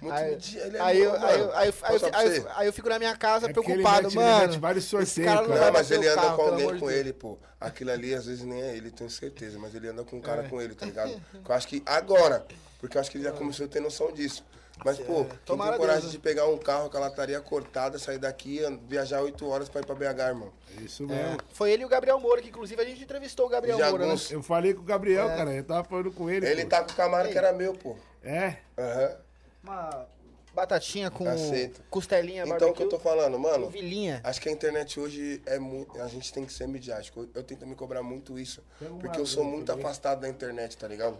[0.00, 3.16] Muito Aí, dia, ele é aí, aí, aí, aí, eu- aí, aí fico na minha
[3.16, 4.48] casa É porque ele preocupado, mete- ele mano.
[4.48, 7.12] mete vários sorteios, cara não Não, mas ele anda carro, com alguém de com ele,
[7.12, 7.38] pô.
[7.60, 9.60] Aquilo ali, às vezes, nem é ele, tenho certeza.
[9.60, 10.48] Mas ele anda com um cara É.
[10.48, 11.22] com ele, tá ligado?
[11.48, 12.44] Eu acho que agora,
[12.80, 14.44] porque eu acho que ele já começou a ter noção disso.
[14.84, 15.38] Mas, pô, quem É.
[15.44, 16.18] Tomara tem coragem Deus, né?
[16.18, 19.86] de pegar um carro com a lataria cortada, sair daqui, viajar oito horas pra ir
[19.86, 20.52] pra BH, irmão?
[20.76, 21.38] É Isso É, mesmo.
[21.52, 23.98] foi ele e o Gabriel Moura, que inclusive a gente entrevistou o Gabriel Jagunço.
[23.98, 24.26] Moura, né?
[24.30, 25.36] Eu falei com o Gabriel, É.
[25.36, 25.52] cara.
[25.52, 26.46] Eu tava falando com ele.
[26.46, 26.68] Ele pô.
[26.70, 27.96] tá com o Camaro que era meu, pô.
[28.24, 28.56] É.
[28.78, 29.16] Aham.
[29.62, 30.06] Uma
[30.54, 31.80] batatinha com Aceito.
[31.88, 33.66] costelinha, Então, o que eu tô falando, mano?
[33.66, 34.20] com vilinha.
[34.24, 36.00] Acho que a internet hoje é muito.
[36.00, 37.20] A gente tem que ser midiático.
[37.20, 38.62] Eu, eu tento me cobrar muito isso.
[39.00, 39.84] Porque eu sou muito também.
[39.84, 41.16] afastado da internet, tá ligado?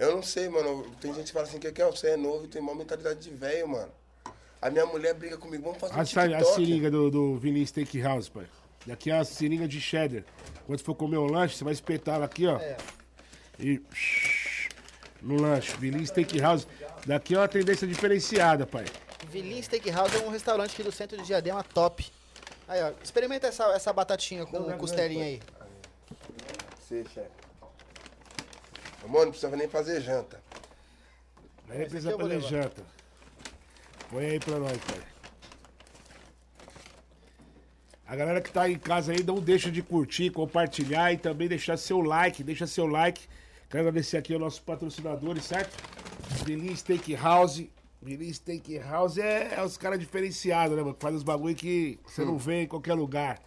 [0.00, 0.90] Eu não sei, mano.
[1.00, 1.84] Tem gente que fala assim, que que é?
[1.84, 3.92] Você é novo e tem uma mentalidade de velho, mano.
[4.62, 6.54] A minha mulher briga comigo, vamos fazer um A, sa- a TikTok.
[6.54, 8.46] seringa do, do Vininho Steakhouse, pai.
[8.86, 10.24] Daqui é a seringa de cheddar.
[10.66, 12.56] Quando for comer o lanche, você vai espetar ela aqui, ó.
[12.58, 12.76] É.
[13.58, 13.80] E.
[15.20, 15.76] No lanche.
[15.76, 16.66] Vininho Steakhouse.
[17.06, 18.86] Daqui é uma tendência diferenciada, pai.
[19.28, 22.10] Vilinha Steakhouse é um restaurante aqui do centro de Diadema top.
[22.66, 25.40] Aí, ó, experimenta essa, essa batatinha com não, costelinha aí.
[26.78, 27.39] Você, chefe.
[29.08, 30.40] Mano, não precisa nem fazer janta.
[31.66, 32.48] Precisa aqui eu vou fazer levar.
[32.48, 32.82] janta.
[34.10, 35.00] Põe aí pra nós, pai.
[38.06, 41.76] A galera que tá em casa aí, não deixa de curtir, compartilhar e também deixar
[41.76, 42.42] seu like.
[42.42, 43.28] Deixa seu like.
[43.68, 45.76] Quero agradecer aqui aos nossos patrocinadores, certo?
[46.44, 47.70] Vilinho Steakhouse.
[48.02, 50.94] Vilinho Steakhouse é, é os caras diferenciados, né, mano?
[50.94, 53.38] Que faz os bagulho que você não vê em qualquer lugar.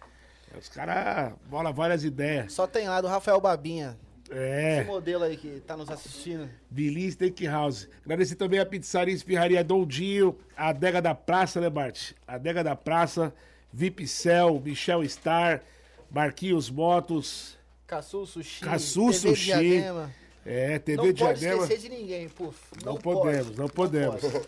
[0.54, 2.50] É Os caras bola várias ideias.
[2.54, 3.98] Só tem lá do Rafael Babinha.
[4.30, 4.78] É.
[4.80, 6.48] Esse modelo aí que tá nos assistindo.
[6.70, 7.88] Vilinho Steakhouse.
[8.04, 12.12] Agradecer também a pizzaria e Esfirraria Dondinho, a Adega da Praça, né, Bart?
[12.26, 13.34] A Adega da Praça,
[13.72, 15.62] Vipcel, Michel Star,
[16.10, 18.60] Barquinhos Motos, Caçu Sushi.
[18.62, 19.44] Caçu TV Sushi.
[19.44, 20.10] Diadema.
[20.46, 21.62] é, TV Não pode Diadema.
[21.64, 22.58] esquecer de ninguém, puf.
[22.82, 23.58] Não, Não, podemos, pode.
[23.58, 24.20] não podemos.
[24.22, 24.46] pode.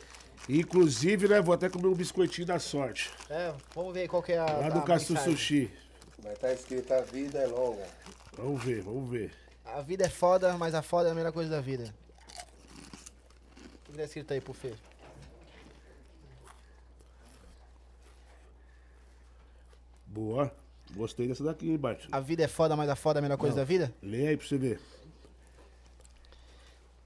[0.48, 3.10] Inclusive, né, vou até comer um biscoitinho da sorte.
[3.28, 4.44] É, vamos ver qual que é a.
[4.46, 5.16] Lá do Caçu.
[5.18, 5.70] Sushi.
[6.22, 7.84] Vai estar escrito a vida é longa.
[8.38, 9.32] Vamos ver, vamos ver.
[9.66, 11.94] A vida é foda, mas a foda é a melhor coisa da vida.
[13.88, 14.74] O que tá escrito aí pro Fê?
[20.06, 20.54] Boa.
[20.94, 22.06] Gostei dessa daqui, hein, Bart?
[22.12, 23.62] A vida é foda, mas a foda é a melhor coisa Não.
[23.62, 23.92] da vida?
[24.00, 24.80] Lê aí pra você ver.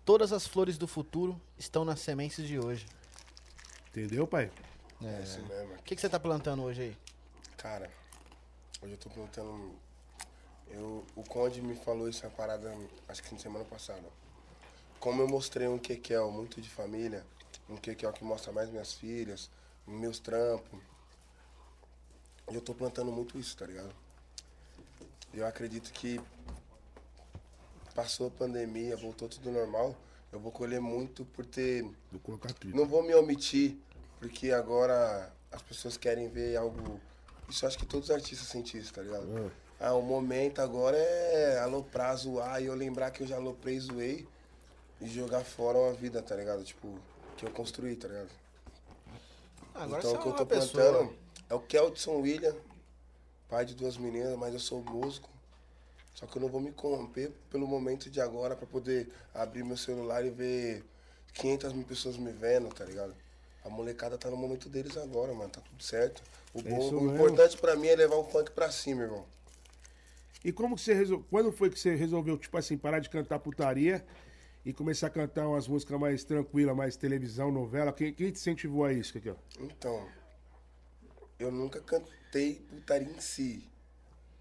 [0.04, 2.86] Todas as flores do futuro estão nas sementes de hoje.
[3.88, 4.50] Entendeu, pai?
[5.02, 5.74] É isso mesmo.
[5.74, 6.96] O que, que você tá plantando hoje aí?
[7.56, 7.90] Cara,
[8.82, 9.74] hoje eu tô perguntando.
[10.70, 12.72] Eu, o Conde me falou isso na parada,
[13.08, 14.06] acho que na semana passada.
[14.98, 17.24] Como eu mostrei um Kekel muito de família,
[17.68, 19.50] um Kekel que mostra mais minhas filhas,
[19.86, 20.80] meus trampos.
[22.50, 23.94] E eu tô plantando muito isso, tá ligado?
[25.32, 26.20] Eu acredito que
[27.94, 29.96] passou a pandemia, voltou tudo normal,
[30.32, 32.68] eu vou colher muito por ter Vou colocar aqui.
[32.68, 33.76] não vou me omitir,
[34.18, 37.00] porque agora as pessoas querem ver algo.
[37.48, 39.52] Isso acho que todos os artistas sentem isso, tá ligado?
[39.80, 44.28] Ah, o momento agora é aloprar, zoar e eu lembrar que eu já aloprei, zoei
[45.00, 46.62] e jogar fora uma vida, tá ligado?
[46.62, 46.98] Tipo,
[47.38, 48.28] que eu construí, tá ligado?
[49.74, 50.84] Agora então o é que eu tô pessoa.
[50.84, 51.16] plantando
[51.48, 52.54] é o Keltson William,
[53.48, 55.30] pai de duas meninas, mas eu sou músico.
[56.14, 59.78] Só que eu não vou me corromper pelo momento de agora pra poder abrir meu
[59.78, 60.84] celular e ver
[61.32, 63.14] 500 mil pessoas me vendo, tá ligado?
[63.64, 66.22] A molecada tá no momento deles agora, mano, tá tudo certo.
[66.52, 69.24] O, bom, isso o importante pra mim é levar o funk pra cima, irmão.
[70.44, 71.26] E como que você resolveu?
[71.30, 74.04] Quando foi que você resolveu, tipo assim, parar de cantar putaria
[74.64, 77.92] e começar a cantar umas músicas mais tranquilas, mais televisão, novela?
[77.92, 79.36] Quem, quem te incentivou a isso, Cacau?
[79.58, 80.06] Então,
[81.38, 83.62] eu nunca cantei putaria em si.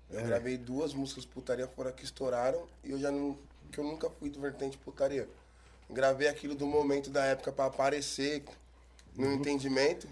[0.10, 3.38] Eu gravei duas músicas putaria fora que estouraram e eu já não.
[3.72, 5.30] que eu nunca fui do vertente putaria.
[5.90, 8.44] Gravei aquilo do momento da época pra aparecer
[9.16, 10.08] no entendimento.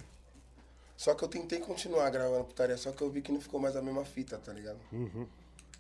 [0.96, 3.76] Só que eu tentei continuar gravando putaria, só que eu vi que não ficou mais
[3.76, 4.80] a mesma fita, tá ligado?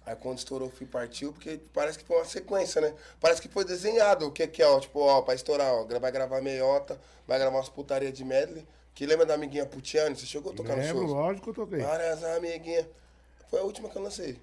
[0.07, 2.95] Aí quando estourou, fui partiu, porque parece que foi uma sequência, né?
[3.19, 6.09] Parece que foi desenhado o que que é, ó, tipo, ó, pra estourar, ó, vai
[6.09, 6.97] gravar meiota,
[7.27, 8.65] vai gravar umas putaria de medley.
[8.95, 10.15] Que lembra da amiguinha Putiane?
[10.15, 11.13] Você chegou a tocar no Lembro, show?
[11.13, 11.79] lógico que eu toquei.
[11.81, 12.87] Várias amiguinhas.
[13.49, 14.39] Foi a última que eu lancei.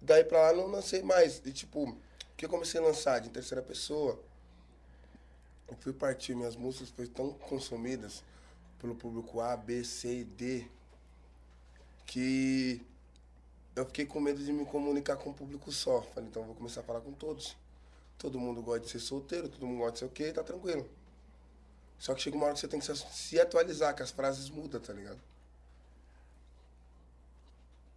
[0.00, 1.42] Daí pra lá não lancei mais.
[1.44, 1.94] E tipo,
[2.34, 4.18] que eu comecei a lançar de terceira pessoa,
[5.68, 8.24] eu fui partir, minhas músicas foram tão consumidas
[8.80, 10.66] pelo público A, B, C e D,
[12.06, 12.82] que
[13.80, 16.02] eu fiquei com medo de me comunicar com o público só.
[16.02, 17.56] Falei, então eu vou começar a falar com todos.
[18.18, 20.88] Todo mundo gosta de ser solteiro, todo mundo gosta de ser o quê, tá tranquilo.
[21.98, 24.80] Só que chega uma hora que você tem que se, atualizar, que as frases mudam,
[24.80, 25.18] tá ligado?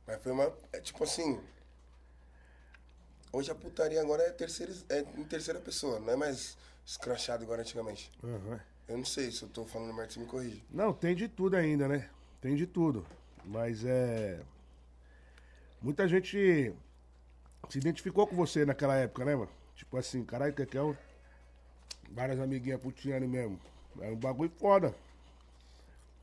[0.07, 0.53] Mas foi uma.
[0.71, 1.39] É tipo assim.
[3.31, 6.55] Hoje a putaria agora é, terceira, é em terceira pessoa, não é mais
[6.85, 8.11] escrachado igual antigamente.
[8.23, 8.61] Aham.
[8.87, 10.63] Eu não sei se eu tô falando merda, você me corrige.
[10.69, 12.09] Não, tem de tudo ainda, né?
[12.39, 13.05] Tem de tudo.
[13.43, 14.39] Mas é.
[15.83, 16.73] Muita gente
[17.67, 19.51] se identificou com você naquela época, né, mano?
[19.75, 20.97] Tipo assim, caralho, que que é.
[22.09, 23.59] Várias amiguinhas putiane mesmo.
[23.99, 24.95] É um bagulho foda.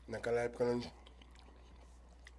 [0.08, 0.90] Naquela época, nós,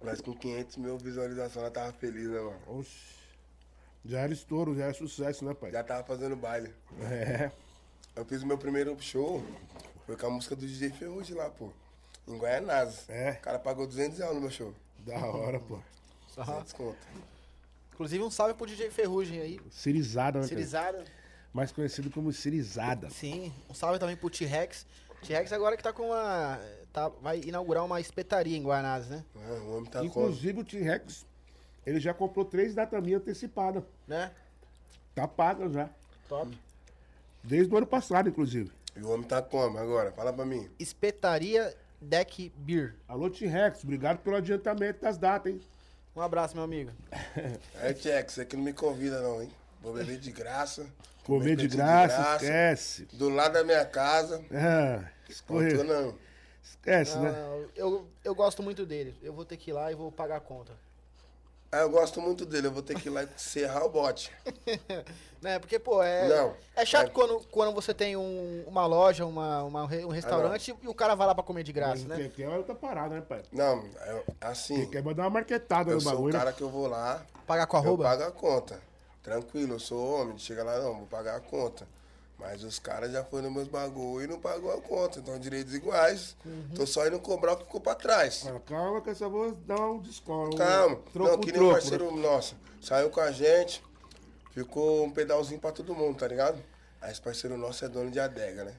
[0.02, 2.58] nós com 500 mil visualizações, nós tava feliz, né, mano?
[2.66, 3.22] Oxi.
[4.04, 5.70] Já era estouro, já era sucesso, né, pai?
[5.70, 6.74] Já tava fazendo baile.
[7.02, 7.52] É.
[8.16, 9.40] Eu fiz o meu primeiro show,
[10.06, 11.70] foi com a música do DJ Ferrugem lá, pô.
[12.26, 13.08] Em Guaianazes.
[13.08, 13.32] É.
[13.32, 14.74] O cara pagou 200 reais no meu show.
[14.98, 15.78] Da hora, pô.
[16.36, 16.52] Aham.
[16.52, 16.98] 200 conto.
[17.92, 19.60] Inclusive um salve pro DJ Ferrugem aí.
[19.70, 20.44] Cirizada, né?
[20.44, 20.48] cara?
[20.48, 21.04] Cirizada.
[21.52, 23.10] Mais conhecido como Cirizada.
[23.10, 23.52] Sim.
[23.68, 24.86] Um salve também pro T-Rex.
[25.22, 26.58] T-Rex agora que tá com uma.
[26.92, 29.24] Tá, vai inaugurar uma espetaria em Guanás, né?
[29.36, 30.06] Ah, o homem tá com.
[30.06, 31.26] Inclusive o T-Rex,
[31.86, 33.82] ele já comprou três datas minhas antecipadas.
[34.06, 34.30] Né?
[35.14, 35.90] Tá paga já.
[36.28, 36.50] Top.
[37.44, 38.70] Desde o ano passado, inclusive.
[38.96, 40.12] E o homem tá como agora?
[40.12, 40.68] Fala pra mim.
[40.78, 42.96] Espetaria Deck Beer.
[43.06, 45.60] Alô, T-Rex, obrigado pelo adiantamento das datas, hein?
[46.14, 46.90] Um abraço, meu amigo.
[47.80, 49.50] É, Tchex, você que não me convida não, hein?
[49.80, 50.86] Vou beber de graça.
[51.24, 53.04] Comer de pedir graça, esquece.
[53.12, 54.44] Do lado da minha casa.
[54.52, 55.72] Ah, Não tô escorre...
[55.84, 56.14] não.
[56.62, 57.32] Esquece, Não, né?
[57.32, 59.16] não, eu, eu gosto muito dele.
[59.22, 60.72] Eu vou ter que ir lá e vou pagar a conta.
[61.74, 64.30] Ah, eu gosto muito dele, eu vou ter que ir lá serrar o bote.
[65.40, 65.58] né?
[65.58, 66.28] Porque, pô, é.
[66.28, 66.54] Não.
[66.76, 67.10] É chato É.
[67.10, 71.26] Quando, quando você tem um- uma loja, uma, uma um restaurante e o cara vai
[71.26, 72.26] lá pra comer de graça, Mas né?
[72.26, 73.42] o que quer é outra parada, né, pai?
[73.50, 76.60] Não, é assim, Quem quer mandar uma marquetada eu no sou o bagulho, cara que
[76.62, 78.04] eu vou lá, Pagar com eu arroba?
[78.04, 78.78] pago a conta.
[79.22, 81.88] Tranquilo, eu sou homem, chega lá, não, vou pagar a conta.
[82.42, 85.20] Mas os caras já foram nos meus bagulho e não pagou a conta.
[85.20, 86.36] Então, direitos iguais.
[86.44, 86.70] Uhum.
[86.74, 88.42] Tô só indo cobrar o que ficou pra trás.
[88.42, 90.56] Fala, Calma que eu só vou dar um desconto.
[90.56, 90.96] Calma.
[91.12, 92.20] Troco, não, que nem um troco, parceiro né?
[92.20, 92.56] nosso.
[92.80, 93.80] Saiu com a gente,
[94.50, 96.60] ficou um pedalzinho pra todo mundo, tá ligado?
[97.00, 98.74] Aí esse parceiro nosso é dono de adega, né?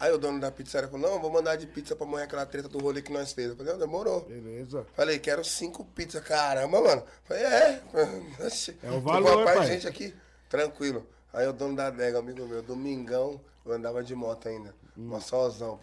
[0.00, 2.68] Aí o dono da pizzaria falou, não, vou mandar de pizza pra morrer aquela treta
[2.68, 3.50] do rolê que nós fez.
[3.50, 4.22] Eu falei, não, demorou.
[4.22, 4.84] Beleza.
[4.94, 6.22] Falei, quero cinco pizzas.
[6.22, 7.04] Caramba, mano.
[7.24, 7.82] Falei, é.
[8.82, 9.66] É o valor, paz pai.
[9.68, 10.14] gente aqui.
[10.48, 11.06] Tranquilo.
[11.32, 14.74] Aí o dono da adega, amigo meu, domingão, eu andava de moto ainda.
[14.96, 15.08] Hum.
[15.08, 15.78] Uma solzão.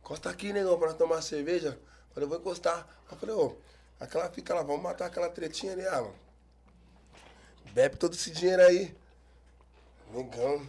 [0.00, 1.78] Encosta aqui, negão, pra tomar cerveja.
[2.12, 2.86] Falei, eu vou encostar.
[3.10, 3.56] Eu falei, ô,
[4.00, 6.14] aquela fica lá, vamos matar aquela tretinha ali, ah, mano.
[7.72, 8.96] Bebe todo esse dinheiro aí.
[10.12, 10.66] Negão.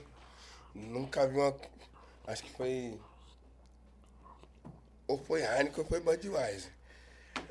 [0.73, 1.55] Nunca vi uma.
[2.27, 2.99] Acho que foi.
[5.07, 6.76] Ou foi Heineken ou foi Budweiser.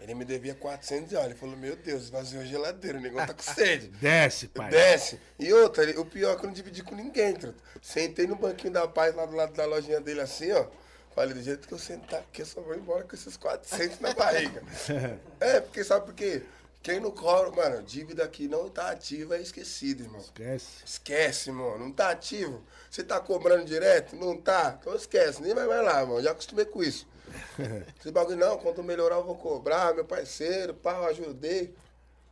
[0.01, 1.27] Ele me devia 400 reais.
[1.27, 3.89] Ele falou, meu Deus, esvaziou a geladeira, o negócio tá com sede.
[4.01, 4.71] Desce, pai.
[4.71, 5.19] Desce.
[5.39, 7.63] E outra, ele- o pior é que eu não dividi com ninguém, truta.
[7.83, 10.67] Sentei no banquinho da paz lá do lado da lojinha dele assim, ó.
[11.15, 14.13] Falei, do jeito que eu sentar aqui, eu só vou embora com esses 400 na
[14.13, 14.63] barriga.
[15.41, 16.43] é, porque sabe por quê?
[16.83, 20.21] Quem não cobra, mano, dívida aqui não tá ativa é esquecido, irmão.
[20.21, 20.67] Esquece.
[20.85, 21.79] Esquece, mano.
[21.81, 22.63] Não tá ativo.
[22.89, 24.15] Você tá cobrando direto?
[24.15, 24.79] Não tá.
[24.81, 25.43] Então esquece.
[25.43, 26.23] Nem vai mais lá, mano.
[26.23, 27.05] Já acostumei com isso.
[27.99, 28.59] Esse bagulho, não.
[28.59, 29.95] Quando eu melhorar, eu vou cobrar.
[29.95, 31.75] Meu parceiro, pá, eu ajudei.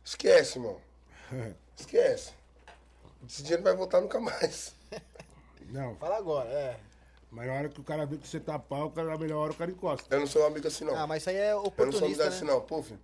[0.03, 0.81] Esquece, mano.
[1.77, 2.33] Esquece.
[3.27, 4.73] Esse dinheiro não vai voltar nunca mais.
[5.67, 6.79] Não, Fala agora, é.
[7.31, 9.39] mas na hora que o cara vê que você tá pau, o cara, na melhor
[9.39, 10.13] hora o cara encosta.
[10.13, 10.95] Eu não sou um amigo assim, não.
[10.95, 12.51] Ah, mas isso aí é eu não sou oportunista, amizade assim, né?
[12.53, 12.61] não.
[12.61, 12.99] Pô, filho.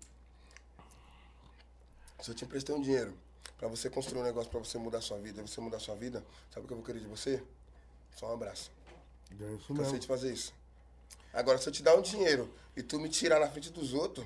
[2.22, 3.18] Se eu te emprestei um dinheiro
[3.58, 6.66] pra você construir um negócio pra você mudar sua vida, você mudar sua vida, sabe
[6.66, 7.44] o que eu vou querer de você?
[8.16, 8.72] Só um abraço.
[9.32, 10.00] É isso Cansei mesmo.
[10.00, 10.54] de fazer isso.
[11.34, 14.26] Agora, se eu te dar um dinheiro e tu me tirar na frente dos outros,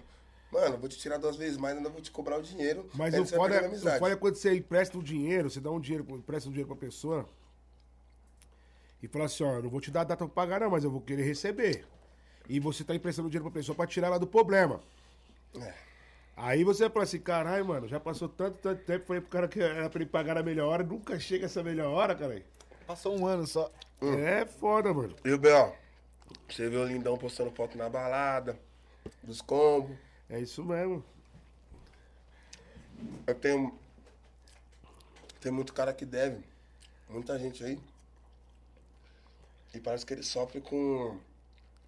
[0.52, 2.90] mano, eu vou te tirar duas vezes mais, ainda vou te cobrar o dinheiro.
[2.94, 4.00] Mas o foda, é, o amizade.
[4.00, 6.78] foda é quando você empresta o dinheiro, você dá um dinheiro, empresta um dinheiro pra
[6.78, 7.28] pessoa
[9.06, 10.84] e fala assim, ó, eu não vou te dar a data pra pagar não, mas
[10.84, 11.86] eu vou querer receber.
[12.50, 14.82] E você tá emprestando dinheiro pra pessoa pra tirar ela do problema.
[15.60, 15.74] É.
[16.36, 19.62] Aí você fala assim, caralho, mano, já passou tanto, tanto tempo, falei pro cara que
[19.62, 22.42] era pra ele pagar na melhor hora, nunca chega essa melhor hora, cara.
[22.86, 23.72] Passou um ano só.
[24.02, 24.14] Hum.
[24.20, 25.16] É foda, mano.
[25.24, 25.85] E o B.O.,
[26.50, 28.58] você viu o Lindão postando foto na balada,
[29.24, 29.96] dos combos.
[30.30, 31.04] É isso mesmo.
[33.28, 33.78] Eu tenho.
[35.40, 36.44] Tem muito cara que deve.
[37.10, 37.80] Muita gente aí.
[39.74, 41.20] E parece que ele sofre com.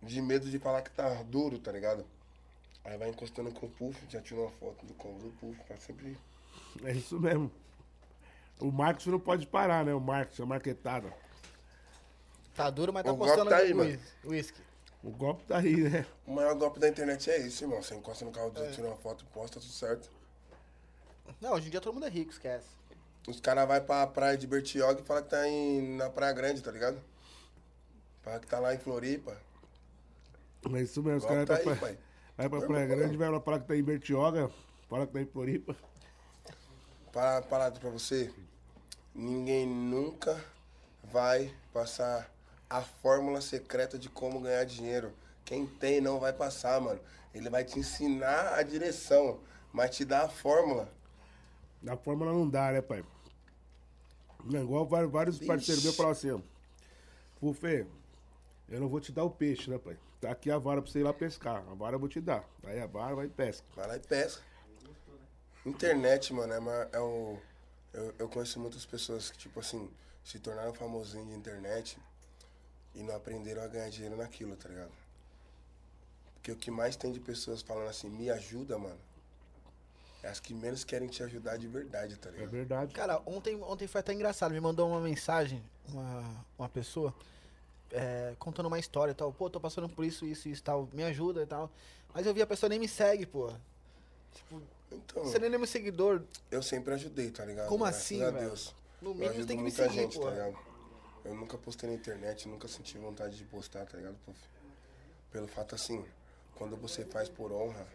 [0.02, 2.06] De medo de falar que tá duro, tá ligado?
[2.84, 5.76] Aí vai encostando com o Puff, já tirou uma foto do combo do Puff, pra
[5.78, 6.18] sempre.
[6.84, 7.52] É isso mesmo.
[8.60, 9.94] O marketing não pode parar, né?
[9.94, 11.14] O marketing, a marketada.
[12.58, 14.00] Tá duro, mas tá O golpe postando tá aí, o mano.
[14.26, 14.60] whisky.
[15.04, 16.06] O golpe tá aí, né?
[16.26, 17.82] O maior golpe da internet é isso, irmão.
[17.84, 18.72] Você encosta no carro, é.
[18.72, 20.10] tira uma foto, posta, tudo certo.
[21.40, 22.68] Não, hoje em dia todo mundo é rico, esquece.
[23.28, 26.64] Os caras vão pra praia de Bertioga e falam que tá em, na Praia Grande,
[26.64, 27.00] tá ligado?
[28.24, 29.38] Fala que tá lá em Floripa.
[30.74, 31.20] É isso mesmo.
[31.20, 31.98] Os caras tá vai aí, pra, pai.
[32.36, 32.88] vai pra Praia.
[32.88, 34.50] Grande, vai lá falar que tá em Bertioga,
[34.90, 35.76] fala que tá em Floripa.
[37.14, 38.34] Para, parado pra você.
[39.14, 40.44] Ninguém nunca
[41.04, 42.30] vai passar
[42.70, 45.14] a fórmula secreta de como ganhar dinheiro.
[45.46, 47.00] Quem tem não vai passar, mano.
[47.34, 49.40] Ele vai te ensinar a direção,
[49.72, 50.92] mas te dá a fórmula.
[51.82, 53.04] Da fórmula não dá, né, pai?
[54.44, 56.40] Não, igual vários, parceiros meus falaram assim, ó.
[57.40, 57.86] Pô, Fê,
[58.68, 59.98] eu não vou te dar o peixe, né, pai?
[60.20, 61.64] Tá aqui a vara pra você ir lá pescar.
[61.70, 62.44] A vara eu vou te dar.
[62.64, 63.66] Aí a vara vai e pesca.
[63.76, 64.42] Vai lá e pesca.
[65.66, 67.38] Internet, mano, é, uma, é o.
[67.94, 69.90] Eu, eu conheço muitas pessoas que, tipo assim,
[70.24, 71.98] se tornaram famosinho de internet
[72.98, 74.92] e não aprenderam a ganhar dinheiro naquilo, tá ligado?
[76.34, 78.98] Porque o que mais tem de pessoas falando assim, me ajuda, mano,
[80.24, 82.50] é as que menos querem te ajudar de verdade, tá É ligado?
[82.50, 82.94] verdade.
[82.94, 84.52] Cara, ontem, ontem foi até engraçado.
[84.52, 87.14] Me mandou uma mensagem, uma, uma pessoa,
[87.92, 89.32] é, contando uma história e tal.
[89.32, 90.90] Pô, tô passando por isso, isso, isso e tal.
[90.92, 91.70] Me ajuda e tal.
[92.14, 93.52] Mas eu vi a pessoa nem me segue, pô.
[94.34, 94.62] Tipo,
[94.92, 96.24] Então, você nem é meu seguidor.
[96.50, 97.68] eu sempre ajudei, tá ligado?
[97.68, 98.48] Como Graças assim, a velho?
[98.48, 98.74] Deus.
[99.02, 100.24] No mínimo tem que me seguir, gente, pô.
[100.26, 100.58] tá ligado?
[101.28, 104.16] Eu nunca postei na internet, nunca senti vontade de postar, tá ligado?
[105.30, 106.06] Pelo fato assim,
[106.56, 107.86] quando você faz por honra,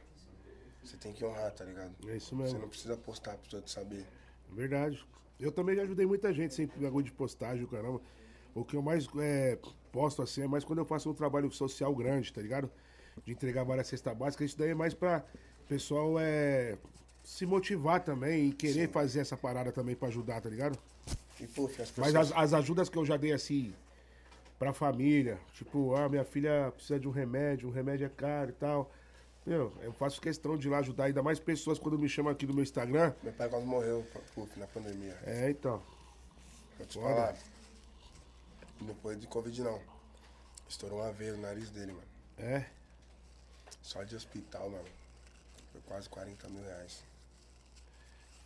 [0.84, 1.94] você tem que honrar, tá ligado?
[2.06, 2.58] É isso Você mesmo.
[2.58, 4.04] não precisa postar pra te saber.
[4.50, 5.02] É verdade.
[5.40, 8.02] Eu também já ajudei muita gente sem bagulho de postagem, caramba.
[8.54, 9.58] O que eu mais é,
[9.90, 12.70] posto assim é mais quando eu faço um trabalho social grande, tá ligado?
[13.24, 14.50] De entregar várias cestas básicas.
[14.50, 15.24] Isso daí é mais pra
[15.66, 16.76] pessoal é,
[17.24, 20.78] se motivar também e querer fazer essa parada também pra ajudar, tá ligado?
[21.42, 22.12] E, puf, as pessoas...
[22.12, 23.74] Mas as, as ajudas que eu já dei assim
[24.58, 28.52] pra família, tipo, ah, minha filha precisa de um remédio, um remédio é caro e
[28.52, 28.90] tal.
[29.44, 32.46] Meu, eu faço questão de ir lá ajudar ainda mais pessoas quando me chamam aqui
[32.46, 33.12] no meu Instagram.
[33.24, 34.06] Meu pai quase morreu,
[34.36, 35.18] puf, na pandemia.
[35.24, 35.82] É, então.
[36.78, 37.08] Vou te Foda.
[37.08, 37.36] falar.
[38.82, 39.80] Não foi de Covid, não.
[40.68, 42.06] Estourou uma veia no nariz dele, mano.
[42.38, 42.64] É.
[43.82, 44.88] Só de hospital, mano.
[45.72, 47.02] Foi quase 40 mil reais,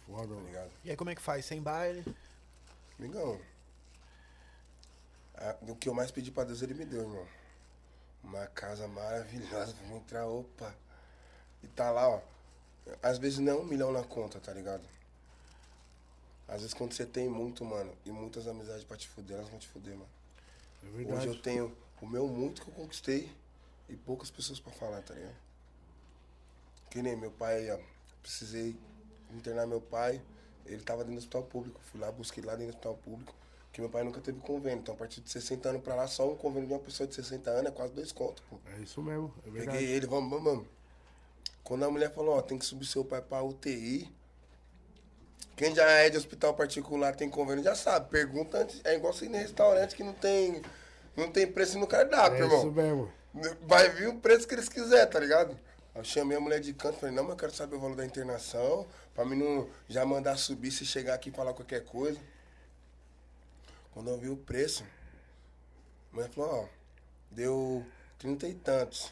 [0.06, 0.47] Foda, tá mano.
[0.47, 0.70] ligado?
[0.82, 1.44] E aí como é que faz?
[1.44, 2.02] Sem baile?
[2.98, 3.39] Amigão,
[5.35, 7.27] a- o que eu mais pedi pra Deus, ele me deu, irmão.
[8.24, 10.74] Uma casa maravilhosa pra mim entrar, opa.
[11.62, 12.20] E tá lá, ó.
[13.02, 14.82] Às vezes não é um milhão na conta, tá ligado?
[16.48, 19.59] Às vezes quando você tem muito, mano, e muitas amizades pra te fuder, elas vão
[19.59, 20.09] te fuder, mano.
[20.82, 21.27] É Hoje verdade.
[21.28, 23.35] eu tenho o meu muito que eu conquistei
[23.89, 25.35] e poucas pessoas pra falar, tá ligado?
[26.90, 27.78] Que nem meu pai, ó,
[28.23, 28.78] precisei
[29.32, 30.23] internar meu pai,
[30.69, 31.81] ele tava dentro do hospital público.
[31.91, 33.35] Fui lá, busquei lá dentro do hospital público,
[33.73, 34.79] que meu pai nunca teve convênio.
[34.81, 37.15] Então, a partir de 60 anos pra lá, só um convênio de uma pessoa de
[37.15, 38.59] 60 anos é quase dois contos, pô.
[38.77, 39.79] É isso mesmo, é verdade.
[39.79, 40.67] Peguei ele, vamos, vamos, vamos.
[41.65, 44.09] Quando a mulher falou, ó, tem que subir seu pai pra UTI.
[45.57, 48.11] Quem já é de hospital particular, tem convênio, já sabe.
[48.11, 48.81] Pergunta antes.
[48.85, 50.61] É igual você ir em restaurante que não tem,
[51.17, 52.59] não tem preço no cardápio, É irmão.
[52.59, 53.13] isso mesmo.
[53.63, 55.59] Vai vir o preço que eles quiserem, tá ligado?
[55.97, 58.05] Eu chamei a mulher de canto, falei, não, mas eu quero saber o valor da
[58.05, 62.20] internação, pra mim não já mandar subir se chegar aqui e falar qualquer coisa.
[63.94, 64.85] Quando eu vi o preço,
[66.12, 66.68] a mulher falou, ó,
[67.31, 67.86] deu
[68.18, 69.10] trinta e tantos.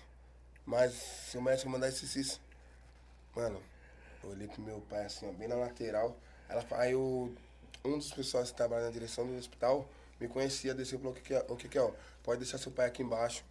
[0.67, 2.39] Mas se o médico mandar esse.
[3.35, 3.63] Mano,
[4.23, 6.15] eu olhei pro meu pai assim, ó, bem na lateral.
[6.51, 7.35] Ela, aí o,
[7.83, 9.89] um dos pessoas que trabalha na direção do hospital
[10.21, 11.47] me conhecia, desceu e falou, o que, que é?
[11.49, 11.93] O que, que é, ó?
[12.23, 13.43] Pode deixar seu pai aqui embaixo.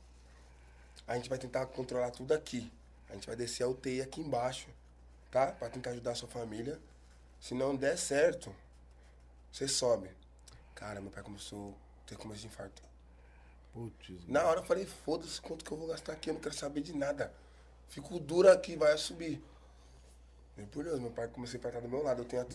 [1.07, 2.71] A gente vai tentar controlar tudo aqui.
[3.13, 4.67] A gente vai descer a UTI aqui embaixo,
[5.29, 5.51] tá?
[5.51, 6.79] Pra tentar ajudar a sua família.
[7.39, 8.53] Se não der certo,
[9.51, 10.09] você sobe.
[10.73, 12.81] Cara, meu pai começou a ter começo de infarto.
[13.71, 14.27] Putz.
[14.27, 16.81] Na hora eu falei, foda-se quanto que eu vou gastar aqui, eu não quero saber
[16.81, 17.31] de nada.
[17.87, 19.39] Fico duro aqui, vai subir.
[20.57, 22.45] Meu por Deus, meu pai começou a infartar do meu lado, eu tenho a...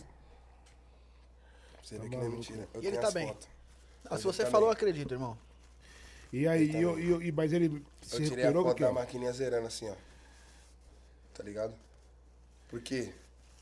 [1.81, 2.67] Você vê que não é mentira.
[2.73, 3.27] Eu E ele tá as bem?
[3.27, 3.47] fotos.
[4.09, 4.77] Ah, se você tá falou, eu bem.
[4.77, 5.37] acredito, irmão.
[6.33, 7.69] E aí, Ele e, eu- e eu- e- mas ele
[8.01, 9.95] se Eu tirei a recuperou foto que da maquininha zerando assim, ó.
[11.39, 11.73] Tá ligado?
[12.67, 13.13] Porque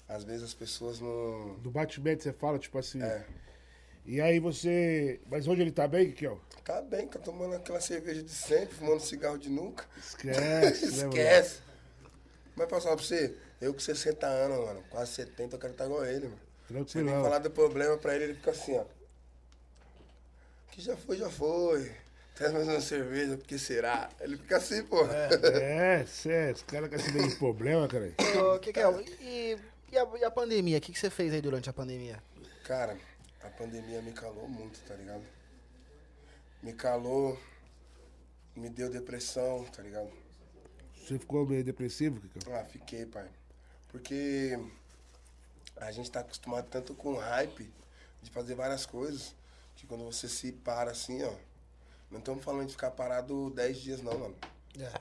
[0.09, 1.53] às vezes as pessoas não.
[1.59, 2.99] Do batimento você fala, tipo assim.
[3.03, 3.23] É.
[4.03, 5.21] E aí você.
[5.29, 6.41] Mas hoje ele tá bem, Kiel?
[6.65, 9.85] Tá bem, tá tomando aquela cerveja de sempre, fumando cigarro de nunca.
[9.95, 11.07] Esquece, né?
[11.07, 11.59] Esquece.
[12.55, 15.85] Mas pra falar pra você, eu com 60 anos, mano, quase 70, eu quero estar
[15.85, 16.39] igual ele, mano.
[16.65, 17.21] Que Tranquilão.
[17.21, 18.85] falar do problema pra ele, ele fica assim, ó.
[20.71, 21.91] Que já foi, já foi.
[22.37, 24.11] Traz mais uma cerveja, porque será?
[24.19, 25.03] Ele fica assim, pô.
[25.05, 28.13] É, cê, esse cara com esse meio de problema, cara.
[28.55, 28.85] Ô, que que é?
[29.19, 29.57] E,
[29.91, 30.77] e, a, e a pandemia?
[30.77, 32.21] O que, que você fez aí durante a pandemia?
[32.63, 32.95] Cara,
[33.43, 35.23] A pandemia me calou muito, tá ligado?
[36.61, 37.39] Me calou,
[38.55, 40.11] me deu depressão, tá ligado?
[40.95, 42.53] Você ficou meio depressivo, Kikão?
[42.53, 43.27] Ah, fiquei, pai.
[43.89, 44.59] Porque
[45.77, 47.71] a gente tá acostumado tanto com hype
[48.21, 49.33] de fazer várias coisas,
[49.75, 51.33] que quando você se para assim, ó.
[52.09, 54.35] Não estamos falando de ficar parado 10 dias, não, mano.
[54.79, 54.91] É.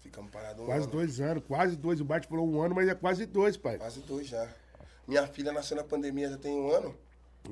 [0.00, 0.92] Ficamos parados um Quase ano.
[0.92, 2.00] dois anos, quase dois.
[2.00, 3.76] O Bart falou um ano, mas é quase dois, pai.
[3.78, 4.48] Quase dois já.
[5.06, 6.96] Minha filha nasceu na pandemia já tem um ano.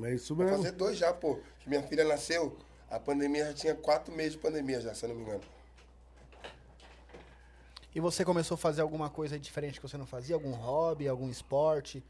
[0.03, 0.63] É isso Vai mesmo.
[0.63, 1.39] fazer dois já, pô.
[1.67, 2.57] Minha filha nasceu,
[2.91, 5.43] a pandemia já tinha quatro meses de pandemia já, se eu não me engano.
[7.95, 10.37] E você começou a fazer alguma coisa diferente que você não fazia?
[10.37, 12.05] Algum hobby, algum esporte?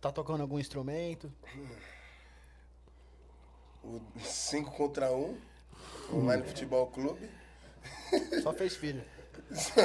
[0.00, 1.32] Tá tocando algum instrumento?
[3.84, 5.38] O 5 contra 1, um,
[6.12, 7.28] online futebol clube.
[8.42, 9.04] Só fez filho.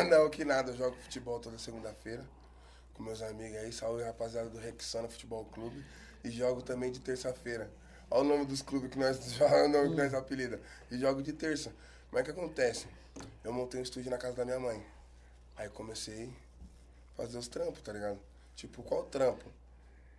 [0.09, 2.25] Não, que nada, eu jogo futebol toda segunda-feira
[3.01, 5.83] com meus amigos aí, salve rapaziada do Rexana Futebol Clube.
[6.23, 7.69] E jogo também de terça-feira.
[8.11, 10.61] Olha o nome dos clubes que nós jogamos, o nome que nós apelida.
[10.91, 11.73] E jogo de terça.
[12.11, 12.87] Mas o que acontece?
[13.43, 14.85] Eu montei um estúdio na casa da minha mãe.
[15.57, 16.31] Aí comecei
[17.13, 18.19] a fazer os trampos, tá ligado?
[18.55, 19.45] Tipo, qual trampo?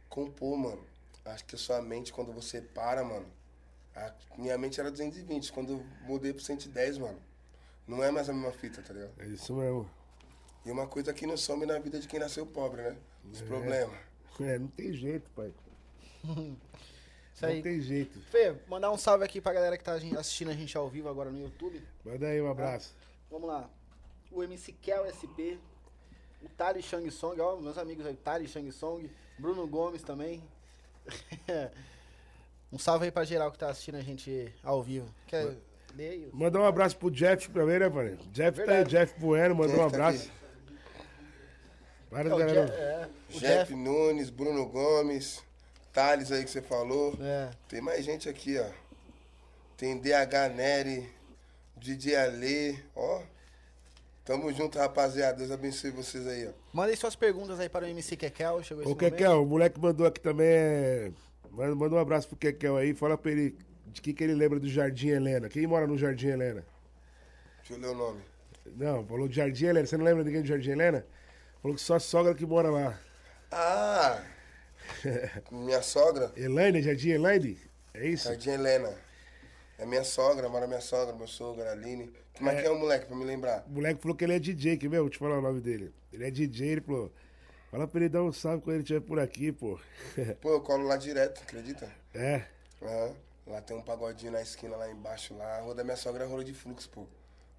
[0.08, 0.84] Compor, mano.
[1.24, 3.26] Acho que a sua mente, quando você para, mano.
[3.94, 5.52] A minha mente era 220.
[5.52, 7.20] Quando eu mudei pro 110, mano.
[7.86, 9.12] Não é mais a mesma fita, tá ligado?
[9.18, 9.90] É isso mesmo.
[10.64, 12.96] E uma coisa que não some na vida de quem nasceu pobre, né?
[13.30, 13.98] Os problemas.
[14.40, 15.52] É, não tem jeito, pai.
[17.34, 17.56] Isso aí.
[17.56, 18.20] Não tem jeito.
[18.30, 21.30] Fê, mandar um salve aqui pra galera que tá assistindo a gente ao vivo agora
[21.30, 21.82] no YouTube.
[22.04, 22.94] Manda aí um abraço.
[23.30, 23.68] Vamos lá.
[24.30, 25.58] O MC Kel SP,
[26.42, 30.42] o Tali Shang Song, ó, meus amigos aí, Tali Shang Song, Bruno Gomes também.
[32.72, 35.06] um salve aí pra geral que tá assistindo a gente ao vivo.
[35.26, 35.56] Quer
[35.94, 36.30] ler aí?
[36.32, 38.18] Mandar um abraço pro Jeff também, né, pai?
[38.32, 38.90] Jeff tá aí, Verdade.
[38.90, 40.28] Jeff Bueno, mandou um Jeff tá abraço.
[40.28, 40.42] aqui.
[42.10, 42.66] Várias É, galera.
[42.66, 43.74] Je- é, Jeff, Jeff.
[43.74, 45.42] Nunes, Bruno Gomes,
[45.92, 47.16] Thales aí que você falou.
[47.20, 47.50] É.
[47.68, 48.66] Tem mais gente aqui, ó.
[49.76, 51.08] Tem DH Nery,
[51.76, 53.22] DJ Ale, ó.
[54.24, 55.38] Tamo junto, rapaziada.
[55.38, 56.52] Deus abençoe vocês aí, ó.
[56.72, 58.62] Mandem suas perguntas aí para o MC Kekel.
[58.62, 59.10] Chegou esse Ô, momento.
[59.16, 60.46] Kekel, o moleque mandou aqui também.
[60.46, 61.12] É...
[61.52, 62.94] Manda um abraço pro Kekel aí.
[62.94, 63.56] Fala pra ele
[63.86, 65.48] de que, que ele lembra do Jardim Helena.
[65.48, 66.64] Quem mora no Jardim Helena?
[67.58, 68.20] Deixa eu ler o nome.
[68.76, 69.86] Não, falou de Jardim Helena.
[69.86, 71.06] Você não lembra ninguém do Jardim Helena?
[71.60, 72.98] Falou que só a sogra que mora lá.
[73.50, 74.24] Ah!
[75.52, 77.58] minha sogra, Elaine, Jardim Elaine?
[77.94, 78.28] É isso?
[78.28, 78.92] Jardim Helena.
[79.78, 82.12] É minha sogra, mora minha sogra, meu sogro, Aline.
[82.40, 83.64] Mas quem é o moleque, pra me lembrar?
[83.68, 85.00] O moleque falou que ele é DJ, quer ver?
[85.00, 85.92] Vou te falar o nome dele.
[86.12, 87.12] Ele é DJ, ele falou.
[87.72, 89.80] Fala pra ele dar um salve quando ele estiver por aqui, pô.
[90.42, 91.90] Pô, eu colo lá direto, acredita?
[92.12, 92.44] é.
[92.82, 93.14] Aham.
[93.46, 95.56] Lá tem um pagodinho na esquina, lá embaixo, lá.
[95.56, 97.06] A rua da minha sogra é rua de fluxo, pô.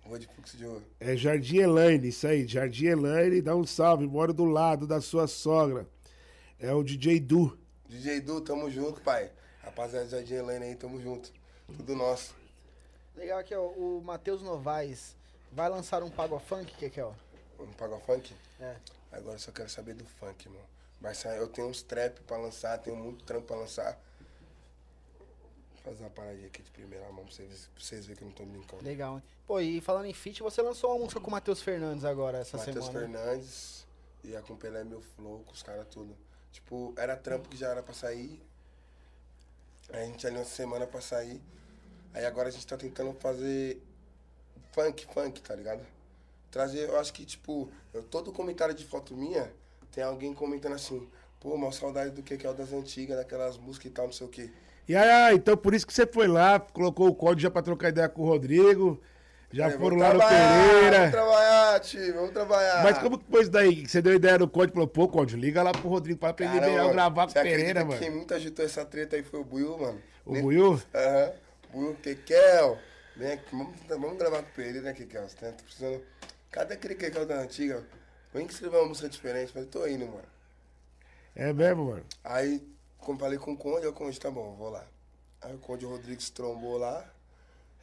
[0.03, 0.83] Rua de fluxo de ouro.
[0.99, 2.47] É Jardim Elaine, isso aí.
[2.47, 4.05] Jardim Elaine, dá um salve.
[4.05, 5.87] Mora do lado da sua sogra.
[6.59, 7.57] É o DJ Du.
[7.89, 9.31] DJ Du, tamo junto, pai.
[9.63, 11.33] Rapaziada, Jardim Helena aí, tamo junto.
[11.75, 12.35] Tudo nosso.
[13.15, 13.65] Legal aqui, ó.
[13.65, 15.15] O Matheus Novaes
[15.51, 17.15] vai lançar um Pago Funk, Kekel.
[17.57, 18.31] Vamos pagar o funk?
[18.59, 18.75] É.
[19.13, 21.13] Agora eu só quero saber do funk, mano.
[21.13, 23.99] Sair, eu tenho uns trap pra lançar, tenho muito trampo pra lançar.
[25.73, 28.27] Vou fazer uma paradinha aqui de primeira mão pra vocês, pra vocês verem que eu
[28.27, 28.83] não tô brincando.
[28.83, 29.23] Legal, hein?
[29.45, 32.57] Pô, e falando em feat, você lançou uma música com o Matheus Fernandes agora, essa
[32.57, 33.07] Matheus semana.
[33.07, 33.19] né?
[33.23, 33.85] Fernandes
[34.23, 36.15] ia com Pelé Meu Flow, com os caras tudo.
[36.51, 38.41] Tipo, era trampo que já era pra sair.
[39.89, 41.41] Aí a gente ali uma semana pra sair.
[42.13, 43.81] Aí agora a gente tá tentando fazer
[44.71, 45.85] funk, funk, tá ligado?
[46.53, 49.51] Trazer, eu acho que, tipo, eu, todo comentário de foto minha,
[49.91, 51.09] tem alguém comentando assim,
[51.39, 54.13] pô, mal saudade do que que é o das antigas, daquelas músicas e tal, não
[54.13, 54.51] sei o quê.
[54.87, 57.89] E aí, então por isso que você foi lá, colocou o código já pra trocar
[57.89, 59.01] ideia com o Rodrigo.
[59.51, 60.97] Já Aí, foram lá no Pereira.
[60.97, 62.83] Vamos trabalhar, tio, vamos trabalhar.
[62.83, 63.87] Mas como que foi isso daí?
[63.87, 66.59] Você deu ideia no código e falou, pô, código, liga lá pro Rodrigo pra aprender
[66.59, 67.99] Caramba, melhor gravar com o Pereira, mano.
[67.99, 69.99] que Quem muito agitou essa treta aí foi o Buiu, mano.
[70.23, 70.79] O Buiu?
[70.93, 71.31] Aham.
[71.71, 72.77] Buiu, Kekel.
[73.15, 75.27] Vem aqui, vamos, vamos gravar com o Pereira, né, Kekel?
[75.27, 76.01] Você tá precisando...
[76.53, 77.83] Cadê aquele Kekel da antiga?
[78.31, 80.27] Vem que escrever uma música diferente, mas eu tô indo, mano.
[81.35, 82.05] É mesmo, mano.
[82.23, 82.63] Aí,
[82.99, 84.85] como falei com o Conde, o Conde, tá bom, vou lá.
[85.41, 87.11] Aí o Conde Rodrigues trombou lá.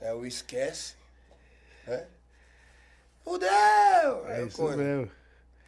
[0.00, 0.94] É o Esquece.
[1.84, 2.06] Né?
[3.24, 3.50] Fudeu!
[4.26, 5.10] Aí É o isso Conde, mesmo.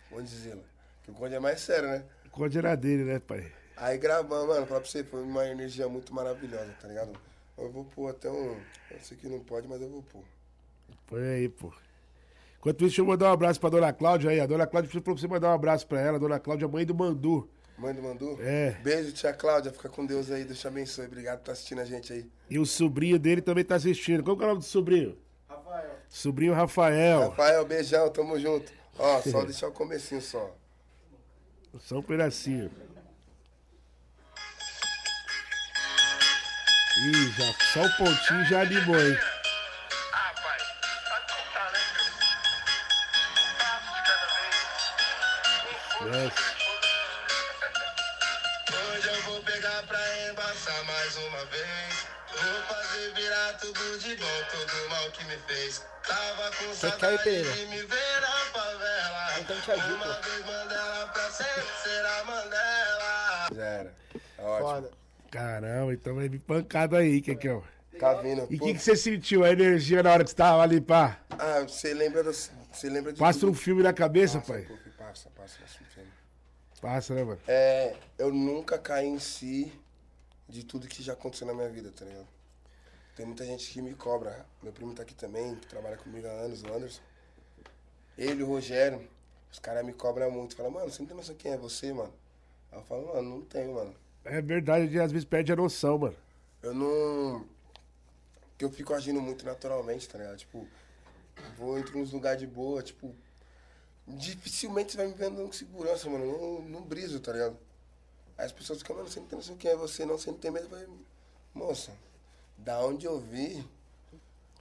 [0.09, 0.65] Conde Zila.
[1.03, 2.05] Que o Conde é mais sério, né?
[2.27, 3.53] O código era dele, né, pai?
[3.77, 7.21] Aí gravamos, mano, pra você, foi uma energia muito maravilhosa, tá ligado?
[7.59, 8.61] Eu vou pôr até um.
[8.91, 10.23] Eu sei que não pode, mas eu vou pôr.
[11.09, 11.73] Foi aí, pô.
[12.63, 14.39] Enquanto isso, deixa eu mandar um abraço pra dona Cláudia aí.
[14.39, 16.17] A dona Cláudia falou pra você mandar um abraço pra ela.
[16.17, 17.51] A dona Cláudia, mãe do Mandu.
[17.77, 18.39] Mãe do Mandu?
[18.41, 18.77] É.
[18.85, 19.73] Beijo, tia Cláudia.
[19.73, 20.45] Fica com Deus aí.
[20.45, 21.07] Deus te abençoe.
[21.07, 22.31] Obrigado por estar assistindo a gente aí.
[22.49, 24.23] E o sobrinho dele também tá assistindo.
[24.23, 25.19] Qual que é o nome do sobrinho?
[25.49, 25.91] Rafael.
[26.09, 27.31] Sobrinho Rafael.
[27.31, 28.73] Rafael, beijão, tamo junto.
[28.97, 30.55] Ó, só deixar o comecinho só.
[31.81, 32.71] Só um pedacinho.
[37.07, 39.17] Ih, já, só o pontinho já animou, hein?
[46.13, 46.37] Desce.
[48.71, 49.99] Hoje eu vou pegar pra
[50.31, 52.07] embaçar mais uma vez.
[52.29, 55.83] Vou fazer virar tudo de bom, todo mal que me fez.
[56.07, 57.51] Tava com caiu, saudade Pereira?
[57.53, 59.41] de me ver na favela.
[59.41, 59.95] Então te ajuda.
[60.05, 63.49] Uma vez Mandela pra sempre será Mandela.
[63.57, 63.95] Era.
[64.37, 64.69] Tá ótimo.
[64.69, 64.91] Foda.
[65.31, 67.65] Caramba, então vai vir pancada aí, Kekel.
[67.99, 68.47] Tá vindo.
[68.51, 69.45] E o que, que você sentiu?
[69.45, 71.19] A energia na hora que você tava ali, pá?
[71.39, 72.51] Ah, você lembra das.
[72.71, 73.19] Você lembra de.
[73.19, 73.53] Passa tudo.
[73.53, 74.63] um filme na cabeça, Passa, pai.
[74.63, 75.92] pô, Passa, passa, passa.
[76.83, 77.39] Passa, né, mano?
[77.47, 79.73] É, eu nunca caí em si
[80.49, 82.27] de tudo que já aconteceu na minha vida, tá ligado?
[83.15, 84.45] Tem muita gente que me cobra.
[84.61, 87.01] Meu primo tá aqui também, que trabalha comigo há anos, o Anderson.
[88.19, 89.09] Ele o Rogério,
[89.53, 90.57] os caras me cobram muito.
[90.57, 92.13] Falam, mano, você não tem noção quem é você, mano?
[92.73, 93.95] Aí eu falo, mano, não tenho, mano.
[94.25, 96.17] É verdade, às vezes perde a noção, mano.
[96.65, 97.47] Eu não.
[98.51, 100.39] Porque eu fico agindo muito naturalmente, tá ligado?
[100.39, 100.67] Tipo,
[101.57, 103.15] vou entro nos lugares de boa, tipo.
[104.07, 106.27] Dificilmente você vai me vendo com segurança, mano.
[106.27, 107.57] Não, não briso, tá ligado?
[108.37, 110.39] Aí as pessoas ficam, mano, você não tem noção quem é você, não, você não
[110.39, 110.67] tem medo.
[110.67, 110.89] Eu falei,
[111.55, 111.93] moça,
[112.59, 113.67] da onde eu vi,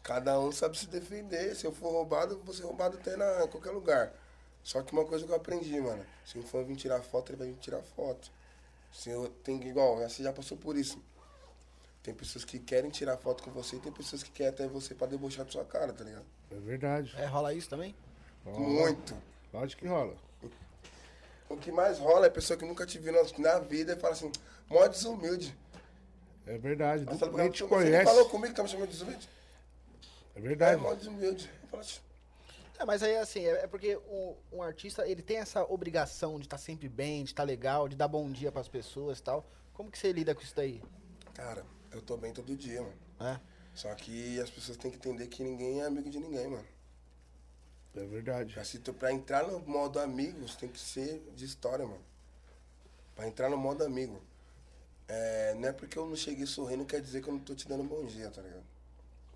[0.03, 1.55] cada um sabe se defender.
[1.55, 4.13] Se eu for roubado, eu vou ser roubado até na, em qualquer lugar.
[4.63, 6.05] Só que uma coisa que eu aprendi, mano.
[6.25, 8.31] Se um fã vir tirar foto, ele vai vir tirar foto.
[8.93, 11.01] Se eu tenho igual, você já passou por isso.
[12.03, 14.93] Tem pessoas que querem tirar foto com você e tem pessoas que querem até você
[14.93, 16.25] pra debochar da sua cara, tá ligado?
[16.51, 17.13] É verdade.
[17.15, 17.95] É, rola isso também?
[18.45, 19.15] Muito.
[19.53, 20.15] Lógico que rola.
[21.49, 24.13] O que mais rola é pessoa que nunca te viu na, na vida e fala
[24.13, 24.31] assim,
[24.69, 25.55] mó desumilde.
[26.47, 27.05] É verdade.
[27.17, 28.05] Fala, Nem te "Você conhece.
[28.05, 29.29] falou comigo, tá me chamando de desumilde?
[30.35, 30.81] É É, verdade.
[30.81, 31.51] mó desumilde.
[31.63, 31.99] Eu falo, "Tch,
[32.79, 36.45] É, mas aí assim, é, é porque um, um artista, ele tem essa obrigação de
[36.45, 39.45] estar sempre bem, de estar legal, de dar bom dia pras pessoas e tal.
[39.73, 40.81] Como que você lida com isso daí?
[41.33, 42.93] Cara, eu tô bem todo dia, mano.
[43.19, 43.39] É?
[43.75, 46.65] Só que as pessoas têm que entender que ninguém é amigo de ninguém, mano.
[47.95, 48.53] É verdade.
[48.53, 52.03] Pra, se tu, pra entrar no modo amigo, você tem que ser de história, mano.
[53.15, 54.21] Pra entrar no modo amigo.
[55.07, 57.67] É, não é porque eu não cheguei sorrindo, quer dizer que eu não tô te
[57.67, 58.63] dando bom dia, tá ligado?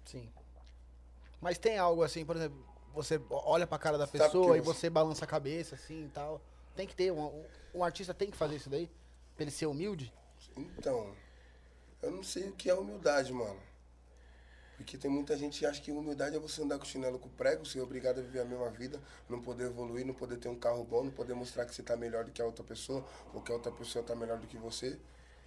[0.05, 0.29] Sim.
[1.41, 2.57] Mas tem algo assim, por exemplo,
[2.93, 6.09] você olha pra cara da Sabe pessoa e você- você balança a cabeça assim e
[6.09, 6.41] tal.
[6.77, 8.89] Tem que ter, um- um artista tem que fazer isso daí?
[9.35, 10.13] Pra ele ser humilde?
[10.55, 11.13] Então,
[12.01, 13.59] eu não sei o que é humildade, mano.
[14.77, 17.65] Porque tem muita gente que acha que humildade é você andar com chinelo com prego,
[17.65, 18.99] ser obrigado a viver a mesma vida,
[19.29, 21.95] não poder evoluir, não poder ter um carro bom, não poder mostrar que você tá
[21.95, 24.57] melhor do que a outra pessoa, ou que a outra pessoa tá melhor do que
[24.57, 24.97] você.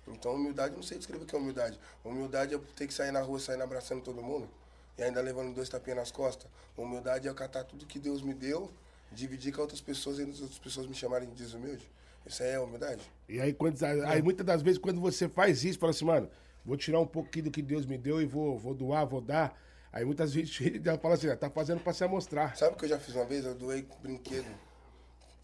[0.07, 1.79] Então, humildade, não sei descrever o que é humildade.
[2.03, 4.49] Humildade é ter que sair na rua, saindo abraçando todo mundo,
[4.97, 6.51] e ainda levando dois tapinhas nas costas.
[6.77, 8.71] Humildade é catar tudo que Deus me deu,
[9.13, 11.87] dividir com outras pessoas e as outras pessoas me chamarem de desumilde.
[12.27, 13.03] Isso aí é humildade?
[13.29, 16.31] E aí, quando, aí muitas das vezes, quando você faz isso, fala assim, mano,
[16.65, 19.59] vou tirar um pouquinho do que Deus me deu e vou, vou doar, vou dar.
[19.93, 20.51] Aí muitas vezes
[20.85, 22.57] já fala assim, ah, tá fazendo pra se amostrar.
[22.57, 23.45] Sabe o que eu já fiz uma vez?
[23.45, 24.49] Eu doei brinquedo.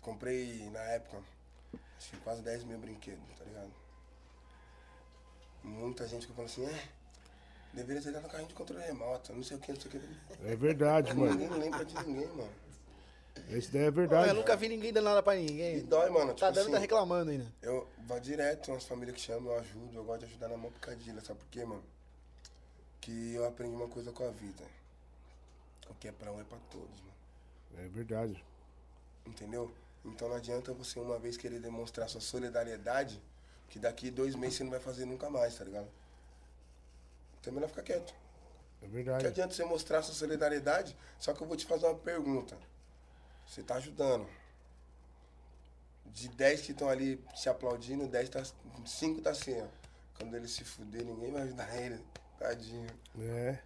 [0.00, 1.22] Comprei na época,
[1.96, 3.72] acho que quase 10 mil brinquedos, tá ligado?
[5.62, 6.88] Muita gente que falou assim, é,
[7.72, 9.92] deveria ter dado um carrinho de controle remoto, não sei o que, não sei o
[9.92, 10.46] que.
[10.46, 11.32] É verdade, mano.
[11.34, 12.63] Ninguém lembra de ninguém, mano.
[13.48, 14.32] Isso daí é Eu verdade.
[14.32, 15.84] nunca vi ninguém dando nada pra E ninguém.
[15.84, 16.28] dói, mano.
[16.28, 17.46] Tipo Tá dando, assim, tá reclamando ainda.
[17.62, 20.70] Eu vou direto, umas famílias que chamam, eu ajudo, eu gosto de ajudar na mão
[20.70, 21.82] picadilha, sabe por quê, mano?
[23.00, 24.62] Que eu aprendi uma coisa com a vida.
[25.90, 27.84] O que é pra um é pra todos, mano.
[27.84, 28.42] É verdade.
[29.26, 29.70] Entendeu?
[30.04, 33.20] Então não adianta você uma vez querer demonstrar sua solidariedade,
[33.68, 35.88] que daqui dois meses você não vai fazer nunca mais, tá ligado?
[37.40, 38.14] Então é melhor ficar quieto.
[38.82, 39.26] É Que verdade.
[39.26, 42.56] adianta você mostrar sua solidariedade, só que eu vou te fazer uma pergunta.
[43.46, 44.26] Você tá ajudando.
[46.06, 48.42] De 10 que estão ali te aplaudindo, 10 tá,
[48.84, 49.66] 5 tá assim, ó.
[50.18, 52.00] Quando ele se fuder, ninguém vai ajudar ele.
[52.38, 52.86] Tadinho.
[53.18, 53.58] É.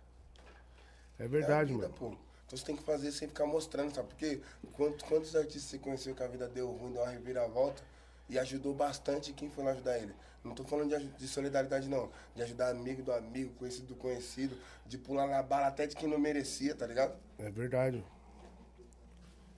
[1.19, 1.95] É É verdade, a vida, mano.
[1.95, 2.07] pô.
[2.47, 4.09] Então você tem que fazer sem ficar mostrando, sabe?
[4.09, 4.41] Porque
[4.73, 7.83] quantos, quantos artistas você conheceu que a vida deu ruim, deu uma reviravolta
[8.29, 10.15] e ajudou bastante quem foi lá ajudar ele?
[10.43, 12.11] Não tô falando de, de solidariedade, não.
[12.35, 14.57] De ajudar amigo do amigo, conhecido do conhecido,
[14.87, 17.15] de pular na bala até de quem não merecia, tá ligado?
[17.39, 18.03] É verdade.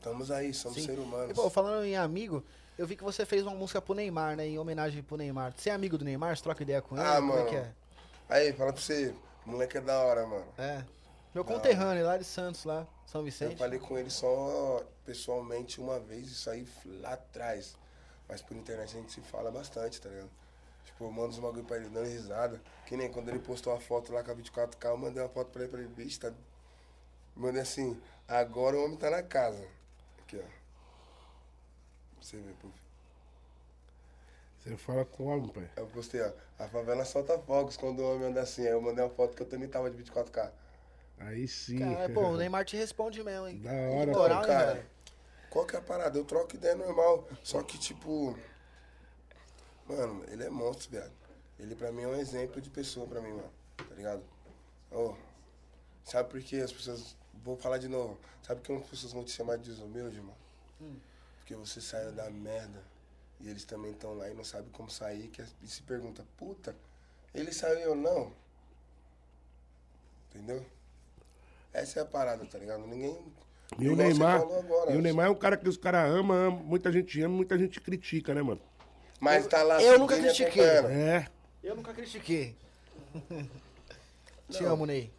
[0.01, 0.87] Estamos aí, somos Sim.
[0.87, 1.31] seres humanos.
[1.31, 2.43] E, pô, falando em amigo,
[2.79, 4.47] eu vi que você fez uma música pro Neymar, né?
[4.47, 5.53] Em homenagem pro Neymar.
[5.55, 6.35] Você é amigo do Neymar?
[6.35, 7.07] Você troca ideia com ele?
[7.07, 7.43] Ah, Como mano.
[7.47, 7.73] é que é?
[8.31, 9.15] Aí, fala pra você,
[9.45, 10.47] moleque é da hora, mano.
[10.57, 10.83] É.
[11.35, 13.57] Meu conterrâneo lá de Santos, lá, São Eu Vicente.
[13.57, 17.77] falei com ele só pessoalmente uma vez, isso aí lá atrás.
[18.27, 20.31] Mas por internet a gente se fala bastante, tá ligado?
[20.87, 22.59] Tipo, eu mando uns bagulho pra ele dando risada.
[22.87, 25.51] Que nem quando ele postou a foto lá com a 24K, eu mandei uma foto
[25.51, 26.33] pra ele, pra ele, bicho, tá.
[27.37, 29.63] Mandei assim, agora o homem tá na casa.
[30.31, 32.21] Aqui, ó.
[32.23, 32.69] Você ver, pô.
[34.59, 35.69] Você fala como, pai?
[35.77, 36.33] Eu postei, ó.
[36.59, 38.63] A favela solta fogos quando o homem anda assim.
[38.63, 40.53] Aí eu mandei uma foto que eu também tava de 24K.
[41.19, 41.79] Aí sim.
[41.79, 43.59] Cara, pô, o Neymar te responde mesmo, hein?
[43.61, 44.75] Da hora, Moral, cara.
[44.75, 44.87] velho?
[45.49, 46.17] Qual que é a parada?
[46.17, 47.27] Eu troco ideia normal.
[47.43, 48.39] Só que, tipo.
[49.87, 51.13] Mano, ele é monstro, viado.
[51.59, 53.51] Ele pra mim é um exemplo de pessoa pra mim, mano.
[53.77, 54.23] Tá ligado?
[54.93, 55.15] Ô,
[56.05, 57.17] sabe por que as pessoas.
[57.45, 58.19] Vou falar de novo.
[58.43, 60.37] Sabe que as pessoas vão te chamar de desumilde, mano?
[61.39, 62.83] Porque você saiu da merda.
[63.41, 65.29] E eles também estão lá e não sabem como sair.
[65.29, 66.77] Que, e se pergunta, puta,
[67.35, 68.33] ele saiu eu não?
[70.29, 70.65] Entendeu?
[71.73, 72.87] Essa é a parada, tá ligado?
[72.87, 73.19] Ninguém.
[73.79, 74.41] E o Neymar.
[74.41, 77.37] agora, E o Neymar é um cara que os caras amam, amam, muita gente ama,
[77.37, 78.61] muita gente critica, né, mano?
[79.21, 79.83] Mas tá lá.
[79.83, 80.63] Eu nunca critiquei.
[80.63, 81.27] É.
[81.63, 82.57] Eu nunca critiquei.
[84.49, 85.13] Te amo, Ney.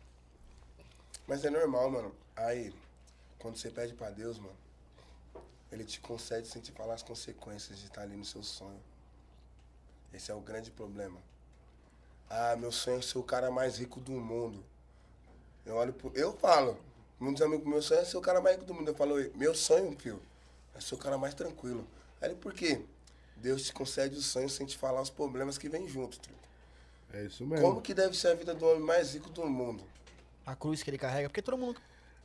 [1.31, 2.13] Mas é normal, mano.
[2.35, 2.73] Aí,
[3.39, 4.53] quando você pede pra Deus, mano,
[5.71, 8.81] ele te concede sem te falar as consequências de estar ali no seu sonho.
[10.13, 11.17] Esse é o grande problema.
[12.29, 14.61] Ah, meu sonho é ser o cara mais rico do mundo.
[15.65, 16.11] Eu olho pro...
[16.13, 16.77] Eu falo,
[17.17, 18.89] muitos amigos, meu sonho é ser o cara mais rico do mundo.
[18.89, 20.21] Eu falo, meu sonho, filho,
[20.75, 21.87] é ser o cara mais tranquilo.
[22.19, 22.81] Aí ele, por quê?
[23.37, 26.19] Deus te concede o sonho sem te falar os problemas que vêm junto.
[27.13, 27.65] É isso mesmo.
[27.65, 29.81] Como que deve ser a vida do homem mais rico do mundo?
[30.45, 31.30] A cruz que ele carrega.
[31.30, 31.80] Porque todo mundo,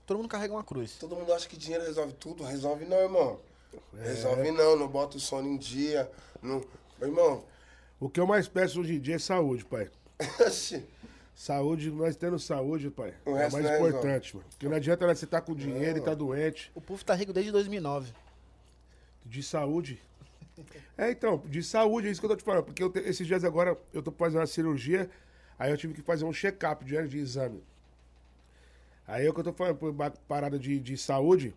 [0.07, 0.97] todo mundo carrega uma cruz.
[0.99, 2.43] Todo mundo acha que dinheiro resolve tudo.
[2.45, 3.41] Resolve não, irmão.
[3.99, 4.05] É.
[4.09, 6.11] Resolve não, não bota o sono em dia.
[6.43, 6.63] Não...
[7.01, 7.45] Irmão,
[8.01, 9.91] O que eu mais peço hoje em dia é saúde, pai.
[11.35, 13.13] Saúde, nós tendo saúde, pai.
[13.27, 13.89] O é o mais não resolve.
[13.91, 14.49] importante, mano.
[14.49, 16.73] Porque não adianta você tá com dinheiro e tá doente.
[16.75, 18.11] O Puff tá rico desde 2009.
[19.25, 20.01] De saúde.
[20.97, 22.65] É, então, de saúde, é isso que eu tô te falando.
[22.65, 25.11] Porque eu te- esses dias agora eu tô fazendo uma cirurgia,
[25.59, 27.63] aí eu tive que fazer um check-up de, de exame.
[29.07, 29.95] Aí é o que eu tô falando, por
[30.29, 31.55] parada de, de saúde,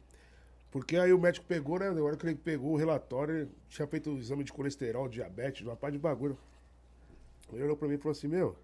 [0.72, 1.90] porque aí o médico pegou, né?
[1.90, 5.66] Na hora que ele pegou o relatório, ele tinha feito o exame de colesterol, diabetes,
[5.66, 6.38] uma parte de bagulho.
[7.52, 8.56] Ele olhou pra mim e falou assim, meu,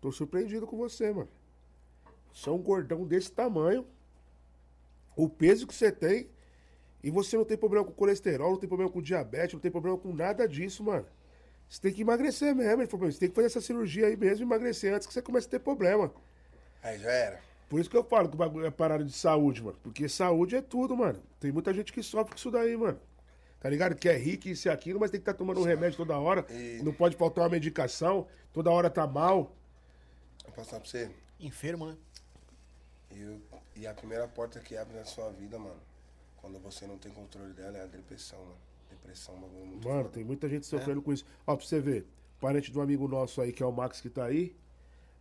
[0.00, 1.28] tô surpreendido com você, mano.
[2.34, 3.86] Você é um gordão desse tamanho,
[5.14, 6.28] o peso que você tem,
[7.02, 9.98] e você não tem problema com colesterol, não tem problema com diabetes, não tem problema
[9.98, 11.06] com nada disso, mano.
[11.68, 12.82] Você tem que emagrecer mesmo.
[12.82, 15.46] Ele falou, você tem que fazer essa cirurgia aí mesmo emagrecer antes que você comece
[15.46, 16.12] a ter problema.
[16.82, 17.51] aí já era.
[17.72, 19.78] Por isso que eu falo que o bagulho é parada de saúde, mano.
[19.82, 21.18] Porque saúde é tudo, mano.
[21.40, 23.00] Tem muita gente que sofre com isso daí, mano.
[23.58, 23.94] Tá ligado?
[23.94, 26.44] Que é rico, isso e aquilo, mas tem que estar tomando um remédio toda hora.
[26.50, 28.26] E- Não pode faltar uma medicação.
[28.52, 29.56] Toda hora tá mal.
[30.44, 31.10] Vou passar pra você.
[31.40, 31.96] Enfermo, né?
[33.10, 33.40] E, eu-
[33.74, 35.80] e a primeira porta que abre na sua vida, mano,
[36.42, 38.56] quando você não tem controle dela, é a depressão, mano.
[38.90, 40.08] Depressão é um bagulho muito Mano, foda.
[40.12, 41.24] tem muita gente sofrendo com isso.
[41.46, 42.06] Ó, pra você ver,
[42.38, 44.54] parente de um amigo nosso aí, que é o Max, que tá aí,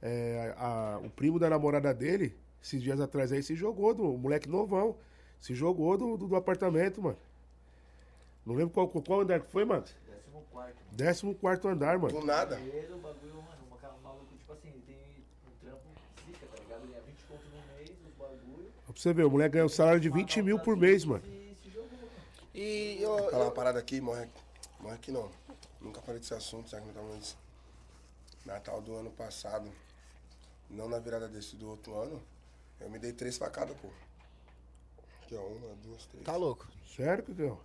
[0.01, 4.17] é, a- o primo da namorada dele, esses dias atrás aí, se jogou, do, o
[4.17, 4.95] moleque novão,
[5.39, 7.17] se jogou do, do, do apartamento, mano.
[8.45, 9.83] Não lembro qual, qual andar que foi, mano?
[9.83, 10.75] Décimo quarto.
[10.91, 12.19] Décimo quarto andar, mano.
[12.19, 12.55] Do nada.
[12.55, 14.95] Primeiro, o bagulho, mano, um cara maluco, tipo assim, ele tem
[15.47, 15.81] um trampo
[16.25, 16.87] zica, tá ligado?
[16.87, 18.71] Ganha 20 conto no mês, os bagulho.
[18.87, 21.23] Ó, Pra você ver, o moleque ganha um salário de 20 mil por mês, mano.
[21.25, 22.09] E se jogou, mano.
[22.53, 24.41] E eu, Falar uma parada aqui, morre aqui.
[24.79, 25.29] Morre aqui não.
[25.79, 27.37] Nunca falei desse assunto, sabe como tá isso?
[28.45, 29.71] Natal do ano passado,
[30.69, 32.21] não na virada desse do outro ano,
[32.81, 33.87] eu me dei três facadas, pô.
[35.23, 36.25] Aqui, ó, uma, duas, três.
[36.25, 36.67] tá louco.
[36.95, 37.61] Sério, Cacau?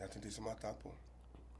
[0.00, 0.90] Eu tentei se matar, pô.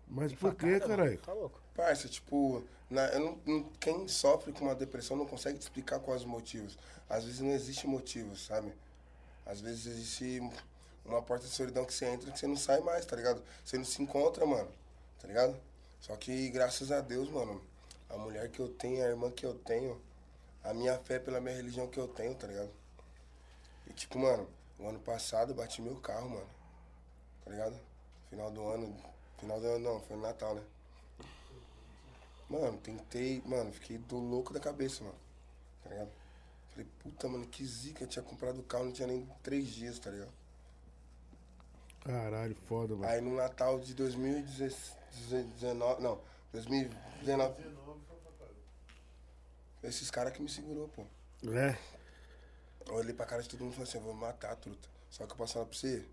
[0.08, 1.18] Mas por que, caralho?
[1.18, 1.60] Tá louco.
[1.74, 5.98] Parça, tipo, na- eu não- não- quem sofre com uma depressão não consegue te explicar
[6.00, 6.78] quais os motivos.
[7.08, 8.72] Às vezes não existe motivo, sabe?
[9.46, 10.40] Às vezes existe
[11.04, 13.42] uma porta de solidão que você entra que você não sai mais, tá ligado?
[13.64, 14.70] Você não se encontra, mano,
[15.20, 15.56] tá ligado?
[16.00, 17.62] Só que graças a Deus, mano,
[18.10, 20.00] a mulher que eu tenho, a irmã que eu tenho,
[20.64, 22.70] a minha fé pela minha religião que eu tenho, tá ligado?
[23.86, 26.48] E tipo, mano, o ano passado eu bati meu carro, mano.
[27.44, 27.78] Tá ligado?
[28.30, 28.96] Final do ano.
[29.38, 30.62] Final do ano não, foi no Natal, né?
[32.48, 35.18] Mano, tentei, mano, fiquei do louco da cabeça, mano.
[35.82, 36.10] Tá ligado?
[36.70, 38.04] Falei, puta, mano, que zica.
[38.04, 40.32] Eu tinha comprado o carro, não tinha nem três dias, tá ligado?
[42.00, 43.06] Caralho, foda, mano.
[43.06, 46.20] Aí no Natal de 2019, não,
[46.52, 47.73] 2019.
[49.84, 51.04] Esses caras que me segurou, pô.
[51.50, 51.76] É.
[52.86, 54.88] Eu olhei pra cara de todo mundo e falei assim, eu vou matar, truta.
[55.10, 56.04] Só que eu posso falar pra você,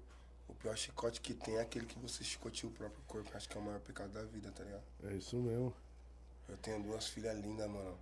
[0.48, 3.30] o pior chicote que tem é aquele que você chicoteia o próprio corpo.
[3.34, 4.84] Acho que é o maior pecado da vida, tá ligado?
[5.06, 5.74] É isso mesmo.
[6.50, 7.98] Eu tenho duas filhas lindas, mano.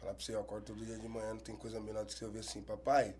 [0.00, 2.18] Falar pra você, eu acordo todo dia de manhã, não tem coisa melhor do que
[2.18, 3.14] você ouvir assim, papai,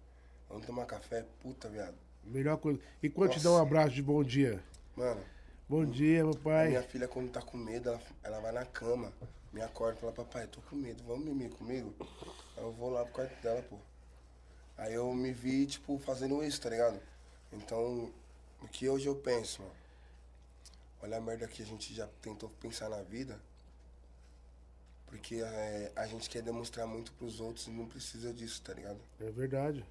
[0.48, 1.24] vamos tomar café?
[1.40, 1.96] Puta, viado.
[2.22, 2.78] Melhor coisa.
[3.02, 3.62] E quando te dá um Nossa.
[3.64, 4.62] abraço de bom dia?
[4.94, 5.22] Mano,
[5.68, 6.68] Bom dia, meu a pai.
[6.68, 9.12] minha filha quando tá com medo, ela, ela vai na cama,
[9.52, 11.92] me acorda e fala, papai, tô com medo, vamos mimir comigo?
[12.56, 13.76] Aí eu vou lá pro quarto dela, pô.
[14.78, 17.00] Aí eu me vi, tipo, fazendo isso, tá ligado?
[17.52, 18.12] Então,
[18.62, 19.74] o que hoje eu penso, mano?
[21.02, 23.40] olha a merda que a gente já tentou pensar na vida.
[25.06, 29.00] Porque é, a gente quer demonstrar muito pros outros e não precisa disso, tá ligado?
[29.20, 29.84] É verdade.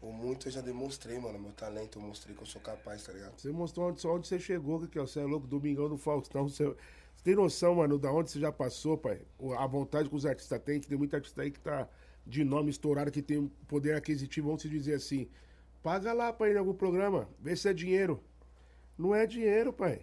[0.00, 3.12] O muito eu já demonstrei, mano, meu talento, eu mostrei que eu sou capaz, tá
[3.12, 3.38] ligado?
[3.38, 6.48] Você mostrou onde, onde você chegou, que você é louco, Domingão do Faustão.
[6.48, 9.20] Você, você tem noção, mano, da onde você já passou, pai?
[9.58, 11.88] A vontade que os artistas têm, que tem muita artista aí que tá
[12.24, 15.28] de nome estourado, que tem um poder aquisitivo, vamos se dizer assim.
[15.82, 18.22] Paga lá pra ir em algum programa, vê se é dinheiro.
[18.96, 20.00] Não é dinheiro, pai.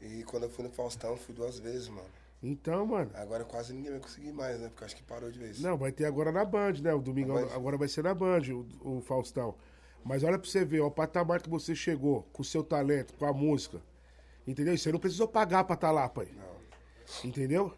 [0.00, 2.08] E quando eu fui no Faustão, fui duas vezes, mano.
[2.42, 3.10] Então, mano.
[3.14, 4.68] Agora quase ninguém vai conseguir mais, né?
[4.68, 5.60] Porque acho que parou de vez.
[5.60, 6.94] Não, vai ter agora na Band, né?
[6.94, 7.54] O Domingão Na Band.
[7.54, 8.42] agora vai ser na Band,
[8.82, 9.54] o, o Faustão.
[10.04, 13.12] Mas olha pra você ver, ó, o patamar que você chegou, com o seu talento,
[13.14, 13.82] com a música.
[14.46, 14.76] Entendeu?
[14.78, 16.28] Você não precisou pagar pra estar lá, pai.
[16.34, 17.28] Não.
[17.28, 17.74] Entendeu?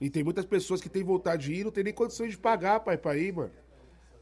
[0.00, 2.38] E tem muitas pessoas que têm vontade de ir e não tem nem condições de
[2.38, 3.52] pagar, pai, pra ir, mano.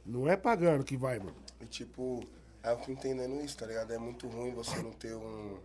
[0.07, 1.35] Não é pagando que vai, mano.
[1.61, 2.21] E tipo,
[2.63, 3.93] aí eu fui entendendo isso, tá ligado?
[3.93, 5.59] É muito ruim você não ter um.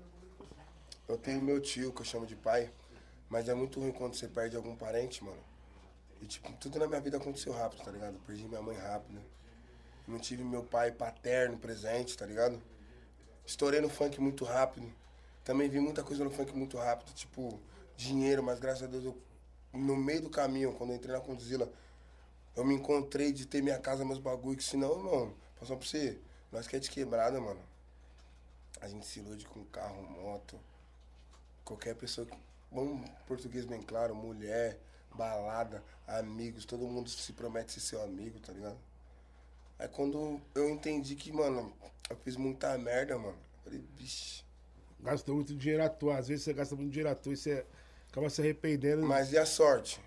[1.07, 2.69] Eu tenho meu tio, que eu chamo de pai,
[3.29, 5.41] mas é muito ruim quando você perde algum parente, mano.
[6.21, 8.17] E tipo, tudo na minha vida aconteceu rápido, tá ligado?
[8.25, 9.21] Perdi minha mãe rápido.
[10.07, 12.61] Não tive meu pai paterno presente, tá ligado?
[13.45, 14.91] Estourei no funk muito rápido.
[15.43, 17.59] Também vi muita coisa no funk muito rápido, tipo,
[17.95, 19.17] dinheiro, mas graças a Deus eu,
[19.73, 21.71] no meio do caminho, quando eu entrei na Condzilla,
[22.55, 26.19] eu me encontrei de ter minha casa, meus bagulho, que senão, irmão, passar pra você,
[26.51, 27.61] nós que é de quebrada, mano.
[28.81, 30.59] A gente se ilude com carro, moto,
[31.63, 32.37] qualquer pessoa, que-
[32.75, 34.77] vamos português bem claro, mulher,
[35.15, 38.77] balada, amigos, todo mundo se promete ser seu amigo, tá ligado?
[39.79, 41.73] Aí quando eu entendi que, mano,
[42.09, 44.43] eu fiz muita merda, mano, eu falei, vixe.
[44.99, 46.17] Gastou muito dinheiro à toa.
[46.17, 47.65] Às vezes você gasta muito dinheiro à toa e você
[48.09, 49.05] acaba se arrependendo.
[49.05, 50.01] Mas e a sorte?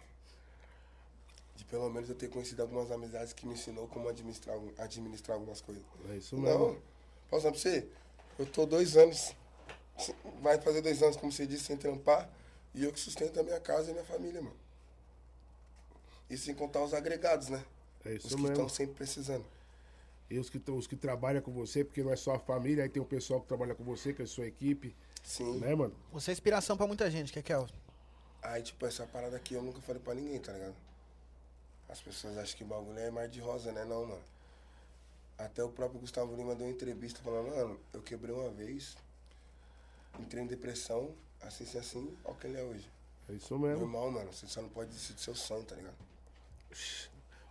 [1.54, 5.60] De pelo menos eu ter conhecido algumas amizades que me ensinou como administrar, administrar algumas
[5.60, 5.82] coisas.
[6.10, 6.58] É isso mesmo.
[6.58, 6.82] Não,
[7.28, 7.88] posso falar pra você?
[8.38, 9.34] Eu tô dois anos,
[10.40, 12.30] vai fazer dois anos, como você disse, sem trampar,
[12.74, 14.56] e eu que sustento a minha casa e a minha família, mano.
[16.30, 17.64] E sem contar os agregados, né?
[18.04, 18.52] É isso Os que mesmo.
[18.52, 19.44] estão sempre precisando.
[20.30, 22.84] E os que, tão- os que trabalham com você, porque não é só a família,
[22.84, 25.58] aí tem o pessoal que trabalha com você, que é a sua equipe, Sim.
[25.58, 25.94] né, mano?
[26.12, 27.66] Você é inspiração pra muita gente, que é Kel.
[28.42, 30.76] Aí, tipo, essa parada aqui eu nunca falei pra ninguém, tá ligado?
[31.88, 33.84] As pessoas acham que o bagulho é mar de rosa, né?
[33.86, 34.22] Não, mano.
[35.38, 38.96] Até o próprio Gustavo Lima deu uma entrevista falando, mano, eu quebrei uma vez,
[40.20, 42.90] entrei em depressão, assim, assim, assim, olha o que ele é hoje.
[43.28, 43.80] É isso mesmo.
[43.80, 45.96] Normal, mano, você só não pode desistir do seu sonho, tá ligado?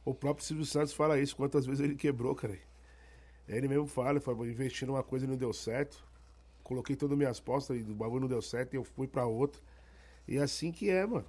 [0.03, 2.57] O próprio Silvio Santos fala isso, quantas vezes ele quebrou, cara.
[3.47, 6.03] Ele mesmo fala, ele fala, investi numa coisa e não deu certo.
[6.63, 9.25] Coloquei todas as minhas postas e o bagulho não deu certo e eu fui pra
[9.25, 9.61] outra.
[10.27, 11.25] E é assim que é, mano.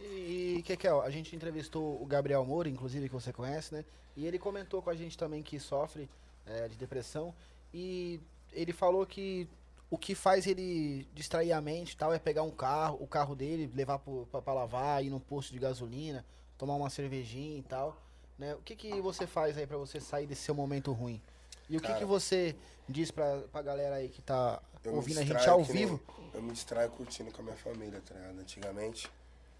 [0.00, 3.84] E, Kekel, a gente entrevistou o Gabriel Moura, inclusive, que você conhece, né?
[4.16, 6.08] E ele comentou com a gente também que sofre
[6.46, 7.34] é, de depressão.
[7.72, 8.18] E
[8.52, 9.46] ele falou que
[9.92, 13.70] o que faz ele distrair a mente tal é pegar um carro, o carro dele,
[13.74, 16.24] levar pra lavar, ir num posto de gasolina,
[16.56, 17.94] tomar uma cervejinha e tal.
[18.38, 18.54] Né?
[18.54, 21.20] O que, que você faz aí pra você sair desse seu momento ruim?
[21.68, 21.98] E o que, Cara.
[21.98, 22.56] que você
[22.88, 26.00] diz pra, pra galera aí que tá ouvindo a gente ao que nem- vivo?
[26.32, 28.40] Eu me distraio curtindo com a minha família, tá ligado?
[28.40, 29.10] Antigamente,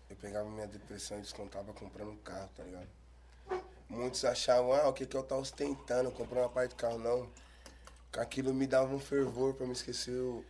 [0.08, 2.88] eu pegava minha depressão e descontava comprando um carro, tá ligado?
[3.86, 7.28] Muitos achavam, ah, o que que eu tá ostentando, comprando uma parte de carro, não.
[8.18, 10.44] Aquilo me dava um fervor pra me esquecer o,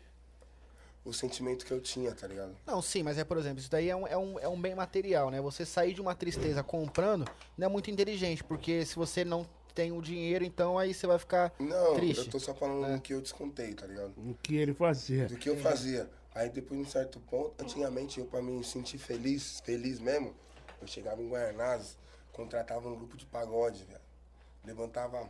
[1.05, 2.57] o sentimento que eu tinha, tá ligado?
[2.67, 4.75] Não, sim, mas é, por exemplo, isso daí é um, é, um, é um bem
[4.75, 5.41] material, né?
[5.41, 7.25] Você sair de uma tristeza comprando
[7.57, 11.19] não é muito inteligente, porque se você não tem o dinheiro, então aí você vai
[11.19, 12.27] ficar Não, triste.
[12.27, 14.13] eu tô só falando do que eu descontei, tá ligado?
[14.19, 15.27] O que ele fazia.
[15.27, 16.11] do que eu fazia.
[16.35, 20.35] Aí depois de um certo ponto, antigamente eu pra me sentir feliz, feliz mesmo,
[20.81, 21.97] eu chegava em Guaianazes,
[22.33, 24.01] contratava um grupo de pagode, velho.
[24.65, 25.29] Levantava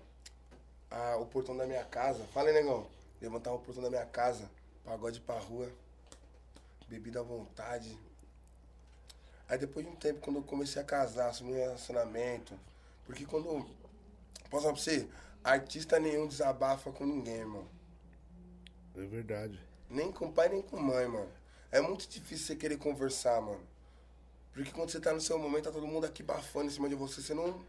[0.93, 2.25] a- o portão da minha casa.
[2.33, 2.87] Fala aí, negão.
[3.21, 4.51] Levantava o portão da minha casa,
[4.85, 5.71] pagode pra rua,
[6.89, 7.97] bebida à vontade.
[9.49, 12.59] Aí depois de um tempo, quando eu comecei a casar, assumir um relacionamento,
[13.05, 13.65] porque quando.
[14.51, 15.09] Posso falar pra você?
[15.45, 17.67] Artista nenhum desabafa com ninguém, irmão.
[18.97, 19.59] É verdade.
[19.89, 21.29] Nem com pai, nem com mãe, mano.
[21.71, 23.61] É muito difícil você querer conversar, mano.
[24.53, 26.95] Porque quando você tá no seu momento, tá todo mundo aqui bafando em cima de
[26.95, 27.65] você, você não.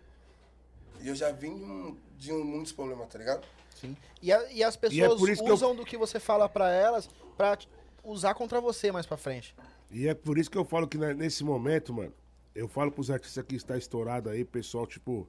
[1.02, 3.46] E eu já vim de, um, de um- muitos problemas, tá ligado?
[3.76, 3.96] Sim.
[4.22, 6.20] E, a- e as E é pessoas por isso que eu- usam do que você
[6.20, 7.68] fala pra elas pra t-
[8.04, 9.56] usar contra você mais pra frente.
[9.92, 12.14] E é por isso que eu falo que nesse momento, mano,
[12.56, 15.28] eu falo pros artistas que está estourado aí, pessoal, tipo,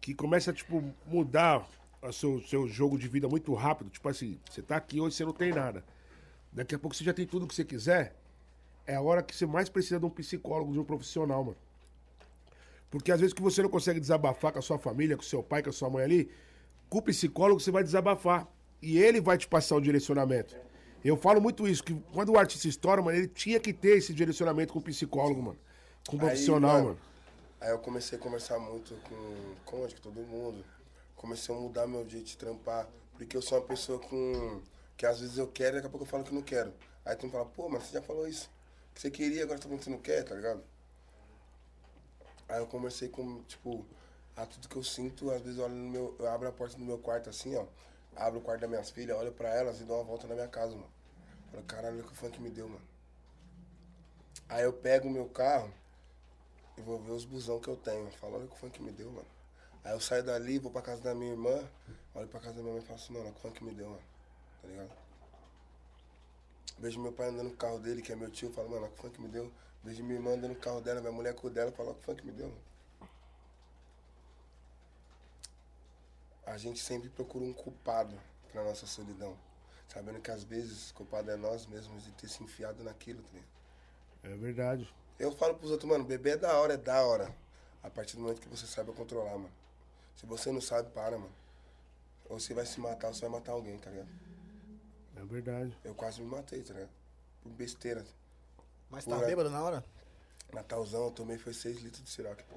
[0.00, 1.68] que começa a, tipo, mudar
[2.02, 3.90] o seu, seu jogo de vida muito rápido.
[3.90, 5.84] Tipo assim, você tá aqui hoje, você não tem nada.
[6.52, 8.16] Daqui a pouco você já tem tudo que você quiser.
[8.86, 11.56] É a hora que você mais precisa de um psicólogo, de um profissional, mano.
[12.90, 15.42] Porque às vezes que você não consegue desabafar com a sua família, com o seu
[15.42, 16.30] pai, com a sua mãe ali,
[16.88, 18.48] com o psicólogo você vai desabafar.
[18.82, 20.56] E ele vai te passar o direcionamento.
[21.04, 24.12] Eu falo muito isso, que quando o artista estoura, mano, ele tinha que ter esse
[24.12, 25.58] direcionamento com o psicólogo, mano.
[26.08, 26.98] Com o Aí, profissional, mano.
[27.60, 30.64] Aí eu comecei a conversar muito com, com acho que todo mundo.
[31.14, 32.88] Comecei a mudar meu jeito de trampar.
[33.12, 34.62] Porque eu sou uma pessoa com.
[34.96, 36.72] que às vezes eu quero e daqui a pouco eu falo que não quero.
[37.04, 38.50] Aí tu me fala, pô, mas você já falou isso.
[38.94, 40.62] Que você queria, agora tá falando que você não quer, tá ligado?
[42.50, 43.86] Aí eu comecei com, tipo,
[44.36, 46.16] a tudo que eu sinto, às vezes eu olho no meu.
[46.18, 47.64] Eu abro a porta do meu quarto assim, ó.
[48.16, 50.48] Abro o quarto das minhas filhas, olho pra elas e dou uma volta na minha
[50.48, 50.90] casa, mano.
[51.50, 52.82] Falo, caralho, olha o que o funk me deu, mano.
[54.48, 55.72] Aí eu pego o meu carro
[56.76, 58.10] e vou ver os busão que eu tenho.
[58.12, 59.28] Falo, olha o que o funk me deu, mano.
[59.84, 61.68] Aí eu saio dali, vou pra casa da minha irmã,
[62.14, 63.64] olho pra casa da minha mãe e falo assim, mano, olha o que o funk
[63.64, 64.02] me deu, mano.
[64.60, 64.90] Tá ligado?
[66.78, 68.94] Vejo meu pai andando no carro dele, que é meu tio, falo, mano, olha o
[68.94, 69.52] que o funk me deu.
[69.82, 72.00] Vejo minha irmã andando no carro dela, minha mulher com o dela, olha o que
[72.00, 72.52] o funk me deu.
[76.44, 78.18] A gente sempre procura um culpado
[78.52, 79.36] pra nossa solidão.
[79.88, 83.28] Sabendo que às vezes o culpado é nós mesmos de ter se enfiado naquilo, tá
[83.32, 83.50] ligado?
[84.22, 84.94] É verdade.
[85.18, 87.34] Eu falo pros outros, mano, beber é da hora, é da hora.
[87.82, 89.52] A partir do momento que você sabe controlar, mano.
[90.16, 91.32] Se você não sabe, para, mano.
[92.28, 94.08] Ou você vai se matar, ou você vai matar alguém, tá ligado?
[95.16, 95.76] É verdade.
[95.82, 96.90] Eu quase me matei, tá ligado?
[97.42, 98.04] Por besteira.
[98.90, 99.26] Mas tá Porra.
[99.26, 99.84] bêbado na hora?
[100.52, 102.56] Natalzão, eu tomei foi 6 litros de Ciroc, pô.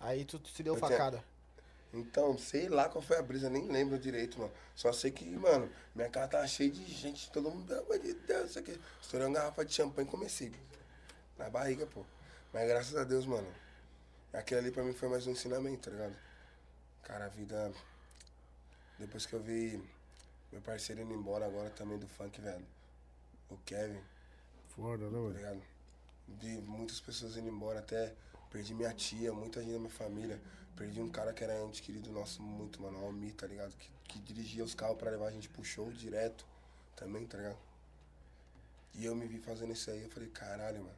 [0.00, 1.24] Aí tu, tu se deu Eu tinha- facada.
[1.92, 4.52] Então, sei lá qual foi a brisa, nem lembro direito, mano.
[4.76, 8.12] Só sei que, mano, minha casa tava cheia de gente, todo mundo, pelo amor de
[8.14, 8.78] Deus, isso aqui.
[9.00, 10.52] Estourei uma garrafa de champanhe e comecei.
[11.38, 12.04] Na barriga, pô.
[12.52, 13.48] Mas graças a Deus, mano.
[14.32, 16.16] Aquilo ali pra mim foi mais um ensinamento, tá ligado?
[17.02, 17.72] Cara, a vida.
[18.98, 19.82] Depois que eu vi
[20.52, 22.66] meu parceiro indo embora agora também do funk, velho.
[23.48, 24.02] O Kevin,
[24.78, 25.34] Foda, né, tá mano?
[25.34, 25.62] ligado?
[26.28, 28.14] Vi muitas pessoas indo embora, até
[28.50, 30.40] perdi minha tia, muita gente da minha família.
[30.76, 33.74] Perdi um cara que era ente querido nosso muito, mano, o Almir, tá ligado?
[33.76, 36.46] Que, que dirigia os carros pra levar a gente pro show direto
[36.94, 37.58] também, tá ligado?
[38.94, 40.96] E eu me vi fazendo isso aí, eu falei, caralho, mano.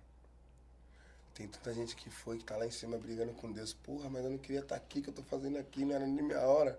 [1.35, 3.73] Tem tanta gente que foi, que tá lá em cima brigando com Deus.
[3.73, 6.23] Porra, mas eu não queria estar aqui, que eu tô fazendo aqui, não era nem
[6.23, 6.78] minha hora.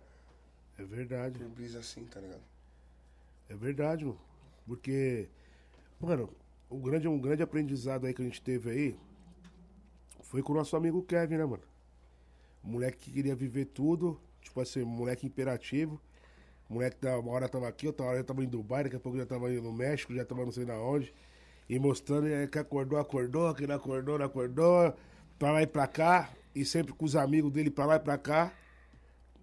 [0.77, 1.39] É verdade.
[1.39, 2.43] Por brisa assim, tá ligado?
[3.49, 4.21] É verdade, mano.
[4.67, 5.27] Porque,
[5.99, 6.29] mano,
[6.71, 8.95] um grande, um grande aprendizado aí que a gente teve aí
[10.23, 11.63] foi com o nosso amigo Kevin, né, mano?
[12.63, 15.99] Moleque que queria viver tudo, tipo assim, moleque imperativo.
[16.69, 19.17] Moleque da uma hora tava aqui, outra hora já tava em Dubai, daqui a pouco
[19.17, 21.13] já tava no México, já tava não sei na onde.
[21.67, 24.93] E mostrando eh, que acordou, acordou, que não acordou, não acordou,
[25.37, 26.29] pra lá e pra cá.
[26.55, 28.53] E sempre com os amigos dele pra lá e pra cá.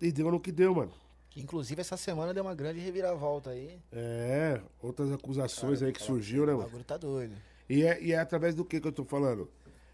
[0.01, 0.93] E deu no que deu, mano.
[1.41, 3.81] Inclusive essa semana deu uma grande reviravolta aí.
[3.93, 6.69] É, outras acusações aí que surgiu, né, O mano?
[6.69, 7.35] bagulho tá doido.
[7.69, 9.49] E é, e é através do que que eu tô falando?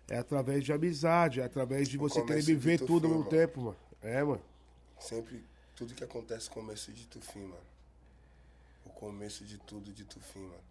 [0.08, 3.30] É através de amizade, é através de O você querer viver tu tudo no mano.
[3.30, 3.76] tempo, mano.
[4.02, 4.42] É, mano.
[4.98, 5.44] Sempre,
[5.74, 7.56] tudo que acontece começo de tu fim, mano.
[8.84, 10.62] O começo de tudo de tu fim, mano.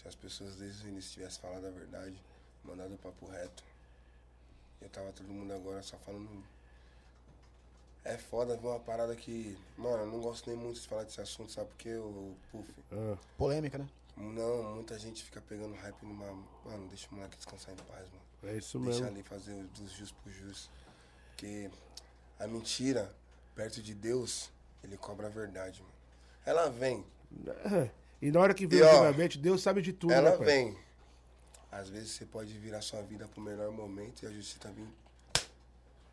[0.00, 2.16] Se as pessoas desde o início tivessem falado a verdade,
[2.64, 3.62] mandado o papo reto,
[4.80, 6.28] eu tava todo mundo agora só falando.
[8.08, 9.58] É foda ver uma parada que.
[9.76, 12.72] Mano, eu não gosto nem muito de falar desse assunto, sabe por quê, o Puff?
[12.92, 13.88] Ah, Polêmica, né?
[14.16, 16.26] Não, muita gente fica pegando hype numa.
[16.64, 18.22] Mano, deixa o moleque descansar em paz, mano.
[18.54, 19.06] é isso Deixa mesmo.
[19.16, 20.70] ali fazer dos jus por jus.
[21.30, 21.68] Porque
[22.38, 23.12] a mentira,
[23.54, 24.50] perto de Deus,
[24.84, 25.94] ele cobra a verdade, mano.
[26.46, 27.04] Ela vem,
[27.64, 27.90] É.
[28.22, 30.36] E na hora que vem E, o ó, julgamento, Deus sabe de tudo, ela né,
[30.36, 30.46] pai?
[30.46, 30.78] vem.
[31.72, 34.86] Às vezes você pode virar sua vida pro melhor momento e a justiça vir.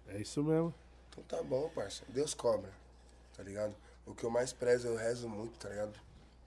[0.08, 0.74] É isso mesmo.
[1.14, 2.04] Então tá bom, parça.
[2.10, 2.72] Deus cobra,
[3.38, 3.76] tá ligado?
[4.06, 5.94] O que eu mais prezo, eu rezo muito, tá ligado?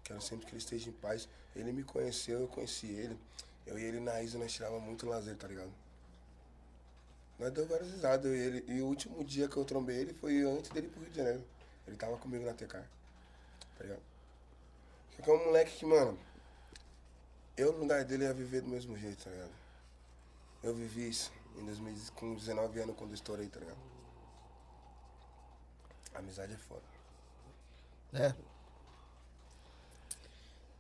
[0.03, 1.29] Quero sempre que ele esteja em paz.
[1.55, 3.17] Ele me conheceu, eu conheci ele.
[3.65, 5.71] Eu e ele na Isa, nós tirava muito lazer, tá ligado?
[7.39, 8.65] Nós deu várias risadas, eu e ele.
[8.69, 11.17] E o último dia que eu trombei ele foi antes dele ir pro Rio de
[11.17, 11.45] Janeiro.
[11.87, 12.73] Ele tava comigo na TK.
[12.73, 14.03] Tá ligado?
[15.17, 16.19] Só que é um moleque que, mano,
[17.57, 19.53] eu no lugar dele ia viver do mesmo jeito, tá ligado?
[20.63, 23.96] Eu vivi isso em 2000, com 19 anos quando estourei, tá ligado?
[26.19, 26.83] Amizade é foda.
[28.13, 28.35] É.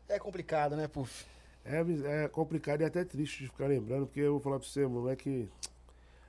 [0.08, 1.26] É complicado, né, Puff?
[1.64, 4.86] É, é complicado e até triste de ficar lembrando, porque eu vou falar pra você,
[4.86, 5.50] moleque,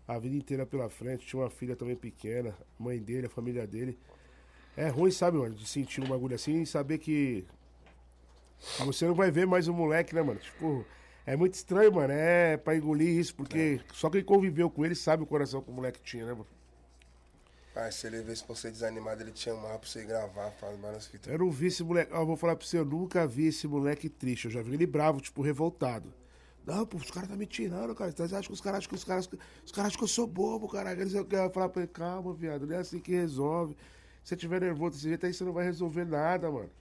[0.07, 3.97] a vida inteira pela frente, tinha uma filha também pequena, mãe dele, a família dele.
[4.75, 7.45] É ruim, sabe, mano, de sentir um bagulho assim e saber que
[8.79, 10.39] você não vai ver mais o moleque, né, mano?
[10.39, 10.85] Tipo,
[11.25, 15.23] é muito estranho, mano, é pra engolir isso, porque só quem conviveu com ele sabe
[15.23, 16.47] o coração que o moleque tinha, né, mano?
[17.79, 21.31] Ah, se ele visse você desanimado, ele te chamava pra você gravar, faz várias fitas.
[21.31, 22.11] Eu não vi esse moleque.
[22.11, 24.45] Ó, vou falar pra você, eu nunca vi esse moleque triste.
[24.45, 26.11] Eu já vi ele bravo, tipo, revoltado.
[26.65, 28.11] Não, pô, os caras tá me tirando, cara.
[28.11, 29.29] Vocês acham que os caras acham que os caras.
[29.63, 30.99] Os caras acham que eu sou bobo, caralho.
[31.01, 33.75] Eles quero falar pra ele, calma, viado, não é assim que resolve.
[34.23, 36.71] Se você tiver nervoso desse jeito aí, você não vai resolver nada, mano.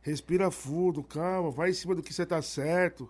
[0.00, 3.08] Respira fundo, calma, vai em cima do que você tá certo.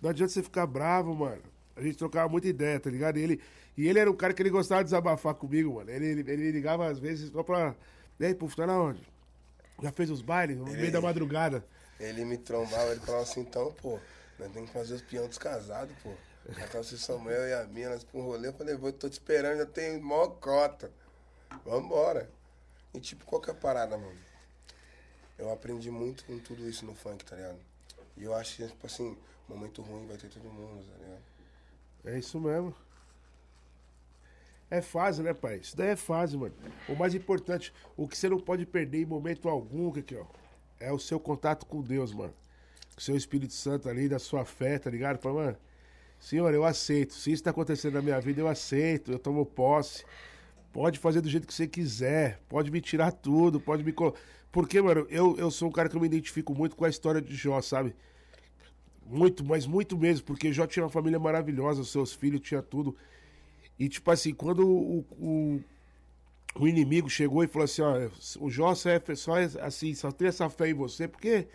[0.00, 1.42] Não adianta você ficar bravo, mano.
[1.76, 3.18] A gente trocava muita ideia, tá ligado?
[3.18, 3.40] E ele,
[3.76, 5.90] e ele era um cara que ele gostava de desabafar comigo, mano.
[5.90, 7.76] Ele, ele, ele ligava às vezes só pra.
[8.18, 9.06] E aí, Puf, tá na onde?
[9.82, 10.56] Já fez os bailes?
[10.56, 11.62] No meio da madrugada.
[12.00, 13.98] Ele me trombava, ele falava assim, então, pô,
[14.38, 16.12] nós temos que fazer os peões dos casados, pô.
[16.48, 19.08] Já tá o Samuel e a minha, nós pra um rolê, eu falei, vou, tô
[19.08, 20.90] te esperando, já tem mó cota.
[21.64, 22.30] Vambora.
[22.94, 24.18] E tipo, qual que é parada, mano?
[25.38, 27.58] Eu aprendi muito com tudo isso no funk, tá ligado?
[28.16, 29.16] E eu acho que, tipo assim,
[29.48, 31.35] momento ruim vai ter todo mundo, tá ligado?
[32.06, 32.74] É isso mesmo.
[34.70, 35.58] É fase, né, pai?
[35.58, 36.54] Isso daí é fase, mano.
[36.88, 40.24] O mais importante, o que você não pode perder em momento algum, aqui, ó,
[40.80, 42.34] é o seu contato com Deus, mano.
[42.94, 45.18] Com o seu Espírito Santo ali, da sua fé, tá ligado?
[45.18, 45.56] Fala, mano,
[46.18, 47.14] Senhor, eu aceito.
[47.14, 50.04] Se isso tá acontecendo na minha vida, eu aceito, eu tomo posse.
[50.72, 53.94] Pode fazer do jeito que você quiser, pode me tirar tudo, pode me.
[54.50, 57.20] Porque, mano, eu, eu sou um cara que eu me identifico muito com a história
[57.20, 57.94] de Jó, sabe?
[59.08, 62.96] Muito, mas muito mesmo, porque Jó tinha uma família maravilhosa, os seus filhos, tinha tudo.
[63.78, 65.60] E, tipo assim, quando o, o,
[66.58, 68.08] o inimigo chegou e falou assim: ó,
[68.40, 71.46] o Jó só, é, só é assim, só tem essa fé em você, porque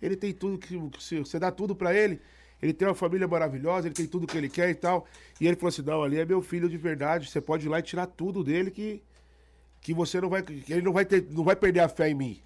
[0.00, 0.76] ele tem tudo que.
[0.76, 2.20] você dá tudo pra ele,
[2.62, 5.06] ele tem uma família maravilhosa, ele tem tudo que ele quer e tal.
[5.40, 7.78] E ele falou assim: não, ali é meu filho de verdade, você pode ir lá
[7.78, 9.02] e tirar tudo dele que.
[9.80, 10.42] Que você não vai.
[10.42, 12.40] Que ele não vai, ter, não vai perder a fé em mim.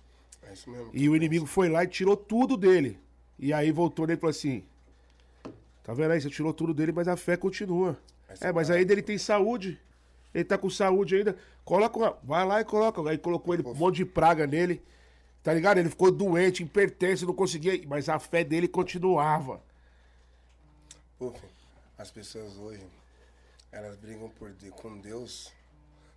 [0.44, 0.90] É isso mesmo.
[0.94, 2.96] E o inimigo foi lá e tirou tudo dele.
[3.38, 4.64] E aí voltou nele e falou assim:
[5.82, 6.20] Tá vendo aí?
[6.20, 7.98] Você tirou tudo dele, mas a fé continua.
[8.40, 9.78] É, mas ainda ele tem saúde.
[10.32, 11.36] Ele tá com saúde ainda.
[11.64, 12.18] Coloca uma...
[12.22, 13.08] Vai lá e coloca.
[13.08, 14.82] Aí colocou ele um monte de praga nele.
[15.42, 15.78] Tá ligado?
[15.78, 17.80] Ele ficou doente, hipertenso, não conseguia.
[17.86, 19.62] Mas a fé dele continuava.
[21.18, 21.32] Pô,
[21.98, 22.82] as pessoas hoje,
[23.70, 25.52] elas brigam por com Deus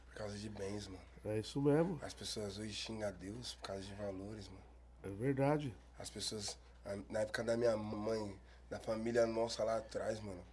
[0.08, 1.00] por causa de bens, mano.
[1.26, 2.00] É isso mesmo.
[2.02, 4.64] As pessoas hoje xingam a Deus por causa de valores, mano.
[5.04, 5.74] É verdade.
[6.00, 6.58] As pessoas,
[7.10, 8.40] na época da minha mãe,
[8.70, 10.44] da família nossa lá atrás, mano,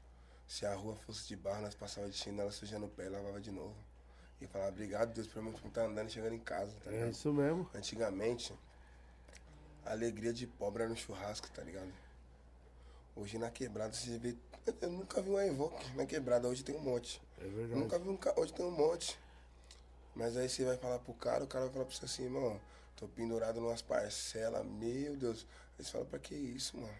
[0.46, 3.40] se a rua fosse de barro, nós passava de chinela sujando o pé e lavava
[3.40, 3.74] de novo.
[4.40, 6.94] E falava, obrigado Deus por mim por estar andando e chegando em casa, tá É
[6.94, 7.12] ligado?
[7.12, 7.70] isso mesmo.
[7.74, 8.52] Antigamente,
[9.84, 11.92] a alegria de pobre era no churrasco, tá ligado?
[13.16, 14.36] Hoje na quebrada você vê.
[14.80, 17.20] Eu nunca vi um Evoque na quebrada, hoje tem um monte.
[17.40, 17.80] É Eu verdade.
[17.80, 19.18] nunca vi um hoje tem um monte.
[20.14, 22.60] Mas aí você vai falar pro cara, o cara vai falar pra você assim, irmão,
[22.96, 25.46] tô pendurado numas parcelas, meu Deus.
[25.78, 26.94] Aí você fala, pra que isso, mano?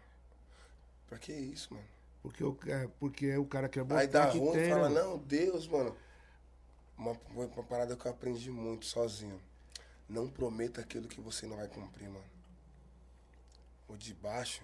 [1.08, 1.86] Pra que isso, mano?
[2.22, 2.56] Porque o,
[2.98, 5.00] porque o cara quer mostrar Aí dá que ruim tem, fala, né?
[5.02, 5.94] não, Deus, mano.
[6.96, 9.40] Uma, uma parada que eu aprendi muito sozinho.
[10.08, 12.24] Não prometa aquilo que você não vai cumprir, mano.
[13.88, 14.62] O de baixo,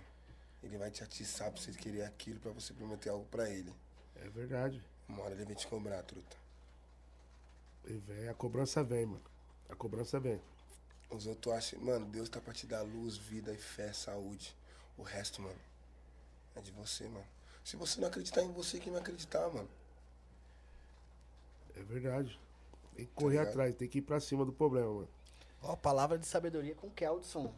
[0.63, 3.73] ele vai te atiçar pra você querer aquilo, pra você prometer algo pra ele.
[4.17, 4.83] É verdade.
[5.09, 6.37] Uma hora ele vai te cobrar, truta.
[7.85, 9.23] E vem, a cobrança vem, mano.
[9.69, 10.41] A cobrança vem.
[11.11, 14.55] Os outros acham, mano, Deus tá pra te dar luz, vida e fé, saúde.
[14.97, 15.59] O resto, mano,
[16.55, 17.27] é de você, mano.
[17.65, 19.69] Se você não acreditar em você, quem vai acreditar, mano?
[21.77, 22.39] É verdade.
[22.95, 23.49] Tem que correr ligado?
[23.49, 25.09] atrás, tem que ir pra cima do problema, mano.
[25.63, 27.53] Ó, palavra de sabedoria com Keldson.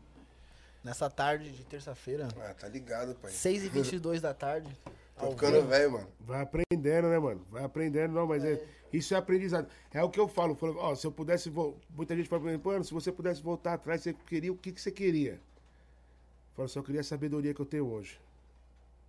[0.83, 3.31] Nessa tarde de terça-feira, Ah, tá ligado, pai.
[3.31, 4.77] 6h22 da tarde.
[5.23, 5.69] Tô ao ficando vivo.
[5.69, 6.09] velho, mano.
[6.21, 7.47] Vai aprendendo, né, mano?
[7.51, 8.63] Vai aprendendo, não, mas é.
[8.93, 9.69] isso é aprendizado.
[9.93, 10.55] É o que eu falo.
[10.55, 11.49] falo, ó, se eu pudesse.
[11.51, 14.57] vo- Muita gente fala pra mim, mano, se você pudesse voltar atrás, você queria o
[14.57, 15.33] que, que você queria?
[15.35, 15.41] Eu
[16.57, 18.21] falo, só queria a sabedoria que eu tenho hoje.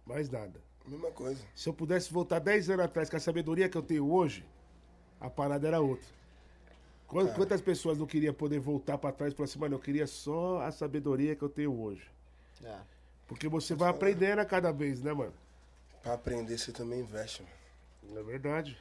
[0.06, 0.60] Mais nada.
[0.88, 1.42] Mesma coisa.
[1.56, 4.46] Se eu pudesse voltar 10 anos atrás com a sabedoria que eu tenho hoje,
[5.20, 6.08] a parada era outra.
[7.08, 7.34] Quan- É.
[7.34, 10.60] Quantas pessoas não queriam poder voltar pra trás e falar assim, mano, eu queria só
[10.62, 12.10] a sabedoria que eu tenho hoje?
[12.64, 12.78] É.
[13.28, 15.34] Porque você vai aprendendo a cada vez, né, mano?
[16.04, 18.20] Pra aprender, você também investe, mano.
[18.20, 18.78] É verdade.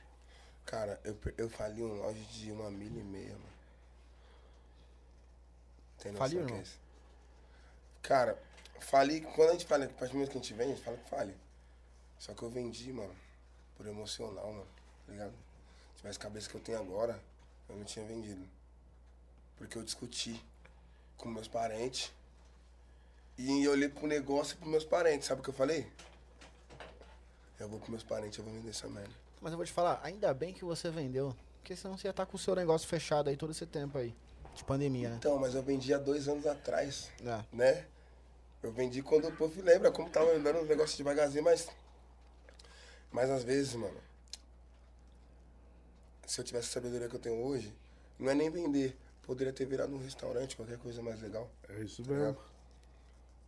[0.66, 3.52] Cara, eu, eu fali um loja de uma milha e meia, mano.
[5.98, 6.62] Tem noção Faliu, que é irmão?
[6.62, 6.80] isso?
[8.02, 8.42] Cara,
[8.80, 10.84] fali, quando a gente fala, a partir do momento que a gente vende, a gente
[10.84, 11.36] fala que fale.
[12.18, 13.14] Só que eu vendi, mano,
[13.76, 14.66] por emocional, mano,
[15.06, 15.34] tá ligado?
[15.92, 17.20] Se tivesse cabeça que eu tenho agora,
[17.68, 18.44] eu não tinha vendido.
[19.56, 20.44] Porque eu discuti
[21.16, 22.12] com meus parentes
[23.38, 25.88] e eu olhei pro negócio e pros meus parentes, sabe o que eu falei?
[27.58, 29.14] Eu vou pros meus parentes, eu vou vender essa merda.
[29.40, 31.34] Mas eu vou te falar, ainda bem que você vendeu.
[31.60, 34.14] Porque senão você ia estar com o seu negócio fechado aí todo esse tempo aí.
[34.54, 35.16] De pandemia, né?
[35.16, 37.42] Então, mas eu vendi há dois anos atrás, É.
[37.52, 37.86] né?
[38.62, 41.68] Eu vendi quando o povo lembra como tava andando os negócios devagarzinho, mas.
[43.10, 43.98] Mas às vezes, mano.
[46.26, 47.74] Se eu tivesse a sabedoria que eu tenho hoje,
[48.18, 48.96] não é nem vender.
[49.22, 51.48] Poderia ter virado um restaurante, qualquer coisa mais legal.
[51.68, 52.26] É isso tá mesmo.
[52.26, 52.44] ligado?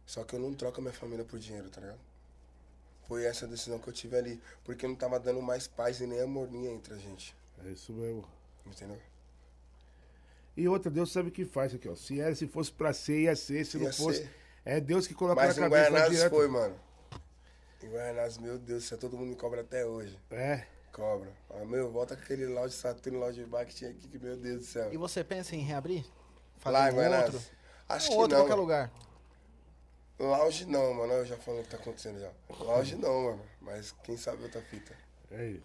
[0.07, 2.01] Só que eu não troco a minha família por dinheiro, tá ligado?
[3.07, 4.41] Foi essa decisão que eu tive ali.
[4.65, 7.37] Porque não tava dando mais paz e nem amorninha entre a gente.
[7.65, 8.25] É isso mesmo.
[8.67, 8.99] Entendeu?
[10.57, 11.95] E outra, Deus sabe o que faz aqui, ó.
[11.95, 13.65] Se, era, se fosse pra ser, ia ser.
[13.67, 14.31] Se não Ia fosse, ser.
[14.65, 16.37] É Deus que coloca Mas na em cabeça não Guaianazes adianta.
[16.37, 16.75] foi, mano.
[17.83, 20.19] Em Guaianazes, meu Deus do céu, todo mundo me cobra até hoje.
[20.31, 20.65] É.
[20.93, 21.31] Cobra.
[21.49, 24.61] Fala, meu, volta com aquele lounge Saturno, lounge bar que tinha aqui, que meu Deus
[24.61, 24.93] do céu.
[24.93, 26.07] E você pensa em reabrir?
[26.65, 27.35] Lá em um Guaianazes?
[27.35, 27.51] outro?
[27.89, 28.45] Acho um que outro, não.
[28.45, 28.93] qualquer lugar.
[30.19, 31.13] Lounge não, mano.
[31.13, 32.31] Eu já falando o que tá acontecendo já.
[32.61, 33.43] Lounge não, mano.
[33.61, 34.95] Mas quem sabe outra fita.
[35.31, 35.61] Aí.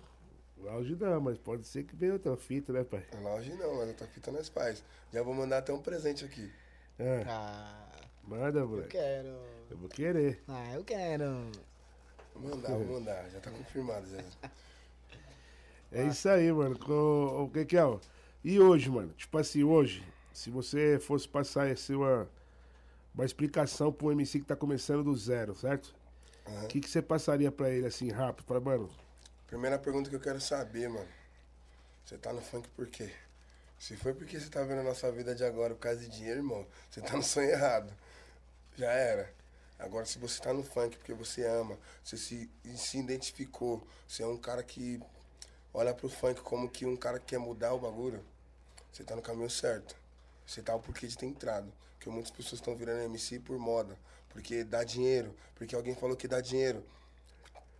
[0.57, 3.05] Lounge não, mas pode ser que venha outra fita, né, pai?
[3.21, 4.83] Lounge não, mas outra fita nós faz.
[5.13, 6.51] Já vou mandar até um presente aqui.
[6.97, 7.23] É.
[7.27, 7.87] Ah,
[8.23, 8.89] Manda, eu moleque.
[8.89, 9.27] quero.
[9.69, 10.43] Eu vou querer.
[10.47, 11.49] Ah, eu quero.
[12.35, 13.29] Vou mandar, vou mandar.
[13.29, 14.17] Já tá confirmado, já.
[15.91, 16.77] É isso aí, mano.
[16.77, 17.83] Co- O que que é?
[17.83, 17.99] ó?
[18.43, 19.11] E hoje, mano?
[19.17, 22.29] Tipo assim, hoje, se você fosse passar assim, uma,
[23.19, 25.93] uma explicação pro MC que tá começando do zero, certo?
[26.45, 26.67] O Aham.
[26.67, 28.45] que, que você passaria pra ele assim, rápido?
[28.45, 28.89] Fala, mano,
[29.45, 31.07] Primeira pergunta que eu quero saber, mano.
[32.05, 33.11] Você tá no funk por quê?
[33.77, 36.39] Se foi porque você tá vendo a nossa vida de agora por causa de dinheiro,
[36.39, 37.91] irmão, você tá no sonho errado.
[38.77, 39.33] Já era.
[39.77, 44.27] Agora, se você tá no funk porque você ama, você se, se identificou, você é
[44.27, 45.01] um cara que
[45.73, 48.23] olha pro funk como que um cara que quer mudar o bagulho,
[48.93, 49.95] você tá no caminho certo.
[50.45, 51.71] Você tá o porquê de ter entrado.
[51.99, 53.99] Porque muitas pessoas estão virando MC por moda.
[54.29, 55.35] Porque dá dinheiro.
[55.53, 56.81] Porque alguém falou que dá dinheiro.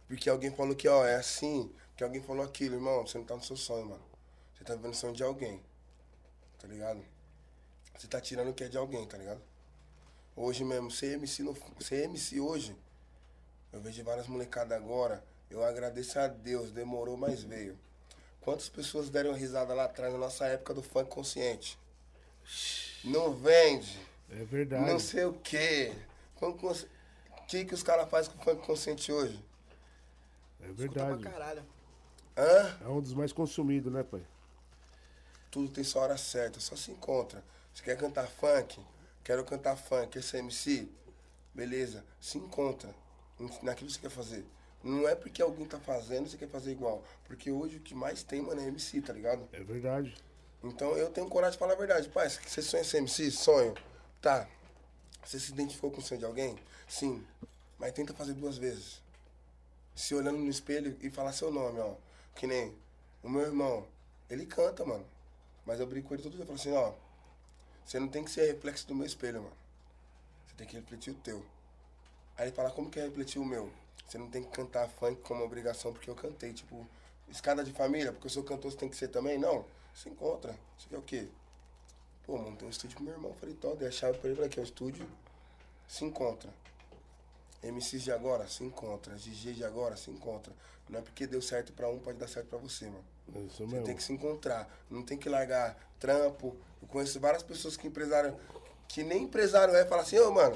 [0.09, 1.73] Porque alguém falou que, ó, é assim.
[1.91, 3.07] Porque alguém falou aquilo, irmão.
[3.07, 4.03] Você não tá no seu sonho, mano.
[4.53, 5.63] Você tá vivendo o sonho de alguém.
[6.59, 7.01] Tá ligado?
[7.97, 9.41] Você tá tirando o que é de alguém, tá ligado?
[10.35, 12.75] Hoje mesmo, ser MC, no, ser MC hoje,
[13.71, 15.23] eu vejo várias molecadas agora.
[15.49, 17.77] Eu agradeço a Deus, demorou, mas veio.
[18.41, 21.77] Quantas pessoas deram risada lá atrás, na nossa época do funk consciente?
[23.03, 24.09] Não vende.
[24.31, 24.91] É verdade.
[24.91, 25.93] Não sei o quê.
[26.41, 26.53] O
[27.47, 29.43] que, que os caras fazem com o funk consciente hoje?
[30.61, 31.23] É Escuta pra verdade.
[31.23, 31.65] caralho.
[32.38, 32.77] Hã?
[32.85, 34.22] É um dos mais consumidos, né, pai?
[35.51, 37.43] Tudo tem sua hora certa, só se encontra.
[37.73, 38.80] Você quer cantar funk?
[39.23, 40.88] Quero cantar funk, esse é MC?
[41.53, 42.93] Beleza, se encontra
[43.61, 44.45] naquilo que você quer fazer.
[44.84, 47.03] Não é porque alguém tá fazendo, você quer fazer igual.
[47.26, 49.47] Porque hoje o que mais tem, mano, é MC, tá ligado?
[49.51, 50.15] É verdade.
[50.64, 52.07] Então eu tenho coragem de falar a verdade.
[52.10, 53.30] Pai, você sonha ser MC?
[53.31, 53.73] Sonho.
[54.21, 54.47] Tá.
[55.23, 56.57] Você se identificou com o sonho de alguém?
[56.87, 57.25] Sim.
[57.77, 59.01] Mas tenta fazer duas vezes.
[59.95, 61.95] Se olhando no espelho e falar seu nome, ó.
[62.35, 62.75] Que nem
[63.23, 63.87] o meu irmão.
[64.29, 65.05] Ele canta, mano.
[65.65, 66.41] Mas eu brinco com ele todo dia.
[66.41, 66.93] Eu falo assim, ó.
[67.85, 69.55] Você não tem que ser reflexo do meu espelho, mano.
[70.47, 71.45] Você tem que refletir o teu.
[72.37, 73.71] Aí ele fala, como que é refletir o meu?
[74.05, 76.51] Você não tem que cantar funk como obrigação porque eu cantei.
[76.51, 76.85] Tipo,
[77.29, 79.37] escada de família, porque eu sou cantor, você tem que ser também?
[79.37, 79.65] Não.
[79.93, 80.57] Se encontra.
[80.77, 81.29] Você quer o quê?
[82.30, 83.34] Pô, mano, tem um estúdio pro meu irmão.
[83.39, 85.10] Falei, tó, dei a chave pra ele, falei, aqui é o estúdio.
[85.88, 86.53] Se encontra.
[87.64, 89.15] MCs de agora, se encontra.
[89.15, 90.53] DJ de agora, se encontra.
[90.88, 93.03] Não é porque deu certo pra um, pode dar certo pra você, mano.
[93.34, 93.84] É isso Você mesmo.
[93.84, 94.69] tem que se encontrar.
[94.91, 96.56] Não tem que largar trampo.
[96.80, 98.38] Eu conheço várias pessoas que empresário,
[98.88, 100.56] que nem empresário é, fala assim, ô mano,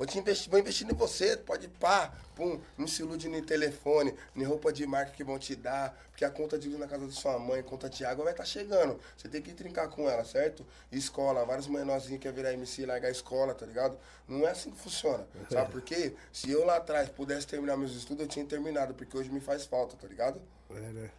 [0.00, 4.14] vou te investir, vou investir em você, pode pá, pum, não se ilude nem telefone,
[4.34, 7.06] nem roupa de marca que vão te dar, porque a conta de luz na casa
[7.06, 8.98] da sua mãe, conta de água vai estar chegando.
[9.14, 10.64] Você tem que trincar com ela, certo?
[10.90, 13.98] Escola, vários menorzinhos querem virar MC e largar a escola, tá ligado?
[14.26, 15.26] Não é assim que funciona.
[15.52, 16.14] Sabe por quê?
[16.32, 19.66] Se eu lá atrás pudesse terminar meus estudos, eu tinha terminado, porque hoje me faz
[19.66, 20.40] falta, tá ligado?
[20.70, 21.10] É, né?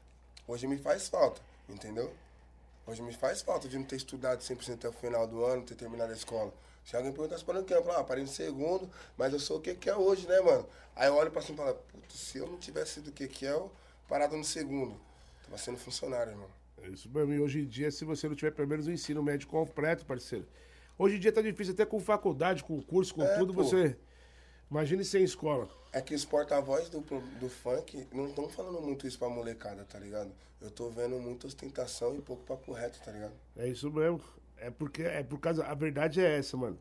[0.47, 1.39] Hoje me faz falta,
[1.69, 2.11] entendeu?
[2.87, 5.75] Hoje me faz falta de não ter estudado 100% até o final do ano, ter
[5.75, 6.51] terminado a escola.
[6.83, 9.57] Se alguém perguntasse para o que, eu falo, ah, parei no segundo, mas eu sou
[9.57, 10.67] o que que é hoje, né, mano?
[10.95, 13.27] Aí eu olho pra cima e falo, puta, se eu não tivesse sido o que
[13.27, 13.71] que é, eu
[14.07, 14.99] parado no segundo.
[15.45, 16.49] Tava sendo funcionário, irmão.
[16.83, 17.33] É isso mesmo.
[17.33, 20.45] E hoje em dia, se você não tiver pelo menos o ensino médio completo, parceiro.
[20.97, 23.63] Hoje em dia tá difícil até com faculdade, com curso, com É, tudo, pô.
[23.63, 23.95] você.
[24.69, 25.69] Imagine sem escola.
[25.91, 29.99] É que os porta-voz do, do funk não estão falando muito isso pra molecada, tá
[29.99, 30.31] ligado?
[30.61, 33.33] Eu tô vendo muita ostentação e pouco papo reto, tá ligado?
[33.57, 34.21] É isso mesmo.
[34.61, 35.65] É porque é por causa.
[35.65, 36.77] A verdade é essa, mano.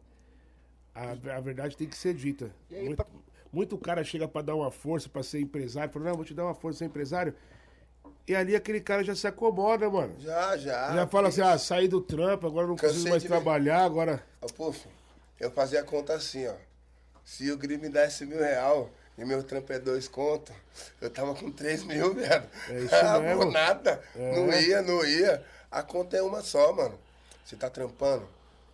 [0.94, 2.54] A, a verdade tem que ser dita.
[2.70, 3.06] Aí, muito, pra-
[3.50, 6.44] muito cara chega pra dar uma força, pra ser empresário, fala, não, vou te dar
[6.44, 7.34] uma força, ser empresário.
[8.28, 10.14] E ali aquele cara já se acomoda, mano.
[10.20, 10.94] Já, já.
[10.94, 13.34] já fala assim, ah, saí do trampo, agora não Cansei preciso mais de ver.
[13.34, 14.22] trabalhar, agora.
[14.42, 14.86] Ó, Puf,
[15.40, 16.54] eu fazia a conta assim, ó.
[17.24, 20.52] Se o Gri me desse mil real e meu trampo é dois conto,
[21.00, 22.44] eu tava com três mil, velho.
[22.68, 23.50] É isso ah, mesmo.
[23.50, 24.02] nada.
[24.14, 24.36] É.
[24.36, 25.42] Não ia, não ia.
[25.70, 26.98] A conta é uma só, mano.
[27.50, 28.28] Você tá trampando,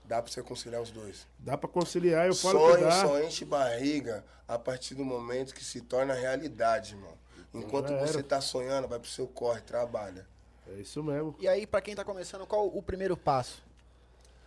[0.04, 1.26] dá pra você conciliar os dois.
[1.38, 3.00] Dá pra conciliar, eu falo que Sonho dá.
[3.06, 7.14] só enche barriga a partir do momento que se torna realidade, irmão.
[7.54, 8.06] Enquanto Já era.
[8.06, 10.26] você tá sonhando, vai pro seu corre, trabalha.
[10.68, 11.34] É isso mesmo.
[11.38, 13.62] E aí, pra quem tá começando, qual o primeiro passo?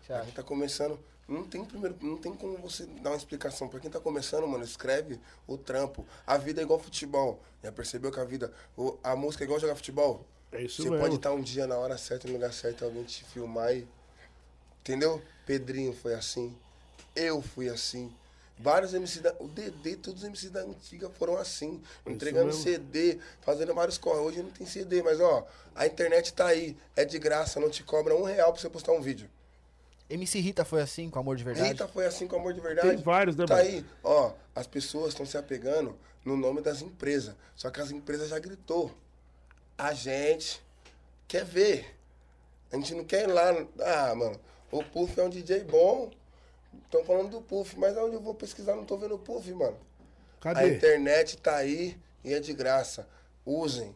[0.01, 0.25] Você Pra acha?
[0.25, 3.67] quem tá começando, não tem primeiro, não tem como você dar uma explicação.
[3.67, 6.05] Pra quem tá começando, mano, escreve o trampo.
[6.27, 7.41] A vida é igual futebol.
[7.63, 10.23] Já percebeu que a vida, o- a música é igual jogar futebol?
[10.51, 11.03] É isso Você mesmo.
[11.03, 13.87] pode estar um dia na hora certa, no lugar certo, alguém te filmar e.
[14.89, 15.21] Entendeu?
[15.45, 16.57] Pedrinho foi assim.
[17.15, 18.11] Eu fui assim.
[18.57, 19.35] Vários MC da.
[19.39, 21.79] O DD, todos os MC da antiga foram assim.
[22.07, 22.63] Entregando mesmo.
[22.63, 24.19] CD, fazendo vários corre.
[24.19, 25.45] Hoje não tem CD, mas ó,
[25.75, 26.75] a internet tá aí.
[26.95, 29.29] É de graça, não te cobra um real pra você postar um vídeo.
[30.09, 31.69] MC Rita foi assim, com amor de verdade.
[31.69, 32.89] Rita foi assim com amor de verdade.
[32.89, 33.67] Tem vários, né, Tá mano?
[33.69, 35.95] aí, ó, as pessoas estão se apegando
[36.25, 37.35] no nome das empresas.
[37.55, 38.91] Só que as empresas já gritou.
[39.77, 40.59] A gente
[41.27, 41.95] quer ver.
[42.71, 43.49] A gente não quer ir lá.
[43.81, 44.39] Ah, mano,
[44.71, 46.11] o Puff é um DJ bom.
[46.85, 49.77] Estão falando do Puff, mas onde eu vou pesquisar não tô vendo o Puff, mano.
[50.39, 50.75] A Cadê?
[50.75, 53.07] internet tá aí e é de graça.
[53.45, 53.95] Usem.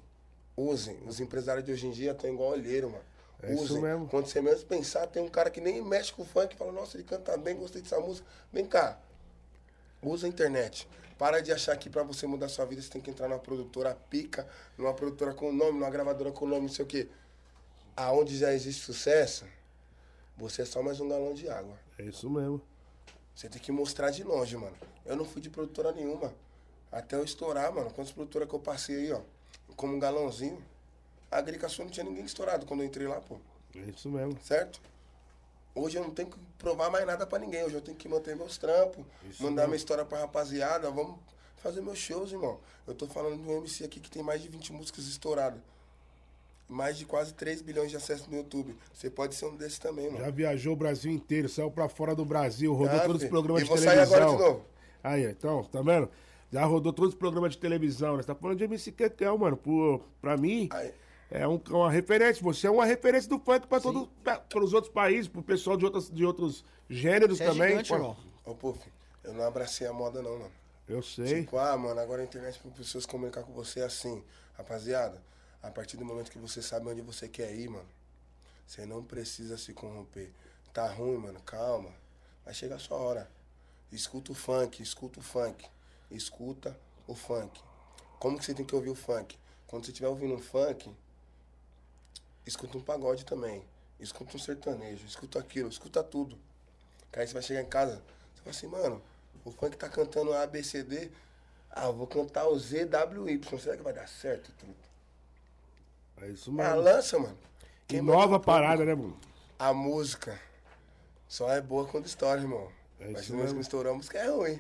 [0.58, 0.98] Usem.
[1.08, 3.04] Os empresários de hoje em dia estão igual olheiro, mano.
[3.42, 3.82] É isso Usem.
[3.82, 4.08] mesmo.
[4.08, 6.72] Quando você menos pensar, tem um cara que nem mexe com o funk e fala,
[6.72, 8.28] nossa, ele canta bem, gostei dessa música.
[8.52, 9.00] Vem cá.
[10.02, 10.88] Usa a internet.
[11.18, 13.96] Para de achar que pra você mudar sua vida, você tem que entrar numa produtora
[14.10, 14.48] pica,
[14.78, 17.08] numa produtora com nome, numa gravadora com nome, não sei o quê.
[17.96, 19.46] Aonde já existe sucesso,
[20.38, 21.78] você é só mais um galão de água.
[21.98, 22.62] É isso mesmo.
[23.36, 24.76] Você tem que mostrar de longe, mano.
[25.06, 26.34] Eu não fui de produtora nenhuma.
[26.92, 27.92] Até eu estourar, mano.
[27.92, 29.22] Quantas produtoras que eu passei aí, ó.
[29.76, 30.64] Como um galãozinho.
[31.32, 33.38] A Agricação não tinha ninguém estourado quando eu entrei lá, pô.
[33.76, 34.38] É isso mesmo.
[34.42, 34.80] Certo?
[35.76, 37.64] Hoje eu não tenho que provar mais nada pra ninguém.
[37.64, 39.04] Hoje eu tenho que manter meus trampos,
[39.40, 40.92] mandar minha história pra rapaziada.
[40.92, 41.18] Vamos
[41.58, 42.60] fazer meus shows, irmão.
[42.86, 45.60] Eu tô falando de um MC aqui que tem mais de 20 músicas estouradas.
[46.68, 48.76] Mais de quase 3 bilhões de acessos no YouTube.
[48.94, 50.24] Você pode ser um desses também, mano.
[50.24, 53.30] Já viajou o Brasil inteiro, saiu pra fora do Brasil, rodou Ah, todos os filho.
[53.32, 54.18] programas E de vou sair televisão.
[54.24, 54.66] agora de novo.
[55.04, 56.10] Aí, então, tá vendo?
[56.52, 58.22] Já rodou todos os programas de televisão, né?
[58.24, 59.58] Você tá falando de MC Kekel, mano.
[59.58, 60.92] Por, pra mim, Aí.
[61.30, 62.42] é um- uma referência.
[62.44, 66.10] Você é uma referência do funk pra todos os outros países, pro pessoal de, outras,
[66.10, 67.70] de outros gêneros Você é também.
[67.70, 67.96] gigante, pô.
[67.96, 68.18] irmão.
[68.46, 68.80] Ô, Puff,
[69.24, 70.52] eu não abracei a moda, não, mano.
[70.88, 71.42] Eu sei.
[71.44, 74.24] Tipo, ah, mano, agora a internet para pessoas comunicar com você é assim.
[74.54, 75.22] Rapaziada,
[75.64, 77.88] a partir do momento que você sabe onde você quer ir, mano,
[78.68, 80.30] você não precisa se corromper.
[80.74, 81.90] Tá ruim, mano, calma.
[82.44, 83.32] Vai chegar a sua hora.
[83.90, 85.66] Escuta o funk, escuta o funk.
[86.12, 86.78] Escuta
[87.08, 87.62] o funk.
[88.20, 89.40] Como que você tem que ouvir o funk?
[89.66, 90.94] Quando você estiver ouvindo um funk,
[92.46, 93.64] escuta um pagode também.
[94.00, 96.38] Escuta um sertanejo, escuta aquilo, escuta tudo.
[97.10, 98.04] Que aí você vai chegar em casa,
[98.36, 99.02] você fala assim, mano,
[99.46, 101.10] o funk tá cantando A, B, C, D.
[101.72, 103.60] Ah, eu vou cantar o Z, W, Y.
[103.60, 104.93] Será que vai dar certo, truto?
[106.26, 106.82] É isso Ah, mesmo.
[106.82, 107.38] lança, mano.
[107.88, 109.18] Que nova parada, né, mano?
[109.60, 110.40] A música
[111.28, 112.68] só é boa quando estoura, irmão.
[113.00, 113.62] É Mas se música mesmo.
[113.62, 114.60] estourou, a música é ruim.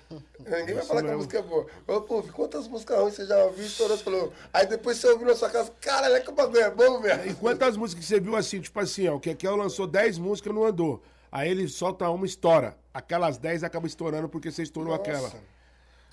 [0.40, 1.16] Ninguém vai falar que a mesmo.
[1.18, 1.66] música é boa.
[1.86, 4.32] Ô, pô, quantas músicas ruins você já ouviu, estourou, você falou.
[4.52, 7.02] Aí depois você ouviu na sua casa, caralho, é que o bagulho é bom, E
[7.02, 7.36] velho.
[7.36, 10.64] quantas músicas que você viu assim, tipo assim, ó, o Kekel lançou 10 músicas não
[10.64, 11.02] andou.
[11.30, 12.76] Aí ele solta uma estoura.
[12.92, 15.20] Aquelas 10 acabam estourando porque você estourou aquela.
[15.20, 15.38] Nossa.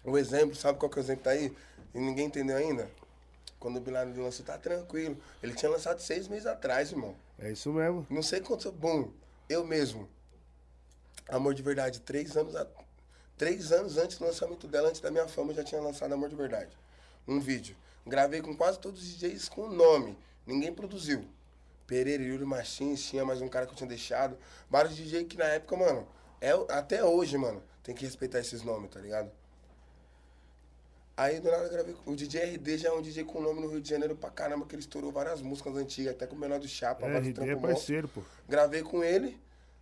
[0.03, 1.55] O exemplo, sabe qual que é o exemplo que tá aí?
[1.93, 2.89] E ninguém entendeu ainda?
[3.61, 5.15] Quando o Bin Laden lançou, tá tranquilo.
[5.41, 7.15] Ele tinha lançado seis meses atrás, irmão.
[7.37, 8.05] É isso mesmo.
[8.09, 8.71] Não sei quanto.
[8.71, 9.11] Bom,
[9.47, 10.09] eu mesmo.
[11.29, 12.67] Amor de Verdade, três anos, a-
[13.37, 16.27] três anos antes do lançamento dela, antes da minha fama, eu já tinha lançado Amor
[16.27, 16.71] de Verdade.
[17.27, 17.75] Um vídeo.
[18.05, 20.17] Gravei com quase todos os DJs com nome.
[20.45, 21.23] Ninguém produziu.
[21.85, 24.35] Pereira, Yuri Machins, tinha mais um cara que eu tinha deixado.
[24.71, 26.07] Vários DJs que na época, mano,
[26.41, 29.31] é, até hoje, mano, tem que respeitar esses nomes, tá ligado?
[31.21, 31.93] Aí do nada eu gravei.
[31.93, 34.29] com- O DJ RD já é um DJ com nome no Rio de Janeiro pra
[34.29, 37.27] caramba, que ele estourou várias músicas antigas, até com o menor do Chapa, É, vários
[37.37, 38.21] RD é parceiro, pô.
[38.49, 39.39] Gravei com ele,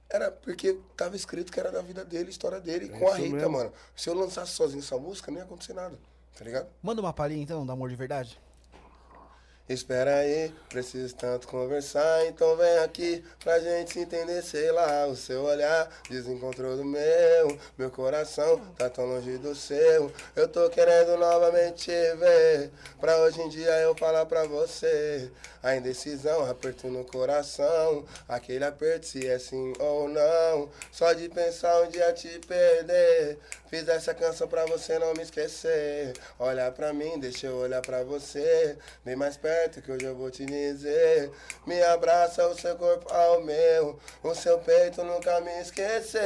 [0.10, 3.36] era porque tava escrito que era da vida dele, história dele, É com a Rita,
[3.36, 3.52] mesmo.
[3.52, 3.72] mano.
[3.96, 5.98] Se eu lançasse sozinho essa música, não ia acontecer nada,
[6.38, 6.68] tá ligado?
[6.84, 8.38] Manda uma palhinha então, do amor de verdade.
[9.70, 15.16] Espera aí, preciso tanto conversar, então vem aqui pra gente se entender, sei lá, o
[15.16, 21.16] seu olhar desencontrou do meu, meu coração tá tão longe do seu, eu tô querendo
[21.18, 25.30] novamente te ver, pra hoje em dia eu falar pra você,
[25.62, 31.80] a indecisão, aperto no coração, aquele aperto se é sim ou não, só de pensar
[31.84, 33.38] um dia te perder,
[33.70, 38.02] fiz essa canção pra você não me esquecer, olha pra mim, deixa eu olhar pra
[38.02, 38.76] você,
[39.06, 41.30] vem mais perto que hoje eu vou te dizer,
[41.68, 46.20] me abraça o seu corpo ao meu, o seu peito nunca me esqueceu.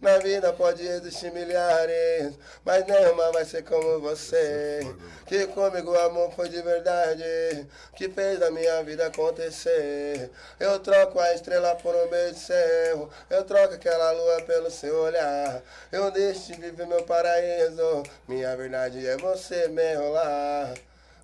[0.00, 2.32] Na vida pode existir milhares,
[2.64, 4.80] mas nenhuma vai ser como você.
[5.26, 7.22] Que comigo o amor foi de verdade,
[7.94, 10.30] que fez a minha vida acontecer.
[10.58, 15.62] Eu troco a estrela por um beijo seu, eu troco aquela lua pelo seu olhar.
[15.92, 20.72] Eu deixo de viver meu paraíso, minha verdade é você, meu lá.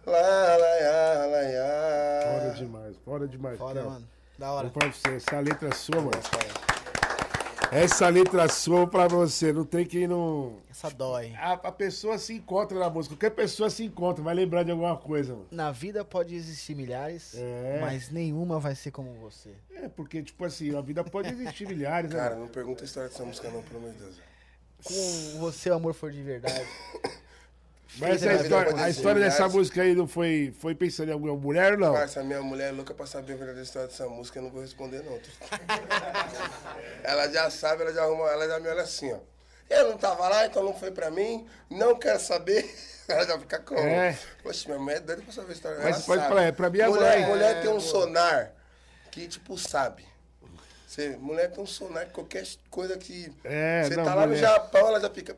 [0.07, 2.40] Lá, lá, lá, lá, lá.
[2.40, 3.59] Foda demais, foda demais.
[3.59, 3.90] Kekel.
[3.90, 4.09] mano.
[4.39, 4.69] Da hora.
[4.69, 6.76] Vou pra você, essa letra é sua, mano.
[7.72, 10.59] Essa letra sua pra você, não tem quem não.
[10.70, 11.32] Essa dói.
[11.36, 14.97] A, a pessoa se encontra na música, qualquer pessoa se encontra, vai lembrar de alguma
[14.97, 15.47] coisa, mano.
[15.51, 17.78] Na vida pode existir milhares, É.
[17.80, 19.51] mas nenhuma vai ser como você.
[19.74, 22.16] É, porque, tipo assim, a vida pode existir milhares, né?
[22.18, 24.16] Cara, não pergunta a história dessa música não, pelo amor de Deus.
[24.84, 26.64] Com você, o amor for de verdade.
[27.99, 31.13] Mas Vida a pode história, a história dessa música aí não foi, foi pensando em
[31.13, 31.93] alguma mulher ou não?
[31.95, 34.51] Parça, a minha mulher é louca pra saber a verdadeira história dessa música, eu não
[34.51, 35.19] vou responder não.
[37.03, 39.19] ela já sabe, ela já arruma, ela já me olha assim, ó.
[39.69, 42.69] Eu não tava lá, então não foi pra mim, não quero saber.
[43.09, 43.79] Ela já fica como?
[43.79, 44.19] É.
[44.43, 45.79] Poxa, minha mulher é doida pra saber a história.
[45.79, 46.29] Mas ela pode sabe.
[46.29, 47.29] falar, é pra minha mulher, mãe.
[47.29, 48.53] Mulher tem um É, sonar
[49.13, 50.05] que, tipo, sabe.
[50.89, 53.33] Você, mulher tem um sonar que qualquer coisa que...
[53.45, 54.41] É, Você não, tá lá no mulher.
[54.41, 55.37] Japão, ela já fica...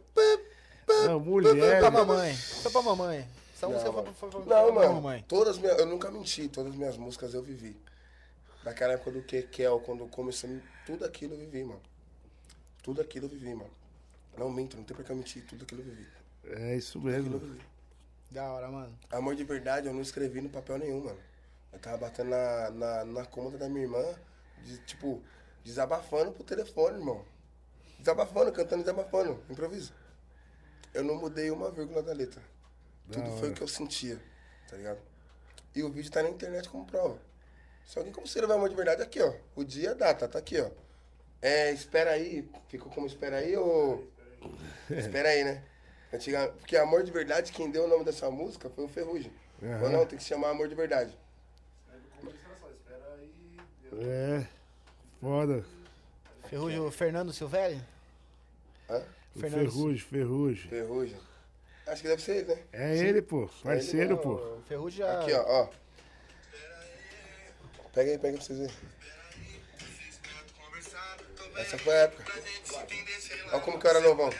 [1.07, 1.79] Não, mulher.
[1.81, 2.35] Pra mamãe.
[2.35, 3.29] Foi pra mamãe.
[3.55, 4.95] Essa música foi, foi, Não, foi pra mano.
[4.95, 5.25] mamãe.
[5.29, 7.77] Todas minhas, eu nunca menti, todas as minhas músicas eu vivi.
[8.63, 10.51] Daquela época do Kekel, quando começou,
[10.87, 11.81] tudo aquilo eu vivi, mano.
[12.83, 13.71] Tudo aquilo eu vivi, mano.
[14.37, 16.07] Não minto, não tem por que eu mentir, tudo aquilo eu vivi.
[16.45, 17.39] É isso Aquilo eu mesmo.
[17.39, 17.61] vivi.
[18.31, 18.97] Da hora, mano.
[19.11, 21.19] Amor de verdade, eu não escrevi no papel nenhum, mano.
[21.73, 24.05] Eu tava batendo na, na, na cômoda da minha irmã,
[24.65, 25.23] de- tipo,
[25.65, 27.25] desabafando pro telefone, irmão.
[27.99, 29.93] Desabafando, cantando, desabafando, improviso.
[30.95, 32.43] Eu não mudei uma vírgula da letra.
[33.11, 34.21] Tudo foi o que eu sentia,
[34.69, 34.99] tá ligado?
[35.75, 37.19] E o vídeo tá na internet como prova.
[37.87, 39.33] Se alguém como ver amor de verdade, aqui, ó.
[39.57, 40.71] O dia a data, tá aqui, ó.
[41.41, 42.47] É, espera aí.
[42.69, 44.07] Ficou como espera aí ou.
[44.91, 45.65] espera aí, né?
[46.13, 46.49] Antiga...
[46.59, 49.33] Porque amor de verdade, quem deu o nome dessa música foi o Ferrugem.
[49.63, 49.83] Aham.
[49.83, 51.17] Ou não, tem que se chamar amor de verdade.
[53.93, 54.47] É.
[55.21, 55.65] Foda.
[56.49, 57.83] Ferrugem, o Fernando Silvelli?
[58.89, 59.03] Hã?
[59.39, 60.69] O Ferrugem, Ferrugem.
[60.69, 61.17] Ferrugem.
[61.87, 62.63] Acho que deve ser ele, né?
[62.73, 63.49] É ele, pô.
[63.63, 64.59] Parceiro, Ele, pô.
[64.67, 65.21] Ferrugem já...
[65.21, 65.69] Aqui, ó, ó.
[67.95, 68.75] Pega aí, pega pra vocês verem.
[71.57, 72.33] Essa foi a época.
[73.53, 74.31] Olha como que eu era novão.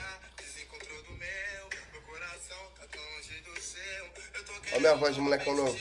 [4.73, 5.79] Olha minha voz de molecão novo.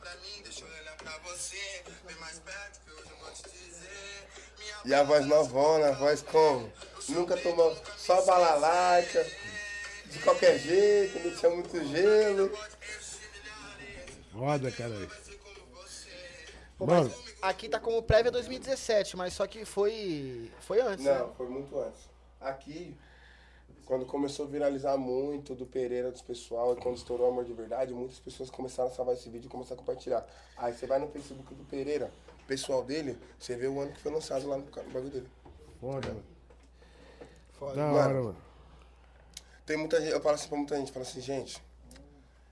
[0.00, 3.42] Pra mim, deixa eu olhar pra você Vem mais perto que hoje eu vou te
[3.42, 4.28] dizer
[4.58, 6.72] Minha E a voz novona, a voz como?
[7.08, 9.24] Nunca tomou só balalaica.
[10.06, 12.50] De qualquer jeito, não tinha muito gelo.
[14.32, 15.08] Foda, cara.
[16.78, 20.50] Pô, Mano, aqui tá como prévia 2017, mas só que foi...
[20.60, 21.18] Foi antes, né?
[21.18, 22.00] Não, foi muito antes.
[22.40, 22.96] Aqui,
[23.84, 27.92] quando começou a viralizar muito do Pereira, dos pessoal, e quando estourou Amor de Verdade,
[27.92, 30.26] muitas pessoas começaram a salvar esse vídeo e começaram a compartilhar.
[30.56, 32.10] Aí você vai no Facebook do Pereira,
[32.46, 35.28] pessoal dele, você vê o ano que foi lançado lá no bagulho dele.
[35.80, 36.24] foda, mano.
[37.52, 37.74] Foda.
[37.74, 38.36] Da hora, mano.
[39.66, 41.62] Tem muita gente, eu falo assim pra muita gente, falo assim, gente,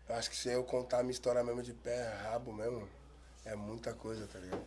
[0.09, 2.89] eu acho que se eu contar a minha história mesmo de pé, rabo mesmo,
[3.45, 4.63] é muita coisa, tá ligado?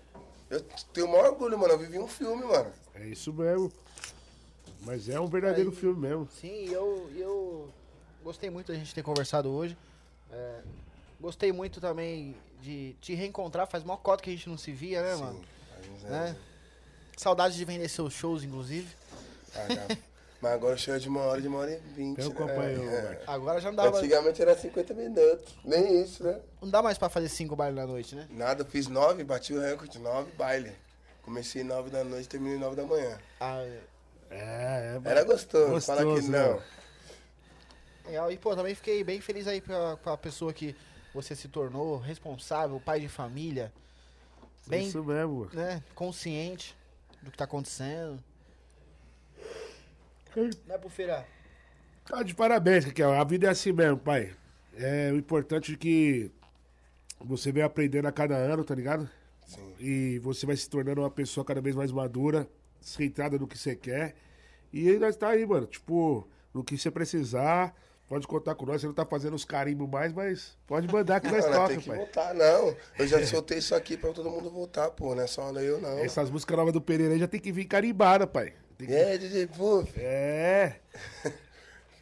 [0.50, 0.62] Eu
[0.94, 2.72] tenho o maior orgulho, mano, eu vivi um filme, mano.
[2.94, 3.72] É isso mesmo.
[4.86, 6.28] Mas é um verdadeiro Aí- filme mesmo.
[6.40, 7.70] Sim, e eu, eu
[8.24, 9.76] gostei muito da gente ter conversado hoje.
[10.32, 10.60] É,
[11.20, 13.68] gostei muito também de te reencontrar.
[13.68, 15.42] Faz mó cota que a gente não se via, né, mano?
[15.78, 16.36] A gente, Né?
[17.18, 18.88] Saudade de vender seus shows, inclusive.
[19.56, 19.98] Ah.
[20.42, 22.20] Mas agora chega de uma hora, de uma hora e vinte.
[22.22, 22.36] Então né?
[22.36, 23.22] acompanhou, É.
[23.26, 25.56] Agora já não dá, mais, Antigamente era 50 minutos.
[25.64, 26.40] Nem isso, né?
[26.62, 28.28] não dá mais pra fazer cinco bailes na noite, né?
[28.30, 30.74] Nada, eu fiz nove, bati o recorde, nove baile.
[31.24, 33.18] Comecei nove da noite, terminei nove da manhã.
[33.40, 33.80] Ah, É,
[34.30, 35.00] é.
[35.04, 36.56] Era gostoso, Gostoso, fala que não.
[36.58, 36.62] né?
[38.06, 38.32] legal.
[38.32, 40.76] E, pô, também fiquei bem feliz aí pra, pra pessoa que
[41.14, 43.72] você se tornou, responsável, pai de família.
[44.68, 45.50] Bem, Isso mesmo.
[45.54, 46.76] né, consciente
[47.22, 48.22] do que tá acontecendo.
[50.68, 51.26] Não é pro feira.
[52.06, 53.14] Tá de parabéns, Raquel.
[53.14, 54.36] A vida é assim mesmo, pai.
[54.76, 56.30] É o importante é que
[57.20, 59.10] você vem aprendendo a cada ano, tá ligado?
[59.48, 59.74] Sim.
[59.80, 62.48] E você vai se tornando uma pessoa cada vez mais madura,
[62.90, 64.16] centrada no que você quer.
[64.72, 65.66] E aí nós tá aí, mano.
[65.68, 67.74] Tipo, no que você precisar,
[68.08, 68.82] pode contar com nós.
[68.82, 71.98] Você não tá fazendo os carimbos mais, mas pode mandar que nós toca, pai.
[71.98, 72.76] voltar, não.
[73.00, 75.16] Eu já soltei isso aqui pra todo mundo voltar, pô.
[75.16, 76.00] Não é só eu, não.
[76.00, 78.54] Essas músicas novas do Pereira aí já tem que vir carimbada, pai.
[78.78, 79.94] Tem que- É, DJ Puff.
[80.00, 80.76] É.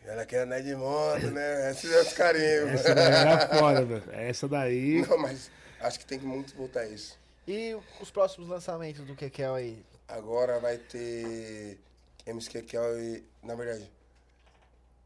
[0.05, 1.71] Ela quer andar de moto, né?
[1.71, 2.71] Esses é os carinhos.
[2.71, 4.03] Essa daí era foda, velho.
[4.11, 5.01] Essa daí.
[5.07, 5.49] Não, mas
[5.79, 7.17] acho que tem que muito voltar isso.
[7.47, 9.81] E os próximos lançamentos do Kekel aí?
[10.13, 11.79] Agora vai ter
[12.23, 13.23] MC Kekel e.
[13.41, 13.91] Na verdade.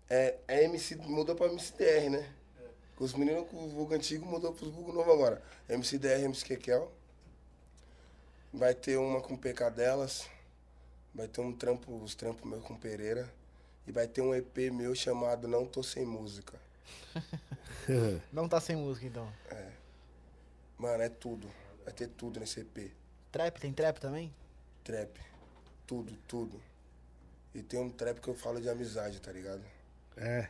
[0.09, 0.97] É, é MC.
[0.97, 2.29] Mudou pra MCDR, né?
[2.99, 5.41] Os meninos com o vulgo antigo mudou pros vulgo novo agora.
[5.69, 6.91] MCDR, MC Kekel.
[8.51, 10.29] Vai ter uma com PK delas.
[11.15, 13.33] Vai ter um trampo, os trampos meus com Pereira.
[13.87, 16.59] E vai ter um EP meu chamado Não Tô Sem Música.
[18.33, 19.31] Não tá sem música, então.
[20.77, 21.49] Mano, é tudo.
[21.85, 22.91] Vai ter tudo nesse EP.
[23.31, 24.33] Trap, tem trap também?
[24.87, 25.19] Trap.
[25.85, 26.61] Tudo, tudo.
[27.53, 29.61] E tem um trap que eu falo de amizade, tá ligado?
[30.15, 30.47] É.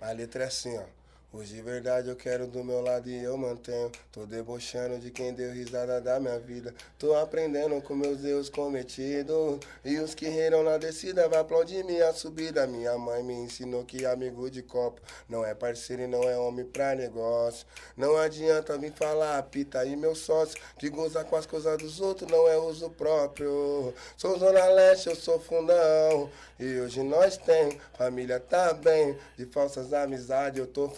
[0.00, 0.84] A letra é assim, ó.
[1.30, 3.92] Hoje de verdade eu quero do meu lado e eu mantenho.
[4.10, 6.74] Tô debochando de quem deu risada da minha vida.
[6.98, 9.60] Tô aprendendo com meus erros cometidos.
[9.84, 12.66] E os que riram na descida vai aplaudir minha subida.
[12.66, 16.64] Minha mãe me ensinou que amigo de copo não é parceiro e não é homem
[16.64, 17.66] pra negócio.
[17.94, 20.58] Não adianta vir falar, pita aí meu sócio.
[20.78, 23.92] Que goza com as coisas dos outros não é uso próprio.
[24.16, 26.30] Sou Zona Leste, eu sou fundão.
[26.58, 29.14] E hoje nós tem, família tá bem.
[29.36, 30.88] De falsas amizades eu tô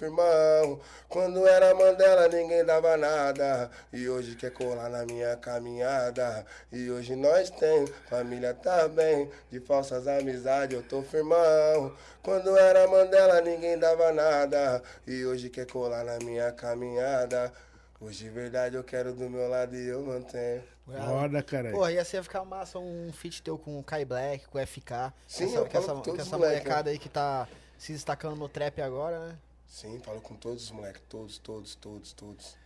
[1.09, 3.70] Quando era Mandela ninguém dava nada.
[3.92, 6.44] E hoje quer colar na minha caminhada.
[6.70, 9.30] E hoje nós tem, família tá bem.
[9.51, 11.94] De falsas amizades eu tô firmão.
[12.22, 14.82] Quando era Mandela ninguém dava nada.
[15.06, 17.52] E hoje quer colar na minha caminhada.
[18.01, 20.62] Hoje de verdade eu quero do meu lado e eu mantenho.
[20.86, 21.74] Foda, caralho.
[21.74, 25.12] Porra, ia ser ficar massa um feat teu com o Kai Black, com o FK.
[25.26, 27.47] Sim, essa, eu com falo essa, com essa moleque, molecada aí que tá
[27.78, 29.38] se destacando no trap agora, né?
[29.70, 32.56] Sim, falo com todos os moleques, todos, todos, todos, todos.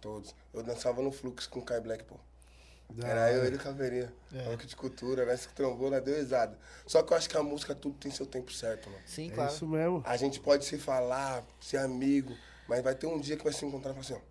[0.00, 0.34] Todos.
[0.54, 2.14] Eu dançava no fluxo com o Kai Black, pô.
[2.90, 4.12] Da Era eu, ele e o Caveirinha.
[4.32, 4.56] É.
[4.56, 6.56] Que de cultura, nós se trombou, nós deu risada.
[6.86, 9.02] Só que eu acho que a música tudo tem seu tempo certo, mano.
[9.04, 9.52] Sim, É claro.
[9.52, 10.02] isso mesmo.
[10.06, 12.32] A gente pode se falar, ser amigo,
[12.68, 14.24] mas vai ter um dia que vai se encontrar e falar assim,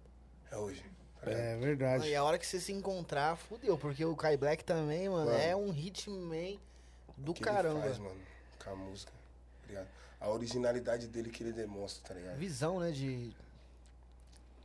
[0.51, 0.85] ó, é hoje.
[1.21, 1.29] tá?
[1.31, 2.07] É verdade.
[2.07, 5.37] E a hora que você se encontrar, fudeu, porque o Kai Black também, mano, Mano.
[5.37, 6.57] é um hitman
[7.17, 7.79] do que caramba.
[7.79, 8.21] ele faz, mano,
[8.63, 9.11] com a música,
[9.63, 9.87] tá ligado?
[10.25, 12.35] A originalidade dele que ele demonstra, tá ligado?
[12.39, 13.31] Visão, né, de...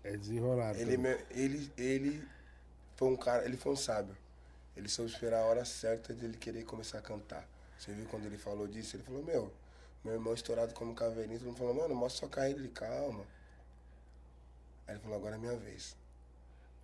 [0.03, 0.79] É desenrolado.
[0.79, 0.97] Ele,
[1.31, 2.29] ele, ele
[2.97, 4.17] foi um cara, ele foi um sábio.
[4.75, 7.47] Ele soube esperar a hora certa de ele querer começar a cantar.
[7.79, 8.97] Você viu quando ele falou disso?
[8.97, 9.53] Ele falou, meu,
[10.03, 13.27] meu irmão estourado como caveirinha, todo mundo falou, mano, mostra sua carreira, ele, calma.
[14.87, 15.95] Aí ele falou, agora é minha vez.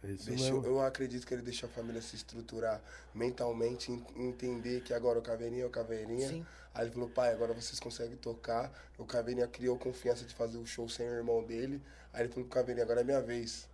[0.05, 0.67] É isso Deixou, mesmo.
[0.67, 2.81] eu acredito que ele deixou a família se estruturar
[3.15, 6.29] mentalmente, en- entender que agora o Caveirinha é o Caveirinha.
[6.29, 6.47] Sim.
[6.75, 8.71] Aí ele falou, pai, agora vocês conseguem tocar.
[8.99, 11.81] O Caveirinha criou confiança de fazer o show sem o irmão dele.
[12.13, 13.67] Aí ele falou pro Caveirinha, agora é minha vez.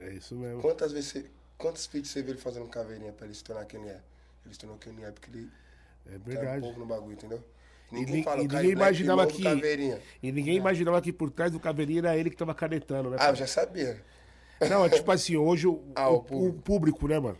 [0.00, 0.60] É isso mesmo.
[0.60, 3.80] Quantas vezes você, quantos feats você viu ele fazendo Caveirinha pra ele se tornar quem
[3.80, 4.00] ele é?
[4.44, 5.50] Ele se tornou quem ele é porque ele
[6.10, 6.60] É um verdade.
[6.60, 7.42] pouco no bagulho, entendeu?
[7.90, 10.02] E Ninguém ni- fala, e ninguém Black, imaginava que- Caveirinha.
[10.22, 13.16] E ninguém imaginava que por trás do caveirinha era ele que tava canetando, né?
[13.20, 14.02] Ah, eu já sabia.
[14.68, 16.58] Não, é tipo assim, hoje o, Ah, o- o público.
[16.58, 17.38] o público, né, mano?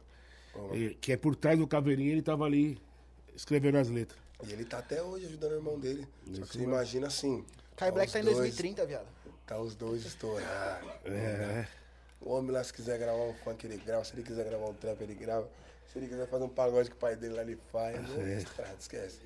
[0.73, 2.79] E- Que é por trás do caveirinha, ele tava ali
[3.35, 4.19] escrevendo as letras.
[4.47, 6.07] E ele tá até hoje ajudando o irmão dele.
[6.27, 7.45] Só Isso que você imagina assim.
[7.77, 9.07] Kai Black os tá em dois- 2030, viado.
[9.47, 10.89] Tá os dois estourados.
[11.07, 11.67] É.
[12.21, 14.05] O homem lá, se quiser gravar um funk, ele grava.
[14.05, 15.49] Se ele quiser gravar um trap, ele grava.
[15.93, 17.97] Se ele quiser fazer um pagode que o pai dele lá, ele faz.
[18.19, 18.39] É.
[18.39, 19.21] Estourado, esquece.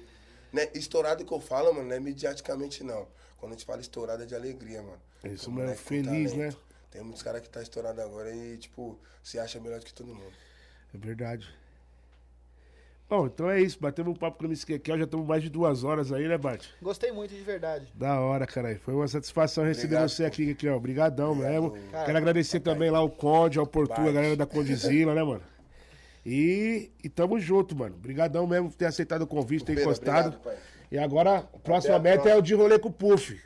[0.53, 0.69] Né?
[0.75, 3.09] Estourado que eu falo, mano, não é mediaticamente, não.
[3.39, 5.01] Quando a gente fala estourado, é de alegria, mano.
[5.25, 6.51] É isso O mesmo, moleque tem feliz, né?
[6.93, 10.15] Tem muitos caras que tá estourado agora e, tipo, se acha melhor do que todo
[10.15, 10.33] mundo.
[10.95, 11.49] É verdade.
[13.09, 13.79] Bom, então é isso.
[13.81, 16.67] Batemos um papo com o Kekel, já estamos mais de duas horas aí, né, Bart?
[16.83, 17.87] Gostei muito, de verdade.
[17.95, 18.79] Da hora, caralho.
[18.81, 20.29] Foi uma satisfação receber Obrigado, você pô.
[20.29, 20.77] aqui, Kekel.
[20.77, 21.73] Obrigadão mesmo.
[21.91, 25.43] Cara, Quero agradecer também lá o Conde, ao Portu, a galera da Condizila, né, mano?
[26.25, 27.97] E, e tamo junto, mano.
[27.97, 30.37] Obrigadão mesmo por ter aceitado o convite, ter encostado.
[30.37, 30.57] obrigado, pai.
[30.91, 33.41] E agora, a próxima a meta é o de rolê com o Puff.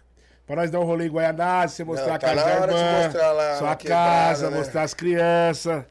[0.46, 2.60] Pra nós dar um rolê em Guaianazes, você mostrar Não, a tá casa na da
[2.62, 4.56] hora de irmã, mostrar lá sua quebrada, casa, né?
[4.58, 5.84] mostrar as crianças.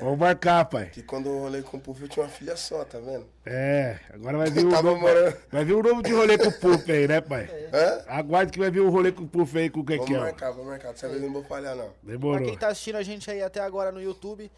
[0.00, 0.86] Vamos marcar, pai.
[0.86, 3.26] Que quando eu rolei com o Puff, eu tinha uma filha só, tá vendo?
[3.44, 6.52] É, agora vai vir Tava novo, morando- vai vir um novo de rolê com o
[6.52, 7.48] Puff aí, né, pai?
[7.72, 8.02] Hã?
[8.08, 10.20] Aguarde que vai vir um rolê com o Puff aí com o Vamos Kekel.
[10.20, 10.92] marcar, vamos marcar.
[10.92, 11.84] Dessa vez eu não vou falhar, não.
[11.88, 12.46] Pra Demorou.
[12.46, 14.50] quem tá assistindo a gente aí até agora no YouTube,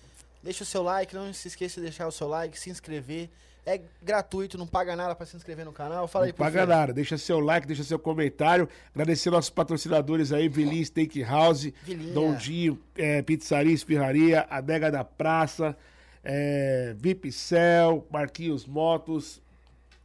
[0.43, 3.29] deixa o seu like, não se esqueça de deixar o seu like, se inscrever.
[3.67, 6.07] É gratuito, não paga nada pra se inscrever no canal.
[6.07, 8.69] Fala aí, Não paga nada, deixa seu like, deixa seu comentário.
[8.95, 12.13] Agradecer nossos patrocinadores aí, Vili Steakhouse, Vilinha.
[12.13, 15.75] Dom Dinho, é, Pizzaria Espirraria, Adega da Praça,
[16.23, 19.41] é, VIP Cell, Marquinhos Motos,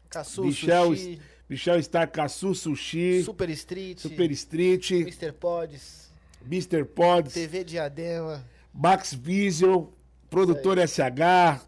[0.10, 5.34] Caçu, Michel, Sushi, Michel Star Caçu Sushi, Super Street, Super Street, Mr.
[5.34, 6.10] Pods,
[6.46, 6.86] Mr.
[6.86, 8.42] Pods, TV Diadema.
[8.74, 9.88] Max Vision,
[10.30, 11.62] Produtor SH,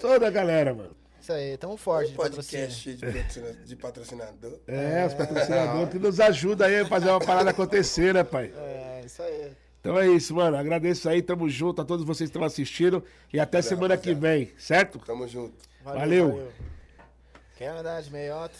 [0.00, 0.96] toda a galera, mano.
[1.26, 2.66] Isso aí, tamo forte de patrocínio.
[2.66, 4.60] podcast de patrocina- de patrocinador.
[4.68, 8.52] É, os patrocinadores que nos ajudam aí a fazer uma parada acontecer, né, pai?
[8.56, 9.50] É, isso aí.
[9.80, 10.56] Então é isso, mano.
[10.56, 13.02] Agradeço aí, tamo junto a todos vocês que estão assistindo.
[13.32, 15.00] E até semana que vem, certo?
[15.00, 15.56] Tamo junto.
[15.82, 16.48] Valeu.
[17.56, 18.54] Quer andar de meiota?